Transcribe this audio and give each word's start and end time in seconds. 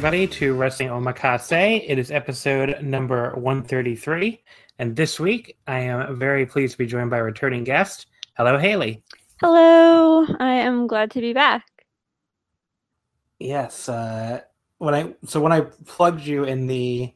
Everybody, 0.00 0.26
to 0.26 0.54
Wrestling 0.54 0.88
Omakase. 0.88 1.84
It 1.86 1.98
is 1.98 2.10
episode 2.10 2.82
number 2.82 3.34
133. 3.34 4.42
And 4.78 4.96
this 4.96 5.20
week, 5.20 5.58
I 5.66 5.80
am 5.80 6.18
very 6.18 6.46
pleased 6.46 6.72
to 6.72 6.78
be 6.78 6.86
joined 6.86 7.10
by 7.10 7.18
a 7.18 7.22
returning 7.22 7.64
guest. 7.64 8.06
Hello, 8.34 8.56
Haley. 8.56 9.02
Hello. 9.42 10.24
I 10.40 10.54
am 10.54 10.86
glad 10.86 11.10
to 11.10 11.20
be 11.20 11.34
back. 11.34 11.66
Yes. 13.38 13.90
Uh, 13.90 14.40
when 14.78 14.94
I 14.94 15.14
so 15.26 15.38
when 15.38 15.52
I 15.52 15.66
plugged 15.84 16.22
you 16.22 16.44
in 16.44 16.66
the 16.66 17.12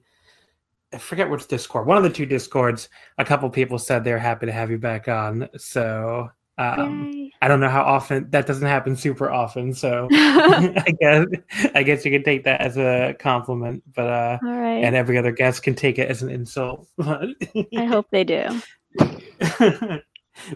I 0.93 0.99
forget 0.99 1.31
which 1.31 1.49
Discord, 1.49 1.87
one 1.87 1.97
of 1.97 2.03
the 2.03 2.11
two 2.11 2.27
Discords, 2.27 2.91
a 3.17 3.25
couple 3.25 3.49
people 3.49 3.79
said 3.79 4.05
they're 4.05 4.19
happy 4.19 4.45
to 4.45 4.53
have 4.53 4.71
you 4.71 4.77
back 4.77 5.09
on. 5.09 5.49
So 5.57 6.29
um, 6.59 7.31
I 7.43 7.49
don't 7.49 7.61
know 7.61 7.69
how 7.69 7.83
often 7.83 8.31
that 8.31 8.47
doesn't 8.47 8.67
happen 8.67 8.97
super 8.97 9.31
often, 9.31 9.75
so 9.75 10.09
I 10.13 10.95
guess 11.01 11.27
I 11.75 11.83
guess 11.83 12.05
you 12.05 12.11
can 12.11 12.23
take 12.23 12.45
that 12.45 12.61
as 12.61 12.77
a 12.77 13.15
compliment, 13.19 13.83
but 13.95 14.07
uh 14.09 14.39
All 14.43 14.49
right. 14.53 14.85
and 14.85 14.95
every 14.95 15.19
other 15.19 15.33
guest 15.33 15.63
can 15.63 15.75
take 15.75 15.99
it 15.99 16.09
as 16.09 16.23
an 16.23 16.31
insult. 16.31 16.87
I 17.01 17.85
hope 17.87 18.07
they 18.11 18.25
do. 18.25 18.45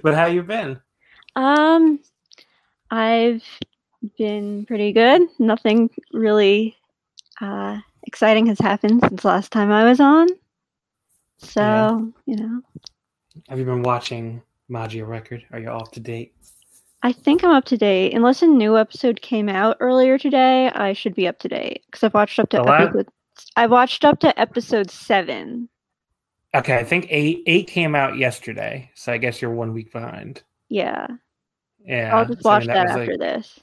but 0.02 0.14
how 0.14 0.26
you 0.26 0.42
been? 0.42 0.80
Um 1.36 2.00
I've 2.90 3.42
been 4.16 4.64
pretty 4.66 4.92
good. 4.92 5.22
Nothing 5.38 5.90
really 6.12 6.76
uh 7.40 7.78
exciting 8.06 8.46
has 8.46 8.58
happened 8.58 9.02
since 9.08 9.24
last 9.24 9.52
time 9.52 9.70
I 9.70 9.84
was 9.84 10.00
on. 10.00 10.28
So, 11.38 11.60
Yeah. 11.60 11.90
you 12.26 12.36
know, 12.36 12.62
Have 13.48 13.58
you 13.58 13.64
been 13.64 13.82
watching 13.82 14.42
Magia 14.68 15.04
Record? 15.04 15.44
Are 15.52 15.58
you 15.58 15.70
up 15.70 15.92
to 15.92 16.00
date? 16.00 16.34
I 17.02 17.12
think 17.12 17.44
I'm 17.44 17.50
up 17.50 17.64
to 17.66 17.76
date. 17.76 18.14
Unless 18.14 18.42
a 18.42 18.46
new 18.46 18.76
episode 18.76 19.20
came 19.22 19.48
out 19.48 19.76
earlier 19.80 20.18
today, 20.18 20.68
I 20.70 20.92
should 20.92 21.14
be 21.14 21.28
up 21.28 21.38
to 21.40 21.48
date 21.48 21.84
because 21.86 22.02
I've 22.02 22.14
watched 22.14 22.38
up 22.38 22.50
to 22.50 22.60
episode 22.60 23.08
I 23.56 23.66
watched 23.66 24.04
up 24.04 24.18
to 24.20 24.38
episode 24.38 24.90
7. 24.90 25.68
Okay, 26.54 26.76
I 26.76 26.82
think 26.82 27.06
eight 27.10 27.42
eight 27.46 27.66
came 27.66 27.94
out 27.94 28.16
yesterday, 28.16 28.90
so 28.94 29.12
I 29.12 29.18
guess 29.18 29.40
you're 29.40 29.52
one 29.52 29.74
week 29.74 29.92
behind. 29.92 30.42
Yeah. 30.70 31.06
Yeah, 31.84 32.16
I'll 32.16 32.24
just 32.24 32.42
so 32.42 32.48
I 32.50 32.54
watch 32.54 32.66
mean, 32.66 32.74
that, 32.74 32.84
was, 32.84 32.96
after 32.96 33.10
like- 33.12 33.20
this. 33.20 33.60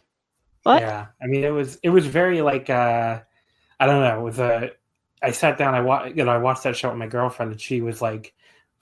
What? 0.64 0.82
Yeah, 0.82 1.08
I 1.22 1.26
mean, 1.28 1.44
it 1.44 1.50
was 1.50 1.80
it 1.84 1.90
was 1.90 2.06
very 2.06 2.42
like 2.42 2.70
uh, 2.70 3.20
I 3.80 3.86
don't 3.86 4.02
know. 4.02 4.20
It 4.20 4.24
was 4.24 4.40
a, 4.40 4.72
I 5.22 5.32
sat 5.32 5.58
down. 5.58 5.74
I 5.74 5.82
watched 5.82 6.16
you 6.16 6.24
know, 6.24 6.32
I 6.32 6.38
watched 6.38 6.64
that 6.64 6.78
show 6.78 6.90
with 6.90 6.98
my 6.98 7.08
girlfriend, 7.08 7.52
and 7.52 7.62
she 7.62 7.82
was 7.82 8.02
like 8.04 8.34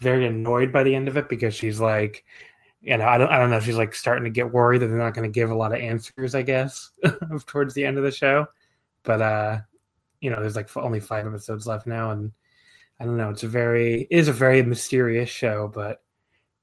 very 0.03 0.27
annoyed 0.27 0.71
by 0.73 0.83
the 0.83 0.95
end 0.95 1.07
of 1.09 1.17
it 1.17 1.29
because 1.29 1.55
she's 1.55 1.79
like, 1.79 2.25
you 2.81 2.97
know, 2.97 3.05
I 3.07 3.17
don't 3.17 3.29
I 3.29 3.39
don't 3.39 3.51
know. 3.51 3.59
She's 3.61 3.77
like 3.77 3.95
starting 3.95 4.25
to 4.25 4.29
get 4.31 4.51
worried 4.53 4.81
that 4.81 4.87
they're 4.87 4.97
not 4.97 5.15
going 5.15 5.29
to 5.31 5.33
give 5.33 5.51
a 5.51 5.55
lot 5.55 5.73
of 5.73 5.79
answers. 5.81 6.35
I 6.35 6.43
guess 6.43 6.91
towards 7.47 7.73
the 7.73 7.85
end 7.85 7.97
of 7.97 8.03
the 8.05 8.11
show, 8.11 8.47
but 9.03 9.21
uh, 9.21 9.59
you 10.21 10.29
know, 10.31 10.39
there's 10.41 10.55
like 10.57 10.75
only 10.77 10.99
five 11.01 11.27
episodes 11.27 11.67
left 11.67 11.87
now, 11.87 12.11
and 12.11 12.31
I 12.99 13.05
don't 13.05 13.17
know. 13.17 13.29
It's 13.31 13.43
a 13.43 13.47
very 13.49 14.03
it 14.03 14.17
is 14.19 14.27
a 14.29 14.33
very 14.33 14.63
mysterious 14.63 15.29
show, 15.29 15.69
but 15.73 16.01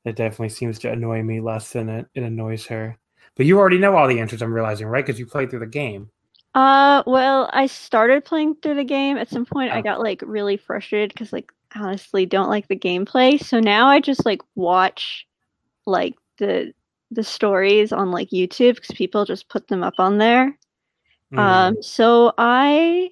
it 0.04 0.16
definitely 0.16 0.50
seems 0.50 0.78
to 0.80 0.90
annoy 0.92 1.22
me 1.22 1.40
less 1.40 1.72
than 1.72 1.88
it, 1.88 2.06
it 2.14 2.22
annoys 2.22 2.66
her. 2.66 2.98
But 3.36 3.46
you 3.46 3.58
already 3.58 3.78
know 3.78 3.96
all 3.96 4.08
the 4.08 4.20
answers, 4.20 4.42
I'm 4.42 4.52
realizing, 4.52 4.86
right? 4.88 5.04
Because 5.04 5.18
you 5.18 5.26
played 5.26 5.50
through 5.50 5.60
the 5.60 5.66
game. 5.66 6.10
Uh, 6.54 7.02
well, 7.06 7.48
I 7.52 7.66
started 7.66 8.24
playing 8.24 8.56
through 8.56 8.74
the 8.74 8.84
game. 8.84 9.16
At 9.16 9.28
some 9.28 9.46
point, 9.46 9.72
I 9.72 9.80
Oh. 9.80 9.82
got 9.82 10.00
like 10.00 10.22
really 10.24 10.56
frustrated 10.56 11.10
because, 11.10 11.32
like, 11.32 11.52
honestly, 11.75 12.26
don't 12.26 12.48
like 12.48 12.69
the 12.69 12.76
gameplay. 12.76 13.42
So 13.42 13.60
now 13.60 13.88
I 13.88 14.00
just 14.00 14.25
like 14.25 14.42
watch 14.54 15.26
like 15.86 16.14
the 16.38 16.72
the 17.10 17.25
stories 17.25 17.92
on 17.92 18.10
like 18.10 18.31
YouTube 18.31 18.76
because 18.76 18.94
people 18.97 19.25
just 19.25 19.48
put 19.48 19.69
them 19.69 19.82
up 19.82 19.94
on 19.98 20.19
there. 20.19 20.56
Mm. 21.32 21.38
Um, 21.38 21.82
so 21.82 22.32
I 22.38 23.10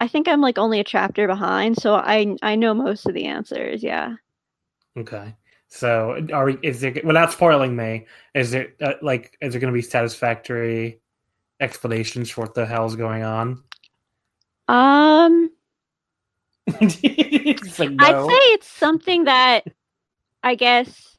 I 0.00 0.08
think 0.08 0.28
I'm 0.28 0.40
like 0.40 0.58
only 0.58 0.80
a 0.80 0.84
chapter 0.84 1.26
behind, 1.26 1.76
so 1.76 1.94
I 1.94 2.36
I 2.42 2.56
know 2.56 2.74
most 2.74 3.06
of 3.06 3.14
the 3.14 3.26
answers. 3.26 3.82
Yeah. 3.82 4.14
okay. 4.96 5.34
So, 5.72 6.26
are 6.32 6.46
we, 6.46 6.58
is 6.62 6.80
there 6.80 6.92
without 7.04 7.30
spoiling 7.30 7.76
me? 7.76 8.06
Is 8.34 8.50
there 8.50 8.72
uh, 8.80 8.94
like 9.02 9.36
is 9.40 9.52
there 9.52 9.60
going 9.60 9.72
to 9.72 9.76
be 9.76 9.82
satisfactory 9.82 11.00
explanations 11.60 12.28
for 12.28 12.40
what 12.40 12.54
the 12.54 12.66
hell's 12.66 12.96
going 12.96 13.22
on? 13.22 13.62
Um, 14.66 15.50
I'd 17.98 18.20
say 18.20 18.32
it's 18.54 18.68
something 18.68 19.24
that 19.24 19.64
I 20.42 20.54
guess 20.56 21.16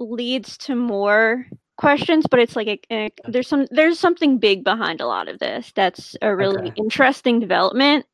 leads 0.00 0.58
to 0.58 0.74
more 0.74 1.46
questions, 1.78 2.26
but 2.30 2.40
it's 2.40 2.56
like 2.56 2.68
a, 2.68 2.80
a- 2.94 3.12
there's 3.28 3.48
some 3.48 3.66
there's 3.70 3.98
something 4.00 4.38
big 4.38 4.64
behind 4.64 5.00
a 5.00 5.06
lot 5.06 5.28
of 5.28 5.38
this. 5.38 5.72
That's 5.76 6.16
a 6.22 6.34
really 6.34 6.68
Okay. 6.68 6.74
interesting 6.76 7.40
development, 7.40 8.06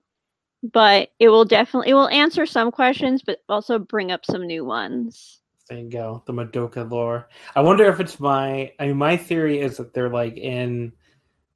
but 0.63 1.11
it 1.19 1.29
will 1.31 1.45
definitely 1.47 1.91
it 1.91 1.95
will 1.95 2.09
answer 2.09 2.47
some 2.47 2.71
questions, 2.73 3.23
but 3.25 3.41
also 3.49 3.79
bring 3.79 4.13
up 4.13 4.25
some 4.27 4.47
new 4.47 4.65
ones. 4.65 5.41
There 5.69 5.79
you 5.79 5.91
go, 5.91 6.23
the 6.27 6.33
Madoka 6.33 6.91
lore. 6.91 7.29
I 7.57 7.61
wonder 7.63 7.87
if 7.87 8.01
it's 8.01 8.21
my. 8.21 8.73
I 8.81 8.89
mean, 8.89 8.99
my 8.99 9.17
theory 9.17 9.61
is 9.61 9.79
that 9.79 9.95
they're 9.95 10.11
like 10.11 10.37
in 10.39 10.93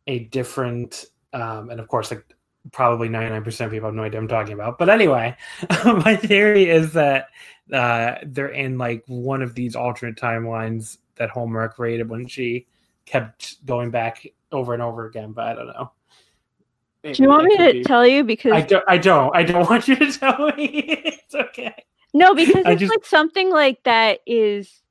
a 0.06 0.20
different, 0.20 1.06
um, 1.32 1.70
and 1.70 1.81
of 1.81 1.88
course, 1.88 2.10
like 2.10 2.26
probably 2.71 3.09
ninety 3.09 3.31
nine 3.31 3.43
percent 3.45 3.67
of 3.67 3.73
people 3.73 3.89
have 3.89 3.95
no 3.95 4.03
idea 4.05 4.21
what 4.21 4.25
I'm 4.25 4.28
talking 4.28 4.55
about. 4.55 4.78
But 4.78 4.89
anyway, 4.89 5.37
my 5.84 6.17
theory 6.17 6.69
is 6.71 6.93
that 6.93 7.27
uh, 7.73 8.17
they're 8.25 8.49
in 8.49 8.78
like 8.78 9.03
one 9.06 9.43
of 9.43 9.55
these 9.55 9.75
alternate 9.75 10.17
timelines 10.17 10.99
that 11.17 11.31
Homura 11.31 11.70
created 11.70 12.09
when 12.09 12.26
she 12.26 12.67
kept 13.05 13.64
going 13.67 13.91
back 13.91 14.26
over 14.53 14.75
and 14.75 14.82
over 14.82 15.06
again. 15.06 15.32
But 15.32 15.47
I 15.47 15.55
don't 15.55 15.67
know. 15.69 15.91
Do 17.05 17.20
you 17.23 17.29
want 17.29 17.44
me 17.47 17.56
to 17.56 17.73
be- 17.73 17.82
tell 17.82 18.06
you 18.06 18.23
because 18.23 18.53
I 18.53 18.61
don't. 18.61 18.85
I 18.87 18.97
don't. 18.99 19.35
I 19.37 19.43
don't 19.43 19.69
want 19.70 19.88
you 19.88 19.97
to 19.97 20.12
tell 20.12 20.47
me. 20.56 20.69
it's 21.05 21.35
okay. 21.35 21.75
No, 22.14 22.35
because 22.35 22.64
I 22.64 22.73
it's 22.73 22.81
just- 22.81 22.91
like 22.93 23.05
something 23.05 23.50
like 23.50 23.82
that 23.85 24.20
is 24.26 24.82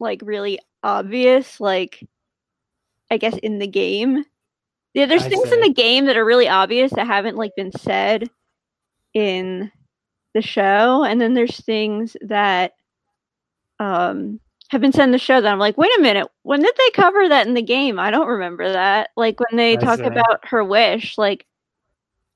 like 0.00 0.20
really 0.24 0.58
obvious, 0.82 1.60
like 1.60 2.02
I 3.10 3.18
guess 3.18 3.36
in 3.38 3.58
the 3.58 3.66
game. 3.68 4.24
Yeah, 4.94 5.06
there's 5.06 5.24
I 5.24 5.28
things 5.28 5.52
in 5.52 5.60
the 5.60 5.72
game 5.72 6.06
that 6.06 6.16
are 6.16 6.24
really 6.24 6.48
obvious 6.48 6.92
that 6.92 7.06
haven't 7.06 7.36
like 7.36 7.52
been 7.56 7.72
said 7.72 8.28
in 9.14 9.70
the 10.34 10.42
show, 10.42 11.04
and 11.04 11.20
then 11.20 11.34
there's 11.34 11.60
things 11.60 12.16
that 12.22 12.72
um 13.78 14.40
have 14.70 14.80
been 14.80 14.92
said 14.92 15.04
in 15.04 15.10
the 15.10 15.18
show 15.18 15.40
that 15.40 15.52
I'm 15.52 15.58
like, 15.58 15.76
wait 15.76 15.90
a 15.98 16.02
minute, 16.02 16.28
when 16.42 16.62
did 16.62 16.74
they 16.76 16.90
cover 16.90 17.28
that 17.28 17.46
in 17.46 17.54
the 17.54 17.62
game? 17.62 17.98
I 17.98 18.10
don't 18.10 18.28
remember 18.28 18.72
that. 18.72 19.10
Like 19.16 19.38
when 19.40 19.56
they 19.56 19.74
I 19.74 19.76
talk 19.76 20.00
about 20.00 20.46
her 20.46 20.62
wish, 20.62 21.18
like 21.18 21.46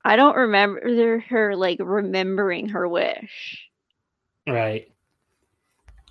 I 0.05 0.17
don't 0.17 0.37
remember 0.37 1.21
her 1.29 1.57
like 1.57 1.79
remembering 1.81 2.69
her 2.71 2.89
wish. 2.89 3.69
Right. 4.49 4.93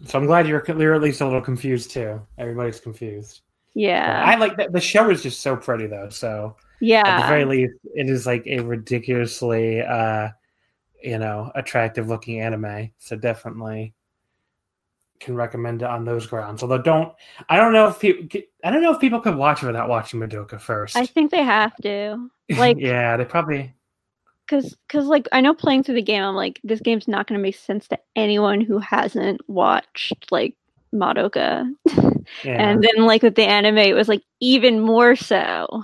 So 0.06 0.18
I'm 0.18 0.26
glad 0.26 0.48
you're 0.48 0.64
you're 0.68 0.96
at 0.96 1.02
least 1.02 1.22
a 1.22 1.26
little 1.26 1.42
confused 1.42 1.92
too. 1.92 2.22
Everybody's 2.38 2.80
confused. 2.80 3.42
Yeah. 3.76 4.24
I 4.26 4.36
like 4.36 4.58
that. 4.58 4.72
The 4.72 4.82
show 4.82 5.10
is 5.10 5.24
just 5.24 5.42
so 5.42 5.56
pretty 5.56 5.88
though. 5.88 6.10
So 6.10 6.56
yeah. 6.80 7.04
at 7.06 7.22
the 7.22 7.28
very 7.28 7.46
least, 7.46 7.74
it 7.96 8.10
is 8.10 8.26
like 8.26 8.46
a 8.46 8.60
ridiculously, 8.60 9.82
uh, 9.82 10.30
you 11.02 11.18
know, 11.18 11.52
attractive 11.56 12.08
looking 12.08 12.40
anime. 12.40 12.92
So 12.98 13.16
definitely 13.16 13.94
can 15.20 15.36
recommend 15.36 15.82
it 15.82 15.88
on 15.88 16.06
those 16.06 16.28
grounds. 16.28 16.62
Although 16.62 16.82
don't, 16.82 17.14
I 17.50 17.58
don't 17.58 17.74
know 17.74 17.88
if 17.88 18.00
people, 18.00 18.42
I 18.64 18.70
don't 18.70 18.82
know 18.82 18.94
if 18.94 19.00
people 19.00 19.22
could 19.22 19.36
watch 19.36 19.64
it 19.64 19.68
without 19.68 19.90
watching 19.90 20.20
Madoka 20.20 20.60
first. 20.60 20.96
I 20.96 21.06
think 21.06 21.32
they 21.32 21.44
have 21.44 21.76
to. 21.78 22.30
Like, 22.58 22.78
yeah, 22.80 23.18
they 23.18 23.26
probably. 23.26 23.74
Cause, 24.50 24.76
cause, 24.90 25.06
like 25.06 25.28
I 25.32 25.40
know 25.40 25.54
playing 25.54 25.84
through 25.84 25.96
the 25.96 26.02
game, 26.02 26.22
I'm 26.22 26.36
like, 26.36 26.60
this 26.64 26.82
game's 26.82 27.08
not 27.08 27.28
gonna 27.28 27.40
make 27.40 27.56
sense 27.56 27.88
to 27.88 28.00
anyone 28.16 28.60
who 28.60 28.78
hasn't 28.78 29.42
watched 29.50 30.32
like 30.32 30.56
Madoka. 30.94 31.70
Yeah. 32.44 32.54
and 32.54 32.82
then 32.82 33.06
like 33.06 33.22
with 33.22 33.36
the 33.36 33.44
anime, 33.44 33.78
it 33.78 33.94
was 33.94 34.08
like 34.08 34.24
even 34.40 34.80
more 34.80 35.16
so. 35.16 35.84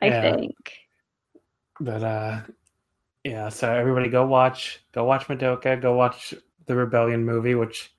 I 0.00 0.06
yeah. 0.06 0.22
think. 0.22 0.56
But 1.80 2.02
uh, 2.02 2.40
yeah. 3.24 3.48
So 3.48 3.72
everybody, 3.72 4.08
go 4.08 4.26
watch, 4.26 4.80
go 4.92 5.04
watch 5.04 5.26
Madoka, 5.26 5.80
go 5.80 5.94
watch 5.94 6.34
the 6.66 6.76
Rebellion 6.76 7.24
movie, 7.24 7.54
which 7.54 7.92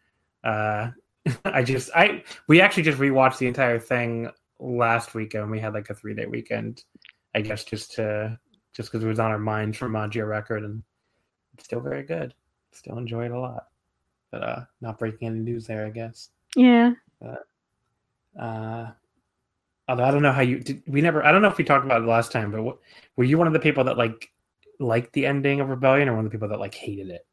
uh, 0.44 0.92
I 1.46 1.64
just 1.64 1.90
I 1.96 2.24
we 2.48 2.62
actually 2.62 2.84
just 2.84 2.98
rewatched 2.98 3.38
the 3.38 3.48
entire 3.48 3.80
thing 3.80 4.30
last 4.60 5.14
weekend. 5.14 5.50
We 5.52 5.60
had 5.60 5.74
like 5.74 5.90
a 5.90 5.96
three 5.96 6.14
day 6.14 6.26
weekend, 6.26 6.84
I 7.36 7.42
guess, 7.42 7.64
just 7.64 7.94
to 7.94 8.40
just 8.74 8.92
because 8.92 9.04
it 9.04 9.08
was 9.08 9.20
on 9.20 9.32
our 9.32 9.40
minds 9.40 9.78
from 9.78 9.92
Magia 9.92 10.26
Record, 10.26 10.64
and 10.64 10.84
it's 11.54 11.66
still 11.66 11.82
very 11.82 12.04
good. 12.04 12.34
Still 12.72 12.98
enjoy 12.98 13.26
it 13.26 13.32
a 13.32 13.40
lot, 13.40 13.68
but 14.32 14.44
uh, 14.44 14.62
not 14.82 15.00
breaking 15.00 15.28
any 15.28 15.40
news 15.40 15.68
there, 15.68 15.86
I 15.86 15.90
guess. 15.90 16.30
Yeah. 16.56 16.94
But, 17.22 17.46
uh, 18.40 18.92
although 19.88 20.04
I 20.04 20.12
don't 20.12 20.22
know 20.22 20.32
how 20.32 20.42
you 20.42 20.60
did. 20.60 20.84
We 20.88 21.02
never. 21.02 21.26
I 21.26 21.32
don't 21.32 21.42
know 21.42 21.48
if 21.48 21.58
we 21.58 21.64
talked 21.64 21.86
about 21.86 22.02
it 22.02 22.08
last 22.08 22.32
time, 22.32 22.52
but 22.52 22.64
what, 22.64 22.78
were 23.16 23.24
you 23.24 23.38
one 23.38 23.48
of 23.48 23.54
the 23.54 23.60
people 23.60 23.84
that 23.86 23.98
like 23.98 24.32
liked 24.80 25.14
the 25.14 25.26
ending 25.26 25.60
of 25.60 25.70
Rebellion, 25.70 26.10
or 26.10 26.16
one 26.16 26.26
of 26.26 26.32
the 26.32 26.36
people 26.36 26.50
that 26.50 26.60
like 26.60 26.76
hated 26.76 27.10
it? 27.10 27.26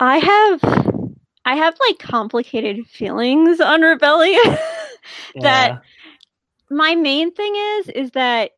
I 0.00 0.18
have 0.18 1.04
I 1.44 1.56
have 1.56 1.76
like 1.88 1.98
complicated 1.98 2.86
feelings 2.86 3.60
on 3.60 3.82
Rebellion. 3.82 4.40
that 5.40 5.70
yeah. 5.70 5.78
my 6.70 6.94
main 6.94 7.32
thing 7.32 7.54
is 7.56 7.88
is 7.88 8.10
that 8.12 8.52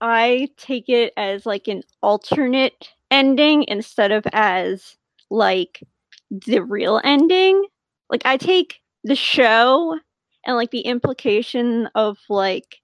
I 0.00 0.48
take 0.56 0.88
it 0.88 1.12
as 1.16 1.46
like 1.46 1.68
an 1.68 1.82
alternate 2.02 2.88
ending 3.10 3.64
instead 3.68 4.12
of 4.12 4.24
as 4.32 4.96
like 5.30 5.82
the 6.30 6.60
real 6.60 7.00
ending. 7.04 7.64
Like 8.08 8.22
I 8.24 8.36
take 8.36 8.80
the 9.04 9.14
show 9.14 9.98
and 10.46 10.56
like 10.56 10.70
the 10.70 10.80
implication 10.80 11.88
of 11.94 12.18
like 12.28 12.80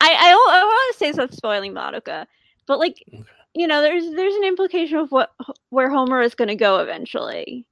I 0.00 0.08
I, 0.10 0.30
I 0.30 0.64
want 0.64 0.94
to 0.94 0.98
say 0.98 1.12
stuff 1.12 1.32
spoiling 1.32 1.72
Madoka, 1.72 2.26
but 2.66 2.78
like 2.78 3.02
okay. 3.08 3.24
you 3.54 3.66
know 3.66 3.82
there's 3.82 4.04
there's 4.14 4.34
an 4.34 4.44
implication 4.44 4.98
of 4.98 5.10
what 5.10 5.32
where 5.70 5.90
Homura 5.90 6.24
is 6.24 6.34
going 6.34 6.48
to 6.48 6.56
go 6.56 6.78
eventually. 6.78 7.64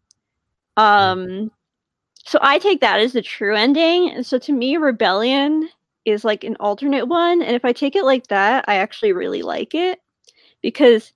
Um, 0.76 1.50
so 2.26 2.38
I 2.42 2.58
take 2.58 2.80
that 2.80 3.00
as 3.00 3.12
the 3.12 3.22
true 3.22 3.54
ending. 3.54 4.10
And 4.10 4.26
so 4.26 4.38
to 4.38 4.52
me, 4.52 4.76
Rebellion 4.76 5.68
is 6.04 6.24
like 6.24 6.44
an 6.44 6.56
alternate 6.60 7.06
one. 7.06 7.40
And 7.40 7.54
if 7.54 7.64
I 7.64 7.72
take 7.72 7.96
it 7.96 8.04
like 8.04 8.26
that, 8.28 8.64
I 8.68 8.76
actually 8.76 9.12
really 9.12 9.42
like 9.42 9.74
it 9.74 10.00
because 10.60 11.12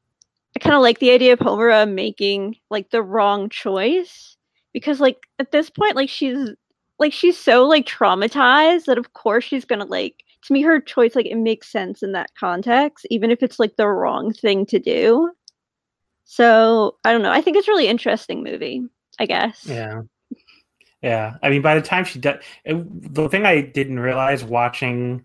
I 0.56 0.58
kind 0.58 0.74
of 0.74 0.82
like 0.82 0.98
the 0.98 1.10
idea 1.10 1.32
of 1.32 1.38
Homura 1.38 1.90
making 1.90 2.56
like 2.70 2.90
the 2.90 3.02
wrong 3.02 3.48
choice. 3.48 4.36
Because 4.72 5.00
like 5.00 5.18
at 5.38 5.52
this 5.52 5.70
point, 5.70 5.96
like 5.96 6.08
she's 6.08 6.50
like 6.98 7.12
she's 7.12 7.38
so 7.38 7.66
like 7.66 7.86
traumatized 7.86 8.84
that 8.84 8.98
of 8.98 9.12
course 9.14 9.44
she's 9.44 9.64
gonna 9.64 9.86
like 9.86 10.22
to 10.44 10.52
me 10.52 10.62
her 10.62 10.80
choice 10.80 11.14
like 11.16 11.26
it 11.26 11.36
makes 11.36 11.70
sense 11.70 12.02
in 12.02 12.12
that 12.12 12.30
context, 12.38 13.06
even 13.10 13.30
if 13.30 13.42
it's 13.42 13.58
like 13.58 13.76
the 13.76 13.88
wrong 13.88 14.32
thing 14.32 14.66
to 14.66 14.78
do. 14.78 15.32
So 16.24 16.96
I 17.04 17.12
don't 17.12 17.22
know. 17.22 17.32
I 17.32 17.40
think 17.40 17.56
it's 17.56 17.68
really 17.68 17.88
interesting 17.88 18.42
movie. 18.42 18.82
I 19.18 19.26
guess. 19.26 19.66
Yeah. 19.66 20.02
Yeah. 21.02 21.34
I 21.42 21.50
mean, 21.50 21.62
by 21.62 21.74
the 21.74 21.82
time 21.82 22.04
she 22.04 22.18
does, 22.18 22.42
the 22.64 23.28
thing 23.28 23.44
I 23.46 23.60
didn't 23.60 24.00
realize 24.00 24.44
watching 24.44 25.24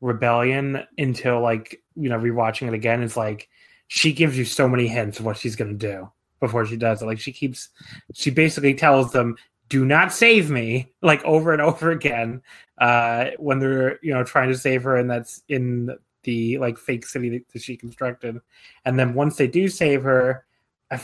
Rebellion 0.00 0.84
until 0.98 1.40
like, 1.40 1.82
you 1.96 2.08
know, 2.08 2.18
rewatching 2.18 2.68
it 2.68 2.74
again 2.74 3.02
is 3.02 3.16
like 3.16 3.48
she 3.88 4.12
gives 4.12 4.36
you 4.36 4.44
so 4.44 4.68
many 4.68 4.88
hints 4.88 5.18
of 5.18 5.24
what 5.24 5.36
she's 5.36 5.56
going 5.56 5.76
to 5.76 5.86
do 5.86 6.10
before 6.40 6.66
she 6.66 6.76
does 6.76 7.02
it. 7.02 7.06
Like 7.06 7.20
she 7.20 7.32
keeps, 7.32 7.68
she 8.12 8.30
basically 8.30 8.74
tells 8.74 9.12
them, 9.12 9.36
do 9.68 9.84
not 9.84 10.12
save 10.12 10.50
me 10.50 10.92
like 11.02 11.24
over 11.24 11.52
and 11.52 11.62
over 11.70 11.90
again 11.90 12.42
uh 12.78 13.26
when 13.38 13.60
they're 13.60 13.98
you 14.02 14.12
know 14.12 14.24
trying 14.24 14.48
to 14.48 14.58
save 14.58 14.82
her 14.82 14.96
and 14.96 15.08
that's 15.08 15.42
in 15.48 15.96
the 16.24 16.58
like 16.58 16.78
fake 16.78 17.06
city 17.06 17.44
that 17.52 17.62
she 17.62 17.76
constructed. 17.76 18.40
And 18.84 18.98
then 18.98 19.14
once 19.14 19.36
they 19.36 19.46
do 19.46 19.68
save 19.68 20.02
her 20.02 20.44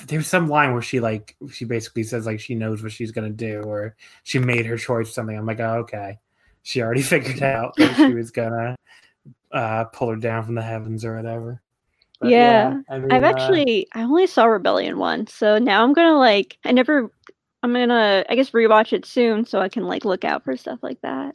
there's 0.07 0.29
some 0.29 0.49
line 0.49 0.73
where 0.73 0.83
she 0.83 1.01
like 1.01 1.37
she 1.53 1.65
basically 1.65 2.05
says 2.05 2.27
like 2.27 2.41
she 2.41 2.55
knows 2.55 2.83
what 2.83 2.93
she's 2.93 3.13
gonna 3.13 3.31
do 3.31 3.61
or 3.63 3.97
she 4.23 4.39
made 4.39 4.67
her 4.67 4.77
choice 4.77 5.13
something. 5.13 5.37
I'm 5.37 5.47
like 5.47 5.61
oh, 5.61 5.79
okay. 5.81 6.19
She 6.63 6.83
already 6.83 7.03
figured 7.15 7.43
out 7.43 7.77
that 7.77 7.97
she 7.97 8.15
was 8.15 8.31
gonna 8.31 8.77
uh 9.53 9.85
pull 9.85 10.09
her 10.11 10.17
down 10.17 10.45
from 10.45 10.55
the 10.55 10.63
heavens 10.63 11.05
or 11.05 11.17
whatever 11.17 11.61
but, 12.21 12.31
yeah, 12.31 12.71
yeah 12.71 12.81
I 12.89 12.99
mean, 12.99 13.13
i've 13.13 13.23
uh, 13.23 13.27
actually 13.27 13.87
uh, 13.95 14.01
i 14.01 14.03
only 14.03 14.27
saw 14.27 14.45
rebellion 14.45 14.99
once 14.99 15.35
so 15.35 15.59
now 15.59 15.83
i'm 15.83 15.93
gonna 15.93 16.19
like 16.19 16.59
i 16.65 16.73
never 16.73 17.11
i'm 17.63 17.73
gonna 17.73 18.25
i 18.29 18.35
guess 18.35 18.51
rewatch 18.51 18.93
it 18.93 19.05
soon 19.05 19.45
so 19.45 19.61
i 19.61 19.69
can 19.69 19.85
like 19.85 20.05
look 20.05 20.25
out 20.25 20.45
for 20.45 20.57
stuff 20.57 20.79
like 20.83 21.01
that 21.03 21.35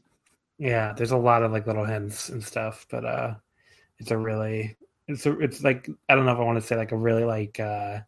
yeah 0.58 0.94
there's 0.94 1.12
a 1.12 1.18
lot 1.18 1.44
of 1.44 1.52
like 1.52 1.68
little 1.68 1.86
hints 1.86 2.30
and 2.30 2.44
stuff 2.44 2.86
but 2.90 3.04
uh 3.06 3.34
it's 4.00 4.12
a 4.12 4.18
really 4.18 4.76
it's 5.08 5.26
a, 5.26 5.40
it's 5.40 5.64
like 5.64 5.90
i 6.10 6.16
don't 6.16 6.26
know 6.26 6.32
if 6.32 6.40
i 6.40 6.44
want 6.44 6.60
to 6.60 6.66
say 6.66 6.76
like 6.76 6.92
a 6.92 6.98
really 6.98 7.24
like 7.24 7.60
uh 7.60 8.00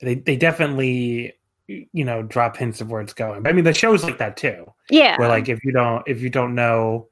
they 0.00 0.14
they 0.14 0.36
definitely 0.36 1.34
you 1.68 2.04
know 2.04 2.22
drop 2.22 2.56
hints 2.56 2.80
of 2.80 2.90
where 2.90 3.00
it's 3.00 3.12
going. 3.12 3.42
But 3.42 3.50
I 3.50 3.52
mean, 3.52 3.64
the 3.64 3.74
show's 3.74 4.04
like 4.04 4.18
that 4.18 4.36
too. 4.36 4.72
Yeah. 4.90 5.18
Where 5.18 5.28
like 5.28 5.48
if 5.48 5.64
you 5.64 5.72
don't 5.72 6.02
if 6.06 6.20
you 6.20 6.30
don't 6.30 6.54
know, 6.54 7.08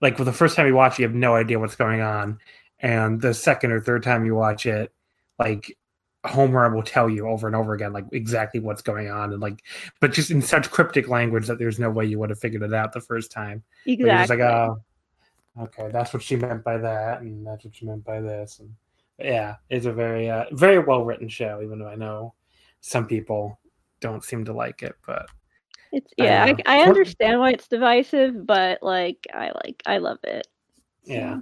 like 0.00 0.16
for 0.16 0.24
the 0.24 0.32
first 0.32 0.56
time 0.56 0.66
you 0.66 0.74
watch, 0.74 0.98
you 0.98 1.04
have 1.04 1.14
no 1.14 1.34
idea 1.34 1.58
what's 1.58 1.76
going 1.76 2.00
on, 2.00 2.38
and 2.80 3.20
the 3.20 3.34
second 3.34 3.72
or 3.72 3.80
third 3.80 4.02
time 4.02 4.24
you 4.24 4.34
watch 4.34 4.66
it, 4.66 4.92
like 5.38 5.76
Homura 6.24 6.72
will 6.74 6.82
tell 6.82 7.08
you 7.08 7.28
over 7.28 7.46
and 7.46 7.54
over 7.54 7.74
again 7.74 7.92
like 7.92 8.04
exactly 8.12 8.60
what's 8.60 8.82
going 8.82 9.08
on 9.08 9.32
and 9.32 9.40
like 9.40 9.62
but 10.00 10.12
just 10.12 10.30
in 10.30 10.42
such 10.42 10.70
cryptic 10.70 11.08
language 11.08 11.46
that 11.46 11.58
there's 11.58 11.78
no 11.78 11.90
way 11.90 12.04
you 12.04 12.18
would 12.18 12.30
have 12.30 12.40
figured 12.40 12.62
it 12.62 12.74
out 12.74 12.92
the 12.92 13.00
first 13.00 13.30
time. 13.30 13.62
Exactly. 13.86 14.36
like, 14.36 14.44
oh, 14.44 14.82
okay, 15.60 15.90
that's 15.92 16.12
what 16.12 16.22
she 16.22 16.36
meant 16.36 16.64
by 16.64 16.76
that, 16.78 17.20
and 17.20 17.46
that's 17.46 17.64
what 17.64 17.74
she 17.74 17.86
meant 17.86 18.04
by 18.04 18.20
this, 18.20 18.58
and 18.58 18.74
yeah, 19.18 19.56
it's 19.70 19.86
a 19.86 19.92
very 19.92 20.30
uh, 20.30 20.44
very 20.52 20.78
well 20.78 21.04
written 21.04 21.28
show. 21.28 21.60
Even 21.62 21.78
though 21.78 21.88
I 21.88 21.96
know 21.96 22.34
some 22.80 23.06
people 23.06 23.58
don't 24.00 24.24
seem 24.24 24.44
to 24.44 24.52
like 24.52 24.82
it, 24.82 24.94
but 25.06 25.26
it's 25.92 26.12
yeah, 26.16 26.44
I, 26.44 26.48
I, 26.66 26.80
I 26.80 26.82
understand 26.82 27.40
why 27.40 27.50
it's 27.52 27.68
divisive, 27.68 28.46
but 28.46 28.82
like 28.82 29.26
I 29.32 29.52
like 29.64 29.82
I 29.86 29.98
love 29.98 30.18
it. 30.24 30.46
Yeah, 31.04 31.38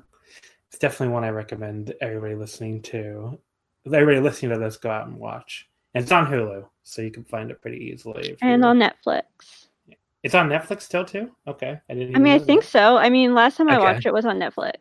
it's 0.76 0.82
definitely 0.82 1.14
one 1.14 1.24
I 1.24 1.30
recommend 1.30 1.94
everybody 2.02 2.34
listening 2.34 2.82
to. 2.82 3.38
Everybody 3.86 4.20
listening 4.20 4.52
to 4.52 4.58
this, 4.58 4.76
go 4.76 4.90
out 4.90 5.06
and 5.06 5.16
watch. 5.16 5.66
And 5.94 6.02
it's 6.02 6.12
on 6.12 6.26
Hulu, 6.26 6.68
so 6.82 7.00
you 7.00 7.10
can 7.10 7.24
find 7.24 7.50
it 7.50 7.62
pretty 7.62 7.78
easily. 7.78 8.36
And 8.42 8.62
on 8.62 8.78
Netflix. 8.78 9.22
It's 10.22 10.34
on 10.34 10.50
Netflix 10.50 10.82
still 10.82 11.06
too. 11.06 11.30
Okay, 11.48 11.80
I 11.88 11.94
didn't. 11.94 12.14
I 12.14 12.18
mean, 12.18 12.34
I 12.34 12.38
think 12.38 12.60
that. 12.60 12.68
so. 12.68 12.98
I 12.98 13.08
mean, 13.08 13.32
last 13.32 13.56
time 13.56 13.70
I 13.70 13.76
okay. 13.76 13.84
watched 13.84 14.04
it 14.04 14.12
was 14.12 14.26
on 14.26 14.38
Netflix. 14.38 14.74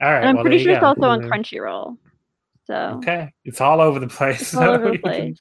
All 0.00 0.10
right, 0.10 0.18
and 0.18 0.30
I'm 0.30 0.34
well, 0.34 0.42
pretty 0.42 0.60
sure 0.60 0.72
it's 0.72 0.82
also 0.82 1.02
on 1.02 1.20
Crunchyroll. 1.20 1.96
So 2.66 2.74
okay, 2.96 3.32
it's 3.44 3.60
all 3.60 3.80
over 3.80 4.00
the 4.00 4.08
place. 4.08 4.52
all 4.56 4.70
over 4.70 4.90
the 4.90 4.98
place. 5.04 5.38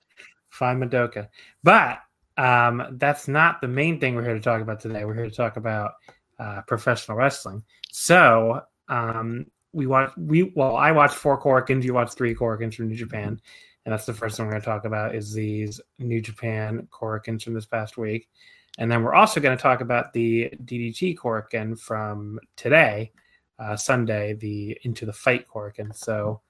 Find 0.51 0.83
Madoka, 0.83 1.27
but 1.63 2.01
um, 2.37 2.97
that's 2.99 3.27
not 3.27 3.61
the 3.61 3.67
main 3.67 3.99
thing 3.99 4.13
we're 4.13 4.25
here 4.25 4.35
to 4.35 4.39
talk 4.39 4.61
about 4.61 4.79
today. 4.79 5.05
We're 5.05 5.15
here 5.15 5.29
to 5.29 5.35
talk 5.35 5.57
about 5.57 5.93
uh, 6.37 6.61
professional 6.67 7.17
wrestling. 7.17 7.63
So 7.91 8.61
um, 8.89 9.47
we 9.73 9.87
watch 9.87 10.11
we 10.17 10.43
well, 10.55 10.75
I 10.75 10.91
watched 10.91 11.15
four 11.15 11.41
Korakuens. 11.41 11.83
You 11.83 11.93
watched 11.93 12.17
three 12.17 12.35
Korakuens 12.35 12.75
from 12.75 12.87
New 12.87 12.95
Japan, 12.95 13.39
and 13.85 13.93
that's 13.93 14.05
the 14.05 14.13
first 14.13 14.37
thing 14.37 14.45
we're 14.45 14.53
going 14.53 14.61
to 14.61 14.65
talk 14.65 14.85
about 14.85 15.15
is 15.15 15.33
these 15.33 15.79
New 15.99 16.21
Japan 16.21 16.87
Korakuens 16.91 17.43
from 17.43 17.53
this 17.53 17.65
past 17.65 17.97
week, 17.97 18.29
and 18.77 18.91
then 18.91 19.03
we're 19.03 19.13
also 19.13 19.39
going 19.39 19.55
to 19.55 19.61
talk 19.61 19.81
about 19.81 20.13
the 20.13 20.51
DDT 20.63 21.17
Korakuen 21.17 21.79
from 21.79 22.39
today, 22.55 23.11
uh, 23.59 23.75
Sunday, 23.75 24.33
the 24.33 24.77
Into 24.83 25.05
the 25.05 25.13
Fight 25.13 25.47
Korakuen. 25.47 25.95
So 25.95 26.41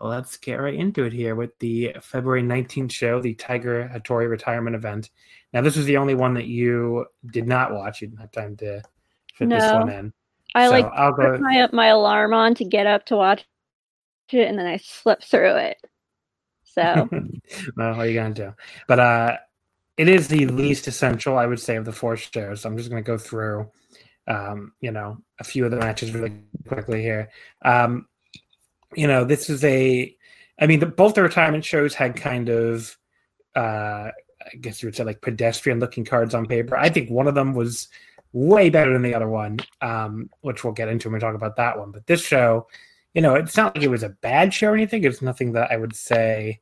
let's 0.00 0.36
get 0.36 0.56
right 0.56 0.74
into 0.74 1.04
it 1.04 1.12
here 1.12 1.34
with 1.34 1.56
the 1.58 1.94
February 2.00 2.42
19th 2.42 2.92
show, 2.92 3.20
the 3.20 3.34
Tiger 3.34 3.90
Hattori 3.92 4.28
retirement 4.28 4.74
event. 4.74 5.10
Now, 5.52 5.60
this 5.60 5.76
was 5.76 5.86
the 5.86 5.96
only 5.96 6.14
one 6.14 6.34
that 6.34 6.46
you 6.46 7.06
did 7.32 7.46
not 7.46 7.72
watch. 7.72 8.00
You 8.00 8.08
didn't 8.08 8.20
have 8.20 8.32
time 8.32 8.56
to 8.56 8.82
fit 9.34 9.48
no. 9.48 9.58
this 9.58 9.72
one 9.72 9.90
in. 9.90 10.12
I 10.54 10.66
so 10.66 10.70
like 10.70 10.86
I'll 10.86 11.12
put 11.12 11.22
go... 11.22 11.38
my 11.38 11.68
my 11.72 11.86
alarm 11.86 12.32
on 12.34 12.54
to 12.56 12.64
get 12.64 12.86
up 12.86 13.06
to 13.06 13.16
watch 13.16 13.44
it, 14.30 14.48
and 14.48 14.58
then 14.58 14.66
I 14.66 14.78
slip 14.78 15.22
through 15.22 15.56
it. 15.56 15.78
So, 16.64 17.08
well, 17.76 17.96
what 17.96 17.98
are 17.98 18.06
you 18.06 18.14
gonna 18.14 18.34
do? 18.34 18.54
But 18.86 18.98
uh, 19.00 19.36
it 19.96 20.08
is 20.08 20.28
the 20.28 20.46
least 20.46 20.88
essential, 20.88 21.38
I 21.38 21.46
would 21.46 21.60
say, 21.60 21.76
of 21.76 21.84
the 21.84 21.92
four 21.92 22.16
shows. 22.16 22.62
So 22.62 22.68
I'm 22.68 22.76
just 22.76 22.90
going 22.90 23.02
to 23.02 23.06
go 23.06 23.18
through, 23.18 23.70
um, 24.26 24.72
you 24.80 24.90
know, 24.90 25.18
a 25.38 25.44
few 25.44 25.64
of 25.64 25.70
the 25.70 25.76
matches 25.76 26.12
really 26.12 26.32
quickly 26.66 27.00
here. 27.00 27.30
Um, 27.64 28.08
you 28.94 29.06
know, 29.06 29.24
this 29.24 29.48
is 29.48 29.62
a, 29.64 30.14
I 30.60 30.66
mean, 30.66 30.80
the, 30.80 30.86
both 30.86 31.14
the 31.14 31.22
retirement 31.22 31.64
shows 31.64 31.94
had 31.94 32.16
kind 32.16 32.48
of, 32.48 32.96
uh, 33.54 34.10
I 34.10 34.56
guess 34.60 34.82
you 34.82 34.88
would 34.88 34.96
say 34.96 35.04
like 35.04 35.20
pedestrian 35.20 35.80
looking 35.80 36.04
cards 36.04 36.34
on 36.34 36.46
paper. 36.46 36.76
I 36.76 36.88
think 36.88 37.08
one 37.08 37.28
of 37.28 37.34
them 37.34 37.54
was 37.54 37.88
way 38.34 38.68
better 38.68 38.92
than 38.92 39.02
the 39.02 39.14
other 39.14 39.28
one, 39.28 39.58
um, 39.80 40.28
which 40.40 40.64
we'll 40.64 40.72
get 40.72 40.88
into 40.88 41.08
when 41.08 41.14
we 41.14 41.20
talk 41.20 41.36
about 41.36 41.56
that 41.56 41.78
one. 41.78 41.92
But 41.92 42.06
this 42.06 42.20
show, 42.20 42.66
you 43.14 43.22
know, 43.22 43.36
it's 43.36 43.56
not 43.56 43.76
like 43.76 43.84
it 43.84 43.90
was 43.90 44.02
a 44.02 44.08
bad 44.08 44.52
show 44.52 44.70
or 44.70 44.74
anything. 44.74 45.04
It's 45.04 45.22
nothing 45.22 45.52
that 45.52 45.70
I 45.70 45.76
would 45.76 45.94
say 45.94 46.60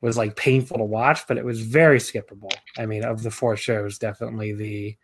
was 0.00 0.16
like 0.16 0.36
painful 0.36 0.76
to 0.78 0.84
watch, 0.84 1.26
but 1.28 1.38
it 1.38 1.44
was 1.44 1.62
very 1.62 1.98
skippable. 1.98 2.52
I 2.76 2.84
mean, 2.84 3.04
of 3.04 3.22
the 3.22 3.30
four 3.30 3.56
shows, 3.56 3.98
definitely 3.98 4.52
the 4.52 4.96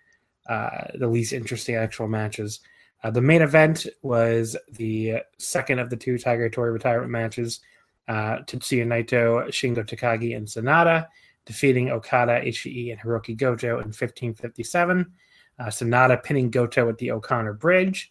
uh, 0.53 0.89
the 0.97 1.07
least 1.07 1.33
interesting 1.33 1.77
actual 1.77 2.09
matches. 2.09 2.61
Uh, 3.05 3.11
the 3.11 3.21
main 3.21 3.43
event 3.43 3.87
was 4.03 4.57
the 4.73 5.19
second 5.39 5.79
of 5.79 5.91
the 5.91 5.97
two 5.97 6.19
Tiger 6.19 6.51
Hattori 6.51 6.73
retirement 6.73 7.11
matches. 7.11 7.61
Uh, 8.09 8.39
Tetsuya 8.39 8.85
Naito, 8.85 9.47
Shingo 9.49 9.87
Takagi, 9.87 10.37
and 10.37 10.47
Sanada 10.47 11.07
defeating 11.47 11.91
Okada, 11.91 12.41
Ishii, 12.41 12.93
and 12.93 13.01
Hirooki 13.01 13.37
Goto 13.37 13.79
in 13.79 13.89
1557. 13.93 15.13
Uh, 15.59 15.67
Sanada 15.67 16.23
pinning 16.23 16.51
Goto 16.51 16.89
at 16.89 16.99
the 16.99 17.11
O'Connor 17.11 17.55
Bridge. 17.55 18.11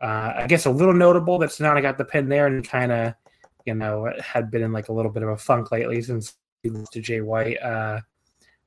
Uh, 0.00 0.32
I 0.36 0.46
guess 0.46 0.66
a 0.66 0.70
little 0.70 0.94
notable 0.94 1.38
that 1.38 1.50
Sanada 1.50 1.82
got 1.82 1.98
the 1.98 2.04
pin 2.04 2.28
there 2.28 2.46
and 2.46 2.66
kind 2.66 2.90
of, 2.90 3.14
you 3.64 3.74
know, 3.74 4.12
had 4.20 4.50
been 4.50 4.62
in 4.62 4.72
like 4.72 4.88
a 4.88 4.92
little 4.92 5.10
bit 5.10 5.22
of 5.22 5.28
a 5.28 5.36
funk 5.36 5.70
lately 5.70 6.00
since 6.02 6.34
he 6.62 6.70
lost 6.70 6.92
to 6.92 7.00
Jay 7.00 7.20
White 7.20 7.62
uh, 7.62 8.00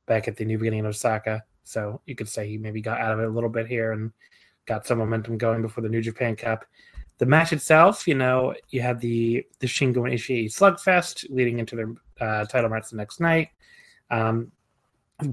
back 0.06 0.27
at 0.27 0.36
the 0.36 0.46
New 0.46 0.58
Beginning 0.58 0.80
in 0.80 0.86
Osaka. 0.86 1.44
So 1.63 2.01
you 2.06 2.15
could 2.15 2.30
say 2.30 2.48
he 2.48 2.58
maybe 2.58 2.82
got 2.82 3.00
out 3.00 3.13
of 3.13 3.20
it 3.20 3.27
a 3.27 3.32
little 3.32 3.50
bit 3.50 3.68
here 3.68 3.94
and 3.94 4.12
got 4.65 4.86
some 4.86 5.00
momentum 5.00 5.38
going 5.38 5.62
before 5.62 5.82
the 5.82 5.89
New 5.89 6.01
Japan 6.01 6.36
Cup. 6.36 6.65
The 7.18 7.25
match 7.25 7.53
itself, 7.53 8.08
you 8.08 8.15
know, 8.15 8.53
you 8.70 8.82
had 8.82 9.00
the 9.00 9.46
the 9.60 9.68
Shingo 9.68 9.98
and 9.98 10.13
Ishii 10.13 10.46
slugfest 10.46 11.25
leading 11.30 11.60
into 11.60 11.75
their 11.75 11.94
uh, 12.20 12.46
title 12.46 12.70
match 12.70 12.89
the 12.89 12.98
next 12.98 13.20
night. 13.20 13.50
Um, 14.10 14.51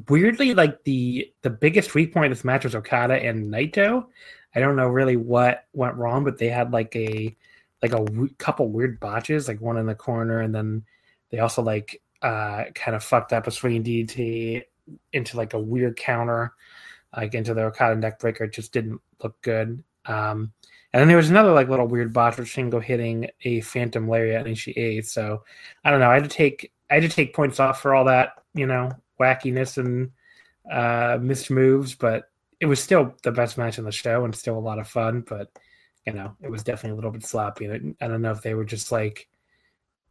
weirdly, 0.08 0.54
like 0.54 0.82
the 0.84 1.32
the 1.42 1.50
biggest 1.50 1.94
weak 1.94 2.12
point 2.12 2.32
of 2.32 2.38
this 2.38 2.44
match 2.44 2.64
was 2.64 2.74
Okada 2.74 3.14
and 3.14 3.52
Naito. 3.52 4.06
I 4.54 4.60
don't 4.60 4.76
know 4.76 4.88
really 4.88 5.16
what 5.16 5.64
went 5.72 5.96
wrong, 5.96 6.24
but 6.24 6.38
they 6.38 6.48
had 6.48 6.72
like 6.72 6.94
a 6.96 7.36
like 7.82 7.92
a 7.92 8.04
w- 8.04 8.34
couple 8.38 8.68
weird 8.68 9.00
botches, 9.00 9.48
like 9.48 9.60
one 9.60 9.76
in 9.76 9.86
the 9.86 9.94
corner, 9.94 10.40
and 10.40 10.54
then 10.54 10.84
they 11.30 11.38
also 11.38 11.62
like 11.62 12.00
uh 12.22 12.64
kind 12.74 12.94
of 12.94 13.04
fucked 13.04 13.32
up 13.32 13.46
a 13.46 13.50
swinging 13.50 13.84
DDT 13.84 14.62
into 15.12 15.36
like 15.36 15.54
a 15.54 15.58
weird 15.60 15.96
counter, 15.96 16.52
like 17.16 17.34
into 17.34 17.54
the 17.54 17.64
Okada 17.64 17.96
neck 17.96 18.18
breaker. 18.18 18.44
It 18.44 18.52
just 18.52 18.72
didn't 18.72 19.00
look 19.22 19.40
good. 19.42 19.82
Um, 20.06 20.52
and 20.92 21.00
then 21.00 21.08
there 21.08 21.16
was 21.16 21.30
another 21.30 21.52
like 21.52 21.68
little 21.68 21.86
weird 21.86 22.12
botch 22.12 22.36
with 22.36 22.48
Shingo 22.48 22.82
hitting 22.82 23.28
a 23.44 23.60
Phantom 23.60 24.08
Lariat 24.08 24.46
and 24.46 24.58
she 24.58 24.72
ate. 24.72 25.06
So 25.06 25.44
I 25.84 25.90
don't 25.90 26.00
know. 26.00 26.10
I 26.10 26.14
had 26.14 26.24
to 26.24 26.28
take 26.30 26.72
I 26.90 26.94
had 26.94 27.02
to 27.04 27.08
take 27.08 27.34
points 27.34 27.60
off 27.60 27.80
for 27.80 27.94
all 27.94 28.04
that 28.06 28.42
you 28.54 28.66
know 28.66 28.90
wackiness 29.20 29.78
and 29.78 30.10
uh, 30.70 31.18
missed 31.20 31.50
moves, 31.50 31.94
but 31.94 32.30
it 32.60 32.66
was 32.66 32.80
still 32.82 33.14
the 33.22 33.32
best 33.32 33.56
match 33.58 33.78
on 33.78 33.84
the 33.84 33.92
show 33.92 34.24
and 34.24 34.34
still 34.34 34.56
a 34.56 34.60
lot 34.60 34.78
of 34.78 34.88
fun. 34.88 35.22
But 35.22 35.50
you 36.06 36.12
know, 36.12 36.36
it 36.42 36.50
was 36.50 36.62
definitely 36.62 36.92
a 36.92 36.94
little 36.96 37.10
bit 37.10 37.24
sloppy. 37.24 37.70
I 38.00 38.08
don't 38.08 38.22
know 38.22 38.32
if 38.32 38.42
they 38.42 38.54
were 38.54 38.64
just 38.64 38.90
like 38.90 39.28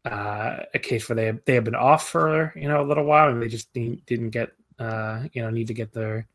uh, 0.06 0.58
a 0.74 0.80
case 0.80 1.10
where 1.10 1.16
they 1.16 1.32
they 1.46 1.56
had 1.56 1.64
been 1.64 1.76
off 1.76 2.08
for 2.08 2.54
you 2.56 2.68
know 2.68 2.82
a 2.82 2.88
little 2.88 3.04
while 3.04 3.30
and 3.30 3.42
they 3.42 3.48
just 3.48 3.72
didn't 3.74 4.30
get 4.30 4.52
uh, 4.80 5.24
you 5.34 5.42
know 5.42 5.50
need 5.50 5.68
to 5.68 5.74
get 5.74 5.92
their 5.92 6.28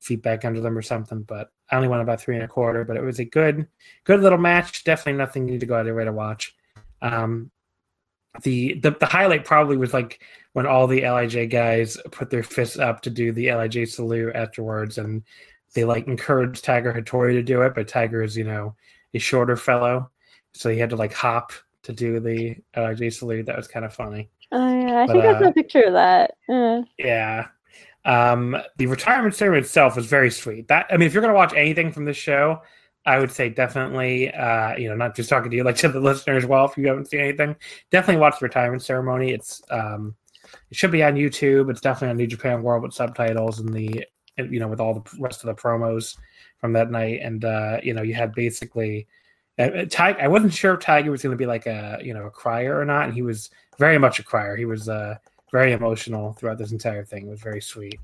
feet 0.00 0.22
back 0.22 0.44
under 0.44 0.60
them 0.60 0.76
or 0.76 0.82
something. 0.82 1.22
But 1.22 1.50
I 1.70 1.76
only 1.76 1.88
went 1.88 2.02
about 2.02 2.20
three 2.20 2.34
and 2.34 2.44
a 2.44 2.48
quarter, 2.48 2.84
but 2.84 2.96
it 2.96 3.02
was 3.02 3.18
a 3.18 3.24
good 3.24 3.66
good 4.04 4.20
little 4.20 4.38
match. 4.38 4.84
Definitely 4.84 5.18
nothing 5.18 5.46
you 5.46 5.52
need 5.52 5.60
to 5.60 5.66
go 5.66 5.74
out 5.74 5.80
of 5.80 5.86
your 5.86 5.96
way 5.96 6.04
to 6.04 6.12
watch. 6.12 6.54
Um, 7.02 7.50
the, 8.42 8.74
the 8.80 8.92
the 8.92 9.06
highlight 9.06 9.44
probably 9.44 9.76
was 9.76 9.92
like 9.94 10.20
when 10.52 10.66
all 10.66 10.86
the 10.86 11.02
Lij 11.02 11.46
guys 11.50 11.98
put 12.10 12.30
their 12.30 12.42
fists 12.42 12.78
up 12.78 13.02
to 13.02 13.10
do 13.10 13.32
the 13.32 13.52
Lij 13.52 13.86
salute 13.88 14.34
afterwards, 14.34 14.98
and 14.98 15.22
they 15.74 15.84
like 15.84 16.06
encouraged 16.06 16.64
Tiger 16.64 16.92
Hattori 16.92 17.32
to 17.32 17.42
do 17.42 17.62
it, 17.62 17.74
but 17.74 17.88
Tiger 17.88 18.22
is 18.22 18.36
you 18.36 18.44
know 18.44 18.74
a 19.14 19.18
shorter 19.18 19.56
fellow, 19.56 20.10
so 20.52 20.70
he 20.70 20.78
had 20.78 20.90
to 20.90 20.96
like 20.96 21.12
hop 21.12 21.52
to 21.82 21.92
do 21.92 22.20
the 22.20 22.56
Lij 22.76 23.12
salute. 23.12 23.46
That 23.46 23.56
was 23.56 23.68
kind 23.68 23.84
of 23.84 23.94
funny. 23.94 24.30
Oh 24.52 24.80
yeah, 24.80 25.02
I 25.02 25.06
but, 25.06 25.12
think 25.12 25.24
I 25.24 25.38
saw 25.38 25.44
uh, 25.46 25.48
a 25.48 25.52
picture 25.52 25.82
of 25.82 25.92
that. 25.94 26.34
Uh. 26.48 26.82
Yeah. 26.98 27.48
Um, 28.04 28.56
the 28.76 28.86
retirement 28.86 29.34
ceremony 29.34 29.62
itself 29.62 29.96
was 29.96 30.06
very 30.06 30.30
sweet. 30.30 30.68
That 30.68 30.86
I 30.90 30.96
mean, 30.96 31.06
if 31.06 31.12
you're 31.12 31.22
gonna 31.22 31.34
watch 31.34 31.54
anything 31.54 31.92
from 31.92 32.04
this 32.04 32.16
show, 32.16 32.62
I 33.06 33.20
would 33.20 33.30
say 33.30 33.48
definitely, 33.48 34.32
uh, 34.32 34.76
you 34.76 34.88
know, 34.88 34.96
not 34.96 35.14
just 35.14 35.30
talking 35.30 35.50
to 35.50 35.56
you, 35.56 35.62
like 35.64 35.76
to 35.76 35.88
the 35.88 36.00
listeners 36.10 36.44
as 36.44 36.48
well. 36.48 36.64
If 36.66 36.76
you 36.76 36.88
haven't 36.88 37.08
seen 37.08 37.20
anything, 37.20 37.56
definitely 37.90 38.20
watch 38.20 38.40
the 38.40 38.46
retirement 38.46 38.82
ceremony. 38.82 39.30
It's 39.32 39.62
um, 39.70 40.16
it 40.70 40.76
should 40.76 40.90
be 40.90 41.04
on 41.04 41.14
YouTube. 41.14 41.70
It's 41.70 41.80
definitely 41.80 42.10
on 42.10 42.16
New 42.16 42.26
Japan 42.26 42.62
World 42.62 42.82
with 42.82 42.92
subtitles 42.92 43.60
and 43.60 43.72
the, 43.72 44.04
you 44.36 44.58
know, 44.58 44.68
with 44.68 44.80
all 44.80 44.94
the 44.94 45.18
rest 45.20 45.44
of 45.44 45.46
the 45.46 45.60
promos 45.60 46.16
from 46.58 46.72
that 46.72 46.90
night. 46.90 47.20
And 47.22 47.44
uh, 47.44 47.78
you 47.82 47.94
know, 47.94 48.02
you 48.02 48.14
had 48.14 48.34
basically, 48.34 49.06
uh, 49.58 49.84
Tiger. 49.88 50.20
I 50.20 50.28
wasn't 50.28 50.52
sure 50.52 50.74
if 50.74 50.80
Tiger 50.80 51.10
was 51.10 51.22
going 51.22 51.32
to 51.32 51.38
be 51.38 51.46
like 51.46 51.66
a, 51.66 51.98
you 52.02 52.12
know, 52.12 52.26
a 52.26 52.30
crier 52.30 52.78
or 52.78 52.84
not, 52.84 53.04
and 53.04 53.14
he 53.14 53.22
was 53.22 53.50
very 53.78 53.98
much 53.98 54.18
a 54.18 54.24
crier. 54.24 54.56
He 54.56 54.64
was 54.64 54.88
uh, 54.88 55.16
very 55.52 55.72
emotional 55.72 56.32
throughout 56.32 56.58
this 56.58 56.72
entire 56.72 57.04
thing. 57.04 57.28
It 57.28 57.30
was 57.30 57.40
very 57.40 57.60
sweet. 57.60 58.00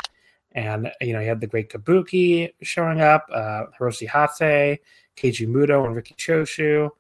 And 0.55 0.91
you 1.01 1.13
know, 1.13 1.21
you 1.21 1.29
had 1.29 1.41
the 1.41 1.47
great 1.47 1.71
Kabuki 1.71 2.53
showing 2.63 3.01
up, 3.01 3.27
uh, 3.33 3.65
Hiroshi 3.79 4.09
Hase, 4.09 4.79
Keiji 5.17 5.49
Muto, 5.49 5.87
and 5.87 5.95
Riki 5.95 6.15
Choshu. 6.15 6.91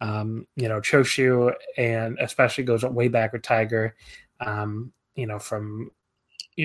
Um, 0.00 0.46
you 0.56 0.68
know, 0.68 0.80
Choshu 0.80 1.52
and 1.76 2.18
especially 2.20 2.64
goes 2.64 2.84
way 2.84 3.08
back 3.08 3.32
with 3.32 3.42
Tiger. 3.42 3.94
Um, 4.40 4.92
you 5.16 5.26
know, 5.26 5.38
from 5.38 5.90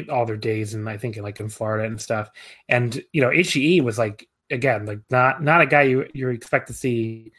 all 0.09 0.25
their 0.25 0.37
days 0.37 0.73
and 0.73 0.89
I 0.89 0.97
think 0.97 1.17
like 1.17 1.39
in 1.39 1.49
Florida 1.49 1.85
and 1.85 2.01
stuff. 2.01 2.29
And 2.69 3.01
you 3.13 3.21
know, 3.21 3.31
HE 3.31 3.81
was 3.81 3.97
like 3.97 4.27
again, 4.49 4.85
like 4.85 4.99
not 5.09 5.41
not 5.43 5.61
a 5.61 5.65
guy 5.65 5.83
you 5.83 6.07
you 6.13 6.29
expect 6.29 6.67
to 6.67 6.73
see 6.73 7.31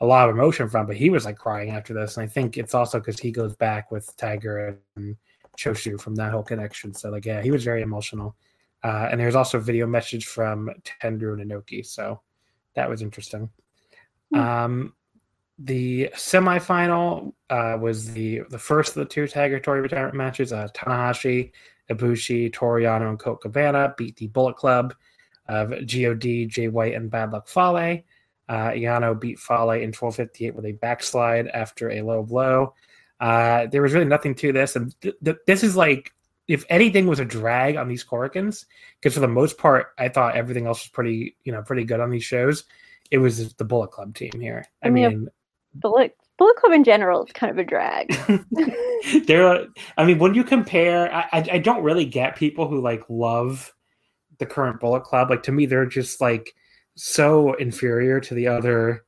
a 0.00 0.06
lot 0.06 0.28
of 0.28 0.34
emotion 0.34 0.68
from, 0.68 0.86
but 0.86 0.96
he 0.96 1.10
was 1.10 1.24
like 1.24 1.38
crying 1.38 1.70
after 1.70 1.94
this. 1.94 2.16
And 2.16 2.24
I 2.24 2.26
think 2.26 2.58
it's 2.58 2.74
also 2.74 2.98
because 2.98 3.20
he 3.20 3.30
goes 3.30 3.54
back 3.56 3.90
with 3.90 4.14
Tiger 4.16 4.78
and 4.96 5.16
Choshu 5.56 6.00
from 6.00 6.14
that 6.16 6.32
whole 6.32 6.42
connection. 6.42 6.94
So 6.94 7.10
like 7.10 7.24
yeah, 7.24 7.42
he 7.42 7.50
was 7.50 7.64
very 7.64 7.82
emotional. 7.82 8.36
Uh, 8.84 9.08
and 9.10 9.20
there's 9.20 9.36
also 9.36 9.58
a 9.58 9.60
video 9.60 9.86
message 9.86 10.26
from 10.26 10.70
Tenryu 11.00 11.40
and 11.40 11.50
Inoki, 11.50 11.86
so 11.86 12.20
that 12.74 12.88
was 12.88 13.02
interesting. 13.02 13.48
Mm. 14.34 14.38
Um, 14.38 14.94
the 15.58 16.10
semifinal 16.14 17.32
uh, 17.50 17.76
was 17.80 18.12
the 18.12 18.40
the 18.50 18.58
first 18.58 18.90
of 18.90 18.94
the 18.96 19.04
two 19.04 19.28
Tiger 19.28 19.60
Hattori 19.60 19.82
retirement 19.82 20.16
matches. 20.16 20.52
Uh, 20.52 20.68
Tanahashi, 20.74 21.52
Ibushi, 21.90 22.52
Toru 22.52 22.82
Yano, 22.82 23.10
and 23.10 23.18
Colt 23.18 23.40
Cabana 23.40 23.94
beat 23.96 24.16
the 24.16 24.26
Bullet 24.28 24.56
Club 24.56 24.94
of 25.48 25.70
God, 25.70 26.20
Jay 26.20 26.68
White, 26.68 26.94
and 26.94 27.10
Bad 27.10 27.32
Luck 27.32 27.48
Fale. 27.48 28.02
Uh, 28.48 28.70
Yano 28.70 29.18
beat 29.18 29.38
Fale 29.38 29.70
in 29.70 29.92
1258 29.92 30.54
with 30.54 30.64
a 30.66 30.72
backslide 30.72 31.46
after 31.48 31.90
a 31.90 32.02
low 32.02 32.22
blow. 32.22 32.74
Uh, 33.20 33.66
there 33.66 33.82
was 33.82 33.92
really 33.92 34.06
nothing 34.06 34.34
to 34.34 34.52
this, 34.52 34.74
and 34.74 35.00
th- 35.00 35.14
th- 35.24 35.36
this 35.46 35.62
is 35.62 35.76
like 35.76 36.12
if 36.48 36.64
anything 36.68 37.06
was 37.06 37.20
a 37.20 37.24
drag 37.24 37.76
on 37.76 37.88
these 37.88 38.04
Korakuens, 38.04 38.66
because 39.00 39.14
for 39.14 39.20
the 39.20 39.28
most 39.28 39.58
part, 39.58 39.88
I 39.98 40.08
thought 40.08 40.36
everything 40.36 40.66
else 40.66 40.84
was 40.84 40.90
pretty, 40.90 41.36
you 41.44 41.52
know, 41.52 41.62
pretty 41.62 41.84
good 41.84 42.00
on 42.00 42.10
these 42.10 42.24
shows. 42.24 42.64
It 43.10 43.18
was 43.18 43.54
the 43.54 43.64
Bullet 43.64 43.90
Club 43.90 44.14
team 44.14 44.32
here. 44.40 44.64
I, 44.82 44.88
I 44.88 44.90
mean, 44.90 45.08
mean 45.08 45.28
Bullet 45.74 46.16
Bullet 46.38 46.56
Club 46.56 46.72
in 46.72 46.84
general 46.84 47.24
is 47.24 47.32
kind 47.32 47.50
of 47.50 47.58
a 47.58 47.64
drag. 47.64 48.16
there, 49.26 49.66
I 49.96 50.04
mean, 50.04 50.18
when 50.18 50.34
you 50.34 50.44
compare, 50.44 51.12
I, 51.14 51.28
I, 51.32 51.48
I 51.52 51.58
don't 51.58 51.82
really 51.82 52.04
get 52.04 52.36
people 52.36 52.66
who 52.66 52.80
like 52.80 53.02
love 53.08 53.72
the 54.38 54.46
current 54.46 54.80
Bullet 54.80 55.04
Club. 55.04 55.30
Like 55.30 55.44
to 55.44 55.52
me, 55.52 55.66
they're 55.66 55.86
just 55.86 56.20
like 56.20 56.54
so 56.96 57.54
inferior 57.54 58.20
to 58.20 58.34
the 58.34 58.48
other 58.48 59.04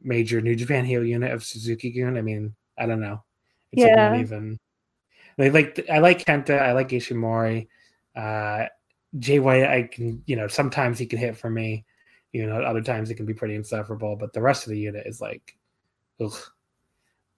major 0.00 0.40
New 0.40 0.54
Japan 0.54 0.84
heel 0.84 1.04
unit 1.04 1.32
of 1.32 1.42
Suzuki-gun. 1.42 2.16
I 2.16 2.22
mean, 2.22 2.54
I 2.78 2.86
don't 2.86 3.00
know. 3.00 3.24
It's 3.72 3.82
yeah. 3.82 4.10
Like 4.10 4.20
even 4.20 4.58
like, 5.38 5.52
like 5.52 5.86
I 5.90 5.98
like 5.98 6.24
Kenta, 6.24 6.60
I 6.60 6.72
like 6.72 6.88
Ishimori. 6.88 7.68
Uh 8.14 8.66
Jay 9.18 9.38
White, 9.38 9.64
I 9.64 9.82
can, 9.84 10.22
you 10.26 10.36
know, 10.36 10.48
sometimes 10.48 10.98
he 10.98 11.06
can 11.06 11.18
hit 11.18 11.36
for 11.36 11.50
me. 11.50 11.84
You 12.32 12.46
know, 12.46 12.60
other 12.60 12.82
times 12.82 13.10
it 13.10 13.14
can 13.14 13.26
be 13.26 13.34
pretty 13.34 13.54
insufferable, 13.54 14.16
but 14.16 14.32
the 14.32 14.42
rest 14.42 14.66
of 14.66 14.70
the 14.70 14.78
unit 14.78 15.06
is 15.06 15.20
like 15.20 15.56
ugh. 16.20 16.36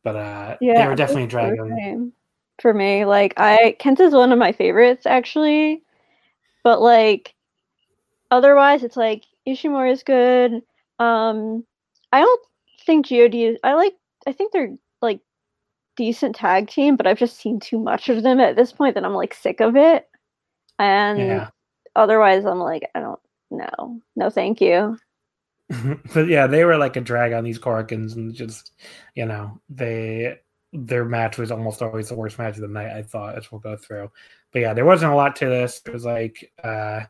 But 0.03 0.17
uh 0.17 0.57
yeah, 0.61 0.83
they 0.83 0.89
were 0.89 0.97
definitely 0.97 1.27
dragging. 1.27 2.13
For 2.61 2.75
me, 2.75 3.05
like 3.05 3.35
I 3.37 3.77
Kenta's 3.79 4.15
one 4.15 4.33
of 4.33 4.39
my 4.39 4.53
favorites 4.53 5.07
actually. 5.07 5.83
But 6.65 6.81
like 6.81 7.35
otherwise 8.31 8.83
it's 8.83 8.97
like 8.97 9.25
Ishimori 9.47 9.93
is 9.93 10.03
good. 10.03 10.63
Um 10.99 11.65
I 12.13 12.21
don't 12.21 12.41
think 12.85 13.09
God 13.09 13.35
is 13.35 13.59
I 13.63 13.75
like 13.75 13.95
I 14.27 14.33
think 14.33 14.53
they're 14.53 14.77
decent 15.99 16.37
tag 16.37 16.69
team, 16.69 16.97
but 16.97 17.07
I've 17.07 17.19
just 17.19 17.39
seen 17.39 17.59
too 17.61 17.79
much 17.79 18.09
of 18.09 18.23
them 18.23 18.39
at 18.41 18.57
this 18.57 18.73
point 18.73 18.95
that 18.95 19.05
I'm 19.05 19.15
like 19.15 19.35
sick 19.35 19.61
of 19.61 19.77
it. 19.77 20.09
And 20.79 21.19
Yeah. 21.19 21.51
otherwise, 21.97 22.47
I'm 22.47 22.61
like, 22.61 22.89
I 22.95 23.01
don't 23.01 23.21
know. 23.51 24.01
No, 24.17 24.31
thank 24.31 24.61
you. 24.61 24.97
but 26.15 26.29
yeah, 26.29 26.47
they 26.47 26.65
were 26.65 26.79
like 26.79 26.97
a 26.97 27.01
drag 27.01 27.33
on 27.33 27.45
these 27.45 27.59
Korakuens, 27.59 28.17
and 28.17 28.33
just 28.33 28.73
you 29.15 29.27
know 29.27 29.61
they 29.69 30.39
their 30.73 31.05
match 31.05 31.37
was 31.37 31.51
almost 31.51 31.83
always 31.83 32.09
the 32.09 32.15
worst 32.15 32.39
match 32.39 32.55
of 32.55 32.63
the 32.63 32.69
night. 32.69 32.97
I 32.97 33.03
thought 33.03 33.37
as 33.37 33.53
we'll 33.53 33.61
go 33.61 33.77
through, 33.77 34.11
but 34.53 34.61
yeah, 34.61 34.73
there 34.73 34.87
wasn't 34.87 35.13
a 35.13 35.17
lot 35.17 35.37
to 35.37 35.47
this. 35.47 35.83
It 35.85 35.93
was 35.93 36.07
like 36.07 36.51
uh, 36.65 37.01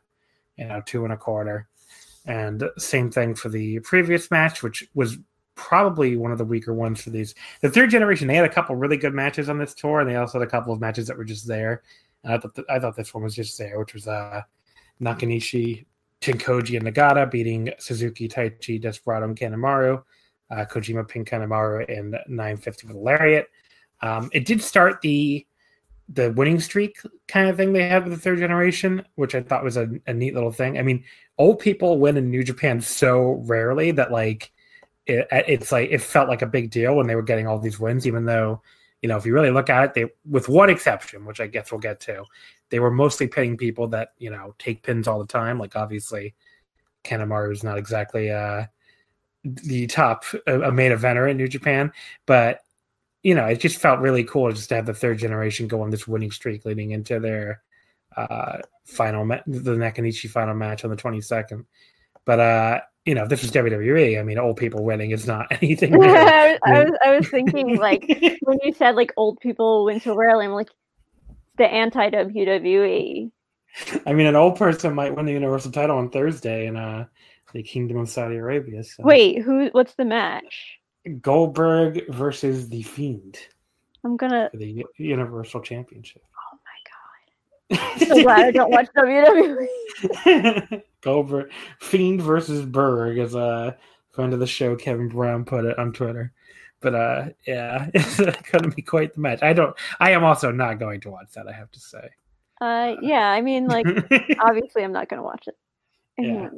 you 0.57 0.65
know 0.65 0.83
two 0.85 1.05
and 1.05 1.13
a 1.13 1.17
quarter, 1.17 1.69
and 2.27 2.65
same 2.79 3.13
thing 3.13 3.37
for 3.37 3.49
the 3.49 3.79
previous 3.81 4.29
match, 4.31 4.65
which 4.65 4.89
was 4.93 5.19
probably 5.59 6.17
one 6.17 6.31
of 6.31 6.39
the 6.39 6.45
weaker 6.45 6.73
ones 6.73 7.03
for 7.03 7.11
these. 7.11 7.35
The 7.61 7.69
third 7.69 7.91
generation, 7.91 8.29
they 8.29 8.37
had 8.37 8.45
a 8.45 8.49
couple 8.49 8.77
really 8.77 8.97
good 8.97 9.13
matches 9.13 9.49
on 9.49 9.59
this 9.59 9.75
tour, 9.75 10.01
and 10.01 10.09
they 10.09 10.17
also 10.17 10.39
had 10.39 10.47
a 10.47 10.51
couple 10.51 10.73
of 10.73 10.81
matches 10.81 11.09
that 11.09 11.19
were 11.19 11.25
just 11.25 11.47
there. 11.47 11.83
And 12.23 12.33
I 12.33 12.39
thought 12.39 12.55
th- 12.55 12.67
I 12.71 12.79
thought 12.79 12.97
this 12.97 13.13
one 13.13 13.25
was 13.25 13.35
just 13.35 13.59
there, 13.59 13.79
which 13.79 13.93
was 13.93 14.07
uh, 14.07 14.43
Nakanishi 15.03 15.85
Tenkoji 16.21 16.77
and 16.77 16.87
Nagata 16.87 17.31
beating 17.31 17.73
Suzuki, 17.79 18.29
Taichi, 18.29 18.81
Desperado, 18.81 19.27
and 19.27 19.37
Kanemaru. 19.37 20.03
Uh, 20.51 20.65
Kojima 20.65 21.07
pinned 21.07 21.27
Kanemaru 21.27 21.89
in 21.89 22.13
950 22.29 22.87
with 22.87 22.97
lariat. 22.97 23.49
Um, 24.01 24.31
it 24.33 24.47
did 24.47 24.63
start 24.63 25.01
the 25.03 25.45
the 26.11 26.33
winning 26.33 26.59
streak 26.59 26.97
kind 27.27 27.51
of 27.51 27.57
thing 27.59 27.75
they 27.75 27.87
had 27.87 28.05
with 28.05 28.15
the 28.15 28.19
third 28.19 28.39
generation, 28.39 29.05
which 29.17 29.35
I 29.35 29.43
thought 29.43 29.63
was 29.63 29.77
a, 29.77 29.91
a 30.07 30.15
neat 30.15 30.33
little 30.33 30.53
thing. 30.53 30.79
I 30.79 30.83
mean, 30.83 31.05
old 31.37 31.59
people 31.59 31.99
win 31.99 32.17
in 32.17 32.31
New 32.31 32.43
Japan 32.43 32.81
so 32.81 33.43
rarely 33.45 33.91
that 33.91 34.11
like 34.11 34.51
it, 35.09 35.27
it's 35.31 35.73
like 35.73 35.91
it 35.91 36.03
felt 36.03 36.29
like 36.29 36.43
a 36.43 36.47
big 36.47 36.71
deal 36.71 36.95
when 36.95 37.07
they 37.07 37.15
were 37.15 37.23
getting 37.23 37.47
all 37.47 37.59
these 37.59 37.81
wins, 37.81 38.07
even 38.07 38.25
though 38.27 38.63
you 39.03 39.09
know 39.09 39.17
if 39.17 39.25
you 39.25 39.33
really 39.33 39.51
look 39.51 39.71
at 39.71 39.85
it, 39.85 39.95
they 39.95 40.07
with 40.29 40.49
one 40.49 40.71
exception, 40.71 41.25
which 41.25 41.41
I 41.41 41.47
guess 41.47 41.73
we'll 41.73 41.81
get 41.81 42.01
to, 42.01 42.25
they 42.71 42.79
were 42.79 42.91
mostly 42.91 43.27
pinning 43.27 43.57
people 43.57 43.89
that 43.89 44.13
you 44.19 44.31
know 44.31 44.55
take 44.59 44.83
pins 44.83 45.09
all 45.09 45.19
the 45.19 45.27
time. 45.27 45.59
Like 45.59 45.77
obviously, 45.77 46.35
Kanemaru 47.05 47.53
is 47.53 47.65
not 47.65 47.79
exactly 47.79 48.31
uh, 48.31 48.67
the 49.45 49.87
top 49.87 50.25
a, 50.47 50.61
a 50.61 50.73
main 50.73 50.93
eventer 50.93 51.31
in 51.31 51.39
New 51.39 51.49
Japan, 51.49 51.91
but 52.27 52.61
you 53.23 53.35
know 53.35 53.47
it 53.47 53.61
just 53.61 53.79
felt 53.79 54.01
really 54.01 54.25
cool 54.25 54.53
just 54.53 54.69
to 54.69 54.75
have 54.75 54.87
the 54.87 54.95
third 54.95 55.19
generation 55.19 55.69
go 55.69 55.83
on 55.83 55.91
this 55.91 56.07
winning 56.07 56.31
streak 56.31 56.67
leading 56.67 56.91
into 56.91 57.19
their 57.19 57.63
uh, 58.17 58.59
final 58.85 59.25
ma- 59.25 59.41
the 59.47 59.75
Nakanishi 59.75 60.29
final 60.29 60.55
match 60.55 60.85
on 60.85 60.91
the 60.91 60.97
twenty 60.97 61.23
second. 61.23 61.65
But 62.27 62.41
uh, 62.41 62.81
you 63.09 63.15
know, 63.15 63.23
if 63.23 63.31
this 63.31 63.41
was 63.41 63.51
WWE, 63.53 64.21
I 64.21 64.23
mean, 64.23 64.39
old 64.39 64.59
people 64.59 64.85
winning 64.85 65.13
is 65.13 65.27
not 65.27 65.47
anything. 65.63 65.93
new. 65.99 66.03
I, 66.03 66.51
was, 66.51 66.59
I 66.63 66.85
was 66.85 66.91
I 67.07 67.17
was 67.17 67.29
thinking 67.29 67.77
like 67.81 68.05
when 68.43 68.59
you 68.63 68.75
said 68.75 68.97
like 68.97 69.15
old 69.17 69.41
people 69.41 69.87
win 69.87 69.99
to 70.01 70.15
rarely, 70.15 70.45
I'm 70.45 70.53
like 70.53 70.69
the 71.57 71.65
anti 71.65 72.11
WWE. 72.11 73.31
I 74.05 74.13
mean, 74.13 74.27
an 74.27 74.37
old 74.37 74.57
person 74.57 74.95
might 74.95 75.17
win 75.17 75.25
the 75.25 75.33
Universal 75.33 75.73
title 75.73 75.97
on 75.97 76.11
Thursday 76.11 76.67
in 76.67 76.77
uh, 76.77 77.07
the 77.55 77.63
Kingdom 77.63 77.97
of 77.97 78.11
Saudi 78.11 78.37
Arabia. 78.37 78.85
So. 78.85 79.03
Wait, 79.05 79.41
who? 79.41 79.69
What's 79.73 79.95
the 79.95 80.05
match? 80.05 80.79
Goldberg 81.23 82.13
versus 82.13 82.69
the 82.69 82.83
Fiend 82.83 83.39
I'm 84.05 84.19
gonna. 84.19 84.51
the 84.53 84.85
Universal 84.99 85.63
Championship. 85.63 86.23
I'm 87.71 87.99
so 87.99 88.23
glad 88.23 88.47
I 88.47 88.51
don't 88.51 88.71
watch 88.71 88.89
WWE. 88.97 90.83
Goldberg 91.03 91.51
Fiend 91.81 92.23
versus 92.23 92.65
Berg, 92.65 93.19
as 93.19 93.35
a 93.35 93.77
friend 94.13 94.33
of 94.33 94.41
the 94.41 94.47
show 94.47 94.75
Kevin 94.77 95.09
Brown 95.09 95.45
put 95.45 95.65
it 95.65 95.79
on 95.79 95.93
Twitter. 95.93 96.33
But 96.81 96.95
uh, 96.95 97.25
yeah, 97.47 97.89
it's 97.95 98.17
going 98.17 98.65
to 98.65 98.71
be 98.71 98.83
quite 98.83 99.15
the 99.15 99.21
match. 99.21 99.43
I 99.43 99.53
don't. 99.53 99.77
I 100.01 100.13
am 100.13 100.25
also 100.25 100.51
not 100.51 100.79
going 100.79 101.01
to 101.03 101.11
watch 101.11 101.33
that. 101.35 101.49
I 101.49 101.53
have 101.53 101.71
to 101.73 101.81
say. 101.81 102.09
Uh, 102.61 102.97
yeah, 103.03 103.31
I 103.31 103.41
mean, 103.41 103.67
like 103.67 103.87
obviously, 104.41 104.83
I'm 104.85 104.93
not 104.93 105.09
gonna 105.09 105.23
watch 105.23 105.47
it. 105.47 105.57
Yeah. 106.19 106.49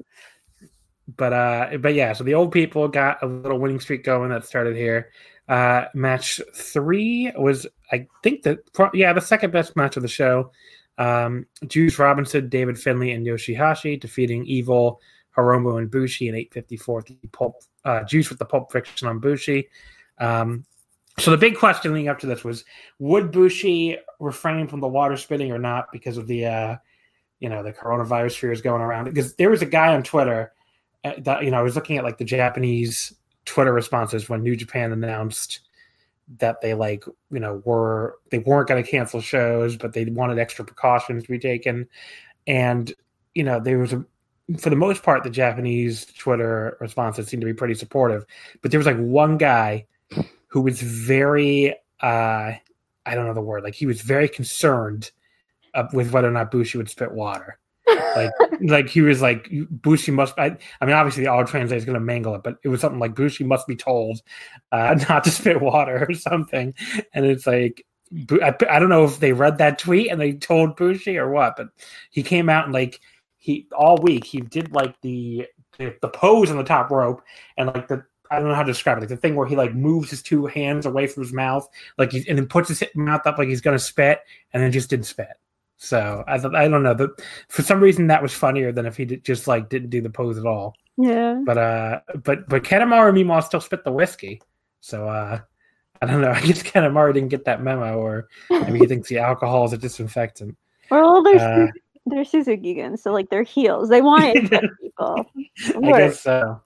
But 1.16 1.32
uh 1.32 1.78
but 1.78 1.94
yeah 1.94 2.12
so 2.12 2.22
the 2.22 2.34
old 2.34 2.52
people 2.52 2.86
got 2.86 3.22
a 3.22 3.26
little 3.26 3.58
winning 3.58 3.80
streak 3.80 4.04
going 4.04 4.30
that 4.30 4.46
started 4.46 4.76
here 4.76 5.10
uh 5.48 5.86
match 5.92 6.40
three 6.54 7.32
was 7.36 7.66
i 7.90 8.06
think 8.22 8.42
the 8.44 8.60
yeah 8.94 9.12
the 9.12 9.20
second 9.20 9.52
best 9.52 9.74
match 9.74 9.96
of 9.96 10.02
the 10.02 10.08
show 10.08 10.52
um 11.00 11.46
juice 11.66 11.98
robinson 11.98 12.48
david 12.48 12.78
finlay 12.78 13.10
and 13.10 13.26
yoshihashi 13.26 13.98
defeating 13.98 14.44
evil 14.46 15.00
hiromu 15.36 15.78
and 15.78 15.90
bushi 15.90 16.28
in 16.28 16.34
854 16.34 17.02
the 17.02 17.16
pulp 17.32 17.62
uh 17.84 18.02
juice 18.04 18.28
with 18.28 18.38
the 18.38 18.44
pulp 18.44 18.70
friction 18.70 19.08
on 19.08 19.18
bushi. 19.18 19.68
Um 20.18 20.64
so 21.18 21.30
the 21.30 21.36
big 21.36 21.56
question 21.56 21.92
leading 21.92 22.08
up 22.08 22.18
to 22.20 22.26
this 22.26 22.44
was 22.44 22.64
would 22.98 23.30
bushi 23.30 23.98
refrain 24.18 24.66
from 24.68 24.80
the 24.80 24.88
water 24.88 25.16
spitting 25.16 25.52
or 25.52 25.58
not 25.58 25.92
because 25.92 26.16
of 26.16 26.26
the 26.26 26.46
uh 26.46 26.76
you 27.40 27.48
know 27.48 27.62
the 27.62 27.72
coronavirus 27.72 28.38
fears 28.38 28.60
going 28.60 28.82
around? 28.82 29.04
Because 29.04 29.34
there 29.36 29.50
was 29.50 29.62
a 29.62 29.66
guy 29.66 29.94
on 29.94 30.02
twitter 30.02 30.52
uh, 31.04 31.12
that 31.18 31.44
you 31.44 31.50
know 31.50 31.58
i 31.58 31.62
was 31.62 31.74
looking 31.74 31.96
at 31.96 32.04
like 32.04 32.18
the 32.18 32.24
japanese 32.24 33.14
twitter 33.46 33.72
responses 33.72 34.28
when 34.28 34.42
new 34.42 34.54
japan 34.54 34.92
announced 34.92 35.60
that 36.38 36.60
they 36.60 36.74
like 36.74 37.04
you 37.30 37.40
know 37.40 37.62
were 37.64 38.16
they 38.30 38.38
weren't 38.38 38.68
going 38.68 38.82
to 38.82 38.88
cancel 38.88 39.20
shows 39.20 39.76
but 39.76 39.92
they 39.92 40.04
wanted 40.04 40.38
extra 40.38 40.64
precautions 40.64 41.24
to 41.24 41.30
be 41.30 41.38
taken. 41.38 41.88
And 42.46 42.92
you 43.34 43.44
know 43.44 43.60
there 43.60 43.78
was 43.78 43.92
a 43.92 44.04
for 44.58 44.70
the 44.70 44.76
most 44.76 45.04
part 45.04 45.22
the 45.22 45.30
japanese 45.30 46.06
twitter 46.06 46.76
responses 46.80 47.28
seemed 47.28 47.40
to 47.40 47.46
be 47.46 47.54
pretty 47.54 47.74
supportive. 47.74 48.24
But 48.62 48.70
there 48.70 48.78
was 48.78 48.86
like 48.86 48.98
one 48.98 49.38
guy 49.38 49.86
who 50.48 50.60
was 50.60 50.80
very 50.80 51.72
uh 52.00 52.52
i 53.06 53.14
don't 53.14 53.26
know 53.26 53.34
the 53.34 53.40
word 53.40 53.62
like 53.62 53.74
he 53.74 53.86
was 53.86 54.00
very 54.00 54.28
concerned 54.28 55.10
uh, 55.74 55.86
with 55.92 56.10
whether 56.10 56.28
or 56.28 56.32
not 56.32 56.50
bushi 56.50 56.78
would 56.78 56.90
spit 56.90 57.12
water 57.12 57.59
like 58.16 58.30
like 58.62 58.88
he 58.88 59.00
was 59.00 59.22
like 59.22 59.48
Bushi 59.70 60.10
must 60.10 60.38
I, 60.38 60.56
I 60.80 60.86
mean 60.86 60.94
obviously 60.94 61.24
the 61.24 61.30
auto 61.30 61.50
translate 61.50 61.78
is 61.78 61.84
going 61.84 61.94
to 61.94 62.00
mangle 62.00 62.34
it 62.34 62.42
but 62.42 62.56
it 62.62 62.68
was 62.68 62.80
something 62.80 62.98
like 62.98 63.14
Bushi 63.14 63.44
must 63.44 63.66
be 63.66 63.76
told 63.76 64.20
uh, 64.72 64.98
not 65.08 65.24
to 65.24 65.30
spit 65.30 65.60
water 65.60 66.06
or 66.08 66.14
something. 66.14 66.74
And 67.12 67.26
it's 67.26 67.46
like 67.46 67.84
I, 68.42 68.54
I 68.68 68.78
don't 68.78 68.88
know 68.88 69.04
if 69.04 69.20
they 69.20 69.32
read 69.32 69.58
that 69.58 69.78
tweet 69.78 70.10
and 70.10 70.20
they 70.20 70.32
told 70.32 70.76
Bushi 70.76 71.16
or 71.16 71.30
what 71.30 71.56
but 71.56 71.68
he 72.10 72.22
came 72.22 72.48
out 72.48 72.64
and 72.64 72.74
like 72.74 73.00
he 73.38 73.66
all 73.76 73.96
week 73.98 74.24
he 74.24 74.40
did 74.40 74.72
like 74.72 75.00
the 75.00 75.46
the, 75.78 75.96
the 76.02 76.08
pose 76.08 76.50
on 76.50 76.56
the 76.56 76.64
top 76.64 76.90
rope 76.90 77.22
and 77.56 77.68
like 77.68 77.88
the 77.88 78.04
I 78.30 78.38
don't 78.38 78.48
know 78.48 78.54
how 78.54 78.62
to 78.62 78.72
describe 78.72 78.98
it 78.98 79.00
like 79.00 79.08
the 79.08 79.16
thing 79.16 79.34
where 79.34 79.46
he 79.46 79.56
like 79.56 79.74
moves 79.74 80.10
his 80.10 80.22
two 80.22 80.46
hands 80.46 80.86
away 80.86 81.06
from 81.06 81.22
his 81.22 81.32
mouth 81.32 81.68
like 81.98 82.12
he, 82.12 82.24
and 82.28 82.38
then 82.38 82.46
puts 82.46 82.68
his 82.68 82.84
mouth 82.94 83.26
up 83.26 83.38
like 83.38 83.48
he's 83.48 83.60
going 83.60 83.76
to 83.76 83.82
spit 83.82 84.20
and 84.52 84.62
then 84.62 84.70
just 84.70 84.90
didn't 84.90 85.06
spit 85.06 85.28
so 85.82 86.22
I 86.28 86.38
thought 86.38 86.54
I 86.54 86.68
don't 86.68 86.82
know, 86.82 86.94
but 86.94 87.22
for 87.48 87.62
some 87.62 87.80
reason 87.80 88.08
that 88.08 88.22
was 88.22 88.34
funnier 88.34 88.70
than 88.70 88.84
if 88.84 88.98
he 88.98 89.06
did, 89.06 89.24
just 89.24 89.48
like 89.48 89.70
didn't 89.70 89.88
do 89.88 90.02
the 90.02 90.10
pose 90.10 90.36
at 90.36 90.44
all. 90.44 90.74
Yeah. 90.98 91.40
But 91.46 91.56
uh, 91.56 92.00
but 92.22 92.46
but 92.50 92.64
Kanemaru 92.64 93.14
meanwhile 93.14 93.40
still 93.40 93.62
spit 93.62 93.82
the 93.82 93.90
whiskey. 93.90 94.42
So 94.80 95.08
uh, 95.08 95.40
I 96.02 96.06
don't 96.06 96.20
know. 96.20 96.30
I 96.36 96.42
guess 96.42 96.62
Kanemaru 96.62 97.14
didn't 97.14 97.30
get 97.30 97.46
that 97.46 97.62
memo, 97.62 97.96
or 97.96 98.28
maybe 98.50 98.78
he 98.78 98.86
thinks 98.86 99.08
the 99.08 99.20
alcohol 99.20 99.64
is 99.64 99.72
a 99.72 99.78
disinfectant. 99.78 100.54
Well, 100.90 101.22
they're 101.22 101.64
Uh, 101.64 101.68
they're 102.04 102.26
Suzuki 102.26 102.74
guns, 102.74 103.02
so 103.02 103.10
like 103.10 103.30
they're 103.30 103.42
heels. 103.42 103.88
They 103.88 104.02
want 104.02 104.34
to 104.34 104.40
hit 104.42 104.70
people. 104.82 105.24
I 105.82 105.98
guess 105.98 106.20
so. 106.20 106.60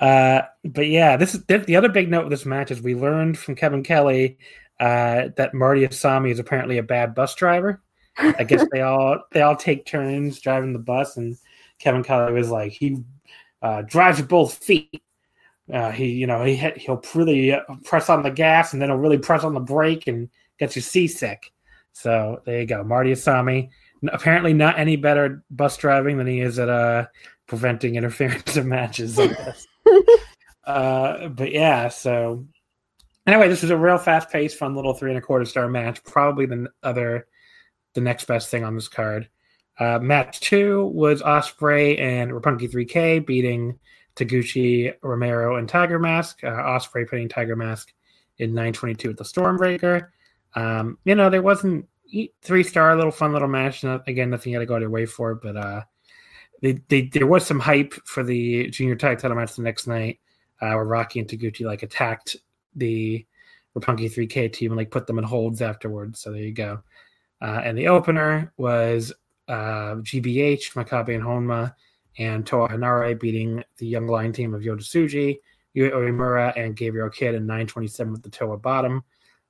Uh, 0.00 0.42
but 0.64 0.86
yeah, 0.86 1.16
this 1.16 1.34
is 1.34 1.44
the 1.44 1.74
other 1.74 1.88
big 1.88 2.08
note 2.08 2.22
of 2.24 2.30
this 2.30 2.46
match 2.46 2.70
is 2.70 2.80
we 2.80 2.94
learned 2.94 3.36
from 3.36 3.56
Kevin 3.56 3.82
Kelly 3.82 4.38
uh, 4.78 5.30
that 5.36 5.54
Marty 5.54 5.84
Asami 5.84 6.30
is 6.30 6.38
apparently 6.38 6.78
a 6.78 6.84
bad 6.84 7.16
bus 7.16 7.34
driver. 7.34 7.82
I 8.18 8.44
guess 8.44 8.64
they 8.72 8.80
all 8.80 9.18
they 9.32 9.42
all 9.42 9.56
take 9.56 9.86
turns 9.86 10.40
driving 10.40 10.72
the 10.72 10.78
bus, 10.78 11.16
and 11.16 11.36
Kevin 11.78 12.02
Kelly 12.02 12.32
was 12.32 12.50
like 12.50 12.72
he 12.72 13.02
uh, 13.62 13.82
drives 13.82 14.18
with 14.18 14.28
both 14.28 14.54
feet. 14.54 15.02
Uh, 15.72 15.90
he 15.90 16.06
you 16.06 16.26
know 16.26 16.44
he 16.44 16.56
he'll 16.76 17.02
really 17.14 17.52
uh, 17.52 17.60
press 17.84 18.08
on 18.08 18.22
the 18.22 18.30
gas 18.30 18.72
and 18.72 18.80
then 18.80 18.88
he'll 18.88 18.98
really 18.98 19.18
press 19.18 19.44
on 19.44 19.54
the 19.54 19.60
brake 19.60 20.06
and 20.06 20.28
gets 20.58 20.76
you 20.76 20.82
seasick. 20.82 21.52
So 21.92 22.40
there 22.44 22.60
you 22.60 22.66
go, 22.66 22.84
Marty 22.84 23.12
Asami. 23.12 23.70
Apparently, 24.12 24.52
not 24.52 24.78
any 24.78 24.96
better 24.96 25.42
bus 25.50 25.76
driving 25.76 26.18
than 26.18 26.26
he 26.26 26.40
is 26.40 26.58
at 26.58 26.68
uh, 26.68 27.06
preventing 27.46 27.96
interference 27.96 28.56
of 28.56 28.66
matches. 28.66 29.18
I 29.18 29.26
guess. 29.28 29.66
uh, 30.64 31.28
but 31.28 31.50
yeah, 31.50 31.88
so 31.88 32.46
anyway, 33.26 33.48
this 33.48 33.62
was 33.62 33.70
a 33.70 33.76
real 33.76 33.98
fast 33.98 34.30
paced, 34.30 34.56
fun 34.56 34.74
little 34.74 34.94
three 34.94 35.10
and 35.10 35.18
a 35.18 35.22
quarter 35.22 35.44
star 35.44 35.68
match. 35.68 36.02
Probably 36.04 36.46
the 36.46 36.68
other, 36.82 37.26
the 37.94 38.00
next 38.00 38.26
best 38.26 38.50
thing 38.50 38.64
on 38.64 38.74
this 38.74 38.88
card. 38.88 39.28
Uh, 39.78 39.98
match 40.00 40.40
two 40.40 40.86
was 40.86 41.22
Osprey 41.22 41.98
and 41.98 42.32
Roppongi 42.32 42.70
3K 42.70 43.24
beating 43.24 43.78
Taguchi, 44.16 44.92
Romero, 45.02 45.56
and 45.56 45.68
Tiger 45.68 45.98
Mask. 45.98 46.42
Uh, 46.42 46.48
Osprey 46.48 47.04
putting 47.06 47.28
Tiger 47.28 47.54
Mask 47.54 47.92
in 48.38 48.50
922 48.50 49.08
with 49.08 49.16
the 49.16 49.24
Stormbreaker. 49.24 50.08
Um, 50.54 50.98
you 51.04 51.14
know, 51.14 51.30
there 51.30 51.42
wasn't 51.42 51.86
three 52.42 52.64
star, 52.64 52.96
little 52.96 53.12
fun 53.12 53.32
little 53.32 53.48
match. 53.48 53.84
Not, 53.84 54.08
again, 54.08 54.30
nothing 54.30 54.52
you 54.52 54.58
had 54.58 54.62
to 54.62 54.66
go 54.66 54.78
your 54.78 54.90
way 54.90 55.06
for, 55.06 55.34
but 55.34 55.56
uh, 55.56 55.82
they, 56.62 56.80
they 56.88 57.02
there 57.02 57.26
was 57.26 57.46
some 57.46 57.60
hype 57.60 57.94
for 58.04 58.24
the 58.24 58.68
junior 58.70 58.96
tag 58.96 59.18
title 59.18 59.36
match 59.36 59.54
the 59.54 59.62
next 59.62 59.86
night, 59.86 60.18
uh, 60.60 60.72
where 60.72 60.84
Rocky 60.84 61.20
and 61.20 61.28
Taguchi 61.28 61.64
like 61.64 61.82
attacked 61.82 62.36
the 62.74 63.24
Roppongi 63.76 64.12
3K 64.12 64.52
team 64.52 64.72
and 64.72 64.78
like 64.78 64.90
put 64.90 65.06
them 65.06 65.18
in 65.18 65.24
holds 65.24 65.62
afterwards. 65.62 66.20
So 66.20 66.32
there 66.32 66.42
you 66.42 66.52
go. 66.52 66.82
Uh, 67.40 67.60
and 67.64 67.78
the 67.78 67.88
opener 67.88 68.52
was 68.56 69.12
uh, 69.48 69.96
GBH, 69.96 70.72
Makabe 70.72 71.14
and 71.14 71.24
Honma, 71.24 71.74
and 72.18 72.46
Toa 72.46 72.68
Henare 72.68 73.18
beating 73.18 73.62
the 73.78 73.86
Young 73.86 74.06
Lion 74.06 74.32
team 74.32 74.54
of 74.54 74.62
Yota 74.62 74.80
Tsuji, 74.80 75.38
Yuya 75.76 75.92
Uemura, 75.92 76.52
and 76.56 76.76
Gabriel 76.76 77.08
Kidd 77.08 77.34
in 77.34 77.46
927 77.46 78.12
with 78.12 78.22
the 78.22 78.30
Toa 78.30 78.58
bottom. 78.58 79.04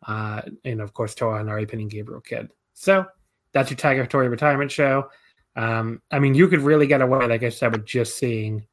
Uh, 0.07 0.43
and 0.65 0.81
of 0.81 0.93
course, 0.93 1.15
Toa 1.15 1.41
Henare 1.41 1.69
pinning 1.69 1.89
Gabriel 1.89 2.21
Kidd. 2.21 2.51
So 2.75 3.07
that's 3.53 3.71
your 3.71 3.77
Tiger 3.77 4.07
Hattori 4.07 4.31
retirement 4.31 4.71
show. 4.71 5.09
Um, 5.57 6.03
I 6.11 6.19
mean, 6.19 6.35
you 6.35 6.47
could 6.47 6.61
really 6.61 6.87
get 6.87 7.01
away, 7.01 7.27
like 7.27 7.43
I 7.43 7.49
said, 7.49 7.73
with 7.73 7.85
just 7.85 8.17
seeing 8.17 8.67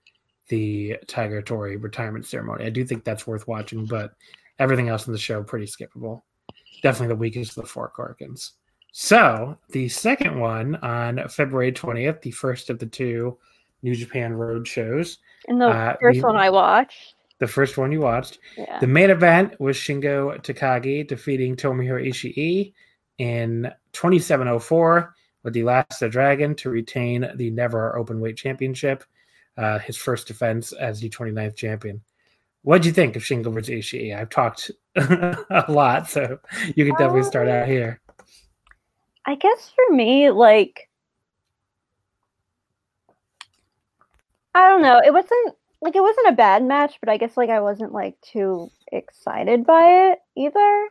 the 0.49 0.97
Tiger 1.07 1.41
Hattori 1.41 1.81
retirement 1.81 2.25
ceremony. 2.25 2.65
I 2.65 2.69
do 2.69 2.85
think 2.85 3.03
that's 3.03 3.25
worth 3.25 3.47
watching, 3.47 3.85
but 3.85 4.13
everything 4.59 4.89
else 4.89 5.07
in 5.07 5.13
the 5.13 5.19
show 5.19 5.41
pretty 5.41 5.65
skippable. 5.65 6.21
Definitely 6.83 7.15
the 7.15 7.19
weakest 7.19 7.57
of 7.57 7.63
the 7.63 7.69
four 7.69 7.91
Korakuens. 7.95 8.51
So 8.97 9.57
the 9.71 9.89
second 9.89 10.39
one 10.39 10.75
on 10.77 11.27
February 11.27 11.73
20th, 11.73 12.21
the 12.21 12.31
first 12.31 12.69
of 12.69 12.79
the 12.79 12.85
two 12.85 13.37
New 13.83 13.93
Japan 13.93 14.31
Road 14.33 14.65
shows. 14.65 15.17
And 15.49 15.59
the 15.59 15.65
Uh, 15.67 15.97
first 15.99 16.15
we- 16.15 16.23
one 16.23 16.37
I 16.37 16.49
watched. 16.49 17.15
The 17.39 17.47
first 17.47 17.77
one 17.77 17.91
you 17.91 17.99
watched. 17.99 18.39
Yeah. 18.57 18.79
The 18.79 18.87
main 18.87 19.09
event 19.09 19.59
was 19.59 19.75
Shingo 19.75 20.41
Takagi 20.41 21.05
defeating 21.05 21.57
Tomohiro 21.57 22.07
Ishii 22.07 22.73
in 23.17 23.69
2704 23.91 25.13
with 25.43 25.53
the 25.53 25.63
Last 25.63 26.01
of 26.01 26.07
the 26.07 26.09
Dragon 26.13 26.55
to 26.55 26.69
retain 26.69 27.29
the 27.35 27.51
Never 27.51 27.97
Open 27.97 28.21
Weight 28.21 28.37
Championship, 28.37 29.03
uh, 29.57 29.77
his 29.79 29.97
first 29.97 30.25
defense 30.25 30.71
as 30.71 31.01
the 31.01 31.09
29th 31.09 31.57
champion. 31.57 32.01
What 32.61 32.75
would 32.75 32.85
you 32.85 32.93
think 32.93 33.17
of 33.17 33.23
Shingo 33.23 33.53
versus 33.53 33.71
Ishii? 33.91 34.15
I've 34.17 34.29
talked 34.29 34.71
a 34.95 35.65
lot, 35.67 36.07
so 36.09 36.39
you 36.77 36.85
could 36.85 36.97
definitely 36.97 37.23
start 37.23 37.49
out 37.49 37.67
here. 37.67 37.99
I 39.25 39.35
guess 39.35 39.71
for 39.75 39.95
me, 39.95 40.29
like, 40.29 40.89
I 44.53 44.69
don't 44.69 44.81
know. 44.81 45.01
It 45.03 45.11
wasn't 45.11 45.55
like 45.81 45.95
it 45.95 46.01
wasn't 46.01 46.29
a 46.29 46.33
bad 46.33 46.63
match, 46.63 46.97
but 46.99 47.09
I 47.09 47.17
guess 47.17 47.35
like 47.35 47.49
I 47.49 47.59
wasn't 47.59 47.91
like 47.91 48.19
too 48.21 48.71
excited 48.91 49.65
by 49.65 50.11
it 50.11 50.19
either. 50.35 50.87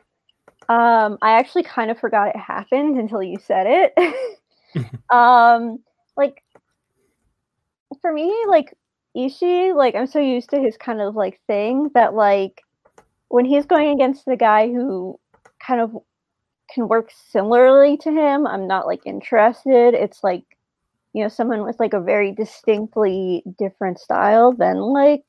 Um, 0.69 1.19
I 1.23 1.33
actually 1.33 1.63
kind 1.63 1.91
of 1.91 1.99
forgot 1.99 2.29
it 2.29 2.37
happened 2.37 2.99
until 2.99 3.23
you 3.23 3.39
said 3.45 3.67
it. 3.67 4.87
um, 5.11 5.79
like 6.17 6.43
for 8.01 8.13
me, 8.13 8.35
like 8.49 8.77
Ishii, 9.17 9.75
like 9.75 9.95
I'm 9.95 10.07
so 10.07 10.19
used 10.19 10.51
to 10.51 10.61
his 10.61 10.77
kind 10.77 11.01
of 11.01 11.15
like 11.17 11.41
thing 11.47 11.91
that 11.95 12.15
like 12.15 12.63
when 13.29 13.45
he's 13.45 13.67
going 13.67 13.91
against 13.91 14.25
the 14.27 14.37
guy 14.37 14.69
who 14.69 15.19
kind 15.59 15.81
of 15.81 15.97
can 16.73 16.89
work 16.89 17.11
similarly 17.13 17.97
to 17.99 18.11
him, 18.11 18.47
I'm 18.47 18.67
not 18.67 18.87
like 18.87 19.03
interested. 19.07 19.95
It's 19.95 20.23
like, 20.25 20.45
you 21.13 21.23
know, 21.23 21.29
someone 21.29 21.65
with 21.65 21.79
like 21.81 21.93
a 21.95 22.01
very 22.01 22.33
distinctly 22.33 23.43
different 23.59 23.99
style 24.01 24.53
than 24.53 24.77
like 24.79 25.25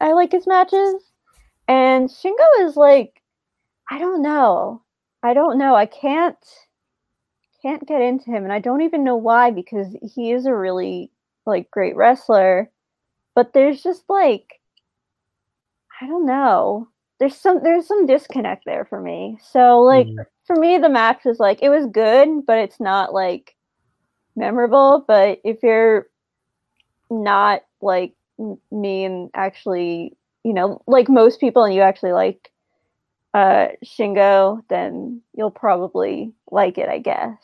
I 0.00 0.12
like 0.12 0.32
his 0.32 0.46
matches. 0.46 0.94
And 1.68 2.08
Shingo 2.10 2.66
is 2.66 2.76
like, 2.76 3.22
I 3.90 3.98
don't 3.98 4.22
know. 4.22 4.82
I 5.22 5.34
don't 5.34 5.58
know. 5.58 5.74
I 5.74 5.86
can't 5.86 6.36
can't 7.62 7.86
get 7.86 8.00
into 8.00 8.26
him 8.30 8.44
and 8.44 8.52
I 8.52 8.58
don't 8.58 8.82
even 8.82 9.04
know 9.04 9.16
why 9.16 9.50
because 9.50 9.94
he 10.14 10.32
is 10.32 10.46
a 10.46 10.54
really 10.54 11.10
like 11.46 11.70
great 11.70 11.96
wrestler. 11.96 12.70
But 13.34 13.52
there's 13.52 13.82
just 13.82 14.04
like 14.08 14.60
I 16.00 16.06
don't 16.06 16.26
know. 16.26 16.88
There's 17.18 17.36
some 17.36 17.62
there's 17.62 17.86
some 17.86 18.06
disconnect 18.06 18.64
there 18.64 18.84
for 18.86 19.00
me. 19.00 19.38
So 19.42 19.80
like 19.82 20.06
Mhm. 20.08 20.26
For 20.50 20.58
me 20.58 20.78
the 20.78 20.88
match 20.88 21.24
was 21.24 21.38
like 21.38 21.62
it 21.62 21.68
was 21.68 21.86
good 21.92 22.44
but 22.44 22.58
it's 22.58 22.80
not 22.80 23.14
like 23.14 23.54
memorable. 24.34 25.04
But 25.06 25.40
if 25.44 25.62
you're 25.62 26.08
not 27.08 27.62
like 27.80 28.14
me 28.72 29.04
and 29.04 29.30
actually 29.32 30.16
you 30.42 30.52
know 30.52 30.82
like 30.88 31.08
most 31.08 31.38
people 31.38 31.62
and 31.62 31.72
you 31.74 31.82
actually 31.82 32.12
like 32.12 32.50
uh 33.34 33.68
shingo 33.84 34.60
then 34.68 35.20
you'll 35.36 35.50
probably 35.50 36.32
like 36.50 36.78
it 36.78 36.88
i 36.88 36.98
guess. 36.98 37.36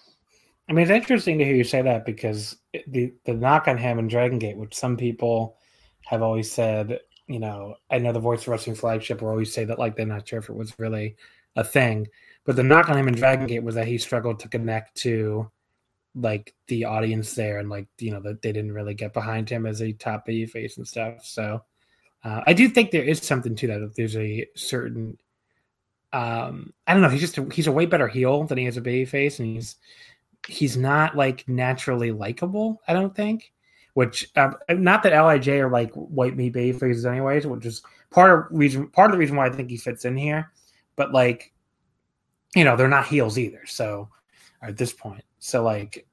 I 0.69 0.73
mean, 0.73 0.83
it's 0.83 0.91
interesting 0.91 1.39
to 1.39 1.45
hear 1.45 1.55
you 1.55 1.63
say 1.63 1.83
that 1.83 2.05
because 2.05 2.57
the 2.89 3.13
the 3.25 3.35
knock 3.35 3.69
on 3.69 3.79
him 3.79 4.01
in 4.01 4.09
Dragon 4.09 4.41
Gate, 4.41 4.57
which 4.57 4.75
some 4.75 4.97
people 4.97 5.59
have 6.07 6.23
always 6.23 6.51
said, 6.51 6.99
you 7.29 7.39
know, 7.39 7.77
I 7.89 7.99
know 7.99 8.13
the 8.13 8.19
Voice 8.19 8.43
of 8.43 8.49
Wrestling 8.49 8.75
flagship 8.75 9.23
will 9.23 9.29
always 9.29 9.53
say 9.53 9.65
that 9.65 9.79
like 9.79 9.95
they're 9.95 10.07
not 10.07 10.27
sure 10.27 10.41
if 10.41 10.49
it 10.49 10.57
was 10.57 10.77
really 10.77 11.15
a 11.55 11.63
thing, 11.63 12.09
but 12.47 12.57
the 12.57 12.63
knock 12.63 12.89
on 12.89 12.97
him 12.97 13.09
in 13.09 13.15
Dragon 13.15 13.47
Gate 13.47 13.63
was 13.63 13.75
that 13.75 13.89
he 13.89 13.99
struggled 13.99 14.41
to 14.41 14.49
connect 14.49 14.95
to 14.99 15.51
like 16.15 16.55
the 16.69 16.85
audience 16.85 17.35
there, 17.35 17.59
and 17.59 17.69
like 17.69 17.89
you 17.99 18.13
know 18.13 18.21
that 18.21 18.41
they 18.41 18.53
didn't 18.53 18.73
really 18.73 18.95
get 18.95 19.13
behind 19.13 19.51
him 19.51 19.67
as 19.67 19.83
a 19.83 19.93
top 19.93 20.25
baby 20.25 20.47
face 20.47 20.79
and 20.79 20.87
stuff. 20.87 21.25
So 21.25 21.63
uh, 22.25 22.43
I 22.47 22.53
do 22.53 22.69
think 22.69 22.91
there 22.91 23.03
is 23.03 23.21
something 23.21 23.55
to 23.57 23.67
that. 23.67 23.93
There's 23.97 24.17
a 24.17 24.47
certain 24.55 25.19
um 26.13 26.73
I 26.87 26.93
don't 26.93 27.03
know. 27.03 27.09
He's 27.09 27.21
just 27.21 27.39
a, 27.39 27.47
he's 27.53 27.67
a 27.67 27.73
way 27.73 27.85
better 27.85 28.09
heel 28.09 28.45
than 28.45 28.59
he 28.59 28.67
is 28.67 28.77
a 28.77 28.81
baby 28.81 29.05
face, 29.05 29.39
and 29.39 29.49
he's 29.49 29.77
he's 30.47 30.77
not 30.77 31.17
like 31.17 31.49
naturally 31.49 32.13
likable. 32.13 32.81
I 32.87 32.93
don't 32.93 33.15
think. 33.15 33.53
Which 33.95 34.31
um, 34.37 34.57
not 34.69 35.03
that 35.05 35.15
Lij 35.15 35.49
are 35.49 35.71
like 35.71 35.91
white 35.95 36.37
meat 36.37 36.53
baby 36.53 36.79
faces 36.79 37.07
anyways, 37.07 37.47
which 37.47 37.65
is 37.65 37.83
part 38.11 38.31
of 38.31 38.47
reason 38.51 38.89
part 38.89 39.11
of 39.11 39.13
the 39.13 39.19
reason 39.19 39.37
why 39.37 39.47
I 39.47 39.51
think 39.51 39.71
he 39.71 39.79
fits 39.79 40.05
in 40.05 40.17
here. 40.17 40.53
But 40.97 41.13
like, 41.13 41.53
you 42.57 42.65
know, 42.65 42.77
they're 42.77 42.89
not 42.89 43.07
heels 43.07 43.39
either. 43.39 43.65
So 43.67 44.09
at 44.63 44.77
this 44.77 44.93
point, 44.93 45.25
so 45.39 45.63
like, 45.63 46.07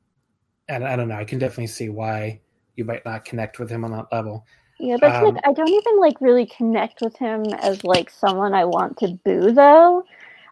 and 0.67 0.85
I 0.85 0.95
don't 0.95 1.07
know. 1.07 1.15
I 1.15 1.25
can 1.25 1.39
definitely 1.39 1.67
see 1.67 1.89
why 1.89 2.41
you 2.75 2.85
might 2.85 3.05
not 3.05 3.25
connect 3.25 3.59
with 3.59 3.69
him 3.69 3.83
on 3.85 3.91
that 3.91 4.07
level. 4.11 4.45
yeah 4.79 4.97
but 4.99 5.15
Um, 5.15 5.35
like 5.35 5.43
i 5.45 5.53
don't 5.53 5.69
even 5.69 5.99
like 5.99 6.19
really 6.21 6.45
connect 6.47 7.01
with 7.01 7.15
him 7.17 7.43
as 7.61 7.83
like 7.83 8.09
someone 8.09 8.53
i 8.53 8.65
want 8.65 8.97
to 8.97 9.19
boo 9.23 9.51
though 9.51 10.03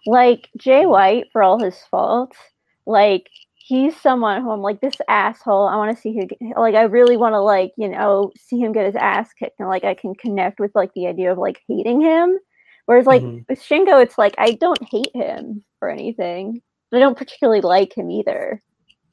like 0.06 0.50
jay 0.58 0.86
white 0.86 1.26
for 1.32 1.42
all 1.44 1.60
his 1.64 1.78
faults 1.90 2.38
like 2.86 3.30
he's 3.56 3.96
someone 4.00 4.42
who 4.42 4.52
i'm 4.52 4.62
like 4.62 4.82
this 4.82 4.96
asshole 5.08 5.68
i 5.68 5.76
want 5.76 5.96
to 5.96 6.02
see 6.02 6.14
who 6.16 6.28
like 6.62 6.76
i 6.76 6.84
really 6.84 7.18
want 7.18 7.34
to 7.34 7.40
like 7.42 7.74
you 7.78 7.90
know 7.90 8.32
see 8.38 8.60
him 8.60 8.72
get 8.72 8.86
his 8.86 8.96
ass 8.96 9.34
kicked 9.34 9.60
and 9.60 9.70
like 9.70 9.84
i 9.84 9.94
can 9.94 10.14
connect 10.16 10.60
with 10.60 10.72
like 10.76 10.94
the 10.94 11.08
idea 11.08 11.32
of 11.32 11.38
like 11.38 11.60
hating 11.68 12.02
him 12.02 12.38
whereas 12.86 13.06
like 13.06 13.22
Mhm. 13.22 13.48
with 13.48 13.62
shingo 13.62 14.02
it's 14.02 14.18
like 14.18 14.36
i 14.38 14.52
don't 14.54 14.82
hate 14.90 15.12
him 15.16 15.64
or 15.82 15.90
anything 15.90 16.62
but 16.90 16.98
i 16.98 17.00
don't 17.00 17.18
particularly 17.18 17.62
like 17.62 17.96
him 17.98 18.10
either 18.12 18.62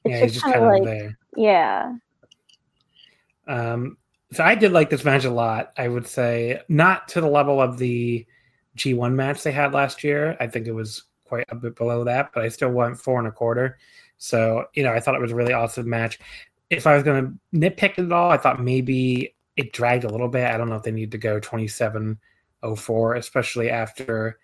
it's 0.04 0.12
yeah, 0.12 0.20
just 0.22 0.34
just 0.34 0.44
kind 0.44 0.56
of 0.56 0.62
kind 0.62 0.74
of 0.76 0.84
like 0.86 0.98
there. 0.98 1.18
yeah 1.36 1.92
Um, 3.46 3.96
so 4.32 4.44
I 4.44 4.54
did 4.54 4.72
like 4.72 4.90
this 4.90 5.04
match 5.04 5.24
a 5.24 5.30
lot. 5.30 5.72
I 5.78 5.88
would 5.88 6.06
say 6.06 6.60
not 6.68 7.08
to 7.08 7.20
the 7.20 7.28
level 7.28 7.60
of 7.62 7.78
the 7.78 8.26
G1 8.76 9.14
match 9.14 9.42
they 9.42 9.52
had 9.52 9.72
last 9.72 10.04
year. 10.04 10.36
I 10.38 10.46
think 10.46 10.66
it 10.66 10.72
was 10.72 11.04
quite 11.24 11.46
a 11.48 11.54
bit 11.54 11.74
below 11.76 12.04
that, 12.04 12.30
but 12.34 12.44
I 12.44 12.48
still 12.48 12.70
went 12.70 12.98
four 12.98 13.18
and 13.18 13.28
a 13.28 13.32
quarter. 13.32 13.78
So, 14.18 14.66
you 14.74 14.82
know, 14.82 14.92
I 14.92 15.00
thought 15.00 15.14
it 15.14 15.20
was 15.20 15.32
a 15.32 15.36
really 15.36 15.52
awesome 15.54 15.88
match. 15.88 16.18
If 16.70 16.86
I 16.86 16.94
was 16.94 17.02
going 17.02 17.24
to 17.24 17.58
nitpick 17.58 17.92
it 17.98 18.00
at 18.00 18.12
all, 18.12 18.30
I 18.30 18.36
thought 18.36 18.62
maybe 18.62 19.34
it 19.56 19.72
dragged 19.72 20.04
a 20.04 20.10
little 20.10 20.28
bit. 20.28 20.50
I 20.50 20.58
don't 20.58 20.68
know 20.68 20.76
if 20.76 20.82
they 20.82 20.90
need 20.90 21.12
to 21.12 21.18
go 21.18 21.40
27 21.40 22.18
04, 22.62 23.14
especially 23.16 23.70
after, 23.70 24.38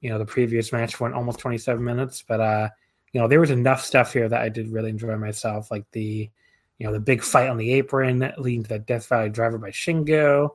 you 0.00 0.10
know, 0.10 0.18
the 0.18 0.24
previous 0.24 0.72
match 0.72 1.00
went 1.00 1.14
almost 1.14 1.38
27 1.38 1.82
minutes. 1.82 2.24
But, 2.26 2.40
uh, 2.40 2.68
you 3.12 3.20
know, 3.20 3.28
there 3.28 3.40
was 3.40 3.50
enough 3.50 3.82
stuff 3.82 4.12
here 4.12 4.28
that 4.28 4.40
I 4.40 4.48
did 4.48 4.70
really 4.70 4.90
enjoy 4.90 5.16
myself, 5.16 5.70
like 5.70 5.84
the, 5.92 6.30
you 6.78 6.86
know, 6.86 6.92
the 6.92 7.00
big 7.00 7.22
fight 7.22 7.48
on 7.48 7.56
the 7.56 7.72
apron 7.72 8.32
leading 8.38 8.62
to 8.64 8.68
that 8.70 8.86
Death 8.86 9.06
Valley 9.08 9.30
driver 9.30 9.58
by 9.58 9.70
Shingo. 9.70 10.50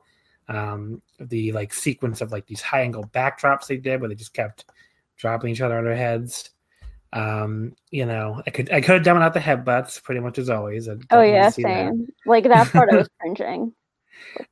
Um, 0.48 1.02
the 1.18 1.52
like 1.52 1.74
sequence 1.74 2.20
of 2.20 2.30
like 2.30 2.46
these 2.46 2.60
high 2.60 2.82
angle 2.82 3.04
backdrops 3.04 3.66
they 3.66 3.78
did 3.78 4.00
where 4.00 4.08
they 4.08 4.14
just 4.14 4.32
kept 4.32 4.64
dropping 5.16 5.50
each 5.50 5.60
other 5.60 5.76
on 5.76 5.84
their 5.84 5.96
heads. 5.96 6.50
Um, 7.12 7.74
you 7.90 8.06
know, 8.06 8.42
I 8.46 8.50
could 8.50 8.70
I 8.70 8.80
could 8.80 8.94
have 8.96 9.04
done 9.04 9.16
without 9.16 9.34
the 9.34 9.40
headbutts 9.40 10.02
pretty 10.02 10.20
much 10.20 10.38
as 10.38 10.50
always. 10.50 10.88
Oh 10.88 11.22
yeah 11.22 11.50
see 11.50 11.62
that. 11.62 11.88
same 11.88 12.08
like 12.26 12.44
that 12.44 12.70
part 12.70 12.92
i 12.92 12.96
was 12.96 13.08
cringing 13.20 13.72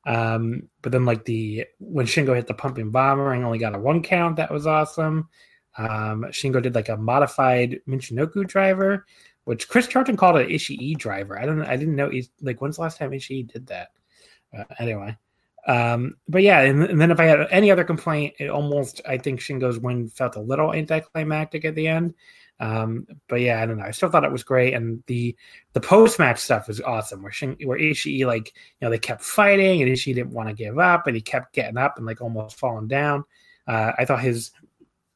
Um, 0.05 0.69
but 0.81 0.91
then 0.91 1.05
like 1.05 1.25
the 1.25 1.65
when 1.79 2.05
Shingo 2.05 2.35
hit 2.35 2.47
the 2.47 2.53
pumping 2.53 2.91
bomber 2.91 3.33
and 3.33 3.43
only 3.43 3.59
got 3.59 3.75
a 3.75 3.79
one 3.79 4.01
count, 4.01 4.37
that 4.37 4.51
was 4.51 4.67
awesome. 4.67 5.29
Um, 5.77 6.25
Shingo 6.29 6.61
did 6.61 6.75
like 6.75 6.89
a 6.89 6.97
modified 6.97 7.79
Michinoku 7.87 8.47
driver, 8.47 9.05
which 9.43 9.67
Chris 9.67 9.87
Charlton 9.87 10.17
called 10.17 10.37
an 10.37 10.47
Ishii 10.47 10.97
driver. 10.97 11.39
I 11.39 11.45
don't 11.45 11.61
I 11.61 11.75
didn't 11.75 11.95
know 11.95 12.09
he's 12.09 12.29
like 12.41 12.61
when's 12.61 12.77
the 12.77 12.83
last 12.83 12.97
time 12.97 13.11
Ishii 13.11 13.51
did 13.51 13.67
that? 13.67 13.89
Uh, 14.57 14.63
anyway. 14.79 15.17
Um, 15.67 16.15
but 16.27 16.43
yeah, 16.43 16.61
and, 16.61 16.83
and 16.83 17.01
then 17.01 17.09
if 17.09 17.19
I 17.19 17.25
had 17.25 17.47
any 17.49 17.71
other 17.71 17.83
complaint, 17.83 18.35
it 18.39 18.49
almost 18.49 19.01
I 19.07 19.17
think 19.17 19.39
Shingo's 19.39 19.79
win 19.79 20.09
felt 20.09 20.35
a 20.35 20.41
little 20.41 20.73
anticlimactic 20.73 21.65
at 21.65 21.75
the 21.75 21.87
end. 21.87 22.13
Um, 22.59 23.05
but 23.27 23.41
yeah, 23.41 23.61
I 23.61 23.65
don't 23.65 23.77
know. 23.77 23.83
I 23.85 23.91
still 23.91 24.09
thought 24.09 24.23
it 24.23 24.31
was 24.31 24.43
great, 24.43 24.73
and 24.73 25.03
the 25.07 25.35
the 25.73 25.81
post 25.81 26.19
match 26.19 26.39
stuff 26.39 26.67
was 26.67 26.79
awesome. 26.81 27.21
Where 27.21 27.31
Shin, 27.31 27.57
where 27.63 27.77
Ishii 27.77 28.25
like 28.25 28.53
you 28.79 28.85
know 28.85 28.89
they 28.89 28.99
kept 28.99 29.21
fighting, 29.21 29.81
and 29.81 29.91
Ishii 29.91 30.15
didn't 30.15 30.33
want 30.33 30.49
to 30.49 30.55
give 30.55 30.79
up, 30.79 31.07
and 31.07 31.15
he 31.15 31.21
kept 31.21 31.53
getting 31.53 31.77
up 31.77 31.97
and 31.97 32.05
like 32.05 32.21
almost 32.21 32.57
falling 32.57 32.87
down. 32.87 33.25
Uh, 33.67 33.91
I 33.97 34.05
thought 34.05 34.21
his 34.21 34.51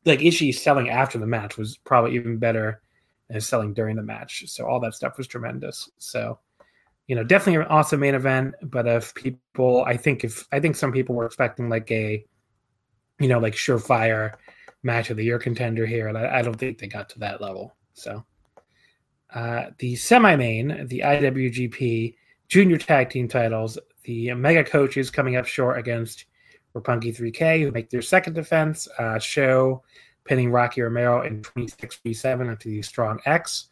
like 0.06 0.20
Ishii 0.20 0.56
selling 0.56 0.90
after 0.90 1.18
the 1.18 1.28
match 1.28 1.58
was 1.58 1.78
probably 1.78 2.16
even 2.16 2.38
better 2.38 2.82
and 3.30 3.44
selling 3.44 3.74
during 3.74 3.96
the 3.96 4.04
match. 4.04 4.44
So 4.48 4.66
all 4.66 4.80
that 4.82 4.96
stuff 4.96 5.18
was 5.18 5.28
tremendous. 5.28 5.90
So, 5.98 6.40
you 7.08 7.16
know, 7.16 7.24
definitely 7.24 7.62
an 7.62 7.68
awesome 7.70 8.00
main 8.00 8.16
event. 8.16 8.56
But 8.64 8.88
if 8.88 9.14
people, 9.14 9.84
I 9.86 9.98
think 9.98 10.24
if 10.24 10.48
I 10.52 10.60
think 10.60 10.76
some 10.76 10.92
people 10.92 11.16
were 11.16 11.26
expecting 11.26 11.70
like 11.70 11.92
a, 11.92 12.26
you 13.20 13.28
know, 13.28 13.40
like 13.40 13.54
surefire 13.54 14.34
match 14.84 15.10
of 15.10 15.18
the 15.18 15.24
year 15.24 15.40
contender 15.40 15.86
here, 15.86 16.08
and 16.08 16.18
I, 16.18 16.40
I 16.40 16.42
don't 16.42 16.56
think 16.56 16.78
they 16.78 16.88
got 16.88 17.10
to 17.10 17.20
that 17.20 17.42
level. 17.42 17.76
So, 17.94 18.24
uh, 19.34 19.66
the 19.78 19.96
semi-main, 19.96 20.88
the 20.88 21.00
IWGP 21.00 22.16
Junior 22.48 22.78
Tag 22.78 23.10
Team 23.10 23.28
titles, 23.28 23.78
the 24.04 24.34
Mega 24.34 24.64
Coaches 24.64 25.12
coming 25.12 25.36
up 25.36 25.46
short 25.46 25.78
against 25.78 26.26
Roppongi 26.76 27.16
3K, 27.16 27.64
who 27.64 27.72
make 27.72 27.90
their 27.90 28.02
second 28.02 28.34
defense. 28.34 28.88
Uh, 28.98 29.20
Sho 29.20 29.84
pinning 30.24 30.52
Rocky 30.52 30.82
Romero 30.82 31.24
in 31.24 31.42
26-7 31.42 32.52
after 32.52 32.70
the 32.70 32.82
strong 32.82 33.20
X. 33.26 33.70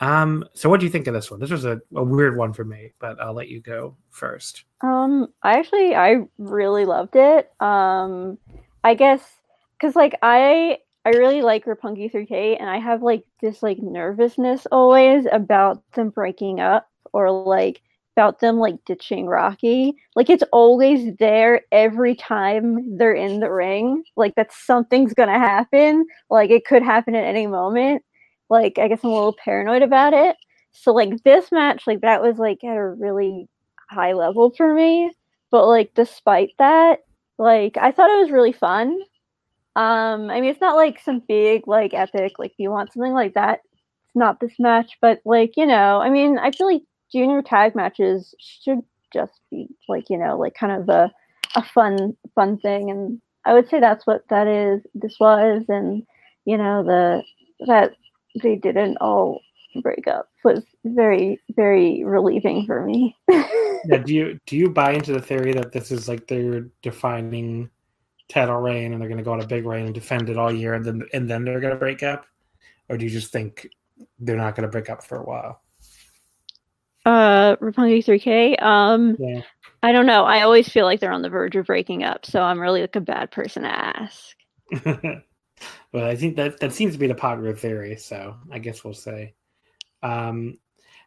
Um, 0.00 0.44
so 0.54 0.68
what 0.68 0.80
do 0.80 0.86
you 0.86 0.92
think 0.92 1.06
of 1.06 1.14
this 1.14 1.30
one? 1.30 1.40
This 1.40 1.50
was 1.50 1.64
a, 1.64 1.80
a 1.94 2.02
weird 2.02 2.36
one 2.36 2.52
for 2.52 2.64
me, 2.64 2.92
but 2.98 3.20
I'll 3.20 3.34
let 3.34 3.48
you 3.48 3.60
go 3.60 3.96
first. 4.10 4.64
Um, 4.80 5.28
I 5.42 5.58
actually 5.58 5.94
I 5.94 6.24
really 6.38 6.84
loved 6.84 7.16
it. 7.16 7.50
Um, 7.60 8.38
I 8.84 8.94
guess 8.94 9.37
because 9.78 9.96
like 9.96 10.18
I 10.22 10.78
I 11.04 11.10
really 11.10 11.42
like 11.42 11.64
Roppongi 11.64 12.12
3K, 12.12 12.56
and 12.60 12.68
I 12.68 12.78
have 12.78 13.02
like 13.02 13.24
this 13.40 13.62
like 13.62 13.78
nervousness 13.78 14.66
always 14.72 15.26
about 15.32 15.82
them 15.92 16.10
breaking 16.10 16.60
up 16.60 16.88
or 17.12 17.30
like 17.30 17.82
about 18.16 18.40
them 18.40 18.56
like 18.58 18.84
ditching 18.84 19.26
Rocky. 19.26 19.94
Like 20.16 20.28
it's 20.28 20.42
always 20.52 21.14
there 21.18 21.62
every 21.72 22.14
time 22.16 22.98
they're 22.98 23.14
in 23.14 23.40
the 23.40 23.50
ring. 23.50 24.02
Like 24.16 24.34
that 24.34 24.52
something's 24.52 25.14
gonna 25.14 25.38
happen. 25.38 26.04
Like 26.30 26.50
it 26.50 26.66
could 26.66 26.82
happen 26.82 27.14
at 27.14 27.24
any 27.24 27.46
moment. 27.46 28.02
Like 28.50 28.78
I 28.78 28.88
guess 28.88 29.00
I'm 29.04 29.10
a 29.10 29.14
little 29.14 29.36
paranoid 29.42 29.82
about 29.82 30.14
it. 30.14 30.36
So 30.72 30.92
like 30.92 31.22
this 31.24 31.50
match, 31.52 31.86
like 31.86 32.00
that 32.02 32.22
was 32.22 32.38
like 32.38 32.62
at 32.64 32.76
a 32.76 32.88
really 32.90 33.48
high 33.88 34.12
level 34.12 34.50
for 34.50 34.74
me. 34.74 35.12
But 35.50 35.66
like 35.68 35.94
despite 35.94 36.50
that, 36.58 37.00
like 37.38 37.76
I 37.76 37.92
thought 37.92 38.10
it 38.10 38.20
was 38.20 38.30
really 38.30 38.52
fun. 38.52 38.98
Um, 39.76 40.30
I 40.30 40.40
mean 40.40 40.50
it's 40.50 40.60
not 40.60 40.76
like 40.76 41.00
some 41.00 41.22
big 41.28 41.68
like 41.68 41.94
epic 41.94 42.38
like 42.38 42.52
if 42.52 42.58
you 42.58 42.70
want 42.70 42.92
something 42.92 43.12
like 43.12 43.34
that. 43.34 43.60
It's 44.04 44.16
not 44.16 44.40
this 44.40 44.54
match, 44.58 44.96
but 45.00 45.20
like, 45.24 45.52
you 45.56 45.66
know, 45.66 46.00
I 46.00 46.10
mean 46.10 46.38
I 46.38 46.50
feel 46.50 46.66
like 46.66 46.82
junior 47.12 47.42
tag 47.42 47.74
matches 47.74 48.34
should 48.38 48.80
just 49.12 49.40
be 49.50 49.68
like 49.88 50.10
you 50.10 50.18
know 50.18 50.38
like 50.38 50.54
kind 50.54 50.72
of 50.72 50.88
a 50.88 51.10
a 51.56 51.62
fun 51.62 52.16
fun 52.34 52.58
thing 52.58 52.90
and 52.90 53.20
i 53.44 53.54
would 53.54 53.68
say 53.68 53.80
that's 53.80 54.06
what 54.06 54.22
that 54.28 54.46
is 54.46 54.82
this 54.94 55.16
was 55.18 55.64
and 55.68 56.02
you 56.44 56.56
know 56.56 56.82
the 56.82 57.22
that 57.66 57.94
they 58.42 58.56
didn't 58.56 58.96
all 58.98 59.40
break 59.82 60.06
up 60.06 60.28
was 60.44 60.62
very 60.84 61.40
very 61.56 62.02
relieving 62.04 62.66
for 62.66 62.84
me 62.84 63.16
yeah 63.30 63.98
do 64.04 64.14
you 64.14 64.40
do 64.46 64.56
you 64.56 64.68
buy 64.68 64.92
into 64.92 65.12
the 65.12 65.22
theory 65.22 65.52
that 65.52 65.72
this 65.72 65.90
is 65.90 66.08
like 66.08 66.26
their 66.26 66.66
defining 66.82 67.70
title 68.28 68.56
reign 68.56 68.92
and 68.92 69.00
they're 69.00 69.08
going 69.08 69.18
to 69.18 69.24
go 69.24 69.32
on 69.32 69.40
a 69.40 69.46
big 69.46 69.64
reign 69.64 69.86
and 69.86 69.94
defend 69.94 70.28
it 70.28 70.36
all 70.36 70.52
year 70.52 70.74
and 70.74 70.84
then 70.84 71.02
and 71.12 71.28
then 71.28 71.44
they're 71.44 71.60
going 71.60 71.72
to 71.72 71.78
break 71.78 72.02
up 72.02 72.26
or 72.88 72.96
do 72.96 73.04
you 73.04 73.10
just 73.10 73.32
think 73.32 73.68
they're 74.18 74.36
not 74.36 74.54
going 74.54 74.66
to 74.66 74.70
break 74.70 74.90
up 74.90 75.02
for 75.02 75.18
a 75.18 75.24
while 75.24 75.62
uh 77.06 77.56
Roppongi 77.56 78.04
3K. 78.04 78.62
Um 78.62 79.16
yeah. 79.18 79.42
I 79.82 79.92
don't 79.92 80.06
know. 80.06 80.24
I 80.24 80.42
always 80.42 80.68
feel 80.68 80.84
like 80.84 81.00
they're 81.00 81.12
on 81.12 81.22
the 81.22 81.30
verge 81.30 81.56
of 81.56 81.66
breaking 81.66 82.02
up, 82.02 82.26
so 82.26 82.42
I'm 82.42 82.60
really 82.60 82.80
like 82.80 82.96
a 82.96 83.00
bad 83.00 83.30
person 83.30 83.62
to 83.62 83.68
ask. 83.68 84.36
well, 84.84 86.04
I 86.04 86.16
think 86.16 86.36
that 86.36 86.60
that 86.60 86.72
seems 86.72 86.92
to 86.94 86.98
be 86.98 87.06
the 87.06 87.14
popular 87.14 87.54
theory, 87.54 87.96
so 87.96 88.36
I 88.52 88.58
guess 88.58 88.84
we'll 88.84 88.94
say. 88.94 89.34
Um 90.02 90.58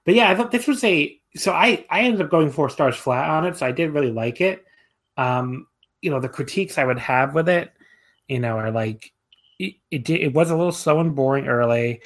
but 0.05 0.15
yeah, 0.15 0.31
I 0.31 0.35
thought 0.35 0.51
this 0.51 0.67
was 0.67 0.83
a 0.83 1.19
so 1.35 1.51
I 1.51 1.85
I 1.89 2.01
ended 2.01 2.21
up 2.21 2.31
going 2.31 2.49
four 2.49 2.69
stars 2.69 2.95
flat 2.95 3.29
on 3.29 3.45
it, 3.45 3.57
so 3.57 3.65
I 3.65 3.71
did 3.71 3.91
really 3.91 4.11
like 4.11 4.41
it. 4.41 4.65
Um, 5.17 5.67
you 6.01 6.09
know, 6.09 6.19
the 6.19 6.29
critiques 6.29 6.77
I 6.77 6.85
would 6.85 6.99
have 6.99 7.33
with 7.33 7.49
it, 7.49 7.71
you 8.27 8.39
know, 8.39 8.57
are 8.57 8.71
like 8.71 9.11
it, 9.59 9.75
it 9.91 10.03
did 10.03 10.21
it 10.21 10.33
was 10.33 10.49
a 10.49 10.55
little 10.55 10.71
slow 10.71 10.99
and 10.99 11.15
boring 11.15 11.47
early. 11.47 12.01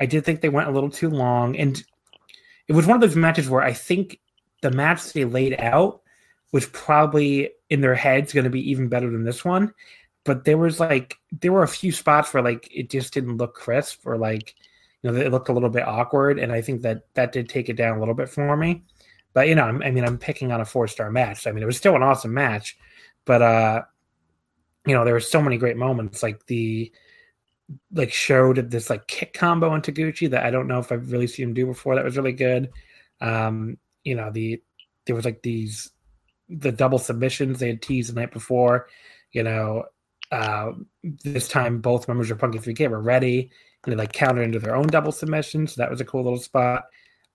I 0.00 0.06
did 0.06 0.24
think 0.24 0.40
they 0.40 0.48
went 0.48 0.68
a 0.68 0.72
little 0.72 0.90
too 0.90 1.10
long, 1.10 1.56
and 1.56 1.82
it 2.68 2.72
was 2.72 2.86
one 2.86 2.96
of 2.96 3.00
those 3.00 3.16
matches 3.16 3.48
where 3.48 3.62
I 3.62 3.72
think 3.72 4.20
the 4.62 4.70
match 4.70 5.12
they 5.12 5.24
laid 5.24 5.58
out 5.58 6.02
was 6.52 6.66
probably 6.66 7.50
in 7.68 7.80
their 7.80 7.94
heads 7.94 8.32
going 8.32 8.44
to 8.44 8.50
be 8.50 8.70
even 8.70 8.88
better 8.88 9.10
than 9.10 9.24
this 9.24 9.44
one. 9.44 9.72
But 10.24 10.44
there 10.44 10.58
was 10.58 10.80
like 10.80 11.16
there 11.40 11.52
were 11.52 11.62
a 11.62 11.68
few 11.68 11.92
spots 11.92 12.32
where 12.32 12.42
like 12.42 12.68
it 12.70 12.90
just 12.90 13.12
didn't 13.12 13.38
look 13.38 13.54
crisp 13.54 14.06
or 14.06 14.18
like 14.18 14.54
you 15.02 15.10
know 15.10 15.18
it 15.18 15.32
looked 15.32 15.48
a 15.48 15.52
little 15.52 15.70
bit 15.70 15.86
awkward, 15.86 16.38
and 16.38 16.52
I 16.52 16.60
think 16.60 16.82
that 16.82 17.02
that 17.14 17.32
did 17.32 17.48
take 17.48 17.68
it 17.68 17.76
down 17.76 17.96
a 17.96 18.00
little 18.00 18.14
bit 18.14 18.28
for 18.28 18.56
me. 18.56 18.82
But 19.32 19.48
you 19.48 19.54
know, 19.54 19.64
I'm, 19.64 19.82
I 19.82 19.90
mean, 19.90 20.04
I'm 20.04 20.18
picking 20.18 20.52
on 20.52 20.60
a 20.60 20.64
four 20.64 20.88
star 20.88 21.10
match. 21.10 21.46
I 21.46 21.52
mean, 21.52 21.62
it 21.62 21.66
was 21.66 21.76
still 21.76 21.96
an 21.96 22.02
awesome 22.02 22.34
match, 22.34 22.76
but 23.30 23.42
uh, 23.42 23.82
you 24.84 24.92
know, 24.92 25.04
there 25.04 25.14
were 25.14 25.20
so 25.20 25.40
many 25.40 25.56
great 25.56 25.76
moments 25.76 26.20
like 26.20 26.44
the 26.46 26.90
like 27.92 28.12
showed 28.12 28.72
this 28.72 28.90
like 28.90 29.06
kick 29.06 29.34
combo 29.34 29.72
into 29.76 29.92
Gucci 29.92 30.28
that 30.30 30.44
I 30.44 30.50
don't 30.50 30.66
know 30.66 30.80
if 30.80 30.90
I've 30.90 31.12
really 31.12 31.28
seen 31.28 31.50
him 31.50 31.54
do 31.54 31.64
before. 31.64 31.94
That 31.94 32.04
was 32.04 32.16
really 32.16 32.32
good. 32.32 32.70
Um, 33.20 33.78
you 34.02 34.16
know, 34.16 34.32
the 34.32 34.60
there 35.06 35.14
was 35.14 35.24
like 35.24 35.42
these 35.42 35.92
the 36.48 36.72
double 36.72 36.98
submissions 36.98 37.60
they 37.60 37.68
had 37.68 37.82
teased 37.82 38.10
the 38.10 38.18
night 38.20 38.32
before. 38.32 38.88
You 39.30 39.44
know, 39.44 39.84
uh, 40.32 40.72
this 41.22 41.46
time 41.46 41.80
both 41.80 42.08
members 42.08 42.32
of 42.32 42.38
Punky 42.40 42.58
3K 42.58 42.90
were 42.90 43.00
ready 43.00 43.48
and 43.84 43.92
they 43.92 43.96
like 43.96 44.12
countered 44.12 44.42
into 44.42 44.58
their 44.58 44.74
own 44.74 44.88
double 44.88 45.12
submissions. 45.12 45.74
So 45.76 45.82
that 45.82 45.90
was 45.92 46.00
a 46.00 46.04
cool 46.04 46.24
little 46.24 46.40
spot. 46.40 46.82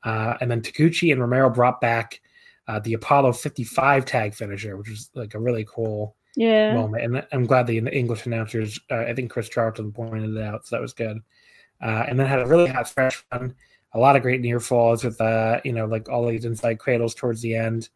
Uh, 0.03 0.35
and 0.41 0.51
then 0.51 0.59
Taguchi 0.59 1.13
and 1.13 1.21
Romero 1.21 1.49
brought 1.49 1.79
back 1.79 2.19
uh, 2.67 2.79
the 2.79 2.93
Apollo 2.93 3.33
55 3.33 4.05
tag 4.05 4.33
finisher, 4.33 4.77
which 4.77 4.89
was 4.89 5.09
like 5.13 5.33
a 5.33 5.39
really 5.39 5.65
cool 5.67 6.15
yeah. 6.35 6.73
moment. 6.73 7.03
And 7.03 7.27
I'm 7.31 7.45
glad 7.45 7.67
the 7.67 7.77
English 7.77 8.25
announcers, 8.25 8.79
uh, 8.91 8.99
I 8.99 9.13
think 9.13 9.31
Chris 9.31 9.49
Charlton 9.49 9.91
pointed 9.91 10.35
it 10.35 10.43
out, 10.43 10.65
so 10.65 10.75
that 10.75 10.81
was 10.81 10.93
good. 10.93 11.19
Uh, 11.81 12.05
and 12.07 12.19
then 12.19 12.27
had 12.27 12.39
a 12.39 12.47
really 12.47 12.67
hot 12.67 12.89
fresh 12.89 13.23
run, 13.31 13.53
a 13.93 13.99
lot 13.99 14.15
of 14.15 14.21
great 14.21 14.41
near 14.41 14.59
falls 14.59 15.03
with, 15.03 15.19
uh, 15.21 15.59
you 15.63 15.73
know, 15.73 15.85
like 15.85 16.09
all 16.09 16.27
these 16.27 16.45
inside 16.45 16.79
cradles 16.79 17.13
towards 17.13 17.41
the 17.41 17.55
end. 17.55 17.89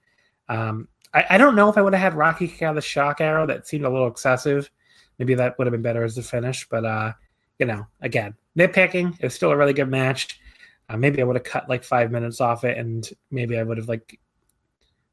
Um, 0.49 0.88
I, 1.13 1.25
I, 1.32 1.38
don't 1.38 1.55
know 1.55 1.69
if 1.69 1.77
I 1.77 1.82
would 1.82 1.93
have 1.93 2.01
had 2.01 2.17
Rocky 2.17 2.47
kick 2.47 2.62
out 2.62 2.75
the 2.75 2.82
shock 2.82 3.21
arrow. 3.21 3.45
That 3.45 3.67
seemed 3.67 3.86
a 3.86 3.89
little 3.89 4.08
excessive. 4.08 4.69
Maybe 5.17 5.34
that 5.36 5.58
would 5.58 5.67
have 5.67 5.71
been 5.71 5.82
better 5.82 6.03
as 6.03 6.17
a 6.17 6.23
finish, 6.23 6.67
but 6.69 6.86
uh, 6.86 7.13
you 7.60 7.65
know, 7.65 7.86
again, 8.01 8.36
nitpicking. 8.58 9.15
It 9.19 9.23
was 9.23 9.34
still 9.34 9.51
a 9.51 9.58
really 9.58 9.73
good 9.73 9.89
match. 9.89 10.39
Uh, 10.88 10.97
maybe 10.97 11.21
I 11.21 11.25
would 11.25 11.36
have 11.36 11.43
cut 11.43 11.69
like 11.69 11.84
five 11.84 12.12
minutes 12.12 12.41
off 12.41 12.63
it, 12.63 12.77
and 12.77 13.08
maybe 13.29 13.58
I 13.58 13.63
would 13.63 13.77
have 13.77 13.89
like, 13.89 14.19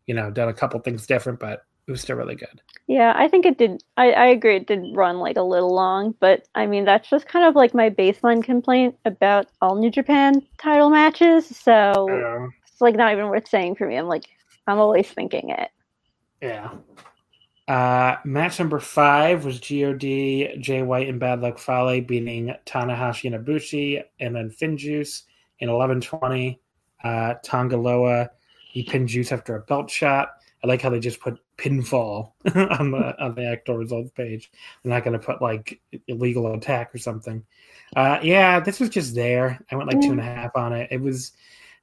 you 0.06 0.14
know, 0.14 0.30
done 0.30 0.48
a 0.48 0.54
couple 0.54 0.80
things 0.80 1.06
different. 1.06 1.38
But 1.38 1.64
it 1.86 1.90
was 1.90 2.00
still 2.00 2.16
really 2.16 2.34
good. 2.34 2.60
Yeah, 2.88 3.14
I 3.16 3.28
think 3.28 3.46
it 3.46 3.58
did. 3.58 3.82
I, 3.96 4.10
I 4.12 4.26
agree. 4.26 4.56
It 4.56 4.66
did 4.66 4.84
run 4.94 5.18
like 5.18 5.36
a 5.36 5.42
little 5.42 5.74
long, 5.74 6.14
but 6.20 6.48
I 6.54 6.66
mean, 6.66 6.84
that's 6.84 7.08
just 7.08 7.28
kind 7.28 7.44
of 7.44 7.54
like 7.54 7.74
my 7.74 7.90
baseline 7.90 8.42
complaint 8.42 8.96
about 9.04 9.46
all 9.60 9.76
New 9.76 9.90
Japan 9.90 10.42
title 10.58 10.90
matches. 10.90 11.46
So 11.46 12.50
it's 12.66 12.80
like 12.80 12.96
not 12.96 13.12
even 13.12 13.28
worth 13.28 13.48
saying 13.48 13.76
for 13.76 13.86
me. 13.86 13.96
I'm 13.96 14.08
like, 14.08 14.24
I'm 14.66 14.78
always 14.78 15.08
thinking 15.08 15.50
it. 15.50 15.70
Yeah. 16.42 16.70
Uh, 17.68 18.16
match 18.24 18.58
number 18.60 18.78
five 18.78 19.44
was 19.44 19.58
God, 19.58 20.00
Jay 20.00 20.82
White, 20.82 21.08
and 21.08 21.18
Bad 21.18 21.40
Luck 21.40 21.58
Fale 21.58 22.00
beating 22.00 22.54
Tanahashi 22.64 23.32
and 23.32 23.44
Ibushi, 23.44 24.02
and 24.20 24.36
then 24.36 24.50
Finjuice 24.50 25.22
in 25.58 25.68
11:20. 25.68 26.58
Uh, 27.02 27.34
Tanga 27.42 27.76
Loa, 27.76 28.30
he 28.76 28.82
pinned 28.82 29.08
Juice 29.08 29.32
after 29.32 29.56
a 29.56 29.60
belt 29.60 29.90
shot. 29.90 30.32
I 30.62 30.66
like 30.66 30.82
how 30.82 30.90
they 30.90 31.00
just 31.00 31.18
put 31.18 31.40
pinfall 31.56 32.32
on 32.78 32.90
the 32.90 33.18
on 33.18 33.34
the 33.34 33.46
actor 33.46 33.72
results 33.78 34.10
page. 34.10 34.50
They're 34.82 34.92
not 34.92 35.02
going 35.02 35.18
to 35.18 35.26
put 35.26 35.40
like 35.40 35.80
illegal 36.08 36.52
attack 36.52 36.94
or 36.94 36.98
something. 36.98 37.42
Uh, 37.96 38.18
yeah, 38.22 38.60
this 38.60 38.78
was 38.78 38.90
just 38.90 39.14
there. 39.14 39.58
I 39.72 39.76
went 39.76 39.90
like 39.90 40.02
two 40.02 40.10
and 40.10 40.20
a 40.20 40.24
half 40.24 40.54
on 40.56 40.74
it. 40.74 40.88
It 40.90 41.00
was, 41.00 41.32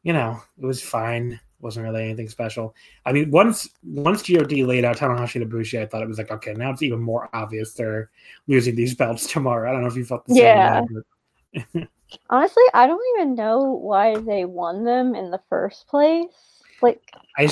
you 0.03 0.13
know, 0.13 0.39
it 0.61 0.65
was 0.67 0.83
fine. 0.83 1.39
wasn't 1.61 1.83
really 1.83 2.03
anything 2.03 2.29
special. 2.29 2.75
I 3.07 3.11
mean, 3.11 3.31
once 3.31 3.69
once 3.81 4.21
God 4.29 4.51
laid 4.51 4.85
out 4.85 4.97
Tanahashi 4.97 5.41
and 5.41 5.51
Ibushi, 5.51 5.81
I 5.81 5.87
thought 5.87 6.03
it 6.03 6.07
was 6.07 6.19
like, 6.19 6.29
okay, 6.29 6.53
now 6.53 6.69
it's 6.69 6.83
even 6.83 6.99
more 6.99 7.27
obvious 7.33 7.73
they're 7.73 8.11
losing 8.45 8.75
these 8.75 8.93
belts 8.93 9.25
tomorrow. 9.33 9.67
I 9.67 9.73
don't 9.73 9.81
know 9.81 9.87
if 9.87 9.95
you 9.95 10.05
felt 10.05 10.27
the 10.27 10.35
yeah. 10.35 10.81
same. 10.81 11.03
Yeah. 11.73 11.85
Honestly, 12.29 12.63
I 12.75 12.85
don't 12.85 13.01
even 13.15 13.33
know 13.33 13.63
why 13.63 14.15
they 14.15 14.45
won 14.45 14.83
them 14.83 15.15
in 15.15 15.31
the 15.31 15.41
first 15.49 15.87
place. 15.87 16.52
Like, 16.83 17.01
I 17.37 17.49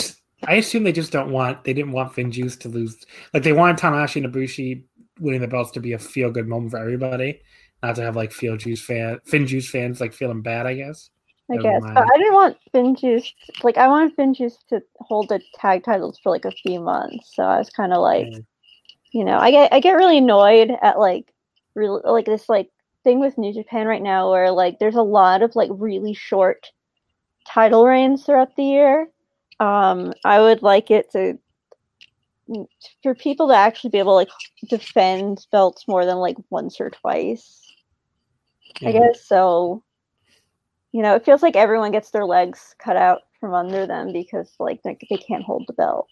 I 0.47 0.55
assume 0.55 0.83
they 0.83 0.91
just 0.91 1.11
don't 1.11 1.31
want 1.31 1.63
they 1.63 1.73
didn't 1.73 1.91
want 1.91 2.13
Finjuice 2.13 2.59
to 2.59 2.69
lose. 2.69 2.97
Like 3.33 3.43
they 3.43 3.53
wanted 3.53 3.77
Tanahashi 3.77 4.23
and 4.23 4.33
Ibushi 4.33 4.83
winning 5.19 5.41
the 5.41 5.47
belts 5.47 5.71
to 5.71 5.79
be 5.79 5.93
a 5.93 5.99
feel 5.99 6.31
good 6.31 6.47
moment 6.47 6.71
for 6.71 6.77
everybody, 6.77 7.41
not 7.83 7.95
to 7.95 8.01
have 8.01 8.15
like 8.15 8.31
feel 8.31 8.57
juice 8.57 8.81
fan 8.81 9.19
Finjuice 9.27 9.67
fans 9.67 10.01
like 10.01 10.13
feeling 10.13 10.41
bad. 10.41 10.65
I 10.65 10.75
guess. 10.75 11.09
I 11.51 11.57
guess, 11.57 11.83
I 11.83 12.07
didn't 12.17 12.33
want 12.33 12.57
Finjuice 12.73 13.27
like 13.63 13.77
I 13.77 13.87
wanted 13.87 14.15
Finjuice 14.15 14.55
to 14.69 14.81
hold 14.99 15.29
the 15.29 15.41
tag 15.55 15.83
titles 15.83 16.17
for 16.23 16.29
like 16.29 16.45
a 16.45 16.51
few 16.51 16.79
months. 16.79 17.31
So 17.35 17.43
I 17.43 17.57
was 17.57 17.69
kind 17.69 17.91
of 17.91 18.01
like, 18.01 18.27
you 19.11 19.25
know, 19.25 19.37
I 19.37 19.51
get 19.51 19.73
I 19.73 19.79
get 19.79 19.93
really 19.93 20.19
annoyed 20.19 20.71
at 20.81 20.97
like 20.97 21.33
real 21.75 22.01
like 22.05 22.25
this 22.25 22.47
like 22.47 22.69
thing 23.03 23.19
with 23.19 23.37
New 23.37 23.53
Japan 23.53 23.85
right 23.85 24.01
now 24.01 24.31
where 24.31 24.49
like 24.51 24.79
there's 24.79 24.95
a 24.95 25.01
lot 25.01 25.41
of 25.41 25.55
like 25.55 25.69
really 25.73 26.13
short 26.13 26.67
title 27.47 27.85
reigns 27.85 28.25
throughout 28.25 28.55
the 28.55 28.63
year. 28.63 29.07
Um, 29.61 30.11
I 30.25 30.41
would 30.41 30.63
like 30.63 30.89
it 30.89 31.11
to 31.11 31.37
for 33.03 33.13
people 33.13 33.47
to 33.47 33.53
actually 33.53 33.91
be 33.91 33.99
able 33.99 34.13
to 34.13 34.15
like 34.15 34.29
defend 34.67 35.45
belts 35.51 35.87
more 35.87 36.03
than 36.03 36.17
like 36.17 36.35
once 36.49 36.81
or 36.81 36.89
twice. 36.89 37.61
I 38.83 38.91
guess 38.91 39.23
so. 39.23 39.83
You 40.91 41.03
know, 41.03 41.15
it 41.15 41.23
feels 41.23 41.43
like 41.43 41.55
everyone 41.55 41.91
gets 41.91 42.09
their 42.09 42.25
legs 42.25 42.75
cut 42.79 42.97
out 42.97 43.19
from 43.39 43.53
under 43.53 43.85
them 43.85 44.11
because 44.11 44.51
like 44.59 44.81
they, 44.81 44.97
they 45.11 45.17
can't 45.17 45.43
hold 45.43 45.65
the 45.67 45.73
belt. 45.73 46.07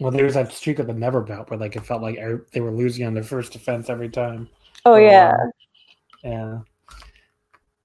Well, 0.00 0.10
there 0.10 0.24
was 0.24 0.34
that 0.34 0.50
streak 0.50 0.78
of 0.78 0.86
the 0.86 0.94
never 0.94 1.20
belt 1.20 1.50
where 1.50 1.58
like 1.58 1.76
it 1.76 1.84
felt 1.84 2.00
like 2.00 2.16
er- 2.18 2.46
they 2.52 2.62
were 2.62 2.72
losing 2.72 3.06
on 3.06 3.12
their 3.12 3.22
first 3.22 3.52
defense 3.52 3.90
every 3.90 4.08
time. 4.08 4.48
Oh 4.86 4.94
a 4.94 5.02
yeah. 5.02 5.36
Yeah. 6.22 6.60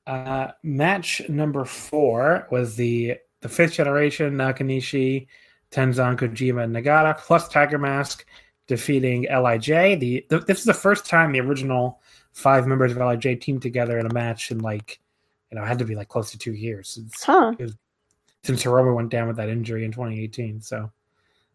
Uh, 0.07 0.51
match 0.63 1.21
number 1.27 1.65
four 1.65 2.47
was 2.49 2.77
the 2.77 3.17
the 3.41 3.49
fifth 3.49 3.73
generation 3.73 4.33
Nakanishi, 4.35 5.27
Tenzan 5.71 6.17
Kojima, 6.17 6.63
and 6.63 6.75
Nagata 6.75 7.17
plus 7.17 7.47
Tiger 7.47 7.77
Mask 7.77 8.25
defeating 8.67 9.23
LIJ. 9.29 9.99
The, 9.99 10.25
the 10.29 10.39
this 10.39 10.59
is 10.59 10.65
the 10.65 10.73
first 10.73 11.05
time 11.05 11.31
the 11.31 11.39
original 11.39 11.99
five 12.33 12.67
members 12.67 12.91
of 12.91 12.97
LIJ 12.97 13.41
teamed 13.41 13.61
together 13.61 13.97
in 13.99 14.05
a 14.05 14.13
match 14.13 14.51
in 14.51 14.59
like 14.59 14.99
you 15.51 15.57
know 15.57 15.63
it 15.63 15.67
had 15.67 15.79
to 15.79 15.85
be 15.85 15.95
like 15.95 16.07
close 16.09 16.31
to 16.31 16.37
two 16.37 16.53
years 16.53 16.89
since 16.89 17.23
Huh. 17.23 17.53
since 18.43 18.63
Hiromu 18.63 18.95
went 18.95 19.09
down 19.09 19.27
with 19.27 19.37
that 19.37 19.49
injury 19.49 19.83
in 19.85 19.91
2018. 19.91 20.61
So, 20.61 20.91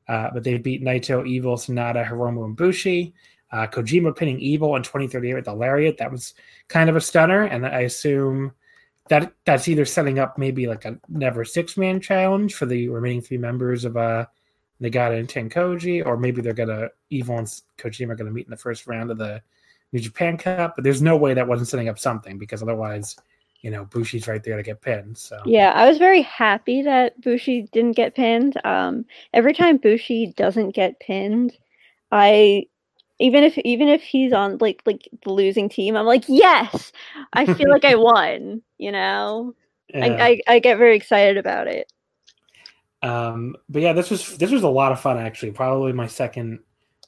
uh, 0.08 0.30
but 0.34 0.44
they 0.44 0.58
beat 0.58 0.82
Naito, 0.82 1.26
Evil, 1.26 1.56
Sanada, 1.56 2.04
Hiromu, 2.06 2.44
and 2.44 2.56
Bushi. 2.56 3.14
Uh, 3.52 3.66
Kojima 3.68 4.16
pinning 4.16 4.40
Evil 4.40 4.74
in 4.74 4.82
2038 4.82 5.34
with 5.34 5.44
the 5.44 5.54
Lariat. 5.54 5.96
That 5.98 6.10
was 6.10 6.34
kind 6.66 6.90
of 6.90 6.96
a 6.96 7.00
stunner, 7.00 7.42
and 7.44 7.64
I 7.64 7.82
assume 7.82 8.52
that 9.08 9.32
that's 9.44 9.68
either 9.68 9.84
setting 9.84 10.18
up 10.18 10.38
maybe 10.38 10.66
like 10.66 10.84
a 10.84 10.98
never 11.08 11.44
six 11.44 11.76
man 11.76 12.00
challenge 12.00 12.54
for 12.54 12.66
the 12.66 12.88
remaining 12.88 13.20
three 13.20 13.38
members 13.38 13.84
of 13.84 13.96
uh, 13.96 14.26
Nagata 14.80 15.18
and 15.18 15.28
Tenkoji, 15.28 16.04
or 16.04 16.16
maybe 16.16 16.40
they're 16.40 16.52
gonna 16.52 16.88
Evil 17.10 17.38
and 17.38 17.46
Kojima 17.78 18.10
are 18.10 18.14
gonna 18.14 18.30
meet 18.30 18.46
in 18.46 18.50
the 18.50 18.56
first 18.56 18.86
round 18.86 19.10
of 19.10 19.18
the 19.18 19.42
New 19.92 20.00
Japan 20.00 20.36
Cup. 20.36 20.74
But 20.76 20.84
there's 20.84 21.02
no 21.02 21.16
way 21.16 21.34
that 21.34 21.46
wasn't 21.46 21.68
setting 21.68 21.88
up 21.88 21.98
something 21.98 22.38
because 22.38 22.62
otherwise, 22.62 23.16
you 23.60 23.70
know, 23.70 23.84
Bushi's 23.84 24.26
right 24.26 24.42
there 24.42 24.56
to 24.56 24.62
get 24.62 24.80
pinned. 24.80 25.18
So 25.18 25.38
Yeah, 25.44 25.72
I 25.72 25.88
was 25.88 25.98
very 25.98 26.22
happy 26.22 26.82
that 26.82 27.20
Bushi 27.20 27.68
didn't 27.72 27.96
get 27.96 28.14
pinned. 28.14 28.58
Um, 28.64 29.04
every 29.32 29.52
time 29.52 29.76
Bushi 29.76 30.32
doesn't 30.36 30.70
get 30.70 30.98
pinned, 31.00 31.56
I 32.10 32.66
even 33.18 33.44
if 33.44 33.56
even 33.58 33.88
if 33.88 34.02
he's 34.02 34.32
on 34.32 34.58
like 34.58 34.82
like 34.86 35.08
the 35.22 35.32
losing 35.32 35.68
team, 35.68 35.96
I'm 35.96 36.06
like, 36.06 36.24
yes, 36.26 36.92
I 37.32 37.52
feel 37.52 37.70
like 37.70 37.84
I 37.84 37.94
won. 37.96 38.62
You 38.78 38.92
know, 38.92 39.54
yeah. 39.88 40.04
I, 40.04 40.26
I 40.26 40.40
I 40.54 40.58
get 40.58 40.78
very 40.78 40.96
excited 40.96 41.36
about 41.36 41.68
it. 41.68 41.92
Um, 43.02 43.54
but 43.68 43.82
yeah, 43.82 43.92
this 43.92 44.10
was 44.10 44.36
this 44.38 44.50
was 44.50 44.62
a 44.62 44.68
lot 44.68 44.92
of 44.92 45.00
fun 45.00 45.18
actually. 45.18 45.52
Probably 45.52 45.92
my 45.92 46.06
second 46.06 46.60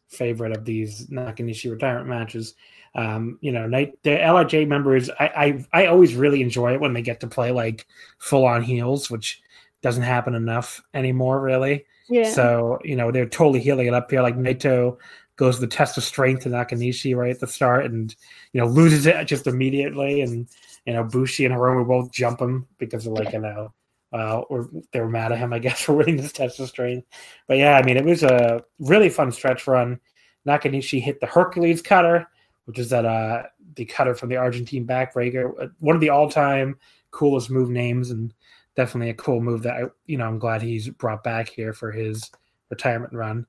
favorite 0.08 0.56
of 0.56 0.64
these 0.64 1.06
Nakanishi 1.06 1.70
retirement 1.70 2.08
matches. 2.08 2.54
Um, 2.94 3.38
you 3.40 3.52
know, 3.52 3.66
night 3.66 3.98
the 4.02 4.12
LIJ 4.12 4.68
members, 4.68 5.10
I, 5.18 5.64
I 5.72 5.82
I 5.82 5.86
always 5.86 6.14
really 6.14 6.40
enjoy 6.40 6.74
it 6.74 6.80
when 6.80 6.92
they 6.92 7.02
get 7.02 7.20
to 7.20 7.26
play 7.26 7.50
like 7.50 7.86
full 8.18 8.44
on 8.44 8.62
heels, 8.62 9.10
which 9.10 9.42
doesn't 9.82 10.02
happen 10.02 10.34
enough 10.34 10.82
anymore, 10.94 11.40
really. 11.40 11.84
Yeah. 12.08 12.30
So 12.30 12.78
you 12.84 12.94
know 12.94 13.10
they're 13.10 13.26
totally 13.26 13.60
healing 13.60 13.86
it 13.86 13.94
up 13.94 14.10
here. 14.10 14.22
Like 14.22 14.36
Naito 14.36 14.98
goes 15.36 15.60
the 15.60 15.66
test 15.66 15.96
of 15.96 16.04
strength 16.04 16.42
to 16.42 16.48
Nakanishi 16.48 17.14
right 17.14 17.30
at 17.30 17.40
the 17.40 17.46
start, 17.46 17.84
and 17.84 18.14
you 18.52 18.60
know 18.60 18.66
loses 18.66 19.06
it 19.06 19.24
just 19.26 19.46
immediately, 19.46 20.22
and 20.22 20.48
you 20.86 20.92
know 20.92 21.04
Bushi 21.04 21.44
and 21.44 21.54
Hiromu 21.54 21.86
both 21.86 22.10
jump 22.10 22.40
him 22.40 22.66
because 22.78 23.04
they're 23.04 23.12
like 23.12 23.32
you 23.32 23.40
know, 23.40 23.72
uh, 24.12 24.38
or 24.40 24.68
they 24.92 25.00
were 25.00 25.08
mad 25.08 25.32
at 25.32 25.38
him, 25.38 25.52
I 25.52 25.58
guess, 25.60 25.82
for 25.82 25.94
winning 25.94 26.16
this 26.16 26.32
test 26.32 26.58
of 26.60 26.68
strength. 26.68 27.06
But 27.46 27.58
yeah, 27.58 27.76
I 27.76 27.82
mean 27.82 27.96
it 27.96 28.04
was 28.04 28.22
a 28.22 28.64
really 28.78 29.10
fun 29.10 29.30
stretch 29.30 29.66
run. 29.66 30.00
Nakanishi 30.46 31.00
hit 31.00 31.20
the 31.20 31.26
Hercules 31.26 31.82
cutter, 31.82 32.28
which 32.64 32.78
is 32.78 32.90
that 32.90 33.04
uh 33.04 33.44
the 33.76 33.84
cutter 33.84 34.14
from 34.14 34.30
the 34.30 34.36
Argentine 34.36 34.86
backbreaker, 34.86 35.52
uh, 35.62 35.68
one 35.78 35.94
of 35.94 36.00
the 36.00 36.10
all 36.10 36.30
time 36.30 36.76
coolest 37.10 37.50
move 37.50 37.70
names, 37.70 38.10
and 38.10 38.32
definitely 38.74 39.10
a 39.10 39.14
cool 39.14 39.40
move 39.40 39.62
that 39.62 39.74
I, 39.74 39.82
you 40.06 40.16
know 40.16 40.26
I'm 40.26 40.38
glad 40.38 40.62
he's 40.62 40.88
brought 40.88 41.22
back 41.22 41.48
here 41.48 41.72
for 41.72 41.92
his 41.92 42.30
retirement 42.70 43.12
run. 43.12 43.46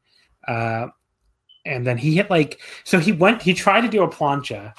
Uh, 0.47 0.87
and 1.67 1.85
then 1.85 1.97
he 1.97 2.15
hit 2.15 2.29
like 2.29 2.59
so 2.83 2.99
he 2.99 3.11
went 3.11 3.41
he 3.41 3.53
tried 3.53 3.81
to 3.81 3.89
do 3.89 4.03
a 4.03 4.09
plancha, 4.09 4.73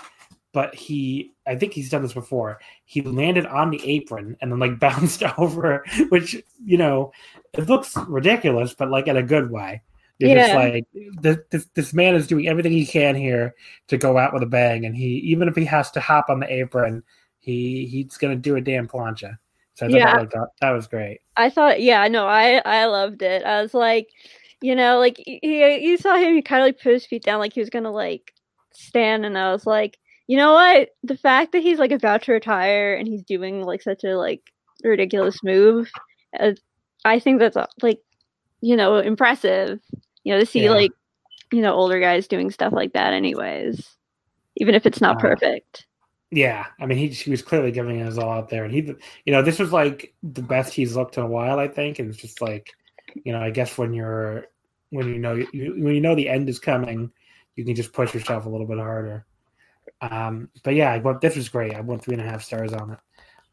but 0.53 0.75
he 0.75 1.33
I 1.47 1.57
think 1.57 1.73
he's 1.73 1.91
done 1.91 2.03
this 2.03 2.13
before. 2.15 2.61
He 2.85 3.03
landed 3.03 3.47
on 3.47 3.71
the 3.71 3.81
apron 3.85 4.37
and 4.41 4.51
then 4.53 4.59
like 4.59 4.79
bounced 4.87 5.23
over, 5.39 5.85
which 6.11 6.37
you 6.65 6.79
know 6.79 7.13
it 7.57 7.69
looks 7.69 7.97
ridiculous, 8.09 8.75
but 8.75 8.91
like 8.91 9.07
in 9.09 9.17
a 9.17 9.23
good 9.23 9.51
way. 9.51 9.83
You're 10.19 10.31
Yeah. 10.31 10.55
like 10.55 10.87
this, 11.21 11.39
this 11.51 11.67
this 11.75 11.93
man 11.95 12.15
is 12.17 12.27
doing 12.27 12.49
everything 12.49 12.73
he 12.73 12.85
can 12.87 13.15
here 13.15 13.55
to 13.89 13.97
go 13.97 14.19
out 14.19 14.33
with 14.35 14.43
a 14.43 14.47
bang, 14.47 14.85
and 14.85 14.97
he 14.97 15.07
even 15.19 15.49
if 15.49 15.55
he 15.55 15.65
has 15.67 15.91
to 15.93 16.01
hop 16.01 16.29
on 16.29 16.41
the 16.41 16.53
apron, 16.53 17.05
he 17.39 17.87
he's 17.87 18.17
gonna 18.17 18.35
do 18.37 18.57
a 18.57 18.61
damn 18.61 18.89
plancha. 18.89 19.39
So 19.75 19.87
I 19.87 19.89
Yeah. 19.91 20.07
that, 20.07 20.17
like, 20.17 20.31
that, 20.31 20.49
that 20.61 20.71
was 20.71 20.89
great. 20.89 21.21
I 21.37 21.51
thought, 21.51 21.81
yeah, 21.81 22.09
no, 22.09 22.27
I 22.27 22.61
I 22.65 22.87
loved 22.87 23.23
it. 23.23 23.45
I 23.45 23.63
was 23.63 23.75
like, 23.75 24.09
you 24.61 24.75
know, 24.75 24.99
like 24.99 25.17
he, 25.25 25.79
you 25.85 25.97
saw 25.99 26.17
him, 26.17 26.35
he 26.35 26.43
kind 26.43 26.63
of 26.63 26.67
like 26.67 26.81
put 26.81 26.93
his 26.93 27.07
feet 27.07 27.23
down, 27.25 27.39
like 27.39 27.53
he 27.53 27.61
was 27.61 27.71
gonna 27.71 27.93
like 27.93 28.33
stand, 28.73 29.25
and 29.27 29.39
I 29.39 29.53
was 29.53 29.67
like, 29.67 29.99
you 30.27 30.37
know 30.37 30.53
what? 30.53 30.91
The 31.03 31.17
fact 31.17 31.53
that 31.53 31.63
he's 31.63 31.79
like 31.79 31.93
about 31.93 32.23
to 32.25 32.33
retire 32.33 32.95
and 32.95 33.07
he's 33.09 33.23
doing 33.23 33.63
like 33.63 33.83
such 33.83 34.05
a 34.05 34.17
like 34.17 34.43
ridiculous 34.85 35.43
move, 35.43 35.91
uh, 36.39 36.53
I 37.05 37.19
think 37.19 37.39
that's 37.41 37.57
uh, 37.57 37.67
like, 37.83 38.01
you 38.61 38.77
know, 38.77 38.97
impressive. 38.97 39.81
You 40.25 40.35
know, 40.35 40.41
to 40.41 40.47
see 40.47 40.61
Yeah. 40.65 40.71
like, 40.71 40.93
you 41.53 41.63
know, 41.63 41.75
older 41.75 42.01
guys 42.01 42.29
doing 42.29 42.51
stuff 42.51 42.73
like 42.73 42.93
that, 42.93 43.13
anyways, 43.15 43.97
even 44.57 44.75
if 44.75 44.87
it's 44.87 45.01
not 45.01 45.17
Uh, 45.17 45.21
perfect. 45.21 45.87
Yeah, 46.31 46.67
I 46.79 46.85
mean, 46.87 46.99
he, 46.99 47.09
he 47.09 47.31
was 47.31 47.41
clearly 47.43 47.73
giving 47.73 47.99
his 48.01 48.19
all 48.19 48.31
out 48.31 48.51
there, 48.51 48.65
and 48.65 48.75
he, 48.75 48.83
you 49.25 49.33
know, 49.33 49.43
this 49.43 49.59
was 49.59 49.73
like 49.73 50.15
the 50.23 50.43
best 50.43 50.75
he's 50.75 50.95
looked 50.95 51.17
in 51.17 51.23
a 51.23 51.27
while, 51.27 51.59
I 51.59 51.69
think. 51.69 51.99
And 51.99 52.11
it's 52.11 52.19
just 52.19 52.43
like, 52.43 52.69
you 53.25 53.33
know, 53.33 53.41
I 53.41 53.51
guess 53.51 53.79
when 53.79 53.93
you're 53.93 54.47
when 54.91 55.09
you 55.09 55.19
know 55.19 55.35
you, 55.35 55.75
when 55.79 55.95
you 55.95 56.01
know 56.01 56.15
the 56.15 56.29
end 56.29 56.49
is 56.49 56.59
coming, 56.59 57.11
you 57.57 57.65
can 57.65 57.75
just 57.75 57.93
push 57.93 58.15
yourself 58.15 58.47
a 58.47 58.49
little 58.49 58.67
bit 58.67 58.79
harder. 58.79 59.27
Um, 60.01 60.49
but 60.63 60.75
yeah, 60.75 60.93
I 60.93 60.99
went, 60.99 61.21
this 61.21 61.37
was 61.37 61.49
great. 61.49 61.75
I 61.75 61.81
went 61.81 62.03
three 62.03 62.15
and 62.15 62.23
a 62.23 62.29
half 62.29 62.43
stars 62.43 62.73
on 62.73 62.93
it. 62.93 62.99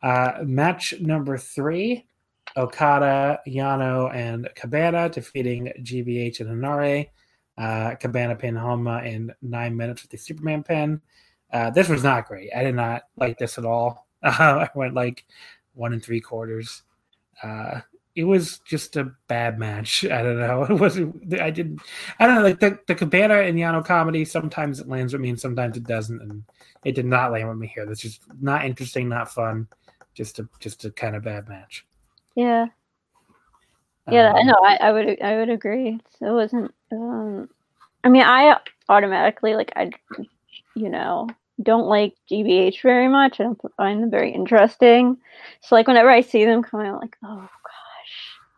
Uh, 0.03 0.43
match 0.43 0.93
number 0.99 1.37
three: 1.37 2.05
Okada, 2.57 3.39
Yano, 3.47 4.13
and 4.13 4.49
Cabana 4.55 5.09
defeating 5.09 5.71
GBH 5.81 6.39
and 6.41 6.49
Henare. 6.49 7.09
Uh, 7.57 7.95
Cabana 7.95 8.35
pin 8.35 8.55
Honma 8.55 9.05
in 9.05 9.33
nine 9.41 9.75
minutes 9.75 10.01
with 10.01 10.11
the 10.11 10.17
Superman 10.17 10.61
pin. 10.61 11.01
Uh, 11.51 11.69
this 11.69 11.87
was 11.87 12.03
not 12.03 12.27
great. 12.27 12.49
I 12.55 12.63
did 12.63 12.75
not 12.75 13.03
like 13.15 13.37
this 13.37 13.57
at 13.57 13.65
all. 13.65 14.07
I 14.23 14.69
went 14.75 14.93
like 14.93 15.25
one 15.73 15.93
and 15.93 16.03
three 16.03 16.19
quarters. 16.19 16.83
Uh, 17.41 17.81
it 18.15 18.23
was 18.23 18.59
just 18.59 18.95
a 18.95 19.11
bad 19.27 19.59
match. 19.59 20.05
I 20.11 20.23
don't 20.23 20.39
know. 20.39 20.63
It 20.69 20.79
wasn't. 20.79 21.33
I 21.41 21.49
didn't. 21.51 21.81
I 22.19 22.27
don't 22.27 22.35
know. 22.35 22.43
Like 22.43 22.59
the, 22.59 22.79
the 22.87 22.95
Cabana 22.95 23.35
and 23.41 23.57
Yano 23.57 23.85
comedy, 23.85 24.25
sometimes 24.25 24.79
it 24.79 24.87
lands 24.87 25.13
with 25.13 25.21
me 25.21 25.29
and 25.29 25.39
sometimes 25.39 25.77
it 25.77 25.85
doesn't, 25.85 26.21
and 26.21 26.43
it 26.83 26.93
did 26.95 27.05
not 27.05 27.31
land 27.31 27.49
with 27.49 27.57
me 27.57 27.67
here. 27.73 27.85
This 27.85 28.05
is 28.05 28.19
not 28.41 28.65
interesting, 28.65 29.09
not 29.09 29.31
fun. 29.33 29.67
Just 30.13 30.39
a 30.39 30.47
just 30.59 30.85
a 30.85 30.91
kind 30.91 31.15
of 31.15 31.23
bad 31.23 31.49
match. 31.49 31.85
Yeah. 32.35 32.67
Yeah, 34.09 34.33
I 34.35 34.43
Um, 34.43 34.45
know. 34.45 34.55
I, 34.63 34.77
I 34.77 34.91
would 34.91 35.21
I 35.21 35.37
would 35.37 35.49
agree. 35.49 35.99
So 36.19 36.27
it 36.27 36.33
wasn't. 36.33 36.73
Um, 36.91 37.49
I 38.03 38.09
mean, 38.09 38.23
I 38.23 38.57
automatically 38.89 39.55
like 39.55 39.73
I, 39.75 39.91
you 40.75 40.89
know, 40.89 41.27
don't 41.63 41.87
like 41.87 42.15
GBH 42.29 42.81
very 42.83 43.07
much. 43.07 43.39
I 43.39 43.43
don't 43.43 43.61
find 43.77 44.03
them 44.03 44.11
very 44.11 44.31
interesting. 44.33 45.17
So 45.61 45.75
like 45.75 45.87
whenever 45.87 46.09
I 46.09 46.21
see 46.21 46.45
them 46.45 46.63
coming, 46.63 46.87
I'm 46.87 46.99
like, 46.99 47.17
oh. 47.23 47.49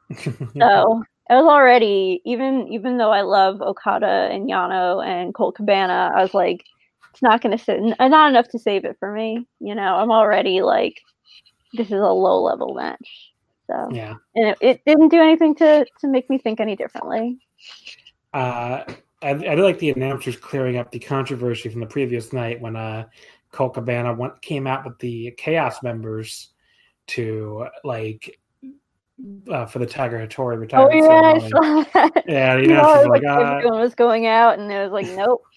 So 0.58 1.04
I 1.30 1.36
was 1.36 1.46
already 1.46 2.22
even 2.26 2.68
even 2.70 2.98
though 2.98 3.12
I 3.12 3.22
love 3.22 3.62
Okada 3.62 4.30
and 4.32 4.50
Yano 4.50 5.06
and 5.06 5.34
Colt 5.34 5.56
Cabana, 5.56 6.12
I 6.16 6.22
was 6.22 6.34
like, 6.34 6.64
it's 7.12 7.22
not 7.22 7.42
going 7.42 7.58
to 7.58 7.64
sit. 7.64 7.82
Not 7.82 8.30
enough 8.30 8.48
to 8.50 8.60
save 8.60 8.86
it 8.86 8.96
for 9.00 9.12
me. 9.12 9.46
You 9.60 9.76
know, 9.76 9.96
I'm 9.96 10.12
already 10.12 10.62
like, 10.62 11.02
this 11.74 11.88
is 11.88 11.94
a 11.94 11.98
low 11.98 12.42
level 12.42 12.74
match. 12.76 13.34
So 13.68 13.90
yeah. 13.92 14.16
and 14.36 14.48
it, 14.48 14.58
it 14.62 14.82
didn't 14.86 15.10
do 15.10 15.22
anything 15.22 15.56
to 15.56 15.86
to 16.00 16.08
make 16.08 16.30
me 16.30 16.38
think 16.38 16.60
any 16.60 16.76
differently. 16.76 17.40
Uh, 18.34 18.84
I, 19.22 19.30
I 19.32 19.56
do 19.56 19.64
like 19.64 19.80
the 19.80 19.90
announcers 19.90 20.38
clearing 20.38 20.78
up 20.78 20.92
the 20.92 21.00
controversy 21.00 21.70
from 21.70 21.82
the 21.82 21.88
previous 21.88 22.32
night 22.32 22.62
when 22.62 22.76
uh, 22.76 23.06
Colt 23.52 23.74
Cabana 23.74 24.14
went, 24.14 24.42
came 24.42 24.68
out 24.68 24.86
with 24.86 24.98
the 25.00 25.32
Chaos 25.38 25.82
members 25.84 26.50
to 27.08 27.68
like 27.84 28.40
uh, 29.50 29.66
for 29.66 29.80
the 29.80 29.86
Tiger 29.86 30.18
Hattori 30.20 30.60
Oh 30.76 30.90
retirement 30.90 31.02
yeah, 31.04 31.34
I 31.36 31.40
saw 31.40 31.84
that. 31.94 32.26
Yeah, 32.28 32.56
the 32.56 32.64
You 32.64 32.68
know, 32.70 32.74
announcers 32.74 33.04
it 33.04 33.06
were 33.06 33.10
was 33.10 33.22
like, 33.22 33.24
like 33.24 33.48
uh, 33.48 33.60
everyone 33.60 33.80
was 33.80 33.96
going 33.96 34.26
out, 34.28 34.60
and 34.60 34.72
it 34.72 34.84
was 34.84 34.92
like, 34.92 35.08
nope. 35.08 35.44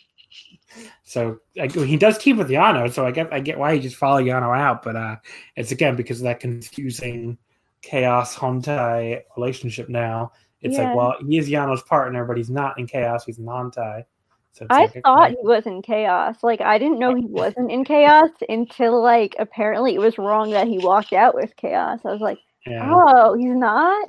So 1.05 1.39
I, 1.61 1.67
he 1.67 1.97
does 1.97 2.19
team 2.19 2.37
with 2.37 2.49
Yano, 2.49 2.93
so 2.93 3.07
I 3.07 3.11
get 3.11 3.33
I 3.33 3.41
get 3.41 3.59
why 3.59 3.75
he 3.75 3.81
just 3.81 3.97
followed 3.97 4.25
Yano 4.25 4.57
out, 4.57 4.83
but 4.83 4.97
uh, 4.97 5.17
it's 5.57 5.73
again 5.73 5.97
because 5.97 6.21
of 6.21 6.25
that 6.25 6.41
confusing 6.41 7.39
chaos 7.83 8.37
Hontai 8.37 9.23
relationship 9.37 9.89
now. 9.89 10.33
It's 10.63 10.77
Yeah. 10.77 10.85
like, 10.85 10.95
well, 10.95 11.15
he 11.27 11.39
is 11.39 11.49
Yano's 11.49 11.83
partner, 11.83 12.25
but 12.25 12.37
he's 12.37 12.51
not 12.51 12.79
in 12.79 12.87
chaos. 12.87 13.25
He's 13.25 13.39
in 13.39 13.47
Hontai. 13.47 14.05
So 14.53 14.69
I 14.69 14.83
like, 14.83 14.95
thought 15.05 15.31
okay. 15.31 15.33
he 15.33 15.37
was 15.43 15.67
in 15.67 15.83
chaos. 15.83 16.43
Like 16.43 16.61
I 16.61 16.79
didn't 16.79 16.99
know 16.99 17.15
he 17.15 17.25
wasn't 17.27 17.71
in 17.71 17.85
chaos 17.85 18.31
until 18.49 19.03
like 19.03 19.35
apparently 19.39 19.95
it 19.95 19.99
was 20.01 20.19
wrong 20.19 20.53
that 20.53 20.69
he 20.69 20.79
walked 20.79 21.13
out 21.13 21.35
with 21.35 21.57
chaos. 21.57 22.01
I 22.05 22.13
was 22.13 22.21
like, 22.21 22.39
Yeah. 22.67 22.91
oh, 22.93 23.35
he's 23.35 23.55
not. 23.55 24.09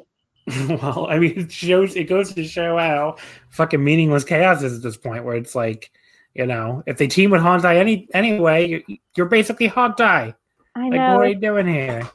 well, 0.67 1.07
I 1.09 1.19
mean, 1.19 1.39
it 1.39 1.51
shows 1.51 1.95
it 1.95 2.05
goes 2.05 2.33
to 2.33 2.43
show 2.43 2.77
how 2.77 3.17
fucking 3.51 3.83
meaningless 3.83 4.23
chaos 4.23 4.63
is 4.63 4.75
at 4.77 4.83
this 4.83 4.97
point, 4.97 5.23
where 5.23 5.35
it's 5.35 5.55
like, 5.55 5.91
you 6.33 6.45
know, 6.45 6.83
if 6.87 6.97
they 6.97 7.07
team 7.07 7.29
with 7.29 7.41
Hontai 7.41 7.75
any 7.77 8.07
anyway, 8.13 8.67
you're, 8.67 8.81
you're 9.15 9.25
basically 9.27 9.69
Hontai. 9.69 10.33
I 10.75 10.81
Like, 10.81 10.91
know. 10.91 11.15
what 11.17 11.25
are 11.25 11.29
you 11.29 11.35
doing 11.35 11.67
here? 11.67 12.09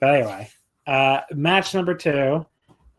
But 0.00 0.14
anyway, 0.14 0.50
uh, 0.86 1.20
match 1.32 1.74
number 1.74 1.94
two 1.94 2.46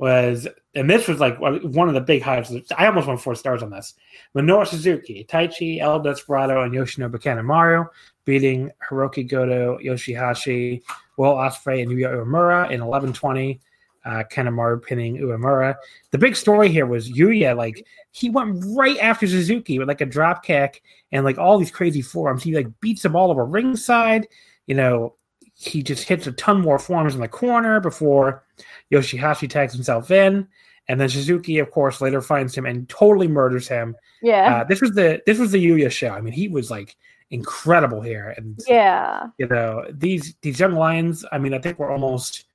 was, 0.03 0.49
and 0.75 0.89
this 0.89 1.07
was 1.07 1.21
like 1.21 1.39
one 1.39 1.87
of 1.87 1.93
the 1.93 2.01
big 2.01 2.21
highlights. 2.21 2.73
I 2.77 2.87
almost 2.87 3.07
won 3.07 3.17
four 3.17 3.35
stars 3.35 3.63
on 3.63 3.69
this. 3.69 3.93
Minoru 4.35 4.67
Suzuki, 4.67 5.25
Taichi, 5.29 5.79
El 5.79 6.01
Desperado, 6.01 6.61
and 6.61 6.73
Yoshinobu 6.73 7.15
Kanemaru 7.15 7.87
beating 8.25 8.69
Hirooki 8.85 9.25
Goto, 9.25 9.77
Yoshihashi, 9.77 10.81
Will 11.15 11.35
Ospreay, 11.35 11.83
and 11.83 11.91
Yuya 11.91 12.13
Uemura 12.15 12.69
in 12.69 12.81
11-20. 12.81 13.61
Uh, 14.03 14.21
Kanemaru 14.29 14.83
pinning 14.83 15.15
Uemura. 15.19 15.73
The 16.11 16.17
big 16.17 16.35
story 16.35 16.67
here 16.67 16.85
was 16.85 17.09
Yuya, 17.09 17.55
like 17.55 17.87
he 18.11 18.29
went 18.29 18.61
right 18.75 18.97
after 18.97 19.25
Suzuki 19.25 19.79
with 19.79 19.87
like 19.87 20.01
a 20.01 20.05
drop 20.05 20.43
kick 20.43 20.83
and 21.13 21.23
like 21.23 21.37
all 21.37 21.57
these 21.57 21.71
crazy 21.71 22.01
forearms. 22.01 22.43
He 22.43 22.53
like 22.53 22.67
beats 22.81 23.05
him 23.05 23.15
all 23.15 23.31
over 23.31 23.45
ringside. 23.45 24.27
You 24.67 24.75
know, 24.75 25.15
he 25.63 25.83
just 25.83 26.03
hits 26.03 26.27
a 26.27 26.31
ton 26.33 26.61
more 26.61 26.79
forms 26.79 27.15
in 27.15 27.21
the 27.21 27.27
corner 27.27 27.79
before 27.79 28.43
Yoshihashi 28.91 29.49
tags 29.49 29.73
himself 29.73 30.11
in. 30.11 30.47
And 30.87 30.99
then 30.99 31.07
Suzuki, 31.07 31.59
of 31.59 31.71
course, 31.71 32.01
later 32.01 32.21
finds 32.21 32.55
him 32.55 32.65
and 32.65 32.87
totally 32.89 33.27
murders 33.27 33.67
him. 33.67 33.95
yeah. 34.21 34.57
Uh, 34.57 34.63
this 34.65 34.81
was 34.81 34.91
the 34.91 35.21
this 35.25 35.39
was 35.39 35.51
the 35.51 35.65
Yuya 35.65 35.89
show. 35.89 36.09
I 36.09 36.19
mean, 36.19 36.33
he 36.33 36.49
was 36.49 36.69
like 36.69 36.95
incredible 37.29 38.01
here, 38.01 38.33
and 38.35 38.59
yeah. 38.67 39.27
you 39.37 39.47
know 39.47 39.85
these 39.91 40.35
these 40.41 40.59
young 40.59 40.73
lions. 40.73 41.23
I 41.31 41.37
mean, 41.37 41.53
I 41.53 41.59
think 41.59 41.79
we're 41.79 41.91
almost 41.91 42.45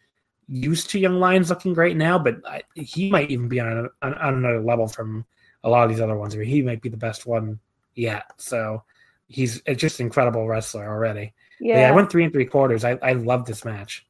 used 0.47 0.91
to 0.91 0.99
young 0.99 1.21
lions 1.21 1.49
looking 1.49 1.73
great 1.73 1.97
now, 1.97 2.19
but 2.19 2.37
I, 2.47 2.63
he 2.75 3.11
might 3.11 3.31
even 3.31 3.49
be 3.49 3.61
on, 3.61 3.67
a, 3.67 4.07
on 4.07 4.15
on 4.15 4.35
another 4.35 4.61
level 4.61 4.89
from 4.89 5.25
a 5.65 5.71
lot 5.71 5.85
of 5.85 5.91
these 5.91 6.01
other 6.01 6.17
ones. 6.17 6.35
I 6.35 6.39
mean, 6.39 6.49
he 6.49 6.61
might 6.61 6.83
be 6.83 6.91
the 6.91 6.99
best 6.99 7.27
one 7.27 7.59
yet. 7.95 8.25
So 8.37 8.83
he's 9.27 9.63
just 9.77 10.01
incredible 10.01 10.47
wrestler 10.47 10.87
already. 10.87 11.33
Yeah. 11.61 11.81
yeah, 11.81 11.89
I 11.89 11.93
went 11.93 12.11
three 12.11 12.25
and 12.25 12.33
three 12.33 12.47
quarters. 12.47 12.85
I 12.85 12.99
I 13.03 13.13
love 13.13 13.45
this 13.45 13.65
match. 13.65 14.07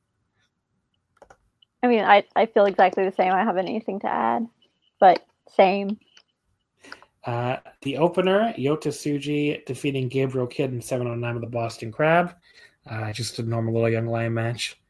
I 1.83 1.87
mean, 1.87 2.05
I, 2.05 2.25
I 2.35 2.47
feel 2.47 2.67
exactly 2.67 3.05
the 3.05 3.15
same. 3.15 3.33
I 3.33 3.45
haven't 3.45 3.69
anything 3.69 4.01
to 4.01 4.09
add, 4.09 4.47
but 4.99 5.25
same. 5.49 5.99
Uh, 7.25 7.59
the 7.83 7.99
opener, 7.99 8.53
Yota 8.59 8.89
Tsuji 8.89 9.65
defeating 9.65 10.09
Gabriel 10.09 10.47
Kidd 10.47 10.73
in 10.73 10.81
709 10.81 11.35
with 11.35 11.43
the 11.43 11.51
Boston 11.51 11.93
Crab. 11.93 12.35
Uh, 12.89 13.13
just 13.13 13.39
a 13.39 13.43
normal 13.43 13.75
little 13.75 13.91
young 13.91 14.07
lion 14.07 14.35
match. 14.35 14.81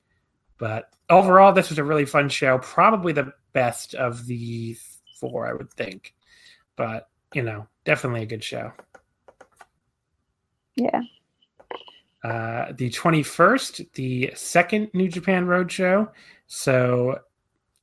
But 0.59 0.91
overall, 1.11 1.53
this 1.53 1.69
was 1.69 1.79
a 1.79 1.85
really 1.85 2.05
fun 2.05 2.29
show. 2.29 2.59
Probably 2.59 3.13
the 3.13 3.33
best 3.53 3.95
of 3.95 4.27
the 4.27 4.77
four, 5.19 5.47
I 5.47 5.53
would 5.53 5.71
think. 5.73 6.15
But, 6.77 7.09
you 7.35 7.43
know, 7.43 7.67
definitely 7.85 8.23
a 8.23 8.27
good 8.27 8.45
show. 8.45 8.73
Yeah. 10.77 11.01
Uh, 12.25 12.73
the 12.73 12.91
21st, 12.91 13.93
the 13.93 14.33
second 14.35 14.91
New 14.93 15.09
Japan 15.09 15.47
Roadshow. 15.47 16.11
So 16.47 17.21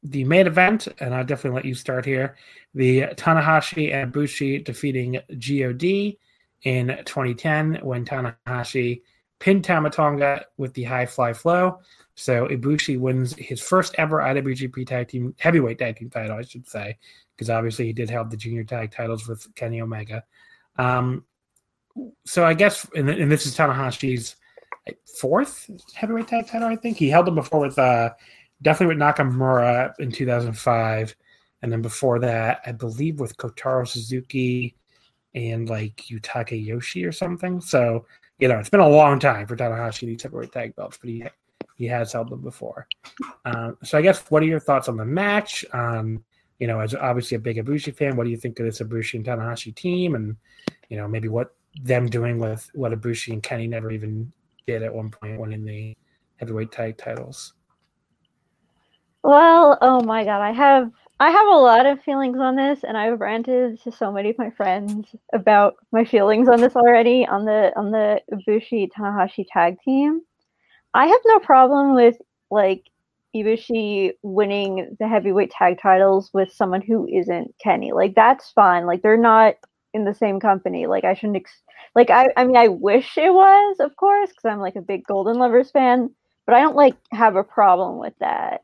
the 0.04 0.24
main 0.26 0.46
event, 0.46 0.88
and 1.00 1.16
I'll 1.16 1.24
definitely 1.24 1.56
let 1.56 1.66
you 1.66 1.74
start 1.74 2.06
here. 2.06 2.36
The 2.74 3.02
Tanahashi 3.16 3.94
and 3.94 4.12
Bushi 4.12 4.60
defeating 4.60 5.20
God 5.30 6.18
in 6.64 6.88
2010 7.06 7.80
when 7.82 8.06
Tanahashi 8.06 9.02
pinned 9.40 9.64
Tama 9.64 9.90
Tonga 9.90 10.46
with 10.58 10.74
the 10.74 10.84
high 10.84 11.06
fly 11.06 11.34
flow. 11.34 11.80
So 12.16 12.48
Ibushi 12.48 13.00
wins 13.00 13.36
his 13.36 13.62
first 13.62 13.96
ever 13.98 14.20
IWGP 14.20 14.88
tag 14.88 15.10
team 15.10 15.36
heavyweight 15.38 15.80
tag 15.80 15.98
team 15.98 16.10
title, 16.10 16.38
I 16.38 16.44
should 16.44 16.68
say, 16.68 16.98
because 17.36 17.50
obviously 17.50 17.86
he 17.86 17.94
did 17.94 18.10
have 18.10 18.30
the 18.30 18.38
junior 18.38 18.64
tag 18.64 18.92
titles 18.92 19.28
with 19.28 19.54
Kenny 19.56 19.82
Omega. 19.82 20.24
Um, 20.78 21.26
so 22.26 22.46
I 22.46 22.54
guess, 22.54 22.88
and, 22.96 23.10
and 23.10 23.32
this 23.32 23.46
is 23.46 23.56
Tanahashi's 23.56 24.36
fourth 25.20 25.70
heavyweight 25.94 26.28
tag 26.28 26.48
title. 26.48 26.68
I 26.68 26.76
think 26.76 26.98
he 26.98 27.10
held 27.10 27.28
them 27.28 27.36
before 27.36 27.60
with 27.62 27.80
uh, 27.80 28.12
definitely 28.62 28.96
with 28.96 29.02
Nakamura 29.02 29.94
in 30.00 30.12
2005, 30.12 31.16
and 31.62 31.72
then 31.72 31.82
before 31.82 32.20
that, 32.20 32.62
I 32.66 32.72
believe 32.72 33.20
with 33.20 33.38
Kotaro 33.38 33.88
Suzuki 33.88 34.76
and 35.34 35.70
like 35.70 35.98
Yutaka 36.10 36.66
Yoshie 36.66 37.08
or 37.08 37.12
something. 37.12 37.62
So 37.62 38.06
you 38.40 38.48
know, 38.48 38.60
it's 38.60 38.70
been 38.70 38.82
a 38.82 38.90
long 38.90 39.20
time 39.20 39.48
for 39.48 39.56
Tanahashi 39.56 40.02
these 40.02 40.24
heavyweight 40.24 40.52
tag 40.52 40.76
belts, 40.76 40.98
but 40.98 41.10
he 41.10 41.26
he 41.76 41.86
has 41.86 42.14
held 42.14 42.30
them 42.30 42.42
before. 42.42 42.88
Um, 43.44 43.78
so 43.84 43.98
I 43.98 44.02
guess, 44.02 44.20
what 44.30 44.44
are 44.44 44.48
your 44.48 44.60
thoughts 44.60 44.88
on 44.88 44.98
the 44.98 45.06
match? 45.06 45.66
Um, 45.74 46.24
you 46.60 46.68
know, 46.68 46.80
as 46.80 46.96
obviously 46.96 47.36
a 47.36 47.40
big 47.40 47.58
Ibushi 47.58 47.96
fan, 47.96 48.16
what 48.16 48.24
do 48.24 48.30
you 48.30 48.38
think 48.38 48.60
of 48.60 48.66
this 48.66 48.80
Ibushi 48.80 49.16
and 49.16 49.26
Tanahashi 49.26 49.76
team, 49.76 50.16
and 50.16 50.36
you 50.90 50.98
know, 50.98 51.08
maybe 51.08 51.28
what 51.28 51.54
them 51.84 52.08
doing 52.08 52.40
with 52.40 52.70
what 52.74 52.92
Ibushi 52.92 53.34
and 53.34 53.44
Kenny 53.44 53.68
never 53.68 53.92
even 53.92 54.32
did 54.68 54.84
at 54.84 54.94
one 54.94 55.10
point, 55.10 55.40
winning 55.40 55.66
the 55.66 55.96
heavyweight 56.38 56.72
tag 56.72 56.98
titles. 56.98 57.54
Well, 59.24 59.78
oh 59.82 60.02
my 60.02 60.24
god, 60.24 60.42
I 60.42 60.52
have 60.52 60.92
I 61.20 61.32
have 61.32 61.48
a 61.48 61.58
lot 61.58 61.86
of 61.86 62.02
feelings 62.04 62.38
on 62.40 62.56
this, 62.56 62.84
and 62.84 62.98
I've 62.98 63.20
ranted 63.20 63.82
to 63.84 63.92
so 63.92 64.12
many 64.12 64.30
of 64.30 64.38
my 64.38 64.50
friends 64.52 65.16
about 65.34 65.76
my 65.92 66.04
feelings 66.04 66.50
on 66.50 66.60
this 66.60 66.76
already 66.76 67.26
on 67.26 67.46
the 67.46 67.72
on 67.76 67.92
the 67.92 68.22
Ibushi 68.32 68.90
Tanahashi 68.92 69.46
tag 69.52 69.78
team. 69.82 70.22
I 70.94 71.08
have 71.08 71.22
no 71.26 71.40
problem 71.40 71.96
with 71.96 72.18
like 72.52 72.84
Ibushi 73.36 74.12
winning 74.24 74.96
the 75.00 75.08
heavyweight 75.08 75.52
tag 75.52 75.80
titles 75.82 76.30
with 76.34 76.52
someone 76.52 76.82
who 76.82 77.08
isn't 77.08 77.56
Kenny. 77.62 77.92
Like 77.94 78.16
that's 78.16 78.52
fine. 78.52 78.86
Like 78.86 79.02
they're 79.02 79.18
not 79.18 79.56
in 79.96 80.06
the 80.06 80.14
same 80.14 80.40
company. 80.40 80.86
Like 80.88 81.06
I 81.06 81.14
shouldn't 81.16 81.38
ex- 81.38 81.64
like 81.96 82.10
I 82.10 82.28
I 82.38 82.46
mean 82.46 82.58
I 82.58 82.68
wish 82.68 83.18
it 83.18 83.34
was, 83.34 83.78
of 83.80 83.96
course, 83.96 84.30
because 84.30 84.46
I'm 84.46 84.60
like 84.60 84.76
a 84.76 84.82
big 84.82 85.06
Golden 85.06 85.38
Lovers 85.38 85.72
fan, 85.72 86.12
but 86.46 86.56
I 86.56 86.62
don't 86.62 86.76
like 86.76 86.96
have 87.12 87.36
a 87.36 87.44
problem 87.44 87.98
with 87.98 88.14
that 88.20 88.62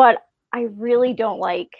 but 0.00 0.26
I 0.50 0.62
really 0.78 1.12
don't 1.12 1.40
like 1.40 1.72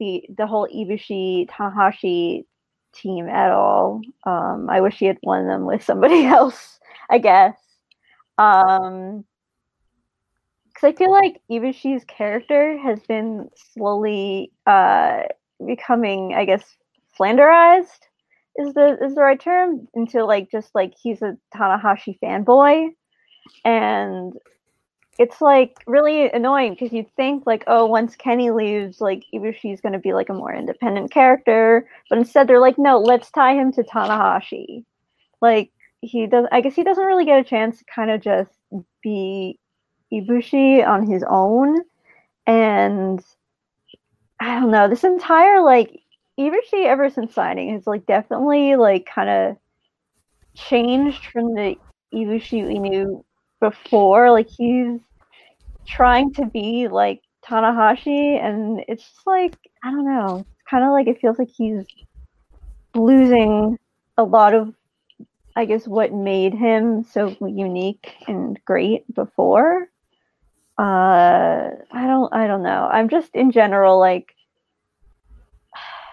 the 0.00 0.24
the 0.34 0.46
whole 0.46 0.66
Ibushi 0.66 1.46
Tanahashi 1.46 2.46
team 2.94 3.28
at 3.28 3.50
all. 3.50 4.00
Um, 4.24 4.70
I 4.70 4.80
wish 4.80 4.96
he 4.96 5.04
had 5.04 5.18
won 5.22 5.46
them 5.46 5.66
with 5.66 5.82
somebody 5.82 6.24
else. 6.38 6.80
I 7.10 7.18
guess. 7.18 7.58
Um, 8.38 9.26
because 10.68 10.88
I 10.88 10.96
feel 10.96 11.10
like 11.10 11.42
Ibushi's 11.50 12.04
character 12.04 12.78
has 12.78 12.98
been 13.00 13.50
slowly 13.74 14.52
uh 14.66 15.24
becoming, 15.66 16.34
I 16.34 16.46
guess, 16.46 16.64
flanderized 17.18 18.00
is 18.56 18.74
the 18.74 18.96
is 19.02 19.14
the 19.14 19.20
right 19.20 19.40
term 19.40 19.86
into 19.94 20.24
like 20.24 20.50
just 20.50 20.74
like 20.74 20.94
he's 21.00 21.22
a 21.22 21.36
Tanahashi 21.54 22.18
fanboy, 22.22 22.88
and 23.64 24.32
it's 25.18 25.40
like 25.40 25.78
really 25.86 26.30
annoying 26.30 26.72
because 26.72 26.92
you'd 26.92 27.14
think 27.16 27.46
like 27.46 27.64
oh 27.66 27.86
once 27.86 28.16
kenny 28.16 28.50
leaves 28.50 29.00
like 29.00 29.24
ibushi's 29.34 29.80
going 29.80 29.92
to 29.92 29.98
be 29.98 30.12
like 30.12 30.28
a 30.28 30.34
more 30.34 30.54
independent 30.54 31.10
character 31.10 31.88
but 32.10 32.18
instead 32.18 32.46
they're 32.46 32.60
like 32.60 32.78
no 32.78 32.98
let's 32.98 33.30
tie 33.30 33.54
him 33.54 33.72
to 33.72 33.82
tanahashi. 33.82 34.84
Like 35.40 35.70
he 36.00 36.26
does 36.26 36.46
i 36.52 36.60
guess 36.60 36.74
he 36.74 36.84
doesn't 36.84 37.04
really 37.04 37.24
get 37.24 37.40
a 37.40 37.44
chance 37.44 37.78
to 37.78 37.84
kind 37.84 38.10
of 38.10 38.20
just 38.20 38.50
be 39.02 39.58
ibushi 40.12 40.86
on 40.86 41.06
his 41.06 41.24
own. 41.28 41.80
And 42.46 43.24
i 44.38 44.60
don't 44.60 44.70
know 44.70 44.88
this 44.88 45.04
entire 45.04 45.62
like 45.62 46.00
ibushi 46.38 46.84
ever 46.86 47.10
since 47.10 47.34
signing 47.34 47.72
has 47.74 47.86
like 47.86 48.06
definitely 48.06 48.76
like 48.76 49.06
kind 49.06 49.28
of 49.28 49.56
changed 50.54 51.24
from 51.26 51.54
the 51.54 51.76
ibushi 52.12 52.66
we 52.66 52.78
knew 52.78 53.24
before. 53.60 54.30
Like 54.30 54.48
he's 54.48 55.00
trying 55.86 56.32
to 56.34 56.46
be 56.46 56.88
like 56.88 57.22
Tanahashi, 57.44 58.42
and 58.42 58.84
it's 58.88 59.04
just 59.04 59.26
like 59.26 59.56
I 59.84 59.90
don't 59.90 60.04
know. 60.04 60.44
It's 60.50 60.70
kind 60.70 60.84
of 60.84 60.90
like 60.90 61.06
it 61.06 61.20
feels 61.20 61.38
like 61.38 61.50
he's 61.54 61.84
losing 62.94 63.78
a 64.18 64.24
lot 64.24 64.54
of, 64.54 64.74
I 65.54 65.64
guess, 65.64 65.86
what 65.86 66.12
made 66.12 66.54
him 66.54 67.04
so 67.04 67.36
unique 67.40 68.14
and 68.26 68.58
great 68.64 69.12
before. 69.14 69.88
Uh, 70.78 71.70
I 71.90 72.06
don't, 72.06 72.34
I 72.34 72.46
don't 72.46 72.62
know. 72.62 72.88
I'm 72.90 73.08
just 73.08 73.34
in 73.34 73.50
general 73.50 73.98
like 73.98 74.35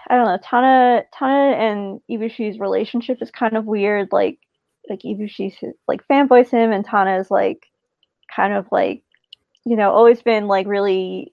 I 0.08 0.16
don't 0.16 0.26
know. 0.26 0.38
Tana 0.42 1.04
Tana 1.12 1.56
and 1.56 2.00
Ibushi's 2.10 2.58
relationship 2.58 3.18
is 3.22 3.30
kind 3.30 3.56
of 3.56 3.64
weird. 3.64 4.08
Like 4.12 4.38
like 4.88 5.00
Ibushi's 5.00 5.56
like 5.88 6.06
fanboys 6.10 6.50
him, 6.50 6.72
and 6.72 6.84
Tana 6.84 7.18
is 7.18 7.30
like 7.30 7.66
kind 8.34 8.52
of 8.52 8.66
like 8.70 9.02
you 9.64 9.76
know 9.76 9.90
always 9.90 10.22
been 10.22 10.46
like 10.46 10.66
really, 10.66 11.32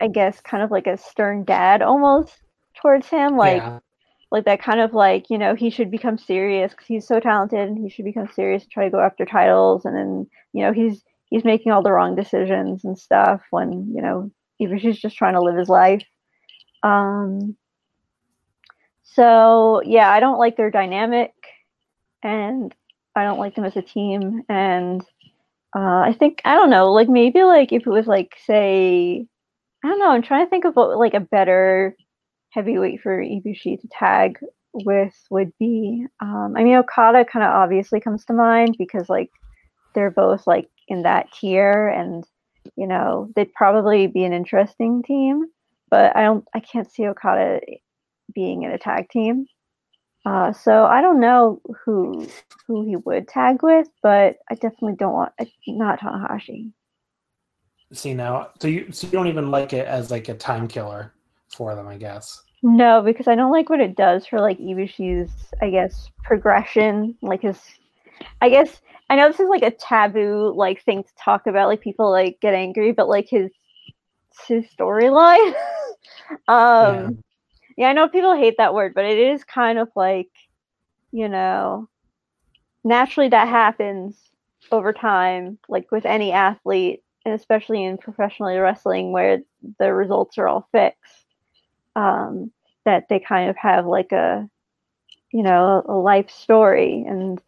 I 0.00 0.08
guess, 0.08 0.40
kind 0.40 0.62
of 0.62 0.70
like 0.70 0.86
a 0.86 0.96
stern 0.96 1.44
dad 1.44 1.82
almost 1.82 2.40
towards 2.80 3.08
him. 3.08 3.36
Like 3.36 3.62
yeah. 3.62 3.80
like 4.30 4.46
that 4.46 4.62
kind 4.62 4.80
of 4.80 4.94
like 4.94 5.28
you 5.28 5.36
know 5.36 5.54
he 5.54 5.68
should 5.70 5.90
become 5.90 6.16
serious 6.16 6.72
because 6.72 6.86
he's 6.86 7.06
so 7.06 7.20
talented 7.20 7.68
and 7.68 7.78
he 7.78 7.90
should 7.90 8.06
become 8.06 8.28
serious 8.34 8.62
and 8.62 8.72
try 8.72 8.84
to 8.84 8.90
go 8.90 9.00
after 9.00 9.26
titles 9.26 9.84
and 9.84 9.94
then 9.94 10.26
you 10.54 10.62
know 10.64 10.72
he's 10.72 11.02
he's 11.26 11.44
making 11.44 11.72
all 11.72 11.82
the 11.82 11.92
wrong 11.92 12.16
decisions 12.16 12.84
and 12.84 12.98
stuff 12.98 13.42
when 13.50 13.92
you 13.94 14.00
know 14.00 14.30
Ibushi's 14.62 15.00
just 15.00 15.16
trying 15.16 15.34
to 15.34 15.42
live 15.42 15.56
his 15.56 15.68
life 15.68 16.02
um 16.82 17.56
so 19.02 19.82
yeah 19.84 20.10
i 20.10 20.20
don't 20.20 20.38
like 20.38 20.56
their 20.56 20.70
dynamic 20.70 21.32
and 22.22 22.74
i 23.14 23.24
don't 23.24 23.38
like 23.38 23.54
them 23.54 23.64
as 23.64 23.76
a 23.76 23.82
team 23.82 24.42
and 24.48 25.02
uh 25.76 26.00
i 26.00 26.14
think 26.18 26.40
i 26.44 26.54
don't 26.54 26.70
know 26.70 26.92
like 26.92 27.08
maybe 27.08 27.42
like 27.42 27.72
if 27.72 27.86
it 27.86 27.90
was 27.90 28.06
like 28.06 28.34
say 28.46 29.26
i 29.84 29.88
don't 29.88 29.98
know 29.98 30.10
i'm 30.10 30.22
trying 30.22 30.44
to 30.44 30.50
think 30.50 30.64
of 30.64 30.74
what 30.74 30.96
like 30.98 31.14
a 31.14 31.20
better 31.20 31.96
heavyweight 32.50 33.00
for 33.00 33.22
ibushi 33.22 33.80
to 33.80 33.88
tag 33.88 34.38
with 34.72 35.14
would 35.30 35.52
be 35.58 36.06
um 36.20 36.54
i 36.56 36.62
mean 36.62 36.76
okada 36.76 37.24
kind 37.24 37.44
of 37.44 37.50
obviously 37.50 38.00
comes 38.00 38.24
to 38.24 38.32
mind 38.32 38.76
because 38.78 39.08
like 39.08 39.30
they're 39.94 40.10
both 40.10 40.46
like 40.46 40.68
in 40.88 41.02
that 41.02 41.26
tier 41.32 41.88
and 41.88 42.24
you 42.76 42.86
know 42.86 43.30
they'd 43.34 43.52
probably 43.54 44.06
be 44.06 44.24
an 44.24 44.32
interesting 44.32 45.02
team 45.02 45.46
but 45.90 46.16
i 46.16 46.22
don't 46.22 46.44
i 46.54 46.60
can't 46.60 46.90
see 46.90 47.06
okada 47.06 47.60
being 48.34 48.62
in 48.62 48.70
a 48.70 48.78
tag 48.78 49.08
team 49.10 49.46
uh, 50.26 50.52
so 50.52 50.84
i 50.84 51.00
don't 51.00 51.20
know 51.20 51.60
who 51.84 52.26
who 52.66 52.84
he 52.86 52.96
would 52.96 53.26
tag 53.26 53.62
with 53.62 53.88
but 54.02 54.36
i 54.50 54.54
definitely 54.54 54.94
don't 54.96 55.14
want 55.14 55.32
not 55.66 56.00
tanahashi 56.00 56.70
See 57.92 58.14
now, 58.14 58.50
so 58.60 58.68
you 58.68 58.92
so 58.92 59.08
you 59.08 59.12
don't 59.12 59.26
even 59.26 59.50
like 59.50 59.72
it 59.72 59.84
as 59.84 60.12
like 60.12 60.28
a 60.28 60.34
time 60.34 60.68
killer 60.68 61.12
for 61.48 61.74
them, 61.74 61.88
I 61.88 61.96
guess. 61.96 62.42
no 62.62 63.02
because 63.02 63.26
i 63.26 63.34
don't 63.34 63.50
like 63.50 63.68
what 63.70 63.80
it 63.80 63.96
does 63.96 64.26
for 64.26 64.38
like 64.40 64.58
ibushi's 64.58 65.32
i 65.62 65.70
guess 65.70 66.10
progression 66.22 67.16
like 67.22 67.40
his 67.42 67.58
i 68.42 68.48
guess 68.50 68.80
i 69.08 69.16
know 69.16 69.28
this 69.28 69.40
is 69.40 69.48
like 69.48 69.62
a 69.62 69.70
taboo 69.70 70.52
like 70.54 70.84
thing 70.84 71.02
to 71.02 71.10
talk 71.18 71.46
about 71.46 71.68
like 71.68 71.80
people 71.80 72.10
like 72.10 72.38
get 72.40 72.54
angry 72.54 72.92
but 72.92 73.08
like 73.08 73.26
his 73.28 73.50
his 74.46 74.64
storyline 74.78 75.54
um 76.48 77.22
yeah. 77.76 77.88
I 77.88 77.92
know 77.92 78.08
people 78.08 78.36
hate 78.36 78.56
that 78.58 78.74
word, 78.74 78.92
but 78.94 79.06
it 79.06 79.18
is 79.18 79.42
kind 79.44 79.78
of 79.78 79.88
like, 79.96 80.28
you 81.12 81.28
know, 81.28 81.88
naturally 82.84 83.28
that 83.30 83.48
happens 83.48 84.18
over 84.70 84.92
time, 84.92 85.58
like 85.68 85.90
with 85.90 86.04
any 86.04 86.32
athlete, 86.32 87.02
and 87.24 87.34
especially 87.34 87.82
in 87.84 87.96
professional 87.96 88.54
wrestling 88.58 89.12
where 89.12 89.38
the 89.78 89.92
results 89.94 90.36
are 90.38 90.46
all 90.46 90.68
fixed. 90.72 91.24
Um, 91.96 92.52
that 92.84 93.08
they 93.08 93.18
kind 93.18 93.50
of 93.50 93.56
have 93.56 93.86
like 93.86 94.12
a, 94.12 94.48
you 95.32 95.42
know, 95.42 95.82
a 95.86 95.94
life 95.94 96.30
story, 96.30 97.04
and 97.06 97.40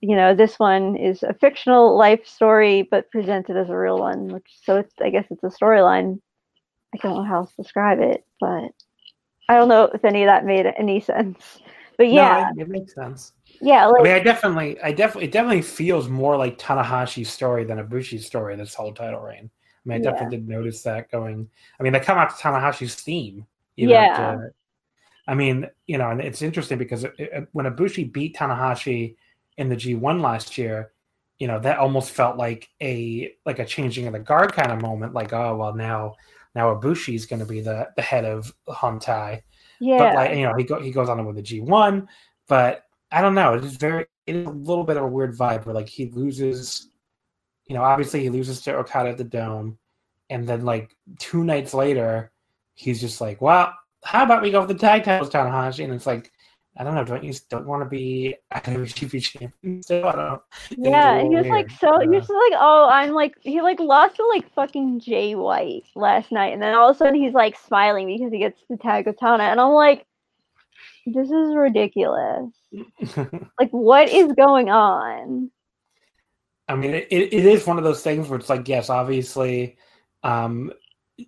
you 0.00 0.16
know, 0.16 0.34
this 0.34 0.58
one 0.58 0.96
is 0.96 1.22
a 1.22 1.34
fictional 1.34 1.96
life 1.96 2.26
story, 2.26 2.82
but 2.82 3.10
presented 3.10 3.56
as 3.56 3.70
a 3.70 3.76
real 3.76 3.98
one. 3.98 4.28
Which 4.28 4.46
so 4.62 4.76
it's 4.76 4.94
I 5.00 5.10
guess 5.10 5.26
it's 5.30 5.44
a 5.44 5.46
storyline. 5.46 6.20
I 6.94 6.98
don't 7.02 7.14
know 7.16 7.24
how 7.24 7.36
else 7.36 7.50
to 7.54 7.62
describe 7.62 8.00
it, 8.00 8.24
but 8.40 8.70
I 9.48 9.54
don't 9.54 9.68
know 9.68 9.84
if 9.92 10.04
any 10.04 10.22
of 10.22 10.26
that 10.28 10.44
made 10.44 10.66
any 10.78 11.00
sense. 11.00 11.58
But 11.96 12.08
yeah, 12.08 12.50
no, 12.56 12.62
it, 12.62 12.66
it 12.66 12.68
makes 12.70 12.94
sense. 12.94 13.32
yeah, 13.60 13.86
like 13.86 14.00
I 14.00 14.04
mean, 14.04 14.12
I 14.14 14.20
definitely, 14.20 14.80
I 14.80 14.92
definitely, 14.92 15.24
it 15.26 15.32
definitely 15.32 15.62
feels 15.62 16.08
more 16.08 16.36
like 16.36 16.58
Tanahashi's 16.58 17.30
story 17.30 17.64
than 17.64 17.78
Ibushi's 17.78 18.24
story. 18.26 18.56
This 18.56 18.74
whole 18.74 18.92
title 18.92 19.20
reign. 19.20 19.50
I 19.84 19.88
mean, 19.88 20.00
I 20.00 20.04
Yeah. 20.04 20.10
definitely 20.12 20.38
did 20.38 20.48
notice 20.48 20.82
that 20.82 21.10
going. 21.10 21.48
I 21.78 21.82
mean, 21.82 21.92
they 21.92 22.00
come 22.00 22.16
out 22.18 22.30
to 22.30 22.36
Tanahashi's 22.42 22.94
theme. 22.94 23.46
even 23.76 23.90
Yeah. 23.90 24.06
after- 24.10 24.54
I 25.26 25.34
mean, 25.34 25.68
you 25.86 25.96
know, 25.96 26.10
and 26.10 26.20
it's 26.20 26.42
interesting 26.42 26.76
because 26.78 27.04
it, 27.04 27.14
it- 27.18 27.48
when 27.52 27.66
Ibushi 27.66 28.10
beat 28.12 28.36
Tanahashi 28.36 29.14
in 29.58 29.68
the 29.68 29.76
G1 29.76 30.20
last 30.20 30.58
year, 30.58 30.92
you 31.38 31.46
know, 31.46 31.58
that 31.60 31.78
almost 31.78 32.10
felt 32.12 32.36
like 32.36 32.68
a 32.82 33.34
like 33.46 33.58
a 33.58 33.64
changing 33.64 34.06
of 34.06 34.12
the 34.14 34.18
guard 34.18 34.52
kind 34.54 34.70
of 34.72 34.80
moment. 34.82 35.14
Like, 35.14 35.32
oh 35.32 35.56
well, 35.56 35.74
now 35.74 36.14
now 36.54 36.74
Ibushi's 36.74 37.26
going 37.26 37.40
to 37.40 37.46
be 37.46 37.60
the 37.60 37.88
the 37.96 38.02
head 38.02 38.24
of 38.24 38.52
Hontai. 38.68 39.42
Yeah, 39.80 39.98
but 39.98 40.14
like 40.14 40.36
you 40.36 40.44
know 40.44 40.54
he 40.54 40.64
go, 40.64 40.80
he 40.80 40.90
goes 40.90 41.08
on 41.08 41.24
with 41.24 41.36
the 41.36 41.42
G1 41.42 42.06
but 42.50 42.82
I 43.12 43.22
don't 43.22 43.36
know. 43.36 43.54
It 43.54 43.64
is 43.64 43.76
very 43.76 44.06
it 44.26 44.34
is 44.34 44.46
a 44.46 44.50
little 44.50 44.84
bit 44.84 44.96
of 44.96 45.04
a 45.04 45.08
weird 45.08 45.38
vibe 45.38 45.64
where 45.64 45.74
like 45.74 45.88
he 45.88 46.06
loses 46.10 46.88
you 47.66 47.74
know 47.74 47.82
obviously 47.82 48.20
he 48.20 48.28
loses 48.28 48.60
to 48.62 48.74
Okada 48.74 49.10
at 49.10 49.16
the 49.16 49.24
Dome 49.24 49.78
and 50.28 50.46
then 50.46 50.64
like 50.64 50.94
two 51.18 51.44
nights 51.44 51.72
later 51.72 52.32
he's 52.74 53.00
just 53.00 53.20
like 53.20 53.40
well 53.40 53.72
how 54.02 54.24
about 54.24 54.42
we 54.42 54.50
go 54.50 54.60
for 54.60 54.72
the 54.72 54.78
tag 54.78 55.04
titles 55.04 55.30
Tanahashi 55.30 55.84
and 55.84 55.92
it's 55.92 56.06
like 56.06 56.32
I 56.80 56.82
don't 56.82 56.94
know 56.94 57.04
don't 57.04 57.22
you 57.22 57.34
don't 57.50 57.66
want 57.66 57.82
to 57.82 57.88
be 57.88 58.36
IWGP 58.54 59.22
champion 59.22 59.82
still 59.82 60.06
I 60.06 60.12
don't 60.12 60.24
know 60.24 60.42
It's 60.70 60.78
a 60.78 60.90
yeah. 60.90 61.14
little 61.16 61.30
He 61.30 61.36
was 61.36 61.46
like 61.46 61.70
so. 61.70 62.00
He 62.00 62.08
was 62.08 62.28
like, 62.28 62.58
oh, 62.58 62.88
I'm 62.90 63.10
like 63.10 63.34
he 63.42 63.60
like 63.60 63.78
lost 63.78 64.16
to 64.16 64.26
like 64.26 64.50
fucking 64.54 65.00
Jay 65.00 65.34
White 65.34 65.84
last 65.94 66.32
night, 66.32 66.54
and 66.54 66.62
then 66.62 66.74
all 66.74 66.88
of 66.88 66.96
a 66.96 66.98
sudden 66.98 67.16
he's 67.16 67.34
like 67.34 67.58
smiling 67.58 68.06
because 68.06 68.32
he 68.32 68.38
gets 68.38 68.62
the 68.70 68.78
tag 68.78 69.06
with 69.06 69.18
Tana, 69.18 69.44
and 69.44 69.60
I'm 69.60 69.72
like, 69.72 70.06
this 71.04 71.30
is 71.30 71.54
ridiculous. 71.54 72.50
Like, 73.58 73.70
what 73.72 74.08
is 74.08 74.32
going 74.32 74.70
on? 74.70 75.50
I 76.66 76.76
mean, 76.76 76.94
it, 76.94 77.08
it 77.10 77.32
is 77.32 77.66
one 77.66 77.76
of 77.76 77.84
those 77.84 78.02
things 78.02 78.28
where 78.28 78.38
it's 78.38 78.48
like, 78.48 78.66
yes, 78.68 78.88
obviously, 78.88 79.76
um, 80.22 80.72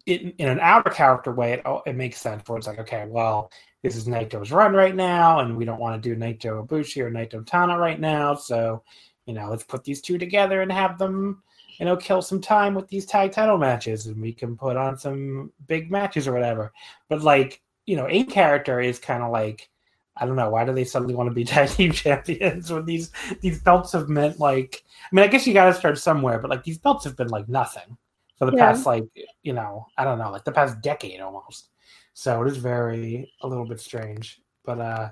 in, 0.06 0.32
in 0.38 0.48
an 0.48 0.60
outer 0.60 0.88
character 0.88 1.32
way, 1.32 1.54
it, 1.54 1.62
it 1.84 1.96
makes 1.96 2.18
sense. 2.18 2.48
Where 2.48 2.56
it's 2.56 2.66
like, 2.66 2.78
okay, 2.78 3.06
well, 3.06 3.50
this 3.82 3.96
is 3.96 4.06
Naito's 4.06 4.52
run 4.52 4.72
right 4.74 4.94
now, 4.94 5.40
and 5.40 5.56
we 5.56 5.64
don't 5.64 5.80
want 5.80 6.00
to 6.00 6.08
do 6.08 6.16
Naito 6.16 6.66
Ibushi 6.66 7.02
or 7.02 7.10
Naito 7.10 7.44
Tana 7.44 7.78
right 7.78 7.98
now, 8.00 8.34
so 8.34 8.82
you 9.26 9.34
know, 9.34 9.48
let's 9.50 9.64
put 9.64 9.84
these 9.84 10.00
two 10.00 10.18
together 10.18 10.62
and 10.62 10.72
have 10.72 10.98
them, 10.98 11.42
you 11.78 11.84
know, 11.86 11.96
kill 11.96 12.20
some 12.22 12.40
time 12.40 12.74
with 12.74 12.88
these 12.88 13.06
tag 13.06 13.32
title 13.32 13.58
matches, 13.58 14.06
and 14.06 14.20
we 14.20 14.32
can 14.32 14.56
put 14.56 14.76
on 14.76 14.98
some 14.98 15.52
big 15.68 15.90
matches 15.90 16.26
or 16.26 16.32
whatever. 16.32 16.72
But 17.08 17.22
like, 17.22 17.62
you 17.86 17.96
know, 17.96 18.06
a 18.08 18.24
character 18.24 18.80
is 18.80 18.98
kind 18.98 19.22
of 19.22 19.30
like. 19.32 19.68
I 20.14 20.26
don't 20.26 20.36
know 20.36 20.50
why 20.50 20.66
do 20.66 20.74
they 20.74 20.84
suddenly 20.84 21.14
want 21.14 21.30
to 21.30 21.34
be 21.34 21.42
tag 21.46 21.70
team 21.70 21.90
champions 21.90 22.70
when 22.70 22.84
these 22.84 23.12
these 23.40 23.62
belts 23.62 23.92
have 23.92 24.10
meant 24.10 24.38
like 24.38 24.84
I 25.10 25.14
mean 25.14 25.24
I 25.24 25.28
guess 25.28 25.46
you 25.46 25.54
got 25.54 25.64
to 25.66 25.74
start 25.74 25.96
somewhere 25.96 26.38
but 26.38 26.50
like 26.50 26.62
these 26.64 26.76
belts 26.76 27.04
have 27.04 27.16
been 27.16 27.28
like 27.28 27.48
nothing 27.48 27.96
for 28.36 28.44
the 28.44 28.54
Yeah. 28.54 28.66
past 28.66 28.84
like 28.84 29.04
you 29.42 29.54
know 29.54 29.86
I 29.96 30.04
don't 30.04 30.18
know 30.18 30.30
like 30.30 30.44
the 30.44 30.52
past 30.52 30.82
decade 30.82 31.22
almost 31.22 31.70
so 32.14 32.42
it 32.42 32.48
is 32.48 32.56
very 32.56 33.32
a 33.42 33.48
little 33.48 33.66
bit 33.66 33.80
strange 33.80 34.40
but 34.64 34.80
uh 34.80 35.10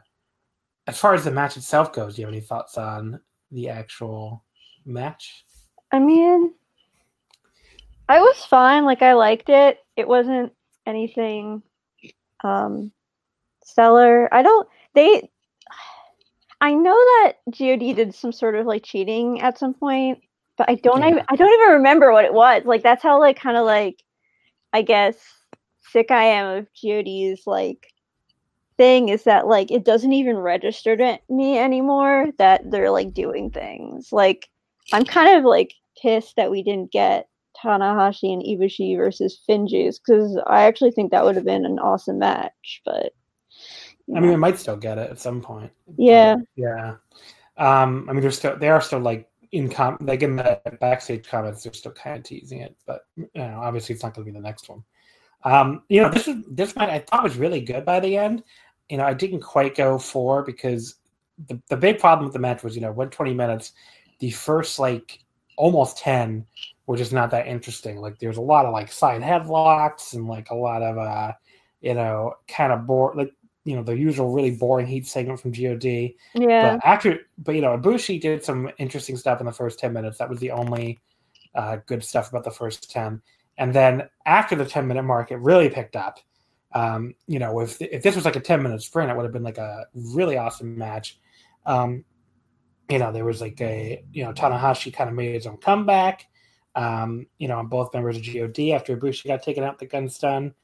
as 0.87 0.99
far 0.99 1.15
as 1.15 1.25
the 1.25 1.31
match 1.31 1.57
itself 1.57 1.93
goes 1.93 2.17
do 2.17 2.23
you 2.23 2.27
have 2.27 2.35
any 2.35 2.43
thoughts 2.43 2.77
on 2.79 3.21
the 3.51 3.69
actual 3.69 4.45
match 4.85 5.45
I 5.93 5.99
mean, 5.99 6.53
I 8.09 8.21
was 8.21 8.45
fine. 8.45 8.85
Like, 8.85 9.03
I 9.03 9.15
liked 9.15 9.49
it. 9.49 9.79
It 9.97 10.07
wasn't 10.07 10.53
anything 10.87 11.63
um 12.43 12.91
stellar. 13.65 14.33
I 14.33 14.43
don't. 14.43 14.69
They. 14.95 15.31
I 16.63 16.75
know 16.75 16.95
that 16.95 17.35
God 17.47 17.81
did 17.81 18.15
some 18.15 18.33
sort 18.33 18.55
of 18.55 18.67
like 18.67 18.83
cheating 18.85 19.41
at 19.41 19.59
some 19.59 19.75
point, 19.75 20.21
but 20.57 20.69
I 20.69 20.75
don't. 20.77 21.01
Yeah. 21.01 21.09
Even, 21.09 21.25
I 21.29 21.37
don't 21.37 21.61
even 21.61 21.75
remember 21.75 22.13
what 22.13 22.25
it 22.25 22.35
was. 22.35 22.65
Like, 22.65 22.83
that's 22.83 23.03
how 23.03 23.19
like 23.19 23.39
kind 23.39 23.57
of 23.57 23.65
like, 23.65 24.03
I 24.73 24.83
guess, 24.83 25.17
sick 25.93 26.11
I 26.11 26.25
am 26.25 26.59
of 26.59 26.69
God's 26.83 27.43
like 27.47 27.93
thing 28.77 29.11
is 29.11 29.25
that 29.25 29.47
like 29.47 29.71
it 29.71 29.85
doesn't 29.85 30.13
even 30.13 30.39
register 30.39 30.97
to 30.97 31.19
me 31.29 31.59
anymore 31.59 32.29
that 32.39 32.71
they're 32.71 32.91
like 32.91 33.13
doing 33.13 33.51
things 33.51 34.11
like 34.11 34.49
I'm 34.93 35.05
kind 35.05 35.39
of 35.39 35.45
like 35.45 35.75
pissed 36.01 36.37
that 36.37 36.51
we 36.51 36.63
didn't 36.63 36.91
get 36.91 37.29
Tanahashi 37.63 38.33
and 38.33 38.43
Ibushi 38.43 38.97
versus 38.97 39.41
Finjuice 39.49 39.99
because 40.05 40.39
I 40.47 40.63
actually 40.63 40.93
think 40.93 41.11
that 41.11 41.25
would 41.25 41.37
have 41.37 41.45
been 41.45 41.67
an 41.67 41.79
awesome 41.79 42.19
match. 42.19 42.81
But 42.85 43.13
you 44.07 44.17
I 44.17 44.21
mean 44.21 44.31
we 44.31 44.37
might 44.37 44.59
still 44.59 44.77
get 44.77 44.99
it 44.99 45.11
at 45.11 45.21
some 45.21 45.41
point 45.41 45.71
Yeah. 45.97 46.37
But, 46.37 46.45
yeah 46.57 46.95
um 47.59 48.07
I 48.09 48.13
mean 48.13 48.23
they're 48.23 48.31
still 48.31 48.57
they 48.57 48.71
are 48.71 48.81
still 48.81 49.01
like 49.01 49.29
in 49.53 49.69
com 49.69 49.99
like 50.01 50.23
in 50.23 50.37
the 50.37 50.61
backstage 50.81 51.29
comments 51.29 51.65
they're 51.65 51.73
still 51.73 51.93
kind 51.93 52.17
of 52.17 52.23
teasing 52.23 52.61
it 52.61 52.77
but 52.87 53.03
you 53.17 53.29
know 53.35 53.61
obviously 53.61 53.95
it's 53.95 54.03
not 54.03 54.15
going 54.15 54.25
to 54.25 54.33
be 54.33 54.39
the 54.39 54.43
next 54.43 54.69
one 54.69 54.83
um 55.45 55.83
you 55.89 56.01
know 56.01 56.11
this 56.11 56.29
is 56.29 56.45
this 56.49 56.77
match 56.77 56.91
I 56.91 56.99
thought 56.99 57.23
was 57.23 57.37
really 57.37 57.61
good 57.61 57.85
by 57.85 58.01
the 58.01 58.17
end 58.17 58.43
you 58.89 58.97
know 58.97 59.05
I 59.05 59.15
didn't 59.15 59.41
quite 59.41 59.75
go 59.75 59.99
for 59.99 60.43
because 60.43 60.97
the, 61.49 61.61
the 61.69 61.77
big 61.77 61.99
problem 61.99 62.25
with 62.27 62.35
the 62.35 62.39
match 62.39 62.63
was 62.63 62.75
you 62.75 62.83
know 62.83 62.89
120 62.89 63.35
minutes 63.35 63.73
the 64.19 64.31
first 64.31 64.79
like 64.79 65.19
almost 65.57 65.99
10 65.99 66.47
were 66.87 66.97
just 66.97 67.13
not 67.13 67.31
that 67.31 67.47
interesting 67.47 67.99
like 67.99 68.19
there's 68.19 68.37
a 68.37 68.43
lot 68.43 68.67
of 68.67 68.73
like 68.73 68.93
side 68.93 69.23
headlocks 69.23 70.15
and 70.15 70.27
like 70.27 70.51
a 70.51 70.55
lot 70.55 70.83
of 70.83 70.99
uh 70.99 71.33
you 71.81 71.95
know, 71.95 72.35
kind 72.49 72.73
of 72.73 72.87
bore 72.87 73.15
like 73.15 73.33
you 73.65 73.77
know 73.77 73.83
the 73.83 73.97
usual 73.97 74.33
really 74.33 74.53
boring 74.53 74.87
heat 74.87 75.07
segment 75.07 75.41
from 75.41 75.53
God. 75.53 75.85
Yeah. 75.85 76.77
But 76.77 76.85
after, 76.85 77.21
but 77.39 77.55
you 77.55 77.61
know, 77.61 77.77
Ibushi 77.77 78.21
did 78.21 78.45
some 78.45 78.71
interesting 78.79 79.17
stuff 79.17 79.41
in 79.41 79.47
the 79.47 79.53
first 79.53 79.79
ten 79.79 79.93
minutes. 79.93 80.19
That 80.19 80.29
was 80.29 80.41
the 80.41 80.51
only 80.51 80.99
uh, 81.55 81.79
good 81.87 82.05
stuff 82.05 82.31
about 82.31 82.45
the 82.45 82.51
first 82.51 82.91
ten. 82.91 83.21
And 83.61 83.73
then 83.73 84.09
after 84.27 84.57
the 84.57 84.65
ten 84.65 84.89
minute 84.89 85.05
mark, 85.05 85.31
it 85.31 85.37
really 85.37 85.69
picked 85.71 85.95
up. 85.95 86.19
Um, 86.73 87.15
you 87.29 87.39
know, 87.39 87.61
if 87.61 87.81
if 87.81 88.03
this 88.03 88.17
was 88.17 88.25
like 88.25 88.37
a 88.37 88.41
ten 88.41 88.63
minute 88.63 88.83
sprint, 88.83 89.11
it 89.11 89.17
would 89.17 89.23
have 89.23 89.33
been 89.33 89.45
like 89.45 89.59
a 89.59 89.85
really 89.95 90.37
awesome 90.37 90.77
match. 90.77 91.21
Um, 91.67 92.05
you 92.89 92.99
know, 92.99 93.13
there 93.13 93.25
was 93.25 93.41
like 93.41 93.61
a 93.61 94.03
you 94.13 94.25
know 94.25 94.33
Tanahashi 94.33 94.93
kind 94.93 95.09
of 95.09 95.15
made 95.15 95.35
his 95.35 95.47
own 95.47 95.59
comeback. 95.59 96.27
Um, 96.75 97.27
you 97.39 97.47
know, 97.47 97.59
on 97.59 97.69
both 97.69 97.95
members 97.95 98.17
of 98.17 98.25
God 98.25 98.59
after 98.73 98.97
Ibushi 98.97 99.27
got 99.27 99.43
taken 99.43 99.63
out 99.63 99.79
the 99.79 99.87
gun 99.87 100.09
stun 100.09 100.55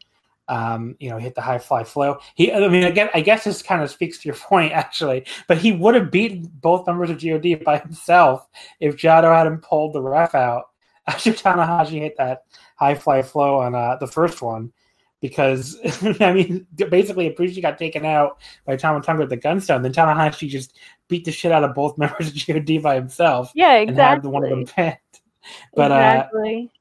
um, 0.49 0.97
you 1.01 1.11
know, 1.11 1.19
hit 1.19 1.35
the 1.35 1.41
high 1.41 1.59
fly 1.59 1.85
flow. 1.85 2.19
He, 2.35 2.53
I 2.53 2.69
mean, 2.69 2.85
again, 2.85 3.09
I 3.15 3.21
guess 3.21 3.45
this 3.45 3.63
kind 3.63 3.83
of 3.83 3.91
speaks 3.91 4.19
to 4.19 4.29
your 4.29 4.37
point, 4.49 4.73
actually. 4.73 5.27
But 5.49 5.59
he 5.59 5.73
would 5.73 5.95
have 5.95 6.11
beaten 6.11 6.51
both 6.61 6.87
members 6.87 7.11
of 7.11 7.19
God 7.19 7.65
by 7.65 7.79
himself 7.79 8.47
if 8.81 8.97
Jado 8.97 9.35
hadn't 9.35 9.63
pulled 9.63 9.93
the 9.93 10.03
ref 10.03 10.35
out 10.35 10.71
after 11.07 11.33
Tanahashi 11.33 12.01
hit 12.01 12.17
that 12.19 12.45
high 12.77 12.95
fly 12.95 13.23
flow 13.23 13.61
on 13.61 13.75
uh, 13.75 13.97
the 13.97 14.07
first 14.07 14.43
one. 14.43 14.73
Because 15.21 15.79
I 16.21 16.33
mean, 16.33 16.67
basically, 16.75 17.31
Ibushi 17.31 17.63
got 17.63 17.79
taken 17.79 18.05
out 18.05 18.39
by 18.67 18.77
Tama 18.77 19.01
Tonga 19.01 19.21
with 19.21 19.31
the 19.31 19.37
gun 19.37 19.61
stun. 19.61 19.83
Then 19.83 19.93
Tanahashi 19.93 20.49
just 20.49 20.79
beat 21.09 21.25
the 21.25 21.33
shit 21.33 21.53
out 21.53 21.65
of 21.65 21.75
both 21.75 21.97
members 21.99 22.29
of 22.29 22.47
God 22.47 22.83
by 22.83 22.95
himself. 22.95 23.51
Yeah, 23.55 23.77
exactly. 23.77 23.89
And 23.89 23.99
had 23.99 24.25
one 24.25 24.45
of 24.45 24.51
them 24.51 24.67
pinned. 24.67 24.99
But 25.77 25.93
exactly. 25.93 26.71
uh, 26.73 26.77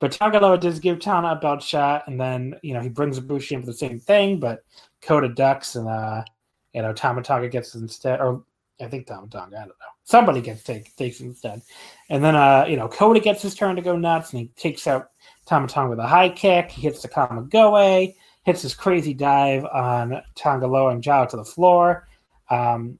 but 0.00 0.12
Tanga 0.12 0.38
Loa 0.40 0.56
does 0.56 0.80
give 0.80 1.00
Tana 1.00 1.32
a 1.32 1.36
belt 1.36 1.62
shot, 1.62 2.04
and 2.06 2.18
then 2.18 2.54
you 2.62 2.72
know 2.72 2.80
he 2.80 2.88
brings 2.88 3.20
Ibushi 3.20 3.52
in 3.52 3.60
for 3.60 3.66
the 3.66 3.74
same 3.74 4.00
thing, 4.00 4.40
but 4.40 4.64
Kota 5.02 5.28
ducks, 5.28 5.76
and 5.76 5.86
uh, 5.86 6.24
you 6.72 6.80
know 6.80 6.94
Tama 6.94 7.22
Tonga 7.22 7.50
gets 7.50 7.74
instead, 7.74 8.20
or 8.20 8.42
I 8.80 8.86
think 8.86 9.06
Tama 9.06 9.28
Tonga, 9.28 9.56
I 9.56 9.60
don't 9.60 9.68
know, 9.68 9.74
somebody 10.04 10.40
gets 10.40 10.62
take, 10.62 10.94
takes 10.96 11.20
instead, 11.20 11.62
and 12.10 12.22
then 12.22 12.36
uh, 12.36 12.66
you 12.68 12.76
know 12.76 12.88
Kota 12.88 13.20
gets 13.20 13.42
his 13.42 13.54
turn 13.54 13.76
to 13.76 13.82
go 13.82 13.96
nuts, 13.96 14.32
and 14.32 14.40
he 14.40 14.48
takes 14.56 14.86
out 14.86 15.10
Tama 15.46 15.66
Tonga 15.68 15.90
with 15.90 15.98
a 15.98 16.06
high 16.06 16.28
kick. 16.28 16.70
He 16.70 16.82
hits 16.82 17.02
the 17.02 17.08
Kamigoe, 17.08 18.14
hits 18.44 18.62
his 18.62 18.74
crazy 18.74 19.14
dive 19.14 19.64
on 19.64 20.22
Tanga 20.34 20.66
Loa 20.66 20.92
and 20.92 21.02
Jado 21.02 21.28
to 21.30 21.36
the 21.36 21.44
floor. 21.44 22.06
Um, 22.50 22.98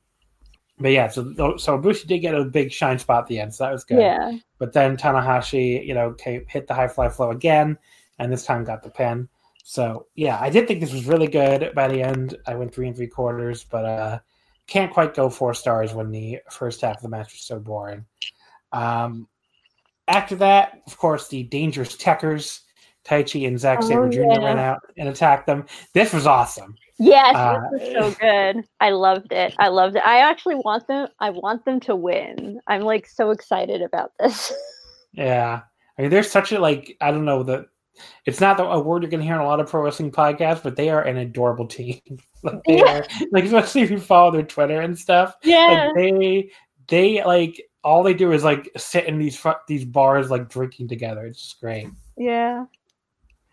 but 0.78 0.92
yeah, 0.92 1.08
so 1.08 1.56
so 1.56 1.78
Bushi 1.78 2.06
did 2.06 2.18
get 2.18 2.34
a 2.34 2.44
big 2.44 2.70
shine 2.70 2.98
spot 2.98 3.22
at 3.22 3.28
the 3.28 3.40
end, 3.40 3.54
so 3.54 3.64
that 3.64 3.72
was 3.72 3.84
good. 3.84 3.98
Yeah. 3.98 4.38
But 4.58 4.72
then 4.72 4.96
Tanahashi, 4.96 5.86
you 5.86 5.94
know, 5.94 6.14
hit 6.18 6.66
the 6.66 6.74
high 6.74 6.88
fly 6.88 7.08
flow 7.08 7.30
again, 7.30 7.78
and 8.18 8.32
this 8.32 8.44
time 8.44 8.64
got 8.64 8.82
the 8.82 8.90
pin. 8.90 9.28
So 9.64 10.06
yeah, 10.14 10.38
I 10.40 10.50
did 10.50 10.68
think 10.68 10.80
this 10.80 10.92
was 10.92 11.06
really 11.06 11.28
good. 11.28 11.74
By 11.74 11.88
the 11.88 12.02
end, 12.02 12.36
I 12.46 12.54
went 12.54 12.74
three 12.74 12.86
and 12.88 12.96
three 12.96 13.06
quarters, 13.08 13.64
but 13.64 13.84
uh, 13.84 14.18
can't 14.66 14.92
quite 14.92 15.14
go 15.14 15.30
four 15.30 15.54
stars 15.54 15.94
when 15.94 16.10
the 16.10 16.38
first 16.50 16.80
half 16.80 16.96
of 16.96 17.02
the 17.02 17.08
match 17.08 17.32
was 17.32 17.42
so 17.42 17.58
boring. 17.58 18.04
Um, 18.72 19.28
after 20.08 20.36
that, 20.36 20.82
of 20.86 20.96
course, 20.98 21.28
the 21.28 21.42
dangerous 21.44 21.96
Tekkers, 21.96 22.60
Taichi 23.04 23.46
and 23.46 23.58
Zack 23.58 23.78
Oh, 23.82 23.86
Sabre 23.88 24.08
Jr. 24.08 24.20
yeah. 24.22 24.38
ran 24.38 24.58
out 24.58 24.80
and 24.96 25.08
attacked 25.08 25.46
them. 25.46 25.66
This 25.94 26.12
was 26.12 26.26
awesome. 26.26 26.74
Yes, 26.98 27.36
Uh, 27.36 27.60
this 27.72 27.94
was 27.94 28.14
so 28.14 28.20
good. 28.20 28.64
I 28.80 28.90
loved 28.90 29.32
it. 29.32 29.54
I 29.58 29.68
loved 29.68 29.96
it. 29.96 30.02
I 30.06 30.18
actually 30.20 30.54
want 30.56 30.86
them. 30.88 31.08
I 31.20 31.30
want 31.30 31.64
them 31.64 31.78
to 31.80 31.94
win. 31.94 32.58
I'm 32.66 32.82
like 32.82 33.06
so 33.06 33.30
excited 33.30 33.82
about 33.82 34.12
this. 34.18 34.52
Yeah, 35.12 35.62
I 35.98 36.02
mean, 36.02 36.10
there's 36.10 36.30
such 36.30 36.52
a 36.52 36.58
like 36.58 36.94
I 37.00 37.10
don't 37.10 37.24
know 37.24 37.42
that 37.44 37.66
it's 38.24 38.40
not 38.40 38.58
a 38.60 38.78
word 38.80 39.02
you're 39.02 39.10
gonna 39.10 39.22
hear 39.24 39.34
in 39.34 39.40
a 39.40 39.46
lot 39.46 39.60
of 39.60 39.68
pro 39.68 39.82
wrestling 39.82 40.10
podcasts, 40.12 40.62
but 40.62 40.76
they 40.76 40.90
are 40.90 41.02
an 41.02 41.16
adorable 41.18 41.66
team. 41.66 42.00
like 42.42 42.62
they 42.66 42.78
Yeah. 42.78 42.98
are, 43.00 43.06
like 43.32 43.44
especially 43.44 43.82
if 43.82 43.90
you 43.90 43.98
follow 43.98 44.30
their 44.30 44.42
Twitter 44.42 44.80
and 44.80 44.98
stuff. 44.98 45.34
Yeah. 45.42 45.90
Like 45.94 45.94
they 45.96 46.50
they 46.88 47.24
like 47.24 47.62
all 47.84 48.02
they 48.02 48.14
do 48.14 48.32
is 48.32 48.42
like 48.44 48.68
sit 48.76 49.04
in 49.06 49.18
these 49.18 49.40
these 49.68 49.84
bars 49.84 50.30
like 50.30 50.48
drinking 50.48 50.88
together. 50.88 51.24
It's 51.26 51.40
just 51.42 51.60
great. 51.60 51.88
yeah. 52.16 52.64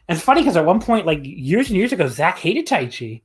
And 0.10 0.18
it's 0.18 0.26
funny 0.26 0.42
because 0.42 0.58
at 0.58 0.66
one 0.66 0.82
point, 0.82 1.06
like 1.06 1.22
years 1.24 1.70
and 1.70 1.78
years 1.78 1.94
ago, 1.94 2.08
Zack 2.10 2.38
hated 2.38 2.68
Taichi. 2.68 3.22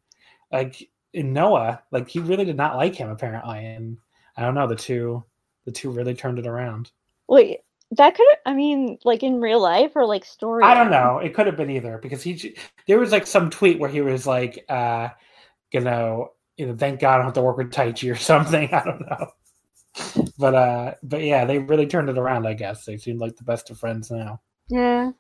Like 0.53 0.89
in 1.13 1.33
Noah, 1.33 1.83
like 1.91 2.09
he 2.09 2.21
really 2.21 2.45
did 2.45 2.57
not 2.57 2.77
like 2.77 2.95
him 2.95 3.11
apparently, 3.11 3.65
and 3.65 3.99
I 4.37 4.43
don't 4.43 4.55
know 4.55 4.67
the 4.69 4.77
two 4.77 5.25
the 5.65 5.73
two 5.73 5.91
really 5.91 6.15
turned 6.15 6.39
it 6.39 6.47
around. 6.47 6.91
Wait, 7.29 7.59
that 7.93 8.15
could. 8.15 8.27
I 8.45 8.55
mean, 8.55 8.99
like 9.05 9.23
in 9.23 9.41
real 9.41 9.61
life 9.61 9.93
or 9.97 10.07
like 10.07 10.25
story. 10.25 10.65
I 10.65 10.75
don't 10.75 10.91
know. 10.91 11.19
It 11.19 11.35
could 11.35 11.47
have 11.47 11.57
been 11.57 11.71
either 11.71 11.99
because 11.99 12.23
he 12.23 12.57
there 12.87 12.99
was 12.99 13.13
like 13.13 13.27
some 13.27 13.51
tweet 13.51 13.79
where 13.79 13.91
he 13.91 14.01
was 14.01 14.27
like, 14.27 14.65
uh, 14.69 15.09
you 15.73 15.81
know, 15.81 16.33
you 16.57 16.67
know, 16.67 16.77
thank 16.77 17.01
God 17.01 17.15
I 17.15 17.17
don't 17.19 17.25
have 17.27 17.35
to 17.35 17.43
work 17.43 17.57
with 17.57 17.73
Taichi 17.73 18.11
or 18.13 18.17
something. 18.33 18.73
I 18.73 18.85
don't 18.85 19.01
know. 19.01 19.31
But 20.39 20.55
uh, 20.55 20.95
but 21.03 21.23
yeah, 21.23 21.45
they 21.45 21.59
really 21.59 21.87
turned 21.87 22.09
it 22.09 22.19
around. 22.19 22.47
I 22.47 22.55
guess 22.55 22.85
they 22.85 22.97
seem 22.99 23.19
like 23.19 23.37
the 23.37 23.45
best 23.45 23.71
of 23.71 23.79
friends 23.79 24.11
now. 24.11 24.41
Yeah. 24.69 25.13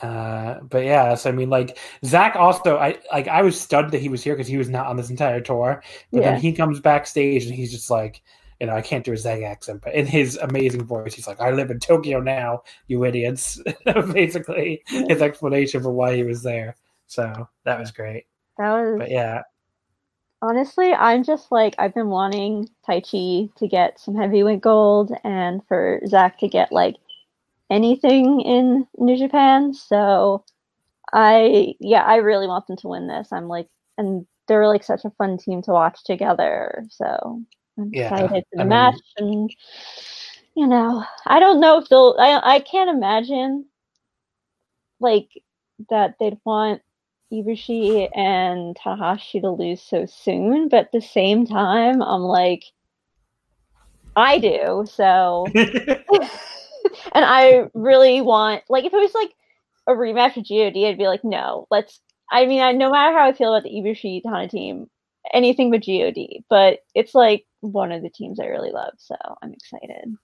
Uh, 0.00 0.60
but 0.62 0.84
yeah, 0.84 1.14
so 1.14 1.30
I 1.30 1.32
mean, 1.32 1.50
like 1.50 1.78
Zack 2.04 2.34
also, 2.36 2.76
I 2.78 2.98
like 3.12 3.28
I 3.28 3.42
was 3.42 3.60
stunned 3.60 3.92
that 3.92 4.00
he 4.00 4.08
was 4.08 4.24
here 4.24 4.34
because 4.34 4.48
he 4.48 4.56
was 4.56 4.68
not 4.68 4.86
on 4.86 4.96
this 4.96 5.10
entire 5.10 5.40
tour. 5.40 5.82
But 6.12 6.22
Yeah. 6.22 6.30
then 6.32 6.40
he 6.40 6.52
comes 6.52 6.80
backstage 6.80 7.46
and 7.46 7.54
he's 7.54 7.70
just 7.72 7.90
like, 7.90 8.22
you 8.60 8.66
know, 8.66 8.74
I 8.74 8.82
can't 8.82 9.04
do 9.04 9.12
a 9.12 9.16
Zack 9.16 9.42
accent, 9.42 9.82
but 9.82 9.94
in 9.94 10.06
his 10.06 10.36
amazing 10.36 10.84
voice, 10.84 11.14
he's 11.14 11.26
like, 11.26 11.40
"I 11.40 11.50
live 11.50 11.70
in 11.70 11.80
Tokyo 11.80 12.20
now, 12.20 12.62
you 12.86 13.04
idiots." 13.04 13.60
Basically, 14.12 14.82
his 14.86 15.22
explanation 15.22 15.82
for 15.82 15.90
why 15.90 16.16
he 16.16 16.22
was 16.22 16.42
there. 16.42 16.76
So 17.06 17.48
that 17.64 17.78
was 17.78 17.90
great. 17.90 18.26
That 18.58 18.72
was 18.72 18.98
But 18.98 19.10
yeah, 19.10 19.42
honestly. 20.42 20.92
I'm 20.92 21.24
just 21.24 21.50
like 21.50 21.74
I've 21.78 21.94
been 21.94 22.08
wanting 22.08 22.68
Taichi 22.88 23.54
to 23.56 23.68
get 23.68 23.98
some 23.98 24.14
heavyweight 24.14 24.60
gold, 24.60 25.12
and 25.24 25.66
for 25.66 26.00
Zack 26.06 26.38
to 26.40 26.48
get 26.48 26.72
like 26.72 26.96
anything 27.70 28.40
in 28.40 28.86
New 28.98 29.16
Japan. 29.16 29.74
So 29.74 30.44
I 31.12 31.74
yeah, 31.80 32.02
I 32.02 32.16
really 32.16 32.46
want 32.46 32.66
them 32.66 32.76
to 32.78 32.88
win 32.88 33.08
this. 33.08 33.32
I'm 33.32 33.48
like, 33.48 33.68
and 33.98 34.26
they're 34.48 34.68
like 34.68 34.84
such 34.84 35.04
a 35.04 35.10
fun 35.10 35.38
team 35.38 35.62
to 35.62 35.72
watch 35.72 36.04
together. 36.04 36.84
So 36.90 37.42
I'm 37.78 37.90
Yeah, 37.92 38.06
excited 38.14 38.44
for 38.50 38.56
the 38.56 38.60
I 38.60 38.64
mean- 38.64 38.68
match, 38.68 39.00
and 39.16 39.50
you 40.54 40.66
know, 40.66 41.04
I 41.26 41.40
don't 41.40 41.60
know 41.60 41.78
if 41.78 41.88
they'll. 41.88 42.14
I 42.18 42.40
I 42.56 42.60
can't 42.60 42.90
imagine 42.90 43.66
like 45.00 45.28
that 45.90 46.14
they'd 46.20 46.38
want 46.44 46.82
Ibushi 47.32 48.08
and 48.14 48.76
Tanahashi 48.76 49.40
to 49.40 49.50
lose 49.50 49.82
so 49.82 50.06
soon, 50.06 50.68
but 50.68 50.86
at 50.86 50.92
the 50.92 51.00
same 51.00 51.46
time, 51.46 52.00
I'm 52.02 52.22
like, 52.22 52.64
I 54.14 54.38
do. 54.38 54.84
So, 54.86 55.46
and 55.54 57.24
I 57.24 57.64
really 57.74 58.20
want, 58.20 58.62
like, 58.68 58.84
if 58.84 58.92
it 58.92 58.96
was 58.96 59.14
like 59.14 59.30
a 59.88 59.92
rematch 59.92 60.36
with 60.36 60.46
God, 60.48 60.86
I'd 60.88 60.98
be 60.98 61.08
like, 61.08 61.24
no, 61.24 61.66
let's. 61.70 62.00
I 62.30 62.46
mean, 62.46 62.60
I, 62.60 62.72
no 62.72 62.90
matter 62.90 63.16
how 63.16 63.26
I 63.28 63.32
feel 63.32 63.54
about 63.54 63.64
the 63.64 63.70
Ibushi 63.74 64.22
Tana 64.22 64.48
team, 64.48 64.88
anything 65.32 65.70
but 65.70 65.82
God, 65.82 66.14
but 66.48 66.80
it's 66.94 67.14
like 67.14 67.44
one 67.72 67.92
of 67.92 68.02
the 68.02 68.10
teams 68.10 68.38
I 68.40 68.46
really 68.46 68.72
love, 68.72 68.94
so 68.98 69.16
I'm 69.42 69.52
excited. 69.52 70.14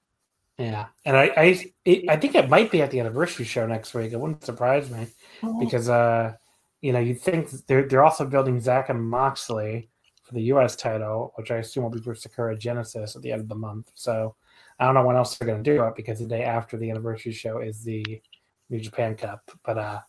yeah, 0.59 0.87
and 1.05 1.17
I 1.17 1.33
I 1.37 1.73
it, 1.85 2.09
I 2.09 2.17
think 2.17 2.35
it 2.35 2.49
might 2.49 2.71
be 2.71 2.83
at 2.83 2.91
the 2.91 3.01
anniversary 3.01 3.45
show 3.45 3.67
next 3.67 3.95
week. 3.95 4.13
It 4.13 4.21
wouldn't 4.21 4.45
surprise 4.45 4.91
me. 4.91 5.07
because 5.59 5.89
uh 5.89 6.35
you 6.83 6.93
know 6.93 6.99
you 6.99 7.15
think 7.15 7.51
they're 7.67 7.89
they're 7.89 8.05
also 8.05 8.27
building 8.27 8.61
Zack 8.61 8.89
and 8.89 9.03
Moxley 9.03 9.91
for 10.25 10.35
the 10.35 10.43
U.S. 10.43 10.77
title, 10.77 11.33
which 11.37 11.51
I 11.51 11.57
assume 11.57 11.85
will 11.85 11.91
be 11.91 12.01
for 12.01 12.15
Sakura 12.15 12.57
Genesis 12.57 13.17
at 13.17 13.23
the 13.23 13.33
end 13.33 13.41
of 13.41 13.49
the 13.49 13.55
month. 13.57 13.91
So 13.95 14.37
I 14.79 14.85
don't 14.85 14.95
know 14.95 15.05
when 15.05 15.17
else 15.17 15.37
they're 15.37 15.49
going 15.49 15.63
to 15.63 15.75
do 15.77 15.83
it 15.85 15.97
because 15.97 16.21
the 16.21 16.27
day 16.27 16.45
after 16.45 16.77
the 16.77 16.91
anniversary 16.91 17.33
show 17.33 17.59
is 17.59 17.83
the 17.83 18.05
New 18.71 18.81
Japan 18.81 19.17
Cup. 19.17 19.51
But 19.65 19.79
uh, 19.79 20.01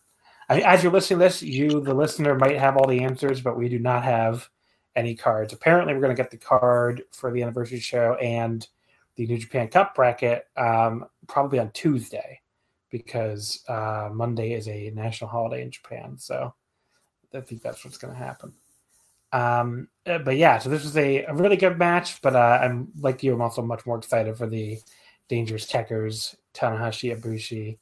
I 0.48 0.62
as 0.62 0.84
you're 0.84 0.92
listening 0.92 1.20
to 1.20 1.26
this, 1.26 1.42
you 1.42 1.82
the 1.82 1.94
listener 1.94 2.36
might 2.36 2.58
have 2.58 2.78
all 2.78 2.88
the 2.88 3.04
answers, 3.04 3.42
but 3.42 3.58
we 3.58 3.70
do 3.70 3.80
not 3.80 4.04
have 4.04 4.50
any 4.96 5.16
cards. 5.16 5.54
Apparently, 5.54 5.94
we're 5.94 6.02
going 6.02 6.16
to 6.16 6.22
get 6.22 6.32
the 6.32 6.38
card 6.38 7.04
for 7.12 7.32
the 7.32 7.42
anniversary 7.42 7.80
show 7.80 8.16
and 8.16 8.68
the 9.16 9.28
New 9.28 9.38
Japan 9.38 9.68
Cup 9.68 9.96
bracket 9.96 10.48
um, 10.58 11.06
probably 11.28 11.60
on 11.60 11.72
Tuesday 11.72 12.42
because 12.89 13.64
uh, 13.68 14.10
Monday 14.12 14.54
is 14.54 14.68
a 14.68 14.92
national 14.92 15.30
holiday 15.30 15.64
in 15.64 15.72
Japan. 15.72 16.18
So 16.18 16.54
I 17.34 17.42
think 17.42 17.62
that's 17.62 17.84
what's 17.86 17.98
going 17.98 18.14
to 18.14 18.20
happen. 18.20 18.54
Um, 19.34 19.88
uh, 20.06 20.18
but 20.20 20.36
yeah, 20.36 20.58
so 20.58 20.70
this 20.70 20.84
was 20.84 20.98
a, 20.98 21.24
a 21.24 21.34
really 21.34 21.56
good 21.56 21.78
match. 21.78 22.22
But 22.22 22.36
uh, 22.36 22.60
I'm 22.62 22.89
like 23.00 23.24
you, 23.24 23.34
I'm 23.34 23.42
also 23.42 23.62
much 23.62 23.86
more 23.86 23.98
excited 23.98 24.38
for 24.38 24.48
the 24.48 24.80
Dangerous 25.30 25.66
Tekkers 25.66 26.36
Tanahashi 26.54 27.18
Ibushi 27.18 27.78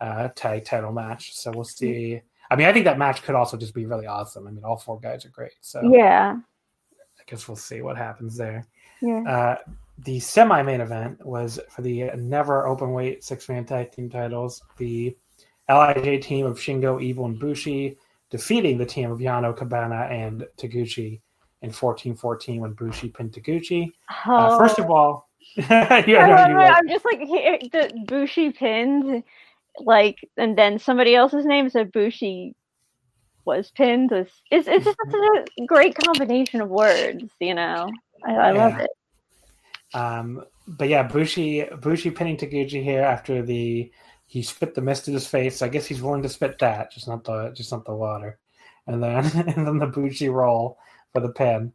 uh, 0.00 0.28
tag 0.34 0.64
title 0.64 0.92
match. 0.92 1.34
So 1.34 1.50
we'll 1.52 1.64
see. 1.64 2.20
I 2.50 2.56
mean, 2.56 2.66
I 2.66 2.72
think 2.72 2.84
that 2.84 2.98
match 2.98 3.22
could 3.22 3.34
also 3.34 3.56
just 3.56 3.74
be 3.74 3.86
really 3.86 4.06
awesome. 4.06 4.46
I 4.46 4.50
mean, 4.50 4.64
all 4.64 4.76
four 4.76 5.00
guys 5.00 5.24
are 5.24 5.30
great. 5.30 5.52
So 5.60 5.80
Yeah, 5.92 6.36
I 7.26 7.30
guess 7.30 7.48
we'll 7.48 7.56
see 7.56 7.80
what 7.80 7.96
happens 7.96 8.36
there. 8.36 8.66
yeah. 9.00 9.22
Uh, 9.22 9.56
the 9.98 10.18
semi 10.18 10.60
main 10.62 10.80
event 10.80 11.24
was 11.24 11.60
for 11.70 11.82
the 11.82 12.10
never 12.16 12.66
open 12.66 12.92
weight 12.92 13.22
six 13.22 13.48
man 13.48 13.64
tag 13.64 13.92
team 13.92 14.10
titles. 14.10 14.62
The 14.76 15.16
LIJ 15.68 16.22
team 16.22 16.46
of 16.46 16.58
Shingo, 16.58 17.00
Evil, 17.00 17.26
and 17.26 17.38
Bushi 17.38 17.96
defeating 18.30 18.76
the 18.76 18.86
team 18.86 19.10
of 19.12 19.20
Yano, 19.20 19.56
Cabana, 19.56 20.08
and 20.10 20.46
Taguchi 20.58 21.20
in 21.62 21.70
14-14 21.70 22.58
when 22.58 22.72
Bushi 22.72 23.08
pinned 23.08 23.32
Taguchi. 23.32 23.92
Uh, 24.26 24.58
first 24.58 24.78
of 24.78 24.90
all, 24.90 25.28
yeah, 25.56 26.02
no, 26.48 26.56
I'm 26.56 26.88
just 26.88 27.04
like 27.04 27.20
the 27.20 28.04
Bushi 28.06 28.50
pinned, 28.50 29.22
like, 29.78 30.28
and 30.36 30.58
then 30.58 30.78
somebody 30.78 31.14
else's 31.14 31.46
name 31.46 31.70
said 31.70 31.92
Bushi 31.92 32.54
was 33.44 33.70
pinned. 33.70 34.10
Was 34.10 34.28
it's 34.50 34.68
it's 34.68 34.84
just 34.84 34.98
a 34.98 35.66
great 35.66 35.94
combination 35.94 36.60
of 36.60 36.68
words, 36.68 37.24
you 37.40 37.54
know. 37.54 37.90
I, 38.26 38.32
I 38.32 38.52
yeah. 38.52 38.64
love 38.64 38.80
it. 38.80 38.90
Um, 39.94 40.44
but 40.66 40.88
yeah, 40.88 41.02
Bushi 41.02 41.64
Bushi 41.80 42.10
pinning 42.10 42.36
Taguchi 42.36 42.82
here 42.82 43.02
after 43.02 43.42
the 43.42 43.90
he 44.26 44.42
spit 44.42 44.74
the 44.74 44.80
mist 44.80 45.08
in 45.08 45.14
his 45.14 45.26
face. 45.26 45.62
I 45.62 45.68
guess 45.68 45.86
he's 45.86 46.02
willing 46.02 46.22
to 46.22 46.28
spit 46.28 46.58
that, 46.58 46.90
just 46.90 47.06
not 47.08 47.24
the 47.24 47.50
just 47.50 47.72
not 47.72 47.84
the 47.84 47.94
water. 47.94 48.38
And 48.86 49.02
then 49.02 49.24
and 49.34 49.66
then 49.66 49.78
the 49.78 49.86
Bushi 49.86 50.28
roll 50.28 50.78
for 51.12 51.20
the 51.20 51.30
pin. 51.30 51.72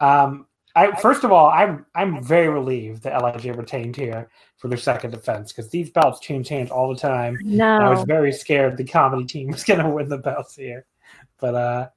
Um, 0.00 0.46
I 0.74 0.92
first 1.00 1.24
of 1.24 1.32
all, 1.32 1.48
I'm 1.48 1.84
I'm 1.94 2.22
very 2.22 2.48
relieved 2.48 3.02
that 3.02 3.20
LIJ 3.20 3.56
retained 3.56 3.96
here 3.96 4.30
for 4.56 4.68
their 4.68 4.78
second 4.78 5.10
defense 5.10 5.52
because 5.52 5.70
these 5.70 5.90
belts 5.90 6.20
change 6.20 6.48
hands 6.48 6.70
all 6.70 6.92
the 6.92 7.00
time. 7.00 7.38
No, 7.42 7.78
I 7.78 7.90
was 7.90 8.04
very 8.04 8.32
scared 8.32 8.76
the 8.76 8.84
comedy 8.84 9.24
team 9.24 9.50
was 9.50 9.64
going 9.64 9.80
to 9.80 9.88
win 9.90 10.08
the 10.08 10.18
belts 10.18 10.56
here, 10.56 10.86
but 11.40 11.54
uh, 11.54 11.88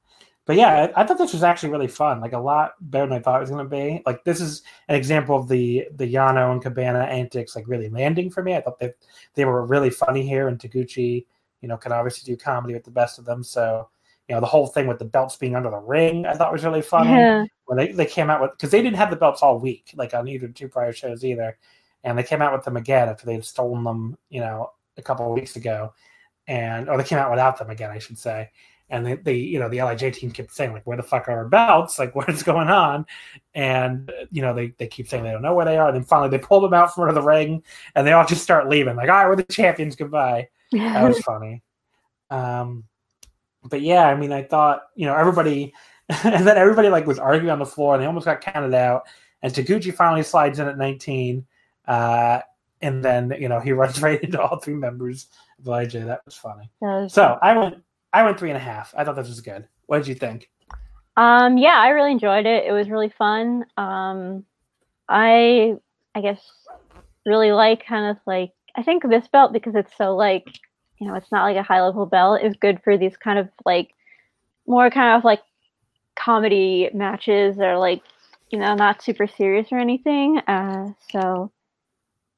but 0.46 0.58
yeah, 0.58 0.90
I, 0.96 1.02
I, 1.02 1.06
thought 1.06 1.18
this 1.18 1.34
was 1.34 1.44
actually 1.44 1.70
really 1.70 1.88
fun. 1.88 2.20
Like 2.20 2.34
a 2.34 2.40
lot 2.40 2.74
better 2.82 3.08
than 3.08 3.18
I 3.18 3.22
thought 3.22 3.38
it 3.38 3.42
was 3.42 3.50
going 3.50 3.64
to 3.64 3.70
be. 3.70 4.02
Like 4.06 4.24
this 4.26 4.42
is 4.42 4.64
an 4.90 4.96
example 4.96 5.38
of 5.38 5.48
the 5.48 5.88
the 5.96 6.12
Yano 6.12 6.52
and 6.52 6.62
Cabana 6.62 7.00
antics 7.00 7.56
like 7.56 7.68
really 7.68 7.90
landing 7.90 8.30
for 8.30 8.44
me. 8.44 8.56
I 8.56 8.62
thought 8.62 8.80
they 8.80 8.94
they 9.36 9.46
were 9.46 9.66
really 9.66 9.90
funny 9.90 10.28
here, 10.28 10.48
and 10.50 10.60
Taguchi, 10.60 11.26
you 11.62 11.68
know, 11.68 11.78
can 11.78 11.94
obviously 11.94 12.34
do 12.34 12.38
comedy 12.38 12.74
with 12.74 12.84
the 12.84 12.92
best 12.92 13.20
of 13.20 13.26
them. 13.26 13.44
So 13.44 13.88
you 14.28 14.36
know, 14.36 14.42
the 14.42 14.48
whole 14.48 14.68
thing 14.68 14.88
with 14.88 15.00
the 15.00 15.06
belts 15.06 15.38
being 15.38 15.56
under 15.56 15.70
the 15.70 15.78
ring, 15.78 16.26
I 16.26 16.34
thought 16.34 16.52
was 16.52 16.64
really 16.64 16.82
funny. 16.82 17.12
Yeah. 17.12 17.46
When 17.66 17.78
they, 17.78 17.92
they 17.92 18.06
came 18.06 18.30
out 18.30 18.42
with 18.42 18.52
because 18.52 18.72
they 18.72 18.82
didn't 18.82 18.98
have 18.98 19.10
the 19.10 19.16
belts 19.16 19.42
all 19.42 19.60
week, 19.60 19.94
like 19.96 20.14
on 20.14 20.28
either 20.28 20.50
two 20.50 20.68
prior 20.68 20.92
shows 20.92 21.24
either. 21.24 21.58
And 22.04 22.18
they 22.18 22.24
came 22.24 22.42
out 22.42 22.52
with 22.52 22.66
them 22.66 22.76
again 22.76 23.08
after 23.08 23.26
they'd 23.26 23.46
stolen 23.46 23.86
them, 23.86 24.18
you 24.30 24.42
know, 24.42 24.72
a 24.98 25.02
couple 25.02 25.26
of 25.26 25.34
weeks 25.34 25.56
ago. 25.56 25.94
And 26.48 26.90
or 26.90 26.98
they 26.98 27.06
came 27.06 27.18
out 27.18 27.32
without 27.32 27.58
them 27.58 27.70
again, 27.70 27.92
I 27.92 28.00
should 28.00 28.18
say 28.18 28.50
and 28.94 29.04
they, 29.04 29.16
they, 29.16 29.36
you 29.36 29.58
know 29.58 29.68
the 29.70 29.82
LIJ 29.82 30.14
team 30.14 30.30
kept 30.30 30.54
saying 30.54 30.72
like 30.72 30.86
where 30.86 30.96
the 30.96 31.02
fuck 31.02 31.28
are 31.28 31.32
our 31.32 31.48
belts? 31.48 31.98
Like 31.98 32.16
what's 32.16 32.44
going 32.44 32.70
on? 32.70 33.06
And 33.56 34.12
you 34.32 34.44
know 34.44 34.54
they, 34.54 34.68
they 34.78 34.88
keep 34.88 35.08
saying 35.08 35.24
they 35.24 35.32
don't 35.32 35.42
know 35.42 35.56
where 35.56 35.66
they 35.66 35.78
are. 35.78 35.88
And 35.88 35.98
then 35.98 36.04
finally 36.04 36.30
they 36.30 36.38
pull 36.38 36.62
them 36.62 36.76
out 36.76 36.94
from 36.94 37.06
under 37.06 37.16
the 37.16 37.26
ring 37.26 37.64
and 37.96 38.06
they 38.06 38.14
all 38.14 38.26
just 38.26 38.44
start 38.44 38.70
leaving 38.70 38.96
like 38.96 39.10
all 39.10 39.16
right 39.16 39.28
we're 39.28 39.36
the 39.36 39.44
champions. 39.44 39.96
Goodbye. 39.96 40.48
That 40.72 41.08
was 41.08 41.20
funny. 41.20 41.62
Um 42.30 42.86
but 43.66 43.82
yeah 43.82 44.06
i 44.08 44.14
mean 44.14 44.34
i 44.34 44.44
thought 44.44 44.82
you 44.94 45.06
know 45.06 45.16
everybody 45.16 45.74
and 46.26 46.46
then 46.46 46.58
everybody 46.58 46.90
like 46.90 47.08
was 47.08 47.18
arguing 47.18 47.50
on 47.50 47.60
the 47.60 47.66
floor 47.66 47.94
and 47.94 48.04
they 48.04 48.08
almost 48.08 48.26
got 48.26 48.42
counted 48.42 48.74
out 48.74 49.04
and 49.42 49.54
Taguchi 49.54 49.94
finally 49.94 50.22
slides 50.22 50.60
in 50.60 50.68
at 50.68 50.78
19 50.78 51.46
uh 51.88 52.42
and 52.82 53.06
then 53.06 53.34
you 53.40 53.48
know 53.48 53.62
he 53.62 53.72
runs 53.72 54.02
right 54.02 54.22
into 54.22 54.42
all 54.42 54.60
three 54.60 54.74
members 54.74 55.28
of 55.60 55.66
LIJ 55.66 55.94
that 56.06 56.26
was 56.26 56.36
funny. 56.36 56.70
So 57.08 57.40
i 57.42 57.58
went 57.58 57.82
I 58.14 58.24
went 58.24 58.38
three 58.38 58.50
and 58.50 58.58
a 58.58 58.62
half. 58.62 58.94
I 58.96 59.04
thought 59.04 59.16
this 59.16 59.28
was 59.28 59.42
good. 59.42 59.68
What 59.88 59.98
did 59.98 60.08
you 60.08 60.16
think? 60.16 60.50
Um, 61.18 61.58
yeah, 61.58 61.78
I 61.78 61.90
really 61.90 62.12
enjoyed 62.12 62.46
it. 62.46 62.66
It 62.66 62.72
was 62.72 62.90
really 62.90 63.14
fun. 63.18 63.66
Um, 63.78 64.46
I, 65.10 65.76
I 66.16 66.22
guess, 66.22 66.40
really 67.26 67.52
like 67.52 67.86
kind 67.86 68.12
of 68.12 68.18
like 68.26 68.52
I 68.76 68.84
think 68.84 69.04
this 69.04 69.28
belt 69.28 69.54
because 69.54 69.76
it's 69.76 69.96
so 69.98 70.16
like 70.16 70.48
you 71.00 71.08
know 71.08 71.16
it's 71.16 71.32
not 71.32 71.44
like 71.44 71.58
a 71.58 71.64
high 71.64 71.82
level 71.82 72.06
belt 72.06 72.42
is 72.42 72.56
good 72.60 72.82
for 72.84 72.98
these 72.98 73.16
kind 73.18 73.40
of 73.40 73.50
like 73.66 73.92
more 74.68 74.90
kind 74.90 75.18
of 75.18 75.24
like 75.24 75.42
comedy 76.16 76.90
matches 76.94 77.58
or 77.60 77.78
like 77.78 78.02
you 78.50 78.60
know 78.60 78.76
not 78.76 79.02
super 79.02 79.28
serious 79.28 79.68
or 79.72 79.80
anything. 79.80 80.40
Uh, 80.40 80.90
so 81.12 81.52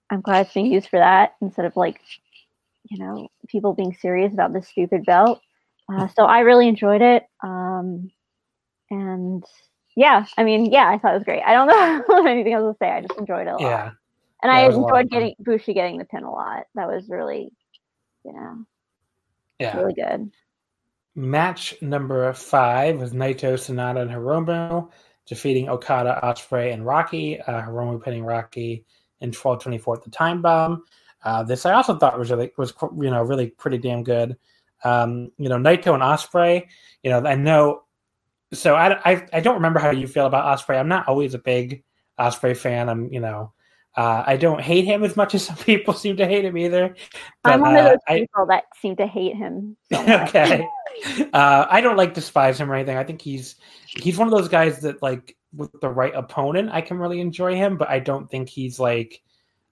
I'm 0.09 0.21
glad 0.21 0.45
it's 0.45 0.53
being 0.53 0.71
used 0.71 0.89
for 0.89 0.99
that 0.99 1.35
instead 1.41 1.65
of 1.65 1.75
like 1.75 1.99
you 2.89 2.99
know 2.99 3.27
people 3.47 3.73
being 3.73 3.93
serious 3.93 4.33
about 4.33 4.53
this 4.53 4.67
stupid 4.67 5.05
belt. 5.05 5.41
Uh, 5.91 6.07
so 6.07 6.25
I 6.25 6.39
really 6.39 6.67
enjoyed 6.67 7.01
it. 7.01 7.23
Um, 7.43 8.11
and 8.89 9.43
yeah, 9.95 10.25
I 10.37 10.43
mean, 10.43 10.65
yeah, 10.65 10.89
I 10.89 10.97
thought 10.97 11.13
it 11.13 11.17
was 11.17 11.23
great. 11.23 11.43
I 11.45 11.53
don't 11.53 11.67
know 12.07 12.25
anything 12.27 12.53
else 12.53 12.75
to 12.75 12.77
say. 12.83 12.91
I 12.91 13.01
just 13.01 13.19
enjoyed 13.19 13.47
it 13.47 13.51
a 13.51 13.53
lot. 13.53 13.61
Yeah. 13.61 13.91
And 14.43 14.51
yeah, 14.51 14.59
I 14.59 14.65
enjoyed 14.65 15.09
getting 15.09 15.35
Bushi 15.39 15.73
getting 15.73 15.97
the 15.97 16.05
pin 16.05 16.23
a 16.23 16.31
lot. 16.31 16.65
That 16.75 16.87
was 16.87 17.07
really, 17.09 17.51
you 18.23 18.33
know, 18.33 18.65
yeah, 19.59 19.77
really 19.77 19.93
good. 19.93 20.31
Match 21.15 21.73
number 21.81 22.31
five 22.33 22.99
was 22.99 23.13
Naito, 23.13 23.53
Sanada, 23.53 24.01
and 24.01 24.11
Hiromu 24.11 24.89
defeating 25.25 25.69
Okada, 25.69 26.19
Ospreay, 26.21 26.73
and 26.73 26.85
Rocky. 26.85 27.39
Uh, 27.41 27.61
Hiromu 27.61 28.03
pinning 28.03 28.25
Rocky 28.25 28.85
in 29.21 29.31
12:24 29.31 29.97
at 29.97 30.03
the 30.03 30.09
time 30.09 30.41
bomb. 30.41 30.83
Uh, 31.23 31.41
this 31.41 31.65
I 31.65 31.73
also 31.73 31.97
thought 31.97 32.19
was 32.19 32.29
really 32.29 32.51
was 32.57 32.73
you 32.99 33.09
know 33.09 33.23
really 33.23 33.47
pretty 33.47 33.77
damn 33.77 34.03
good. 34.03 34.37
Um, 34.85 35.31
you 35.37 35.49
know, 35.49 35.57
Naito 35.57 35.93
and 35.93 36.03
Ospreay. 36.03 36.67
You 37.03 37.09
know, 37.09 37.25
I 37.25 37.35
know. 37.35 37.81
So 38.53 38.75
I, 38.75 38.97
I, 39.03 39.27
I 39.33 39.39
don't 39.41 39.55
remember 39.55 39.79
how 39.79 39.89
you 39.89 40.07
feel 40.07 40.27
about 40.27 40.57
Ospreay. 40.57 40.79
I'm 40.79 40.87
not 40.87 41.07
always 41.07 41.33
a 41.33 41.39
big 41.39 41.83
Ospreay 42.19 42.55
fan. 42.55 42.87
I'm 42.87 43.11
you 43.11 43.19
know. 43.19 43.51
Uh, 43.97 44.23
I 44.27 44.35
don't 44.35 44.59
hate 44.59 44.83
him 44.83 45.05
as 45.05 45.15
much 45.15 45.33
as 45.35 45.45
some 45.47 45.55
people 45.55 45.93
seem 45.93 46.17
to 46.17 46.27
hate 46.27 46.45
him 46.45 46.57
either. 46.57 46.95
But, 47.43 47.53
I'm 47.53 47.61
one 47.61 47.75
of 47.75 47.85
those 47.85 47.97
uh, 48.07 48.13
people 48.13 48.43
I, 48.43 48.55
that 48.55 48.63
seem 48.81 48.95
to 48.97 49.07
hate 49.07 49.35
him. 49.35 49.77
So 49.91 50.01
okay, 50.23 50.67
uh, 51.33 51.65
I 51.69 51.81
don't 51.81 51.97
like 51.97 52.13
despise 52.13 52.59
him 52.59 52.71
or 52.71 52.75
anything. 52.75 52.97
I 52.97 53.03
think 53.03 53.21
he's 53.21 53.55
he's 53.87 54.17
one 54.17 54.27
of 54.27 54.33
those 54.33 54.49
guys 54.49 54.81
that 54.81 55.01
like 55.01 55.35
with 55.53 55.71
the 55.81 55.89
right 55.89 56.13
opponent, 56.13 56.69
I 56.71 56.81
can 56.81 56.97
really 56.97 57.21
enjoy 57.21 57.55
him. 57.55 57.77
But 57.77 57.89
I 57.89 57.99
don't 57.99 58.29
think 58.29 58.49
he's 58.49 58.79
like 58.79 59.21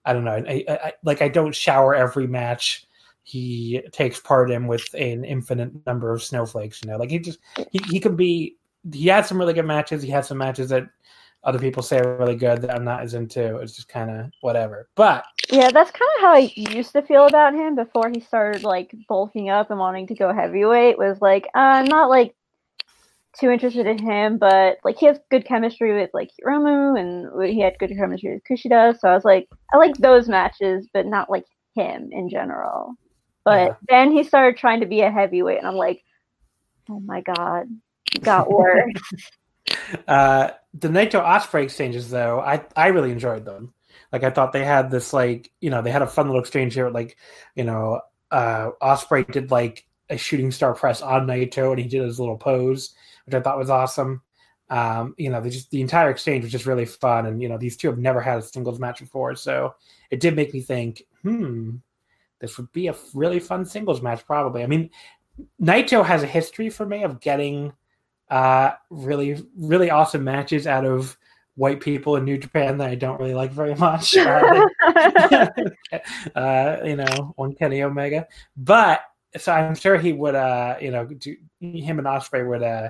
I 0.06 0.14
don't 0.14 0.26
know. 0.26 0.44
I, 0.48 0.66
I, 0.68 0.94
like 1.04 1.22
I 1.22 1.28
don't 1.28 1.56
shower 1.56 1.96
every 1.96 2.28
match 2.28 2.86
he 3.24 3.82
takes 3.92 4.20
part 4.20 4.52
in 4.52 4.68
with 4.68 4.94
an 4.94 5.24
infinite 5.24 5.86
number 5.86 6.12
of 6.14 6.24
snowflakes. 6.24 6.82
You 6.84 6.92
know, 6.92 6.98
like 6.98 7.10
he 7.10 7.20
just 7.20 7.40
he, 7.72 7.80
he 7.90 8.00
could 8.00 8.18
be. 8.18 8.58
He 8.92 9.08
had 9.08 9.26
some 9.26 9.40
really 9.40 9.54
good 9.54 9.66
matches. 9.66 10.04
He 10.04 10.10
had 10.10 10.26
some 10.26 10.38
matches 10.38 10.70
that 10.70 10.90
other 11.46 11.60
people 11.60 11.84
say 11.84 12.00
are 12.00 12.18
really 12.18 12.36
good 12.36 12.62
that 12.62 12.74
I'm 12.74 12.84
not 12.84 13.02
as 13.02 13.14
into. 13.14 13.58
It's 13.58 13.76
just 13.76 13.88
kind 13.88 14.12
of 14.12 14.32
whatever. 14.42 14.90
But 14.96 15.26
yeah, 15.50 15.70
that's 15.72 15.92
kind 15.92 16.10
of 16.18 16.22
how 16.22 16.34
I 16.34 16.52
used 16.56 16.92
to 16.94 17.02
feel 17.02 17.26
about 17.26 17.54
him 17.54 17.76
before 17.76 18.10
he 18.10 18.20
started 18.20 18.64
like 18.64 18.94
bulking 19.08 19.50
up 19.50 19.72
and 19.72 19.80
wanting 19.80 20.08
to 20.08 20.16
go 20.16 20.34
heavyweight. 20.34 20.98
Was 20.98 21.22
like 21.22 21.46
uh, 21.56 21.60
I'm 21.60 21.86
not 21.86 22.10
like 22.10 22.36
too 23.40 23.50
interested 23.50 23.88
in 23.88 23.98
him, 23.98 24.38
but 24.38 24.78
like 24.84 24.98
he 24.98 25.06
has 25.08 25.20
good 25.32 25.46
chemistry 25.46 25.94
with 25.94 26.10
like 26.14 26.30
Hiromu 26.42 27.00
and 27.00 27.50
he 27.50 27.62
had 27.62 27.80
good 27.80 27.90
chemistry 27.90 28.34
with 28.34 28.44
Kushida. 28.50 28.98
So 29.00 29.10
I 29.10 29.16
was 29.16 29.26
like, 29.26 29.50
I 29.74 29.78
like 29.78 29.96
those 29.98 30.30
matches, 30.30 30.88
but 30.94 31.06
not 31.06 31.30
like 31.30 31.46
him 31.76 32.10
in 32.12 32.30
general. 32.30 32.96
But 33.46 33.70
yeah. 33.70 33.76
then 33.90 34.12
he 34.12 34.24
started 34.24 34.58
trying 34.58 34.80
to 34.82 34.86
be 34.86 35.02
a 35.02 35.12
heavyweight, 35.12 35.58
and 35.58 35.68
I'm 35.68 35.76
like, 35.76 36.04
oh 36.90 37.00
my 37.00 37.22
god, 37.22 37.68
got 38.22 38.50
worse. 38.50 38.94
uh, 40.08 40.52
the 40.74 40.88
Naito 40.88 41.24
Ospreay 41.24 41.64
exchanges, 41.64 42.10
though, 42.10 42.40
I 42.40 42.64
I 42.76 42.88
really 42.88 43.12
enjoyed 43.12 43.46
them. 43.46 43.74
Like 44.12 44.24
I 44.24 44.30
thought 44.30 44.54
they 44.54 44.64
had 44.64 44.92
this 44.92 45.12
like 45.12 45.52
you 45.60 45.70
know 45.70 45.82
they 45.82 45.92
had 45.92 46.02
a 46.02 46.08
fun 46.08 46.28
little 46.28 46.42
exchange 46.42 46.74
here. 46.74 46.90
Like 46.90 47.18
you 47.56 47.64
know 47.64 48.02
uh, 48.34 48.72
Ospreay 48.82 49.32
did 49.32 49.52
like 49.52 49.86
a 50.10 50.18
shooting 50.18 50.52
star 50.52 50.74
press 50.74 51.02
on 51.02 51.28
Naito, 51.28 51.72
and 51.72 51.80
he 51.80 51.88
did 51.88 52.02
his 52.02 52.20
little 52.20 52.38
pose, 52.38 52.94
which 53.26 53.36
I 53.36 53.40
thought 53.40 53.58
was 53.58 53.70
awesome. 53.70 54.22
Um, 54.70 55.14
you 55.18 55.30
know, 55.30 55.40
they 55.40 55.50
just 55.50 55.70
the 55.72 55.82
entire 55.82 56.10
exchange 56.10 56.44
was 56.44 56.52
just 56.52 56.66
really 56.66 56.86
fun, 56.86 57.28
and 57.28 57.42
you 57.42 57.48
know 57.48 57.58
these 57.58 57.78
two 57.78 57.88
have 57.88 58.00
never 58.00 58.22
had 58.22 58.40
a 58.40 58.42
singles 58.42 58.80
match 58.80 59.00
before, 59.00 59.36
so 59.36 59.76
it 60.10 60.20
did 60.20 60.36
make 60.36 60.54
me 60.54 60.62
think, 60.62 61.04
hmm, 61.22 61.76
this 62.44 62.58
would 62.58 62.70
be 62.74 62.88
a 62.88 62.96
really 63.14 63.40
fun 63.40 63.66
singles 63.66 64.02
match, 64.02 64.26
probably. 64.26 64.64
I 64.64 64.68
mean, 64.68 64.90
Naito 65.62 66.06
has 66.06 66.24
a 66.24 66.28
history 66.28 66.70
for 66.70 66.86
me 66.86 67.04
of 67.04 67.22
getting 67.22 67.72
uh, 68.30 68.72
really, 68.90 69.42
really 69.56 69.90
awesome 69.90 70.26
matches 70.26 70.68
out 70.68 70.84
of 70.84 71.18
white 71.56 71.80
people 71.80 72.18
in 72.18 72.26
New 72.26 72.38
Japan 72.38 72.78
that 72.80 72.90
I 72.90 72.96
don't 72.96 73.18
really 73.18 73.34
like 73.34 73.52
very 73.54 73.76
much. 73.76 74.18
uh, 74.18 74.68
uh, 76.36 76.78
you 76.84 76.98
know, 76.98 77.34
on 77.38 77.56
Kenny 77.56 77.82
Omega, 77.82 78.28
but 78.58 79.00
so 79.38 79.54
I'm 79.54 79.76
sure 79.76 79.98
he 79.98 80.12
would, 80.12 80.36
uh, 80.36 80.76
you 80.82 80.92
know, 80.92 81.06
do, 81.06 81.38
him 81.62 81.98
and 81.98 82.08
Ospreay 82.10 82.46
would, 82.46 82.62
uh, 82.62 82.90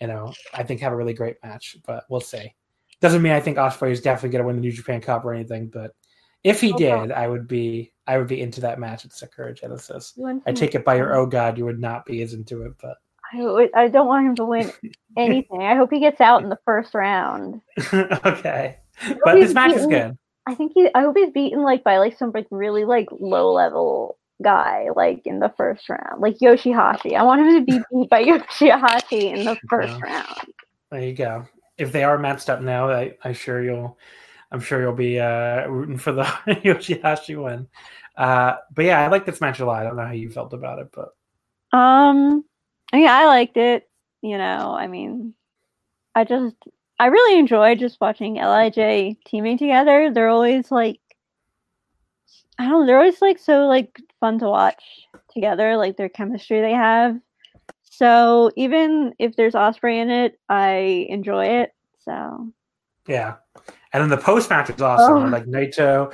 you 0.00 0.06
know, 0.06 0.32
I 0.52 0.62
think 0.62 0.82
have 0.82 0.92
a 0.92 0.96
really 0.96 1.14
great 1.14 1.38
match. 1.42 1.78
But 1.84 2.04
we'll 2.08 2.20
see. 2.20 2.54
Doesn't 3.00 3.22
mean 3.22 3.32
I 3.32 3.40
think 3.40 3.58
Ospreay 3.58 3.90
is 3.90 4.00
definitely 4.00 4.30
going 4.30 4.42
to 4.44 4.46
win 4.46 4.54
the 4.54 4.62
New 4.62 4.70
Japan 4.70 5.00
Cup 5.00 5.24
or 5.24 5.34
anything, 5.34 5.66
but 5.66 5.96
if 6.44 6.60
he 6.60 6.72
oh, 6.72 6.78
did, 6.78 7.12
I 7.12 7.26
would 7.26 7.48
be 7.48 7.92
I 8.06 8.18
would 8.18 8.28
be 8.28 8.40
into 8.40 8.60
that 8.60 8.78
match 8.78 9.04
at 9.04 9.12
Sakura 9.12 9.54
Genesis. 9.54 10.18
I 10.46 10.52
take 10.52 10.74
it 10.74 10.84
by 10.84 10.96
your 10.96 11.14
oh 11.14 11.26
god, 11.26 11.58
you 11.58 11.64
would 11.64 11.80
not 11.80 12.06
be 12.06 12.22
as 12.22 12.34
into 12.34 12.62
it, 12.62 12.74
but 12.80 12.98
I, 13.32 13.68
I 13.74 13.88
don't 13.88 14.06
want 14.06 14.26
him 14.26 14.36
to 14.36 14.44
win 14.44 14.70
anything. 15.16 15.62
I 15.62 15.74
hope 15.74 15.90
he 15.90 16.00
gets 16.00 16.20
out 16.20 16.42
in 16.42 16.50
the 16.50 16.58
first 16.64 16.94
round. 16.94 17.60
okay, 17.92 18.78
but 19.24 19.34
this 19.34 19.54
match 19.54 19.70
beaten, 19.70 19.80
is 19.80 19.86
good. 19.86 20.18
I 20.46 20.54
think 20.54 20.72
he. 20.74 20.88
I 20.94 21.00
hope 21.00 21.16
he's 21.16 21.32
beaten 21.32 21.62
like 21.62 21.82
by 21.82 21.98
like 21.98 22.16
some 22.18 22.30
like 22.32 22.46
really 22.50 22.84
like 22.84 23.08
low 23.10 23.52
level 23.52 24.18
guy 24.42 24.88
like 24.94 25.26
in 25.26 25.38
the 25.38 25.52
first 25.56 25.88
round, 25.88 26.20
like 26.20 26.38
Yoshihashi. 26.38 27.16
I 27.16 27.22
want 27.22 27.40
him 27.40 27.54
to 27.54 27.64
be 27.64 27.82
beat 27.92 28.10
by 28.10 28.24
Yoshihashi 28.24 29.34
in 29.34 29.44
the 29.44 29.58
first 29.68 29.94
Yeah. 29.94 30.00
round. 30.00 30.52
There 30.90 31.02
you 31.02 31.14
go. 31.14 31.46
If 31.78 31.90
they 31.90 32.04
are 32.04 32.18
matched 32.18 32.50
up 32.50 32.60
now, 32.60 32.88
I, 32.88 33.16
I 33.24 33.32
sure 33.32 33.64
you'll, 33.64 33.98
I'm 34.54 34.60
sure 34.60 34.80
you'll 34.80 34.92
be 34.92 35.18
uh, 35.18 35.66
rooting 35.66 35.98
for 35.98 36.12
the 36.12 36.22
Yoshihashi 36.46 37.42
win. 37.42 37.66
Uh, 38.16 38.54
but 38.72 38.84
yeah, 38.84 39.00
I 39.00 39.08
like 39.08 39.26
this 39.26 39.40
match 39.40 39.58
a 39.58 39.66
lot. 39.66 39.80
I 39.80 39.84
don't 39.84 39.96
know 39.96 40.06
how 40.06 40.12
you 40.12 40.30
felt 40.30 40.52
about 40.52 40.78
it, 40.78 40.90
but 40.92 41.08
Um, 41.76 42.44
I 42.92 42.98
mean, 42.98 43.08
I 43.08 43.26
liked 43.26 43.56
it. 43.56 43.88
You 44.22 44.38
know, 44.38 44.76
I 44.78 44.86
mean, 44.86 45.34
I 46.14 46.22
just, 46.22 46.54
I 47.00 47.06
really 47.06 47.36
enjoy 47.36 47.74
just 47.74 48.00
watching 48.00 48.36
LIJ 48.36 49.16
teaming 49.26 49.58
together. 49.58 50.12
They're 50.12 50.28
always 50.28 50.70
like, 50.70 51.00
I 52.56 52.68
don't 52.68 52.82
know, 52.82 52.86
they're 52.86 52.98
always 52.98 53.20
like 53.20 53.40
so 53.40 53.66
like 53.66 54.00
fun 54.20 54.38
to 54.38 54.48
watch 54.48 54.82
together. 55.32 55.76
Like 55.76 55.96
their 55.96 56.08
chemistry 56.08 56.60
they 56.60 56.74
have. 56.74 57.18
So 57.90 58.52
even 58.56 59.14
if 59.18 59.34
there's 59.34 59.54
Ospreay 59.54 59.96
in 60.00 60.10
it, 60.10 60.38
I 60.48 61.06
enjoy 61.08 61.46
it. 61.46 61.74
So 62.04 62.52
yeah. 63.08 63.36
And 63.94 64.02
then 64.02 64.10
the 64.10 64.18
post 64.18 64.50
match 64.50 64.68
is 64.68 64.82
awesome. 64.82 65.16
Oh. 65.16 65.28
Like 65.28 65.46
Naito, 65.46 66.12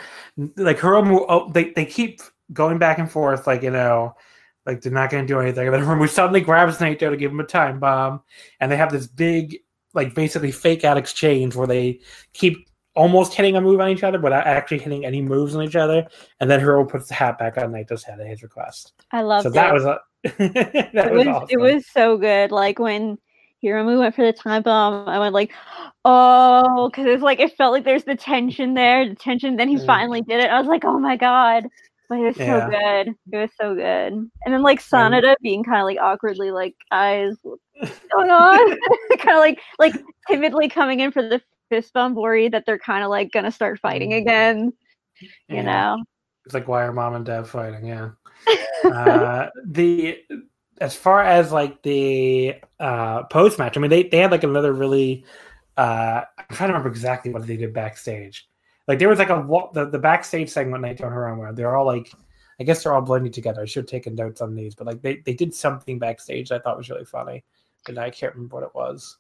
like 0.57 0.78
Hiromu, 0.78 1.24
oh, 1.28 1.51
they 1.51 1.70
they 1.70 1.87
keep 1.87 2.20
going 2.53 2.78
back 2.78 2.99
and 2.99 3.11
forth. 3.11 3.47
Like 3.47 3.62
you 3.62 3.70
know, 3.70 4.14
like 4.66 4.83
they're 4.83 4.93
not 4.93 5.09
going 5.09 5.26
to 5.26 5.33
do 5.33 5.41
anything. 5.41 5.66
And 5.66 5.74
then 5.74 5.83
Hiromu 5.83 6.09
suddenly 6.09 6.43
grabs 6.43 6.76
Naito 6.76 7.11
to 7.11 7.16
give 7.16 7.33
him 7.33 7.41
a 7.41 7.45
time 7.45 7.81
bomb, 7.81 8.20
and 8.61 8.70
they 8.70 8.76
have 8.76 8.93
this 8.93 9.07
big, 9.07 9.57
like 9.95 10.14
basically 10.14 10.53
fake 10.53 10.85
out 10.85 10.99
exchange 10.99 11.57
where 11.57 11.66
they 11.66 12.01
keep 12.35 12.68
almost 12.95 13.33
hitting 13.33 13.57
a 13.57 13.62
move 13.62 13.81
on 13.81 13.89
each 13.89 14.05
other, 14.05 14.20
without 14.20 14.47
actually 14.47 14.78
hitting 14.78 15.07
any 15.07 15.22
moves 15.22 15.57
on 15.57 15.62
each 15.62 15.76
other. 15.76 16.07
And 16.39 16.51
then 16.51 16.61
Hiromu 16.61 16.87
puts 16.87 17.09
the 17.09 17.14
hat 17.14 17.39
back 17.39 17.57
on 17.57 17.72
Naito's 17.72 18.05
head 18.05 18.20
at 18.20 18.26
his 18.26 18.43
request. 18.43 18.93
I 19.11 19.22
love 19.22 19.43
so 19.43 19.49
it. 19.49 19.55
that 19.55 19.72
was 19.72 19.87
a 19.87 20.01
that 20.22 20.95
it 20.95 21.12
was, 21.12 21.26
was 21.26 21.26
awesome. 21.28 21.49
it 21.49 21.59
was 21.59 21.87
so 21.87 22.18
good. 22.18 22.53
Like 22.53 22.78
when 22.78 23.16
Hiromu 23.63 23.99
went 23.99 24.15
for 24.15 24.25
the 24.25 24.33
time 24.33 24.63
bomb, 24.63 25.09
I 25.09 25.19
went 25.19 25.35
like, 25.35 25.53
oh, 26.05 26.89
because 26.91 27.07
it's 27.07 27.23
like 27.23 27.41
it 27.41 27.57
felt 27.57 27.73
like 27.73 27.85
there's 27.85 28.05
the 28.05 28.17
tension 28.17 28.75
there, 28.75 29.09
the 29.09 29.15
tension. 29.15 29.57
Then 29.57 29.69
he 29.69 29.77
Mm. 29.77 29.87
finally 29.87 30.23
did 30.23 30.41
it. 30.41 30.51
I 30.51 30.59
was 30.59 30.69
like, 30.69 30.85
oh 30.85 30.99
my 30.99 31.17
god, 31.17 31.67
but 32.09 32.19
it 32.19 32.25
was 32.25 32.37
Yeah. 32.37 32.65
so 32.65 32.71
good. 32.71 33.15
It 33.33 33.37
was 33.37 33.51
so 33.61 33.75
good. 33.75 34.13
And 34.15 34.55
then 34.55 34.63
like 34.63 34.81
Sanada 34.81 35.35
being 35.43 35.63
kind 35.65 35.79
of 35.81 35.85
like 35.85 35.99
awkwardly 36.01 36.51
like 36.51 36.75
eyes, 36.91 37.37
what's 37.43 37.63
going 38.15 38.31
on? 38.31 38.79
kind 39.19 39.37
of 39.37 39.41
like 39.41 39.61
like 39.79 39.95
timidly 40.29 40.69
coming 40.69 41.01
in 41.01 41.13
for 41.13 41.23
the 41.23 41.41
fist 41.69 41.93
bump, 41.93 42.17
worried 42.17 42.53
that 42.53 42.65
they're 42.67 42.79
kind 42.79 43.05
of 43.05 43.11
like 43.11 43.31
gonna 43.33 43.53
start 43.53 43.79
fighting 43.81 44.11
Mm. 44.13 44.23
again. 44.23 44.73
You 45.49 45.57
Yeah. 45.57 45.63
know. 45.63 46.05
It's 46.47 46.55
like 46.55 46.67
why 46.67 46.85
are 46.85 46.93
mom 46.93 47.15
and 47.15 47.25
dad 47.27 47.47
fighting? 47.47 47.87
Yeah. 47.87 48.11
uh, 48.91 49.51
the 49.67 50.19
as 50.81 50.97
far 50.97 51.22
as 51.22 51.53
like 51.53 51.83
the 51.83 52.55
uh, 52.78 53.24
post 53.24 53.59
match, 53.59 53.76
I 53.76 53.81
mean 53.81 53.91
they 53.91 54.05
they 54.05 54.18
had 54.18 54.31
like 54.31 54.45
another 54.45 54.72
really. 54.72 55.24
Uh, 55.76 56.22
I'm 56.37 56.57
trying 56.57 56.68
to 56.68 56.74
remember 56.74 56.89
exactly 56.89 57.33
what 57.33 57.47
they 57.47 57.57
did 57.57 57.72
backstage. 57.72 58.49
Like 58.89 58.99
there 58.99 59.09
was 59.09 59.18
like 59.18 59.31
a 59.31 59.47
the 59.72 59.87
the 59.87 59.99
backstage 59.99 60.51
segment 60.51 60.85
Naito 60.85 61.03
and 61.03 61.12
Hiromu 61.14 61.39
where 61.39 61.53
they're 61.53 61.76
all 61.76 61.87
like, 61.87 62.12
I 62.59 62.64
guess 62.64 62.83
they're 62.83 62.95
all 62.95 63.03
blending 63.03 63.33
together. 63.33 63.62
I 63.62 63.66
should 63.66 63.85
have 63.85 63.91
taken 63.91 64.14
notes 64.14 64.41
on 64.41 64.55
these, 64.55 64.74
but 64.74 64.87
like 64.87 65.03
they 65.03 65.16
they 65.24 65.35
did 65.35 65.55
something 65.55 65.99
backstage 65.99 66.51
I 66.51 66.59
thought 66.59 66.76
was 66.76 66.91
really 66.91 67.05
funny, 67.05 67.45
and 67.87 67.99
I 67.99 68.11
can't 68.11 68.35
remember 68.35 68.57
what 68.57 68.64
it 68.64 68.74
was. 68.74 69.18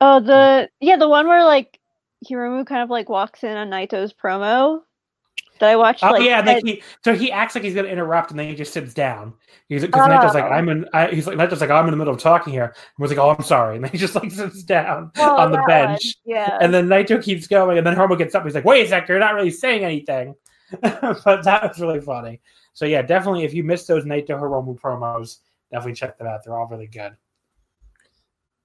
Oh, 0.00 0.20
the 0.20 0.68
yeah, 0.80 0.96
the 0.96 1.08
one 1.08 1.28
where 1.28 1.44
like 1.44 1.78
Hiromu 2.28 2.66
kind 2.66 2.82
of 2.82 2.90
like 2.90 3.08
walks 3.08 3.44
in 3.44 3.56
on 3.56 3.70
Naito's 3.70 4.12
promo 4.12 4.82
that 5.58 5.70
I 5.70 5.76
watched. 5.76 6.02
Oh 6.02 6.12
like, 6.12 6.22
yeah, 6.22 6.40
like 6.40 6.64
he, 6.64 6.82
so 7.04 7.14
he 7.14 7.30
acts 7.30 7.54
like 7.54 7.64
he's 7.64 7.74
gonna 7.74 7.88
interrupt, 7.88 8.30
and 8.30 8.38
then 8.38 8.48
he 8.48 8.54
just 8.54 8.72
sits 8.72 8.94
down. 8.94 9.34
He's 9.68 9.82
because 9.82 10.02
Oh. 10.02 10.10
Naito's 10.10 10.34
like, 10.34 10.44
I'm 10.44 10.68
in. 10.68 10.86
I, 10.92 11.08
he's 11.08 11.26
like, 11.26 11.36
Naito's 11.36 11.60
like, 11.60 11.70
I'm 11.70 11.84
in 11.86 11.90
the 11.90 11.96
middle 11.96 12.14
of 12.14 12.20
talking 12.20 12.52
here. 12.52 12.64
And 12.64 12.74
was 12.98 13.10
like, 13.10 13.18
oh, 13.18 13.30
I'm 13.30 13.44
sorry, 13.44 13.76
and 13.76 13.84
then 13.84 13.90
he 13.92 13.98
just 13.98 14.14
like 14.14 14.30
sits 14.30 14.62
down 14.62 15.10
oh, 15.18 15.36
on 15.36 15.52
the 15.52 15.62
bench. 15.66 16.16
Yeah, 16.24 16.58
And 16.60 16.72
then 16.72 16.88
Naito 16.88 17.22
keeps 17.22 17.46
going, 17.46 17.78
and 17.78 17.86
then 17.86 17.94
Hiromu 17.94 18.18
gets 18.18 18.34
up. 18.34 18.44
He's 18.44 18.54
like, 18.54 18.64
wait 18.64 18.86
a 18.86 18.88
sec, 18.88 19.08
you're 19.08 19.18
not 19.18 19.34
really 19.34 19.50
saying 19.50 19.84
anything. 19.84 20.34
but 20.80 21.44
that 21.44 21.62
was 21.68 21.80
really 21.80 22.00
funny. 22.00 22.40
So 22.72 22.86
yeah, 22.86 23.02
definitely, 23.02 23.44
if 23.44 23.54
you 23.54 23.64
missed 23.64 23.88
those 23.88 24.04
Naito 24.04 24.30
Hiromu 24.30 24.78
promos, 24.80 25.38
definitely 25.70 25.94
check 25.94 26.18
them 26.18 26.26
out. 26.26 26.44
They're 26.44 26.58
all 26.58 26.66
really 26.66 26.86
good. 26.86 27.16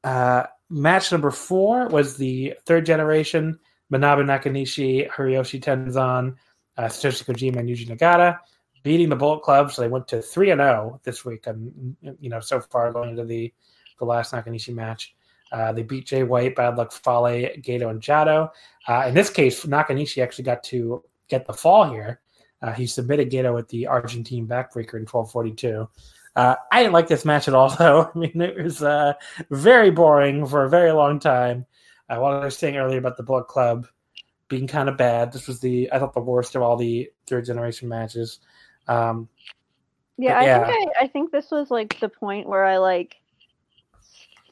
Uh, 0.04 0.44
match 0.70 1.12
number 1.12 1.32
four 1.32 1.88
was 1.88 2.18
the 2.18 2.54
third 2.66 2.86
generation 2.86 3.60
Manabu 3.92 4.24
Nakanishi, 4.26 5.10
Hiroshi 5.10 5.62
Tenzan, 5.62 6.36
uh, 6.78 6.86
Satoshi 6.86 7.26
Kojima, 7.26 7.58
and 7.58 7.70
Yuji 7.70 7.88
Nagata 7.88 8.40
beating 8.84 9.10
the 9.10 9.16
Bullet 9.16 9.42
Club. 9.42 9.72
So 9.72 9.82
they 9.82 9.88
went 9.88 10.08
to 10.10 10.22
three 10.22 10.52
and 10.52 10.60
zero 10.60 11.00
this 11.04 11.26
week, 11.26 11.48
and 11.48 11.96
you 12.20 12.30
know 12.30 12.40
so 12.40 12.60
far 12.60 12.92
going 12.92 13.12
into 13.12 13.26
the 13.26 13.54
the 14.00 14.06
last 14.06 14.34
Nakanishi 14.34 14.74
match. 14.74 15.16
Uh, 15.52 15.72
they 15.72 15.84
beat 15.84 16.06
Jay 16.06 16.24
White, 16.24 16.56
Bad 16.56 16.78
Luck 16.78 16.92
Fale, 16.92 17.50
Gedo, 17.62 17.90
and 17.90 18.02
Jado. 18.02 18.50
Uh, 18.88 19.06
in 19.08 19.14
this 19.14 19.30
case, 19.30 19.66
Nakanishi 19.66 20.22
actually 20.22 20.44
got 20.44 20.64
to 20.66 21.04
get 21.30 21.48
the 21.48 21.54
fall 21.54 21.90
here. 21.90 22.22
Uh, 22.62 22.74
he 22.74 22.86
submitted 22.86 23.32
Gedo 23.32 23.58
at 23.58 23.70
the 23.70 23.88
Argentine 23.88 24.48
backbreaker 24.48 24.96
in 24.96 25.06
1242. 25.06 25.88
Uh, 26.36 26.56
I 26.72 26.82
didn't 26.82 26.94
like 26.94 27.08
this 27.08 27.26
match 27.26 27.48
at 27.48 27.54
all, 27.54 27.70
though. 27.80 28.12
I 28.14 28.18
mean, 28.18 28.42
it 28.42 28.62
was 28.62 28.84
uh, 28.84 29.14
very 29.50 29.90
boring 29.90 30.46
for 30.46 30.64
a 30.64 30.70
very 30.70 30.92
long 30.92 31.20
time. 31.20 31.66
Uh, 32.10 32.18
what 32.18 32.34
I 32.34 32.46
was 32.46 32.58
saying 32.58 32.78
earlier 32.78 33.00
about 33.00 33.18
the 33.18 33.24
Bullet 33.24 33.48
Club 33.48 33.88
being 34.48 34.68
kind 34.68 34.90
of 34.90 34.98
bad, 34.98 35.32
this 35.32 35.48
was 35.48 35.60
the 35.60 35.90
I 35.92 36.00
thought 36.00 36.14
the 36.14 36.20
worst 36.20 36.56
of 36.56 36.62
all 36.62 36.78
the 36.78 37.12
third 37.28 37.46
generation 37.46 37.90
matches. 37.90 38.40
Um, 38.88 39.28
yeah, 40.18 40.34
but 40.34 40.44
I 40.44 40.46
yeah. 40.46 40.66
think 40.66 40.92
I, 41.00 41.04
I 41.04 41.08
think 41.08 41.32
this 41.32 41.52
was 41.52 41.70
like 41.70 42.00
the 42.00 42.10
point 42.10 42.48
where 42.48 42.66
I 42.66 42.78
like 42.78 43.16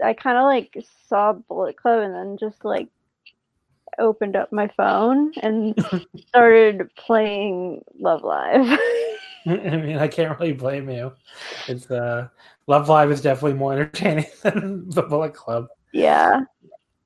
I 0.04 0.14
kind 0.14 0.38
of 0.38 0.44
like 0.44 0.86
saw 1.08 1.34
Bullet 1.34 1.78
Club 1.78 2.04
and 2.04 2.14
then 2.14 2.38
just 2.38 2.64
like 2.66 2.90
opened 3.98 4.36
up 4.36 4.52
my 4.52 4.68
phone 4.76 5.32
and 5.42 5.74
started 6.28 6.90
playing 6.96 7.84
Love 7.98 8.24
Live. 8.24 8.80
I 9.48 9.78
mean, 9.78 9.98
I 9.98 10.08
can't 10.08 10.38
really 10.40 10.54
blame 10.54 10.90
you. 10.90 11.14
It's 11.68 11.90
uh, 11.92 12.30
Love 12.66 12.90
Live 12.90 13.12
is 13.12 13.22
definitely 13.22 13.54
more 13.54 13.74
entertaining 13.74 14.26
than 14.42 14.90
the 14.90 15.04
Bullet 15.04 15.36
Club. 15.36 15.68
yeah. 15.94 16.42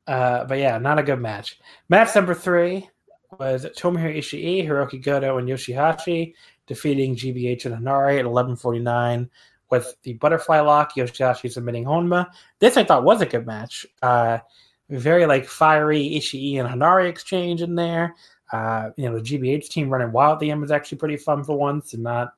Uh, 0.10 0.44
but 0.46 0.58
yeah, 0.58 0.80
not 0.80 0.98
a 0.98 1.04
good 1.04 1.22
match. 1.22 1.60
Match 1.88 2.16
number 2.16 2.34
three 2.34 2.90
was 3.38 3.64
Tomohiro 3.78 4.18
Ishii, 4.18 4.68
Hirooki 4.68 5.02
Goto, 5.02 5.38
and 5.38 5.48
Yoshihashi 5.48 6.34
defeating 6.66 7.16
GBH 7.16 7.66
and 7.66 7.76
Henare 7.76 8.18
at 8.18 8.26
11:49 8.26 9.30
with 9.70 9.96
the 10.02 10.14
butterfly 10.14 10.62
lock. 10.62 10.96
Yoshihashi 10.96 11.52
submitting 11.52 11.86
Honma. 11.86 12.26
This 12.58 12.76
I 12.76 12.84
thought 12.86 13.04
was 13.04 13.22
a 13.22 13.28
good 13.28 13.46
match. 13.46 13.86
Uh, 14.02 14.40
very 14.90 15.28
like 15.28 15.46
fiery 15.46 16.16
Ishii 16.16 16.60
and 16.60 16.68
Henare 16.68 17.08
exchange 17.08 17.62
in 17.62 17.76
there. 17.76 18.16
Uh, 18.52 18.90
you 18.98 19.08
know, 19.08 19.16
the 19.16 19.22
GBH 19.22 19.70
team 19.70 19.92
running 19.92 20.12
wild 20.12 20.38
at 20.38 20.40
the 20.40 20.50
end 20.50 20.60
was 20.60 20.72
actually 20.72 20.98
pretty 20.98 21.18
fun 21.18 21.44
for 21.44 21.56
once, 21.56 21.94
and 21.94 22.02
not 22.02 22.34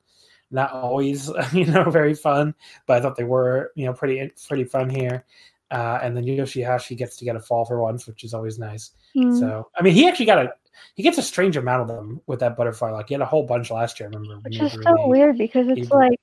not 0.50 0.72
always 0.72 1.30
you 1.54 1.64
know 1.64 1.88
very 1.88 2.12
fun. 2.12 2.54
But 2.86 2.98
I 2.98 3.00
thought 3.00 3.16
they 3.16 3.24
were 3.24 3.72
you 3.76 3.86
know 3.86 3.94
pretty 3.94 4.30
pretty 4.46 4.64
fun 4.64 4.90
here. 4.90 5.24
Uh, 5.72 5.98
and 6.02 6.16
then 6.16 6.24
Yoshihashi 6.24 6.96
gets 6.96 7.16
to 7.16 7.24
get 7.24 7.34
a 7.34 7.40
fall 7.40 7.64
for 7.64 7.80
once, 7.80 8.06
which 8.06 8.24
is 8.24 8.34
always 8.34 8.58
nice. 8.58 8.90
Mm. 9.16 9.38
So 9.38 9.68
I 9.76 9.82
mean, 9.82 9.94
he 9.94 10.06
actually 10.06 10.26
got 10.26 10.38
a 10.44 10.52
he 10.94 11.02
gets 11.02 11.18
a 11.18 11.22
strange 11.22 11.56
amount 11.56 11.82
of 11.82 11.88
them 11.88 12.20
with 12.26 12.40
that 12.40 12.56
butterfly 12.56 12.90
lock. 12.90 13.08
He 13.08 13.14
had 13.14 13.22
a 13.22 13.26
whole 13.26 13.44
bunch 13.46 13.70
last 13.70 13.98
year. 13.98 14.08
I 14.12 14.16
remember. 14.16 14.40
Which 14.44 14.56
is 14.56 14.76
was 14.76 14.84
so 14.84 14.92
really- 14.92 15.08
weird 15.08 15.38
because 15.38 15.68
it's 15.68 15.80
Hebrew. 15.80 15.98
like 15.98 16.20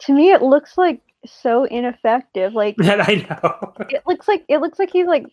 to 0.00 0.12
me 0.14 0.30
it 0.32 0.42
looks 0.42 0.78
like 0.78 1.00
so 1.26 1.64
ineffective. 1.64 2.54
Like 2.54 2.76
And 2.82 3.02
I 3.02 3.26
know. 3.28 3.74
it 3.90 4.02
looks 4.06 4.26
like 4.26 4.44
it 4.48 4.58
looks 4.58 4.78
like 4.78 4.90
he's 4.90 5.06
like 5.06 5.26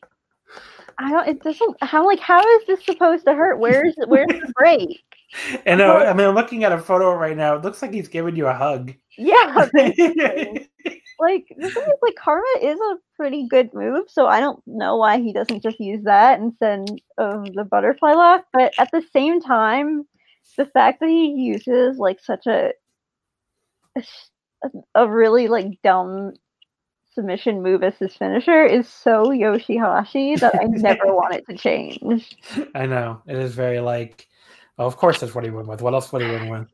I 0.98 1.12
don't 1.12 1.28
it 1.28 1.44
doesn't 1.44 1.78
how 1.82 2.06
like 2.06 2.20
how 2.20 2.40
is 2.42 2.68
this 2.68 2.84
supposed 2.86 3.26
to 3.26 3.34
hurt? 3.34 3.60
Where's 3.60 3.96
where's 4.08 4.28
the 4.28 4.52
break? 4.58 5.02
and 5.66 5.82
uh, 5.82 5.96
I 5.98 6.14
mean, 6.14 6.28
I'm 6.28 6.36
looking 6.36 6.64
at 6.64 6.72
a 6.72 6.78
photo 6.80 7.14
right 7.14 7.36
now. 7.38 7.56
It 7.56 7.64
looks 7.64 7.82
like 7.82 7.94
he's 7.94 8.08
giving 8.08 8.36
you 8.36 8.48
a 8.48 8.54
hug. 8.54 8.94
Yeah, 9.18 9.68
like 11.20 11.46
the 11.58 11.70
thing 11.70 11.84
is 11.84 12.00
like 12.02 12.16
karma 12.16 12.46
is 12.62 12.80
a 12.80 12.98
pretty 13.16 13.48
good 13.48 13.74
move, 13.74 14.06
so 14.10 14.28
I 14.28 14.40
don't 14.40 14.62
know 14.66 14.98
why 14.98 15.20
he 15.20 15.34
doesn't 15.34 15.64
just 15.64 15.80
use 15.80 16.04
that 16.04 16.40
instead 16.40 16.88
of 17.18 17.34
um, 17.34 17.46
the 17.54 17.64
butterfly 17.64 18.14
lock. 18.14 18.46
But 18.54 18.74
at 18.78 18.90
the 18.92 19.04
same 19.14 19.42
time, 19.42 20.08
the 20.58 20.66
fact 20.66 21.00
that 21.00 21.10
he 21.10 21.28
uses 21.28 21.98
like 21.98 22.20
such 22.20 22.48
a 22.48 22.74
a 24.96 25.08
really 25.08 25.48
like 25.48 25.68
dumb 25.84 26.34
submission 27.14 27.64
move 27.64 27.84
as 27.84 27.98
his 27.98 28.16
finisher 28.16 28.64
is 28.64 28.88
so 28.88 29.26
Yoshihashi 29.26 30.40
that 30.40 30.54
I 30.56 30.66
never 30.68 31.14
want 31.14 31.34
it 31.34 31.46
to 31.48 31.58
change. 31.58 32.38
I 32.76 32.86
know 32.86 33.22
it 33.28 33.38
is 33.38 33.56
very 33.56 33.80
like. 33.80 34.28
Oh, 34.80 34.86
of 34.86 34.96
course, 34.96 35.20
that's 35.20 35.34
what 35.34 35.44
he 35.44 35.50
went 35.50 35.68
with. 35.68 35.82
What 35.82 35.96
else 35.96 36.12
would 36.14 36.22
he 36.22 36.28
win 36.28 36.50
with? 36.50 36.68